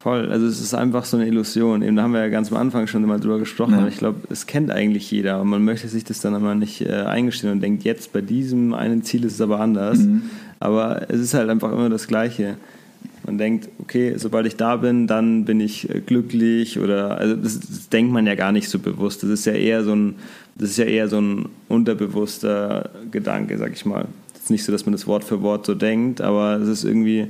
Voll, 0.03 0.32
also 0.32 0.46
es 0.46 0.61
ist 0.61 0.74
einfach 0.74 1.05
so 1.05 1.16
eine 1.16 1.28
Illusion. 1.28 1.80
Eben 1.80 1.94
da 1.94 2.03
haben 2.03 2.12
wir 2.12 2.18
ja 2.18 2.28
ganz 2.28 2.50
am 2.50 2.59
Anfang 2.59 2.88
schon 2.88 3.07
mal 3.07 3.20
drüber 3.20 3.38
gesprochen. 3.38 3.78
Ja. 3.78 3.86
Ich 3.86 3.98
glaube, 3.98 4.18
es 4.30 4.48
kennt 4.48 4.72
eigentlich 4.72 5.09
jeder 5.12 5.40
und 5.40 5.48
man 5.48 5.64
möchte 5.64 5.86
sich 5.86 6.03
das 6.03 6.20
dann 6.20 6.34
aber 6.34 6.57
nicht 6.57 6.80
äh, 6.80 7.05
eingestehen 7.05 7.53
und 7.53 7.61
denkt, 7.61 7.84
jetzt 7.84 8.12
bei 8.12 8.20
diesem 8.20 8.74
einen 8.74 9.05
Ziel 9.05 9.24
ist 9.24 9.34
es 9.34 9.40
aber 9.40 9.61
anders. 9.61 10.00
Mhm. 10.00 10.22
Aber 10.59 11.09
es 11.09 11.20
ist 11.20 11.34
halt 11.34 11.48
einfach 11.48 11.70
immer 11.70 11.88
das 11.88 12.09
Gleiche. 12.09 12.57
Man 13.24 13.38
denkt, 13.38 13.68
okay, 13.78 14.14
sobald 14.16 14.46
ich 14.46 14.57
da 14.57 14.74
bin, 14.74 15.07
dann 15.07 15.44
bin 15.44 15.61
ich 15.61 15.88
äh, 15.88 16.00
glücklich 16.00 16.80
oder 16.80 17.18
also 17.18 17.36
das, 17.36 17.61
das, 17.61 17.88
denkt 17.88 18.12
man 18.12 18.26
ja 18.26 18.34
gar 18.34 18.50
nicht 18.50 18.68
so 18.68 18.80
bewusst. 18.80 19.22
Das 19.22 19.30
ist 19.30 19.44
ja 19.44 19.53
eher 19.53 19.84
so 19.84 19.94
ein, 19.94 20.16
das 20.57 20.70
ist 20.70 20.78
ja 20.78 20.84
eher 20.84 21.07
so 21.07 21.20
ein 21.20 21.48
unterbewusster 21.68 22.90
Gedanke, 23.12 23.57
sag 23.57 23.72
ich 23.72 23.86
mal. 23.86 24.07
Es 24.34 24.46
ist 24.46 24.50
nicht 24.50 24.64
so, 24.64 24.72
dass 24.72 24.84
man 24.84 24.94
das 24.94 25.07
Wort 25.07 25.22
für 25.22 25.42
Wort 25.42 25.64
so 25.64 25.76
denkt, 25.76 26.20
aber 26.20 26.57
es 26.57 26.66
ist 26.66 26.82
irgendwie 26.82 27.28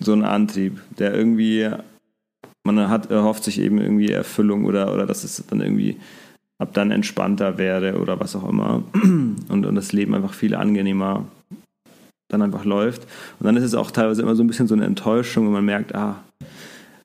so 0.00 0.12
ein 0.12 0.24
Antrieb, 0.24 0.80
der 0.98 1.14
irgendwie, 1.14 1.70
man 2.64 2.88
hat, 2.88 3.10
erhofft 3.10 3.44
sich 3.44 3.60
eben 3.60 3.78
irgendwie 3.78 4.10
Erfüllung 4.10 4.64
oder, 4.64 4.92
oder 4.92 5.06
dass 5.06 5.24
es 5.24 5.44
dann 5.48 5.60
irgendwie 5.60 5.96
ab 6.58 6.70
dann 6.72 6.90
entspannter 6.90 7.58
wäre 7.58 7.98
oder 7.98 8.18
was 8.20 8.34
auch 8.36 8.48
immer 8.48 8.82
und, 9.48 9.66
und 9.66 9.74
das 9.74 9.92
Leben 9.92 10.14
einfach 10.14 10.34
viel 10.34 10.54
angenehmer 10.54 11.24
dann 12.28 12.42
einfach 12.42 12.64
läuft. 12.64 13.04
Und 13.38 13.46
dann 13.46 13.56
ist 13.56 13.64
es 13.64 13.74
auch 13.74 13.90
teilweise 13.90 14.22
immer 14.22 14.36
so 14.36 14.42
ein 14.42 14.48
bisschen 14.48 14.68
so 14.68 14.74
eine 14.74 14.84
Enttäuschung, 14.84 15.46
wenn 15.46 15.52
man 15.52 15.64
merkt, 15.64 15.94
ah, 15.94 16.22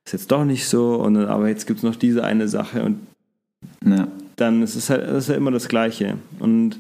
ist 0.06 0.12
jetzt 0.12 0.32
doch 0.32 0.44
nicht 0.44 0.68
so, 0.68 0.96
und 0.96 1.18
aber 1.18 1.48
jetzt 1.48 1.66
gibt 1.66 1.78
es 1.78 1.84
noch 1.84 1.96
diese 1.96 2.24
eine 2.24 2.50
Sache 2.50 2.84
und 2.84 3.00
ja. 3.86 4.08
dann 4.36 4.62
ist 4.62 4.76
es 4.76 4.90
halt, 4.90 5.08
ist 5.08 5.30
ja 5.30 5.36
immer 5.36 5.52
das 5.52 5.70
Gleiche. 5.70 6.18
Und 6.40 6.78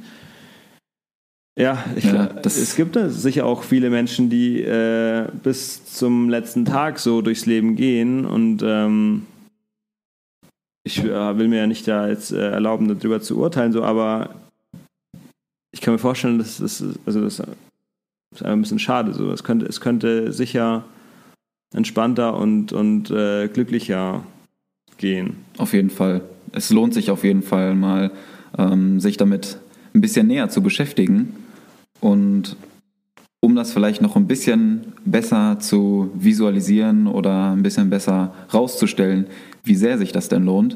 ja, 1.57 1.83
ich, 1.95 2.05
ja 2.05 2.29
es 2.43 2.75
gibt 2.75 2.97
sicher 3.07 3.45
auch 3.45 3.63
viele 3.63 3.89
Menschen, 3.89 4.29
die 4.29 4.61
äh, 4.61 5.27
bis 5.43 5.85
zum 5.85 6.29
letzten 6.29 6.65
Tag 6.65 6.99
so 6.99 7.21
durchs 7.21 7.45
Leben 7.45 7.75
gehen 7.75 8.25
und 8.25 8.63
ähm, 8.63 9.25
ich 10.83 10.99
äh, 11.03 11.37
will 11.37 11.47
mir 11.47 11.59
ja 11.59 11.67
nicht 11.67 11.87
da 11.87 12.07
jetzt 12.07 12.31
äh, 12.31 12.51
erlauben, 12.51 12.87
darüber 12.87 13.21
zu 13.21 13.39
urteilen, 13.39 13.71
so, 13.71 13.83
aber 13.83 14.35
ich 15.71 15.81
kann 15.81 15.93
mir 15.93 15.99
vorstellen, 15.99 16.37
dass 16.37 16.57
das, 16.57 16.83
also 17.05 17.21
das 17.21 17.41
ist 18.33 18.43
ein 18.43 18.61
bisschen 18.61 18.79
schade. 18.79 19.13
So. 19.13 19.31
Es, 19.31 19.43
könnte, 19.43 19.65
es 19.65 19.81
könnte 19.81 20.31
sicher 20.31 20.83
entspannter 21.73 22.37
und, 22.37 22.71
und 22.71 23.09
äh, 23.11 23.47
glücklicher 23.47 24.23
gehen. 24.97 25.37
Auf 25.57 25.73
jeden 25.73 25.89
Fall. 25.89 26.21
Es 26.51 26.69
lohnt 26.69 26.93
sich 26.93 27.09
auf 27.09 27.23
jeden 27.23 27.41
Fall 27.41 27.73
mal, 27.73 28.11
ähm, 28.57 28.99
sich 28.99 29.17
damit 29.17 29.57
ein 29.95 30.01
bisschen 30.01 30.27
näher 30.27 30.49
zu 30.49 30.61
beschäftigen. 30.61 31.35
Und 32.03 32.57
um 33.39 33.55
das 33.55 33.71
vielleicht 33.71 34.01
noch 34.01 34.17
ein 34.17 34.27
bisschen 34.27 34.91
besser 35.05 35.57
zu 35.61 36.11
visualisieren 36.13 37.07
oder 37.07 37.53
ein 37.53 37.63
bisschen 37.63 37.89
besser 37.89 38.33
rauszustellen, 38.53 39.27
wie 39.63 39.75
sehr 39.75 39.97
sich 39.97 40.11
das 40.11 40.27
denn 40.27 40.43
lohnt, 40.43 40.75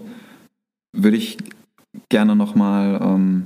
würde 0.94 1.18
ich 1.18 1.38
gerne 2.08 2.38
nochmal 2.38 3.02
ähm, 3.02 3.46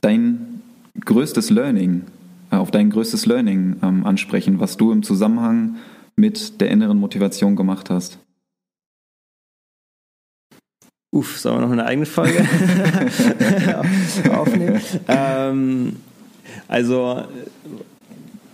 dein 0.00 0.60
größtes 1.04 1.50
Learning, 1.50 2.02
äh, 2.50 2.56
auf 2.56 2.72
dein 2.72 2.90
größtes 2.90 3.24
Learning 3.26 3.76
ähm, 3.84 4.04
ansprechen, 4.04 4.58
was 4.58 4.76
du 4.76 4.90
im 4.90 5.04
Zusammenhang 5.04 5.76
mit 6.16 6.60
der 6.60 6.70
inneren 6.70 6.98
Motivation 6.98 7.54
gemacht 7.54 7.90
hast. 7.90 8.18
Uff, 11.14 11.38
sollen 11.38 11.58
wir 11.58 11.60
noch 11.60 11.72
eine 11.72 11.86
eigene 11.86 12.06
Folge 12.06 12.40
aufnehmen? 14.32 14.80
ähm, 15.06 15.96
also, 16.66 17.24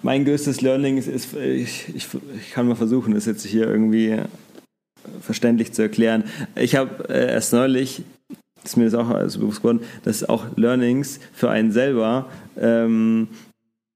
mein 0.03 0.25
größtes 0.25 0.61
Learning 0.61 0.99
ist, 0.99 1.09
ist 1.09 1.35
ich, 1.35 1.89
ich, 1.95 2.09
ich, 2.39 2.51
kann 2.53 2.69
mal 2.69 2.75
versuchen, 2.75 3.15
das 3.15 3.27
jetzt 3.27 3.45
hier 3.45 3.67
irgendwie 3.67 4.19
verständlich 5.21 5.73
zu 5.73 5.83
erklären. 5.83 6.25
Ich 6.57 6.77
habe 6.77 7.09
äh, 7.09 7.33
erst 7.33 7.53
neulich 7.53 8.03
ist 8.65 8.77
mir 8.77 8.85
das 8.85 8.95
auch 8.95 9.11
also 9.11 9.41
bewusst 9.41 9.59
geworden, 9.59 9.81
dass 10.05 10.29
auch 10.29 10.45
Learnings 10.57 11.21
für 11.33 11.51
einen 11.51 11.71
selber 11.71 12.31
ähm, 12.59 13.29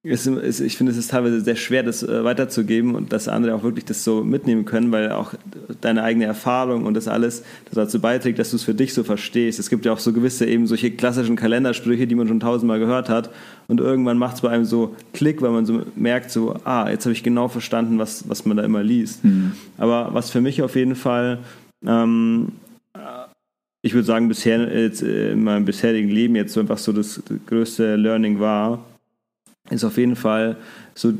ist, 0.09 0.26
ist, 0.26 0.61
ich 0.61 0.76
finde, 0.76 0.92
es 0.92 0.98
ist 0.98 1.11
teilweise 1.11 1.40
sehr 1.40 1.56
schwer, 1.56 1.82
das 1.82 2.02
äh, 2.02 2.24
weiterzugeben 2.24 2.94
und 2.94 3.12
dass 3.12 3.28
andere 3.28 3.54
auch 3.54 3.62
wirklich 3.62 3.84
das 3.84 4.04
so 4.04 4.24
mitnehmen 4.24 4.64
können, 4.64 4.92
weil 4.92 5.12
auch 5.12 5.34
deine 5.80 6.02
eigene 6.02 6.24
Erfahrung 6.24 6.84
und 6.84 6.94
das 6.94 7.09
alles 7.09 7.42
das 7.66 7.74
dazu 7.74 8.00
beiträgt, 8.00 8.38
dass 8.38 8.50
du 8.50 8.56
es 8.56 8.64
für 8.64 8.74
dich 8.74 8.94
so 8.94 9.04
verstehst. 9.04 9.59
Es 9.59 9.70
gibt 9.70 9.84
ja 9.84 9.92
auch 9.92 9.98
so 9.98 10.12
gewisse 10.12 10.46
eben 10.46 10.66
solche 10.66 10.90
klassischen 10.90 11.36
Kalendersprüche, 11.36 12.06
die 12.06 12.14
man 12.14 12.28
schon 12.28 12.40
tausendmal 12.40 12.78
gehört 12.78 13.09
hat 13.09 13.30
und 13.68 13.80
irgendwann 13.80 14.18
macht 14.18 14.36
es 14.36 14.40
bei 14.40 14.50
einem 14.50 14.64
so 14.64 14.96
Klick, 15.12 15.42
weil 15.42 15.50
man 15.50 15.66
so 15.66 15.82
merkt, 15.94 16.30
so, 16.30 16.56
ah, 16.64 16.88
jetzt 16.90 17.04
habe 17.04 17.12
ich 17.12 17.22
genau 17.22 17.48
verstanden, 17.48 17.98
was, 17.98 18.28
was 18.28 18.44
man 18.44 18.56
da 18.56 18.64
immer 18.64 18.82
liest. 18.82 19.24
Mhm. 19.24 19.52
Aber 19.76 20.11
was 20.12 20.30
für 20.30 20.40
mich 20.40 20.62
auf 20.62 20.76
jeden 20.76 20.94
Fall 20.94 21.38
ähm, 21.86 22.52
ich 23.82 23.94
würde 23.94 24.06
sagen, 24.06 24.28
bisher 24.28 24.76
jetzt 24.76 25.02
äh, 25.02 25.32
in 25.32 25.44
meinem 25.44 25.64
bisherigen 25.64 26.09
Leben 26.09 26.36
jetzt 26.36 26.52
so 26.52 26.61
einfach 26.61 26.78
so 26.78 26.92
das 26.92 27.22
größte 27.46 27.96
Learning 27.96 28.40
war, 28.40 28.84
ist 29.70 29.84
auf 29.84 29.96
jeden 29.96 30.16
Fall 30.16 30.56
so, 30.94 31.12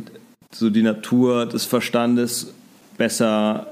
so 0.53 0.71
die 0.71 0.83
Natur 0.83 1.47
des 1.47 1.65
Verstandes 1.65 2.53
besser 2.97 3.67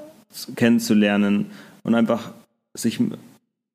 kennenzulernen 0.55 1.47
und 1.83 1.95
einfach 1.95 2.31
sich 2.77 3.01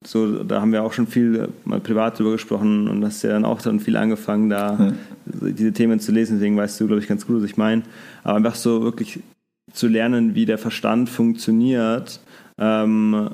so, 0.04 0.44
da 0.44 0.62
haben 0.62 0.72
wir 0.72 0.84
auch 0.84 0.94
schon 0.94 1.06
viel 1.06 1.50
mal 1.64 1.80
privat 1.80 2.18
drüber 2.18 2.32
gesprochen 2.32 2.88
und 2.88 3.06
hast 3.06 3.22
ja 3.22 3.30
dann 3.30 3.46
auch 3.46 3.62
dann 3.62 3.80
viel 3.80 3.96
angefangen, 3.96 4.50
da 4.50 4.78
ja. 4.80 5.52
diese 5.52 5.74
Themen 5.74 6.00
zu 6.00 6.12
lesen, 6.12 6.38
deswegen 6.38 6.58
weißt 6.58 6.80
du, 6.80 6.88
glaube 6.88 7.02
ich, 7.02 7.08
ganz 7.08 7.28
gut, 7.28 7.38
was 7.38 7.44
ich 7.44 7.58
meine. 7.58 7.84
Aber 8.24 8.38
einfach 8.38 8.56
so 8.56 8.82
wirklich 8.82 9.20
zu 9.74 9.88
lernen, 9.88 10.34
wie 10.34 10.46
der 10.46 10.58
Verstand 10.58 11.10
funktioniert 11.10 12.20
ähm, 12.58 13.30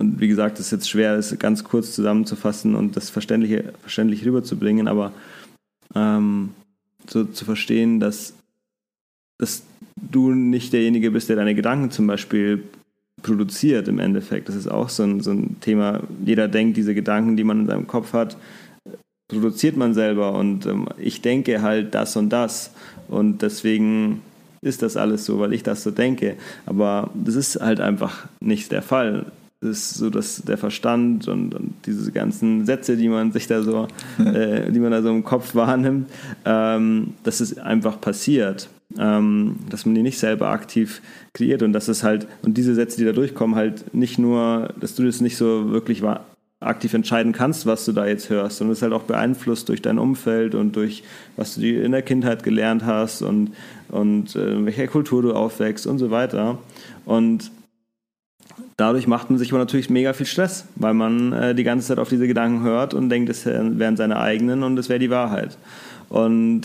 und 0.00 0.20
wie 0.20 0.28
gesagt, 0.28 0.60
es 0.60 0.66
ist 0.66 0.70
jetzt 0.70 0.90
schwer, 0.90 1.14
es 1.14 1.36
ganz 1.38 1.64
kurz 1.64 1.92
zusammenzufassen 1.92 2.76
und 2.76 2.96
das 2.96 3.10
verständlich, 3.10 3.64
verständlich 3.80 4.24
rüberzubringen, 4.24 4.86
aber 4.86 5.12
ähm, 5.94 6.50
so 7.08 7.24
zu 7.24 7.44
verstehen, 7.44 8.00
dass, 8.00 8.34
dass 9.38 9.62
du 9.96 10.32
nicht 10.32 10.72
derjenige 10.72 11.10
bist, 11.10 11.28
der 11.28 11.36
deine 11.36 11.54
Gedanken 11.54 11.90
zum 11.90 12.06
Beispiel 12.06 12.62
produziert 13.22 13.88
im 13.88 13.98
Endeffekt. 13.98 14.48
Das 14.48 14.54
ist 14.54 14.68
auch 14.68 14.88
so 14.88 15.02
ein, 15.02 15.20
so 15.20 15.32
ein 15.32 15.56
Thema. 15.60 16.02
Jeder 16.24 16.48
denkt, 16.48 16.76
diese 16.76 16.94
Gedanken, 16.94 17.36
die 17.36 17.44
man 17.44 17.60
in 17.60 17.66
seinem 17.66 17.86
Kopf 17.86 18.12
hat, 18.12 18.36
produziert 19.28 19.76
man 19.76 19.92
selber 19.94 20.32
und 20.34 20.66
ähm, 20.66 20.88
ich 20.96 21.20
denke 21.20 21.60
halt 21.62 21.94
das 21.94 22.16
und 22.16 22.30
das 22.30 22.72
und 23.08 23.42
deswegen 23.42 24.22
ist 24.60 24.82
das 24.82 24.96
alles 24.96 25.24
so, 25.24 25.38
weil 25.38 25.52
ich 25.52 25.62
das 25.62 25.82
so 25.82 25.90
denke. 25.90 26.36
Aber 26.66 27.10
das 27.14 27.34
ist 27.34 27.60
halt 27.60 27.80
einfach 27.80 28.26
nicht 28.40 28.72
der 28.72 28.82
Fall 28.82 29.26
ist 29.60 29.94
so 29.94 30.08
dass 30.08 30.42
der 30.42 30.56
Verstand 30.56 31.26
und, 31.26 31.54
und, 31.54 31.74
diese 31.84 32.12
ganzen 32.12 32.64
Sätze, 32.64 32.96
die 32.96 33.08
man 33.08 33.32
sich 33.32 33.46
da 33.46 33.62
so, 33.62 33.88
äh, 34.24 34.70
die 34.70 34.78
man 34.78 34.92
da 34.92 35.02
so 35.02 35.10
im 35.10 35.24
Kopf 35.24 35.54
wahrnimmt, 35.54 36.08
ähm, 36.44 37.14
dass 37.24 37.40
es 37.40 37.58
einfach 37.58 38.00
passiert, 38.00 38.68
ähm, 38.98 39.56
dass 39.68 39.84
man 39.84 39.94
die 39.94 40.02
nicht 40.02 40.18
selber 40.18 40.50
aktiv 40.50 41.02
kreiert 41.32 41.62
und 41.62 41.72
dass 41.72 41.88
es 41.88 42.04
halt 42.04 42.28
und 42.42 42.56
diese 42.56 42.74
Sätze, 42.74 42.98
die 42.98 43.04
da 43.04 43.12
durchkommen, 43.12 43.56
halt 43.56 43.94
nicht 43.94 44.18
nur, 44.18 44.72
dass 44.78 44.94
du 44.94 45.04
das 45.04 45.20
nicht 45.20 45.36
so 45.36 45.70
wirklich 45.72 46.02
aktiv 46.60 46.94
entscheiden 46.94 47.32
kannst, 47.32 47.66
was 47.66 47.84
du 47.84 47.92
da 47.92 48.06
jetzt 48.06 48.30
hörst, 48.30 48.58
sondern 48.58 48.72
es 48.72 48.78
ist 48.78 48.82
halt 48.82 48.92
auch 48.92 49.04
beeinflusst 49.04 49.68
durch 49.68 49.82
dein 49.82 49.98
Umfeld 49.98 50.54
und 50.54 50.74
durch 50.76 51.04
was 51.36 51.56
du 51.56 51.62
in 51.62 51.92
der 51.92 52.02
Kindheit 52.02 52.42
gelernt 52.42 52.84
hast 52.84 53.22
und 53.22 53.52
und 53.88 54.36
äh, 54.36 54.64
welcher 54.64 54.86
Kultur 54.86 55.22
du 55.22 55.32
aufwächst 55.32 55.86
und 55.86 55.98
so 55.98 56.10
weiter. 56.10 56.58
Und 57.04 57.50
Dadurch 58.78 59.08
macht 59.08 59.28
man 59.28 59.40
sich 59.40 59.50
aber 59.50 59.58
natürlich 59.58 59.90
mega 59.90 60.12
viel 60.12 60.24
Stress, 60.24 60.64
weil 60.76 60.94
man 60.94 61.32
äh, 61.32 61.54
die 61.54 61.64
ganze 61.64 61.88
Zeit 61.88 61.98
auf 61.98 62.08
diese 62.08 62.28
Gedanken 62.28 62.62
hört 62.62 62.94
und 62.94 63.10
denkt, 63.10 63.28
es 63.28 63.44
wären 63.44 63.96
seine 63.96 64.20
eigenen 64.20 64.62
und 64.62 64.78
es 64.78 64.88
wäre 64.88 65.00
die 65.00 65.10
Wahrheit. 65.10 65.58
Und 66.08 66.62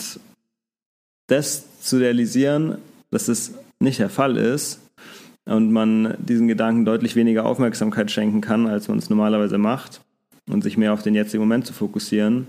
das 1.27 1.81
zu 1.81 1.97
realisieren, 1.97 2.77
dass 3.09 3.29
es 3.29 3.55
nicht 3.79 3.97
der 3.99 4.11
Fall 4.11 4.37
ist 4.37 4.79
und 5.45 5.71
man 5.71 6.15
diesen 6.19 6.47
Gedanken 6.47 6.85
deutlich 6.85 7.15
weniger 7.15 7.47
Aufmerksamkeit 7.47 8.11
schenken 8.11 8.41
kann, 8.41 8.67
als 8.67 8.87
man 8.87 8.99
es 8.99 9.09
normalerweise 9.09 9.57
macht 9.57 10.01
und 10.47 10.61
sich 10.61 10.77
mehr 10.77 10.93
auf 10.93 11.01
den 11.01 11.15
jetzigen 11.15 11.41
Moment 11.41 11.65
zu 11.65 11.73
fokussieren, 11.73 12.45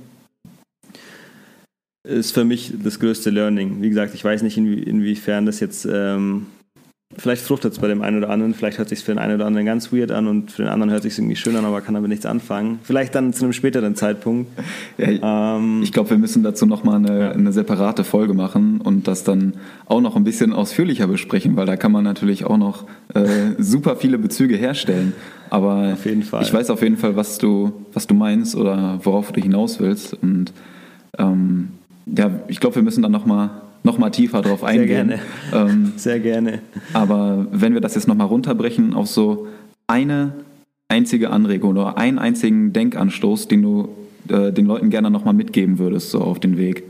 ist 2.07 2.33
für 2.33 2.45
mich 2.45 2.75
das 2.83 3.01
größte 3.01 3.31
Learning. 3.31 3.81
Wie 3.81 3.89
gesagt, 3.89 4.15
ich 4.15 4.23
weiß 4.23 4.43
nicht, 4.43 4.59
inwie 4.59 4.83
inwiefern 4.83 5.47
das 5.47 5.61
jetzt 5.61 5.89
ähm, 5.91 6.49
Vielleicht 7.17 7.43
fruchtet 7.43 7.73
es 7.73 7.79
bei 7.79 7.89
dem 7.89 8.03
einen 8.03 8.19
oder 8.19 8.31
anderen, 8.31 8.55
vielleicht 8.55 8.79
hört 8.79 8.91
es 8.91 8.99
sich 8.99 9.05
für 9.05 9.13
den 9.13 9.19
einen 9.19 9.37
oder 9.37 9.47
anderen 9.47 9.67
ganz 9.67 9.93
weird 9.93 10.11
an 10.11 10.27
und 10.27 10.51
für 10.51 10.63
den 10.63 10.71
anderen 10.71 10.91
hört 10.91 11.05
es 11.05 11.15
sich 11.15 11.19
irgendwie 11.19 11.37
schön 11.37 11.57
an, 11.57 11.65
aber 11.65 11.81
kann 11.81 11.95
damit 11.95 12.11
nichts 12.11 12.27
anfangen. 12.27 12.79
Vielleicht 12.83 13.15
dann 13.15 13.33
zu 13.33 13.45
einem 13.45 13.53
späteren 13.53 13.95
Zeitpunkt. 13.95 14.51
Ja, 14.97 15.57
ähm, 15.57 15.81
ich 15.83 15.93
glaube, 15.93 16.11
wir 16.11 16.19
müssen 16.19 16.43
dazu 16.43 16.67
nochmal 16.67 16.97
eine, 16.97 17.21
ja. 17.21 17.31
eine 17.33 17.53
separate 17.53 18.05
Folge 18.05 18.33
machen 18.33 18.81
und 18.81 19.09
das 19.09 19.25
dann 19.25 19.55
auch 19.87 20.01
noch 20.01 20.15
ein 20.15 20.23
bisschen 20.23 20.53
ausführlicher 20.53 21.09
besprechen, 21.09 21.57
weil 21.57 21.67
da 21.67 21.77
kann 21.77 21.91
man 21.91 22.05
natürlich 22.05 22.45
auch 22.45 22.57
noch 22.57 22.85
äh, 23.15 23.25
super 23.59 23.97
viele 23.97 24.19
Bezüge 24.19 24.57
herstellen. 24.57 25.15
Aber 25.51 25.97
ich 26.05 26.53
weiß 26.53 26.71
auf 26.71 26.83
jeden 26.83 26.97
Fall, 26.97 27.17
was 27.17 27.39
du, 27.39 27.73
was 27.93 28.07
du 28.07 28.15
meinst 28.15 28.57
oder 28.57 29.01
worauf 29.03 29.33
du 29.33 29.41
hinaus 29.41 29.81
willst. 29.81 30.15
Und 30.15 30.53
ähm, 31.19 31.71
ja, 32.07 32.31
ich 32.49 32.61
glaube, 32.61 32.77
wir 32.77 32.83
müssen 32.83 33.03
dann 33.03 33.13
nochmal 33.13 33.51
noch 33.85 33.99
mal 33.99 34.11
tiefer 34.11 34.43
drauf 34.43 34.65
eingehen. 34.65 35.09
Sehr 35.09 35.19
gerne. 35.53 35.71
Ähm, 35.71 35.93
Sehr 35.97 36.21
gerne. 36.21 36.63
Aber 36.93 37.47
wenn 37.53 37.75
wir 37.75 37.81
das 37.81 37.95
jetzt 37.95 38.09
nochmal 38.09 38.27
runterbrechen 38.27 38.95
auf 38.95 39.07
so 39.07 39.47
eine 39.87 40.33
einzige 40.89 41.31
Anregung 41.31 41.73
oder 41.73 41.97
einen 41.99 42.19
einzigen 42.19 42.73
Denkanstoß, 42.73 43.47
den 43.47 43.63
du 43.63 43.89
äh, 44.29 44.53
den 44.53 44.67
Leuten 44.67 44.91
gerne 44.91 45.11
nochmal 45.11 45.35
mitgeben 45.35 45.79
würdest, 45.79 46.11
so 46.11 46.21
auf 46.21 46.41
den 46.41 46.57
Weg. 46.57 46.85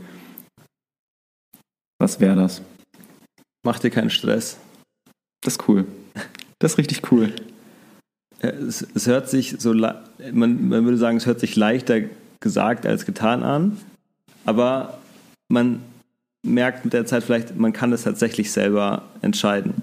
Was 1.99 2.19
wäre 2.19 2.35
das? 2.35 2.61
Mach 3.63 3.79
dir 3.79 3.89
keinen 3.89 4.09
Stress. 4.09 4.57
Das 5.41 5.53
ist 5.53 5.67
cool. 5.67 5.85
Das 6.59 6.73
ist 6.73 6.77
richtig 6.77 7.11
cool. 7.11 7.33
Es, 8.39 8.85
es 8.95 9.07
hört 9.07 9.29
sich 9.29 9.55
so, 9.59 9.73
man, 9.73 9.99
man 10.31 10.85
würde 10.85 10.97
sagen, 10.97 11.17
es 11.17 11.25
hört 11.25 11.39
sich 11.39 11.55
leichter 11.55 12.01
gesagt 12.39 12.85
als 12.85 13.05
getan 13.05 13.43
an, 13.43 13.77
aber 14.45 14.99
man 15.49 15.81
merkt 16.45 16.85
mit 16.85 16.93
der 16.93 17.05
Zeit 17.05 17.23
vielleicht, 17.23 17.57
man 17.57 17.73
kann 17.73 17.91
es 17.93 18.03
tatsächlich 18.03 18.51
selber 18.51 19.03
entscheiden. 19.21 19.73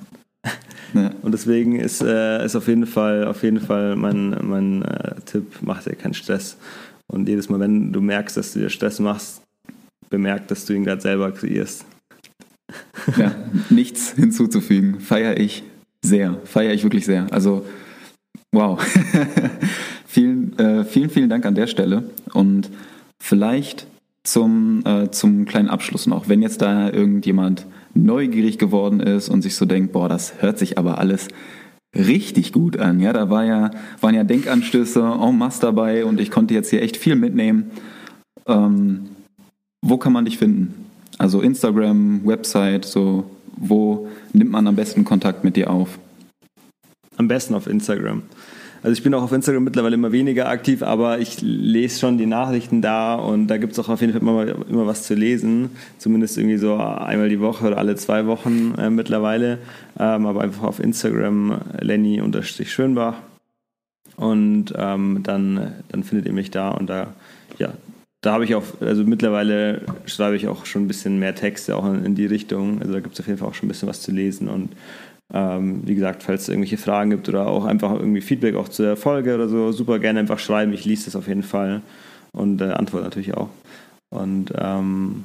Ja. 0.94 1.10
Und 1.22 1.32
deswegen 1.32 1.78
ist, 1.78 2.02
äh, 2.02 2.44
ist 2.44 2.56
auf 2.56 2.68
jeden 2.68 2.86
Fall, 2.86 3.26
auf 3.26 3.43
jeden 3.43 3.60
Fall 3.60 3.97
mein, 3.97 4.36
mein 4.43 4.82
äh, 4.82 5.14
Tipp, 5.24 5.47
mach 5.62 5.82
dir 5.82 5.94
keinen 5.94 6.14
Stress. 6.14 6.56
Und 7.06 7.28
jedes 7.28 7.48
Mal, 7.48 7.60
wenn 7.60 7.93
du 7.93 8.01
merkst, 8.01 8.36
dass 8.36 8.52
du 8.52 8.60
dir 8.60 8.68
Stress 8.68 8.98
machst, 8.98 9.43
bemerk, 10.10 10.48
dass 10.48 10.64
du 10.66 10.74
ihn 10.74 10.84
gerade 10.84 11.01
selber 11.01 11.32
kreierst. 11.32 11.84
Ja, 13.16 13.34
nichts 13.70 14.12
hinzuzufügen. 14.12 15.01
Feiere 15.01 15.39
ich 15.39 15.62
sehr. 16.02 16.40
Feiere 16.44 16.72
ich 16.72 16.82
wirklich 16.82 17.05
sehr. 17.05 17.26
Also, 17.30 17.66
wow. 18.52 18.80
vielen, 20.06 20.59
äh, 20.59 20.84
vielen, 20.84 21.10
vielen 21.10 21.28
Dank 21.28 21.44
an 21.47 21.55
der 21.55 21.66
Stelle. 21.66 22.05
Und 22.32 22.70
vielleicht 23.18 23.86
zum, 24.24 24.82
äh, 24.85 25.11
zum 25.11 25.44
kleinen 25.44 25.69
Abschluss 25.69 26.07
noch. 26.07 26.28
Wenn 26.28 26.43
jetzt 26.43 26.62
da 26.62 26.90
irgendjemand 26.90 27.66
neugierig 27.94 28.59
geworden 28.59 29.01
ist 29.01 29.28
und 29.28 29.43
sich 29.43 29.57
so 29.57 29.65
denkt, 29.66 29.93
boah, 29.93 30.09
das 30.09 30.40
hört 30.40 30.59
sich 30.59 30.78
aber 30.78 30.99
alles 30.99 31.28
richtig 31.94 32.53
gut 32.53 32.78
an. 32.78 33.01
Ja, 33.01 33.12
da 33.12 33.28
war 33.28 33.44
ja, 33.44 33.70
waren 34.01 34.15
ja 34.15 34.24
Denkanstöße 34.24 35.01
en 35.01 35.39
masse 35.39 35.61
dabei 35.61 36.05
und 36.05 36.20
ich 36.20 36.31
konnte 36.31 36.55
jetzt 36.55 36.70
hier 36.70 36.82
echt 36.82 36.97
viel 36.97 37.16
mitnehmen. 37.16 37.70
Ähm, 38.47 39.11
wo 39.82 39.99
kann 39.99 40.12
man 40.12 40.24
dich 40.24 40.39
finden? 40.39 40.86
Also 41.19 41.40
Instagram, 41.40 42.24
Website, 42.24 42.85
so 42.85 43.31
wo 43.57 44.09
nimmt 44.32 44.51
man 44.51 44.66
am 44.66 44.77
besten 44.77 45.05
Kontakt 45.05 45.44
mit 45.44 45.57
dir 45.57 45.70
auf? 45.70 45.99
Am 47.16 47.28
besten 47.28 47.55
auf 47.55 47.66
Instagram. 47.66 48.23
Also 48.82 48.94
ich 48.94 49.02
bin 49.02 49.14
auch 49.14 49.22
auf 49.22 49.32
Instagram 49.32 49.62
mittlerweile 49.62 49.94
immer 49.94 50.10
weniger 50.10 50.48
aktiv, 50.48 50.82
aber 50.82 51.20
ich 51.20 51.40
lese 51.40 52.00
schon 52.00 52.18
die 52.18 52.26
Nachrichten 52.26 52.82
da 52.82 53.14
und 53.14 53.46
da 53.46 53.56
gibt 53.56 53.72
es 53.72 53.78
auch 53.78 53.88
auf 53.88 54.00
jeden 54.00 54.12
Fall 54.12 54.22
immer, 54.22 54.68
immer 54.68 54.86
was 54.86 55.04
zu 55.04 55.14
lesen. 55.14 55.70
Zumindest 55.98 56.36
irgendwie 56.36 56.56
so 56.56 56.76
einmal 56.76 57.28
die 57.28 57.40
Woche 57.40 57.66
oder 57.66 57.78
alle 57.78 57.94
zwei 57.94 58.26
Wochen 58.26 58.74
äh, 58.78 58.90
mittlerweile. 58.90 59.59
Ähm, 59.98 60.26
aber 60.26 60.40
einfach 60.40 60.64
auf 60.64 60.80
Instagram 60.80 61.60
Lenny-Schönbach 61.80 63.16
und 64.16 64.72
ähm, 64.76 65.20
dann, 65.22 65.72
dann 65.88 66.02
findet 66.02 66.26
ihr 66.26 66.32
mich 66.32 66.50
da 66.50 66.70
und 66.70 66.90
da, 66.90 67.14
ja, 67.59 67.72
da 68.20 68.32
habe 68.32 68.44
ich 68.44 68.54
auch, 68.54 68.64
also 68.80 69.04
mittlerweile 69.04 69.82
schreibe 70.06 70.36
ich 70.36 70.46
auch 70.48 70.64
schon 70.64 70.84
ein 70.84 70.88
bisschen 70.88 71.18
mehr 71.18 71.34
Texte 71.34 71.76
auch 71.76 71.86
in, 71.86 72.04
in 72.04 72.14
die 72.14 72.26
Richtung. 72.26 72.80
Also 72.80 72.92
da 72.92 73.00
gibt 73.00 73.14
es 73.14 73.20
auf 73.20 73.26
jeden 73.26 73.38
Fall 73.38 73.48
auch 73.48 73.54
schon 73.54 73.66
ein 73.66 73.72
bisschen 73.72 73.88
was 73.88 74.00
zu 74.00 74.12
lesen 74.12 74.48
und 74.48 74.70
ähm, 75.32 75.82
wie 75.84 75.94
gesagt, 75.94 76.22
falls 76.22 76.42
es 76.42 76.48
irgendwelche 76.48 76.76
Fragen 76.76 77.10
gibt 77.10 77.28
oder 77.28 77.46
auch 77.46 77.64
einfach 77.64 77.92
irgendwie 77.92 78.20
Feedback 78.20 78.54
auch 78.54 78.68
zur 78.68 78.96
Folge 78.96 79.34
oder 79.34 79.48
so, 79.48 79.72
super 79.72 79.98
gerne 79.98 80.20
einfach 80.20 80.38
schreiben. 80.38 80.72
Ich 80.72 80.84
lese 80.84 81.06
das 81.06 81.16
auf 81.16 81.28
jeden 81.28 81.42
Fall 81.42 81.82
und 82.32 82.60
äh, 82.60 82.72
antworte 82.72 83.04
natürlich 83.04 83.34
auch. 83.34 83.48
Und 84.10 84.52
ähm, 84.59 85.24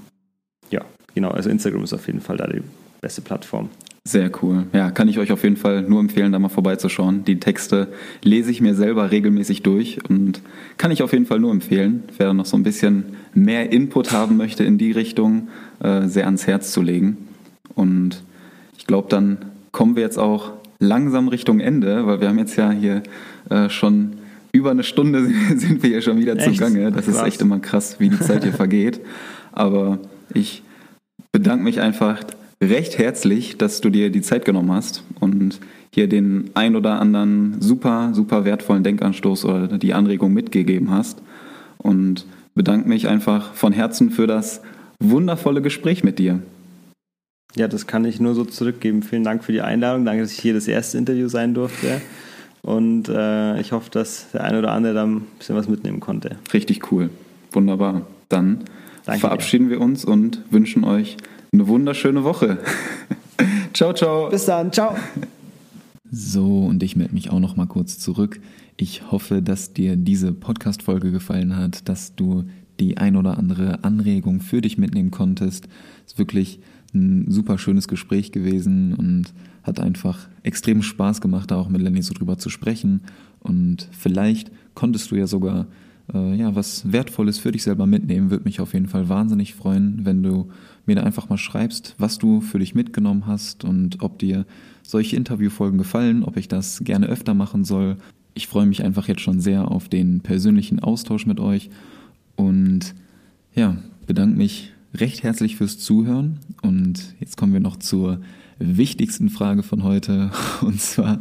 ja, 0.70 0.82
genau, 1.14 1.32
also 1.32 1.50
Instagram 1.50 1.84
ist 1.84 1.94
auf 1.94 2.08
jeden 2.08 2.22
Fall 2.22 2.38
da 2.38 2.48
die 2.48 2.62
beste 3.02 3.22
Plattform. 3.22 3.70
Sehr 4.06 4.32
cool. 4.42 4.68
Ja, 4.72 4.90
kann 4.90 5.10
ich 5.10 5.20
euch 5.20 5.34
auf 5.34 5.44
jeden 5.44 5.58
Fall 5.58 5.82
nur 5.82 6.00
empfehlen, 6.00 6.32
da 6.32 6.40
mal 6.40 6.48
vorbeizuschauen. 6.48 7.26
Die 7.26 7.42
Texte 7.42 7.90
lese 8.24 8.52
ich 8.52 8.62
mir 8.62 8.74
selber 8.74 9.12
regelmäßig 9.12 9.64
durch 9.64 10.00
und 10.08 10.42
kann 10.78 10.92
ich 10.92 11.04
auf 11.04 11.12
jeden 11.12 11.26
Fall 11.26 11.40
nur 11.40 11.52
empfehlen. 11.52 12.04
Wer 12.18 12.34
noch 12.34 12.46
so 12.46 12.56
ein 12.56 12.64
bisschen 12.64 13.18
mehr 13.34 13.74
Input 13.74 14.14
haben 14.14 14.38
möchte 14.38 14.64
in 14.64 14.78
die 14.78 14.94
Richtung, 14.94 15.50
äh, 15.82 16.08
sehr 16.08 16.26
ans 16.26 16.48
Herz 16.48 16.72
zu 16.72 16.82
legen. 16.82 17.18
Und 17.76 18.24
ich 18.78 18.88
glaube, 18.88 19.10
dann 19.10 19.40
kommen 19.78 19.96
wir 19.96 20.02
jetzt 20.02 20.18
auch 20.18 20.54
langsam 20.80 21.28
Richtung 21.28 21.60
Ende, 21.60 22.08
weil 22.08 22.20
wir 22.20 22.30
haben 22.30 22.40
jetzt 22.40 22.56
ja 22.56 22.72
hier 22.72 23.04
äh, 23.52 23.70
schon 23.70 24.14
über 24.52 24.72
eine 24.72 24.82
Stunde 24.82 25.30
sind 25.56 25.84
wir 25.84 25.92
hier 25.92 26.02
schon 26.02 26.18
wieder 26.18 26.36
echt? 26.36 26.56
zugange. 26.56 26.92
Das 26.92 27.06
krass. 27.06 27.18
ist 27.18 27.24
echt 27.24 27.42
immer 27.44 27.60
krass, 27.60 27.98
wie 28.00 28.10
die 28.10 28.20
Zeit 28.20 28.42
hier 28.42 28.54
vergeht. 28.64 29.02
Aber 29.52 30.00
ich 30.34 30.64
bedanke 31.32 31.64
mich 31.64 31.80
einfach 31.80 32.24
recht 32.60 32.98
herzlich, 32.98 33.60
dass 33.60 33.80
du 33.80 33.92
dir 33.92 34.10
die 34.10 34.24
Zeit 34.24 34.46
genommen 34.46 34.72
hast 34.72 35.04
und 35.20 35.60
hier 35.94 36.10
den 36.10 36.50
ein 36.56 36.76
oder 36.76 37.00
anderen 37.00 37.62
super, 37.62 38.10
super 38.14 38.46
wertvollen 38.46 38.84
Denkanstoß 38.84 39.46
oder 39.46 39.78
die 39.78 39.94
Anregung 39.94 40.34
mitgegeben 40.34 40.90
hast. 40.90 41.22
Und 41.78 42.26
bedanke 42.56 42.90
mich 42.90 43.08
einfach 43.08 43.54
von 43.54 43.74
Herzen 43.74 44.10
für 44.10 44.26
das 44.26 44.60
wundervolle 45.00 45.62
Gespräch 45.62 46.04
mit 46.04 46.18
dir. 46.18 46.40
Ja, 47.56 47.68
das 47.68 47.88
kann 47.88 48.06
ich 48.06 48.20
nur 48.20 48.36
so 48.36 48.46
zurückgeben. 48.46 49.02
Vielen 49.04 49.24
Dank 49.24 49.44
für 49.44 49.52
die 49.52 49.62
Einladung. 49.62 50.06
Danke, 50.06 50.22
dass 50.22 50.32
ich 50.32 50.40
hier 50.40 50.54
das 50.54 50.68
erste 50.68 50.98
Interview 50.98 51.28
sein 51.28 51.54
durfte. 51.54 52.02
Und 52.62 53.08
äh, 53.10 53.60
ich 53.62 53.72
hoffe, 53.72 53.90
dass 53.90 54.32
der 54.32 54.44
eine 54.44 54.60
oder 54.60 54.72
andere 54.74 54.94
da 54.94 55.06
ein 55.06 55.22
bisschen 55.38 55.56
was 55.56 55.68
mitnehmen 55.68 56.00
konnte. 56.00 56.38
Richtig 56.54 56.92
cool. 56.92 57.10
Wunderbar. 57.52 58.06
Dann 58.30 58.66
Danke 59.06 59.22
verabschieden 59.22 59.70
dir. 59.70 59.76
wir 59.76 59.82
uns 59.82 60.04
und 60.04 60.42
wünschen 60.52 60.84
euch 60.84 61.18
eine 61.54 61.68
wunderschöne 61.68 62.24
Woche. 62.24 62.60
ciao, 63.74 63.94
ciao. 63.94 64.30
Bis 64.30 64.46
dann. 64.46 64.72
Ciao. 64.72 64.96
So, 66.12 66.66
und 66.66 66.84
ich 66.84 66.96
melde 66.96 67.14
mich 67.14 67.30
auch 67.32 67.40
noch 67.40 67.56
mal 67.56 67.68
kurz 67.68 68.00
zurück. 68.00 68.40
Ich 68.76 69.12
hoffe, 69.12 69.42
dass 69.42 69.74
dir 69.74 69.96
diese 69.96 70.34
Podcast-Folge 70.34 71.12
gefallen 71.12 71.56
hat, 71.56 71.88
dass 71.90 72.16
du 72.16 72.46
die 72.80 72.98
ein 72.98 73.16
oder 73.16 73.38
andere 73.38 73.84
Anregung 73.84 74.42
für 74.42 74.62
dich 74.62 74.78
mitnehmen 74.78 75.12
konntest. 75.12 75.68
Es 76.06 76.14
ist 76.14 76.20
wirklich 76.20 76.60
ein 76.94 77.30
super 77.30 77.58
schönes 77.58 77.88
Gespräch 77.88 78.32
gewesen 78.32 78.94
und 78.94 79.34
hat 79.64 79.80
einfach 79.80 80.28
extrem 80.44 80.82
Spaß 80.82 81.22
gemacht, 81.22 81.52
da 81.52 81.58
auch 81.58 81.70
mit 81.70 81.82
Lenny 81.82 82.02
so 82.02 82.14
drüber 82.14 82.38
zu 82.38 82.50
sprechen. 82.50 83.02
Und 83.40 83.90
vielleicht 83.92 84.52
konntest 84.74 85.12
du 85.12 85.16
ja 85.16 85.28
sogar 85.28 85.68
äh, 86.14 86.36
ja, 86.36 86.56
was 86.56 86.92
Wertvolles 86.92 87.38
für 87.38 87.52
dich 87.52 87.64
selber 87.64 87.86
mitnehmen. 87.86 88.30
Würde 88.30 88.46
mich 88.46 88.60
auf 88.62 88.74
jeden 88.74 88.88
Fall 88.88 89.10
wahnsinnig 89.10 89.56
freuen, 89.56 90.06
wenn 90.06 90.24
du 90.24 90.50
mir 90.86 90.96
da 90.96 91.04
einfach 91.04 91.30
mal 91.30 91.38
schreibst, 91.38 91.96
was 91.98 92.18
du 92.18 92.42
für 92.42 92.60
dich 92.60 92.76
mitgenommen 92.76 93.28
hast 93.28 93.64
und 93.64 94.02
ob 94.02 94.20
dir 94.20 94.46
solche 94.84 95.18
Interviewfolgen 95.18 95.78
gefallen, 95.78 96.24
ob 96.24 96.38
ich 96.38 96.48
das 96.48 96.84
gerne 96.84 97.08
öfter 97.08 97.34
machen 97.34 97.66
soll. 97.66 97.98
Ich 98.34 98.48
freue 98.48 98.66
mich 98.66 98.84
einfach 98.84 99.08
jetzt 99.08 99.22
schon 99.22 99.40
sehr 99.40 99.70
auf 99.70 99.90
den 99.90 100.22
persönlichen 100.22 100.80
Austausch 100.80 101.26
mit 101.26 101.40
euch 101.40 101.70
und 102.36 102.96
ja, 103.54 103.78
bedanke 104.06 104.38
mich 104.38 104.74
recht 104.94 105.24
herzlich 105.24 105.56
fürs 105.56 105.78
Zuhören. 105.78 106.40
Und 106.62 107.16
jetzt 107.20 107.38
kommen 107.38 107.54
wir 107.54 107.60
noch 107.60 107.78
zur 107.78 108.22
wichtigsten 108.60 109.30
Frage 109.30 109.64
von 109.64 109.84
heute. 109.84 110.32
Und 110.62 110.82
zwar 110.82 111.20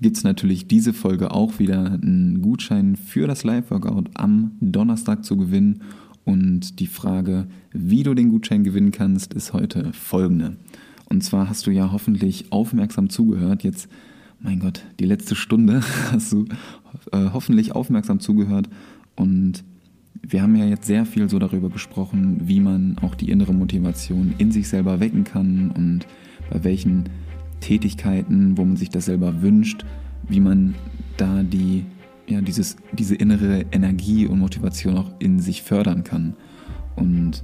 gibt 0.00 0.16
es 0.16 0.24
natürlich 0.24 0.66
diese 0.66 0.92
Folge 0.92 1.30
auch 1.30 1.58
wieder 1.58 1.92
einen 1.92 2.42
Gutschein 2.42 2.96
für 2.96 3.26
das 3.26 3.44
Live-Workout 3.44 4.10
am 4.14 4.52
Donnerstag 4.60 5.24
zu 5.24 5.36
gewinnen. 5.36 5.82
Und 6.24 6.80
die 6.80 6.88
Frage, 6.88 7.46
wie 7.72 8.02
du 8.02 8.14
den 8.14 8.30
Gutschein 8.30 8.64
gewinnen 8.64 8.90
kannst, 8.90 9.32
ist 9.34 9.52
heute 9.52 9.92
folgende. 9.92 10.56
Und 11.08 11.22
zwar 11.22 11.48
hast 11.48 11.66
du 11.66 11.70
ja 11.70 11.92
hoffentlich 11.92 12.50
aufmerksam 12.50 13.10
zugehört. 13.10 13.62
Jetzt, 13.62 13.88
mein 14.40 14.58
Gott, 14.58 14.82
die 14.98 15.04
letzte 15.04 15.36
Stunde 15.36 15.82
hast 16.10 16.32
du 16.32 16.46
äh, 17.12 17.30
hoffentlich 17.32 17.72
aufmerksam 17.72 18.18
zugehört. 18.18 18.68
Und 19.14 19.62
wir 20.22 20.42
haben 20.42 20.56
ja 20.56 20.64
jetzt 20.64 20.86
sehr 20.86 21.06
viel 21.06 21.28
so 21.28 21.38
darüber 21.38 21.70
gesprochen, 21.70 22.40
wie 22.42 22.60
man 22.60 22.96
auch 23.02 23.14
die 23.14 23.30
innere 23.30 23.52
Motivation 23.54 24.34
in 24.38 24.50
sich 24.50 24.68
selber 24.68 25.00
wecken 25.00 25.24
kann 25.24 25.70
und 25.70 26.06
bei 26.50 26.64
welchen 26.64 27.04
Tätigkeiten, 27.60 28.56
wo 28.56 28.64
man 28.64 28.76
sich 28.76 28.90
das 28.90 29.06
selber 29.06 29.42
wünscht, 29.42 29.84
wie 30.28 30.40
man 30.40 30.74
da 31.16 31.42
die, 31.42 31.84
ja, 32.28 32.40
dieses, 32.40 32.76
diese 32.92 33.14
innere 33.14 33.64
Energie 33.72 34.26
und 34.26 34.38
Motivation 34.38 34.96
auch 34.96 35.10
in 35.18 35.40
sich 35.40 35.62
fördern 35.62 36.04
kann. 36.04 36.34
Und 36.94 37.42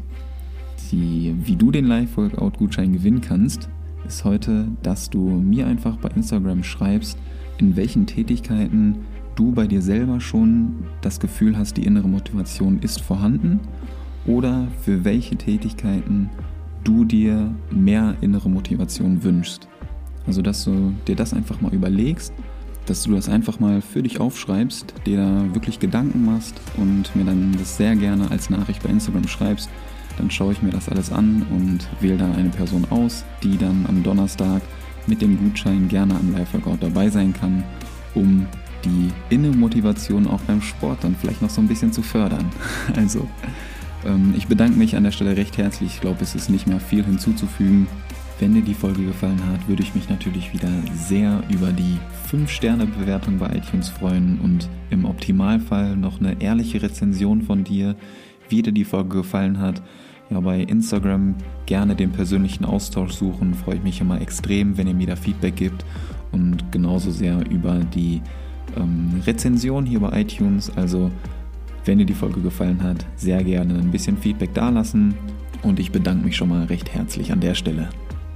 die, 0.91 1.35
wie 1.45 1.57
du 1.57 1.71
den 1.71 1.87
Live-Workout-Gutschein 1.87 2.93
gewinnen 2.93 3.21
kannst, 3.21 3.69
ist 4.07 4.25
heute, 4.25 4.69
dass 4.83 5.11
du 5.11 5.21
mir 5.29 5.67
einfach 5.67 5.97
bei 5.97 6.09
Instagram 6.11 6.63
schreibst, 6.65 7.19
in 7.59 7.77
welchen 7.77 8.07
Tätigkeiten 8.07 8.97
du 9.35 9.53
bei 9.53 9.67
dir 9.67 9.83
selber 9.83 10.21
schon 10.21 10.85
das 11.01 11.21
Gefühl 11.21 11.57
hast, 11.57 11.77
die 11.77 11.85
innere 11.85 12.09
Motivation 12.09 12.79
ist 12.81 13.01
vorhanden 13.01 13.61
oder 14.27 14.69
für 14.83 15.05
welche 15.05 15.37
Tätigkeiten 15.37 16.31
du 16.85 17.05
dir 17.05 17.55
mehr 17.71 18.17
innere 18.21 18.51
Motivation 18.51 19.23
wünschst. 19.23 19.69
Also, 20.27 20.43
dass 20.43 20.65
du 20.65 20.95
dir 21.07 21.17
das 21.17 21.35
einfach 21.35 21.61
mal 21.61 21.73
überlegst, 21.75 22.33
dass 22.87 23.05
du 23.05 23.13
das 23.13 23.29
einfach 23.29 23.61
mal 23.61 23.81
für 23.81 24.03
dich 24.03 24.21
aufschreibst, 24.21 24.95
dir 25.07 25.19
da 25.19 25.55
wirklich 25.55 25.79
Gedanken 25.79 26.25
machst 26.25 26.61
und 26.77 27.15
mir 27.15 27.25
dann 27.25 27.53
das 27.59 27.77
sehr 27.77 27.97
gerne 27.97 28.31
als 28.31 28.51
Nachricht 28.51 28.83
bei 28.83 28.91
Instagram 28.91 29.27
schreibst. 29.29 29.71
Dann 30.19 30.31
schaue 30.31 30.53
ich 30.53 30.63
mir 30.63 30.71
das 30.71 30.89
alles 30.89 31.11
an 31.11 31.47
und 31.51 31.89
wähle 32.01 32.19
da 32.19 32.31
eine 32.33 32.51
Person 32.51 32.85
aus, 32.91 33.25
die 33.43 33.57
dann 33.57 33.87
am 33.89 34.03
Donnerstag 34.03 34.63
mit 35.07 35.23
dem 35.23 35.39
Gutschein 35.39 35.89
gerne 35.89 36.15
am 36.15 36.33
Live-Workout 36.33 36.83
dabei 36.83 37.09
sein 37.09 37.33
kann, 37.33 37.65
um 38.15 38.47
die 38.85 39.11
Innenmotivation 39.31 40.27
auch 40.27 40.41
beim 40.43 40.63
Sport 40.63 41.05
dann 41.05 41.17
vielleicht 41.19 41.43
noch 41.43 41.51
so 41.51 41.61
ein 41.61 41.69
bisschen 41.69 41.93
zu 41.93 42.03
fördern. 42.03 42.45
Also, 42.97 43.29
ähm, 44.05 44.35
ich 44.37 44.47
bedanke 44.47 44.79
mich 44.79 44.97
an 44.97 45.05
der 45.05 45.11
Stelle 45.11 45.37
recht 45.37 45.59
herzlich. 45.59 45.95
Ich 45.95 46.01
glaube, 46.01 46.23
es 46.23 46.35
ist 46.35 46.51
nicht 46.51 46.67
mehr 46.67 46.81
viel 46.81 47.05
hinzuzufügen. 47.05 47.87
Wenn 48.39 48.55
dir 48.55 48.63
die 48.63 48.75
Folge 48.75 49.05
gefallen 49.05 49.41
hat, 49.47 49.69
würde 49.69 49.83
ich 49.83 49.95
mich 49.95 50.09
natürlich 50.09 50.53
wieder 50.53 50.71
sehr 50.95 51.43
über 51.49 51.71
die 51.71 51.99
5-Sterne-Bewertung 52.31 53.39
bei 53.39 53.55
iTunes 53.57 53.89
freuen 53.89 54.41
und 54.41 54.69
im 54.91 55.05
Optimalfall 55.05 55.97
noch 55.97 56.19
eine 56.19 56.41
ehrliche 56.41 56.83
Rezension 56.83 57.43
von 57.43 57.63
dir, 57.63 57.95
wie 58.49 58.63
dir 58.63 58.73
die 58.73 58.85
Folge 58.85 59.19
gefallen 59.19 59.61
hat. 59.61 59.81
Ja, 60.31 60.41
bei 60.41 60.61
Instagram 60.61 61.37
gerne 61.67 61.95
den 61.95 62.11
persönlichen 62.11 62.65
Austausch 62.65 63.13
suchen, 63.13 63.55
freue 63.55 63.77
ich 63.77 63.83
mich 63.83 64.01
immer 64.01 64.21
extrem, 64.21 64.77
wenn 64.77 64.89
ihr 64.89 64.95
mir 64.95 65.07
da 65.07 65.17
Feedback 65.17 65.57
gibt 65.57 65.85
und 66.33 66.73
genauso 66.73 67.11
sehr 67.11 67.49
über 67.51 67.81
die 67.95 68.23
ähm, 68.77 69.21
Rezension 69.27 69.87
hier 69.87 70.01
bei 70.01 70.21
iTunes. 70.21 70.71
Also, 70.77 71.11
wenn 71.85 71.99
dir 71.99 72.07
die 72.07 72.15
Folge 72.15 72.41
gefallen 72.41 72.83
hat, 72.83 73.05
sehr 73.17 73.43
gerne 73.45 73.75
ein 73.75 73.91
bisschen 73.91 74.17
Feedback 74.17 74.55
dalassen. 74.55 75.15
Und 75.63 75.79
ich 75.79 75.93
bedanke 75.93 76.25
mich 76.25 76.37
schon 76.37 76.49
mal 76.49 76.65
recht 76.65 76.93
herzlich 76.93 77.33
an 77.33 77.41
der 77.41 77.55
Stelle. 77.55 77.89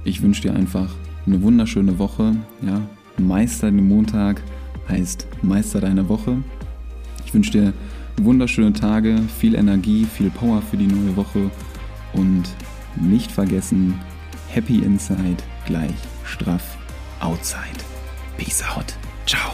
Ich 0.03 0.21
wünsche 0.21 0.43
dir 0.43 0.53
einfach 0.53 0.89
eine 1.25 1.41
wunderschöne 1.41 1.99
Woche. 1.99 2.35
Ja? 2.61 2.81
Meister 3.17 3.69
den 3.69 3.87
Montag 3.87 4.41
heißt 4.87 5.27
Meister 5.41 5.81
deiner 5.81 6.07
Woche. 6.07 6.37
Ich 7.25 7.33
wünsche 7.33 7.51
dir 7.51 7.73
wunderschöne 8.17 8.73
Tage, 8.73 9.17
viel 9.37 9.55
Energie, 9.55 10.05
viel 10.05 10.29
Power 10.29 10.61
für 10.61 10.77
die 10.77 10.87
neue 10.87 11.15
Woche 11.15 11.51
und 12.13 12.43
nicht 12.95 13.31
vergessen, 13.31 13.95
Happy 14.49 14.79
Inside 14.79 15.43
gleich 15.65 15.95
straff 16.23 16.77
Outside. 17.19 17.83
Peace 18.37 18.63
out. 18.63 18.93
Ciao. 19.25 19.51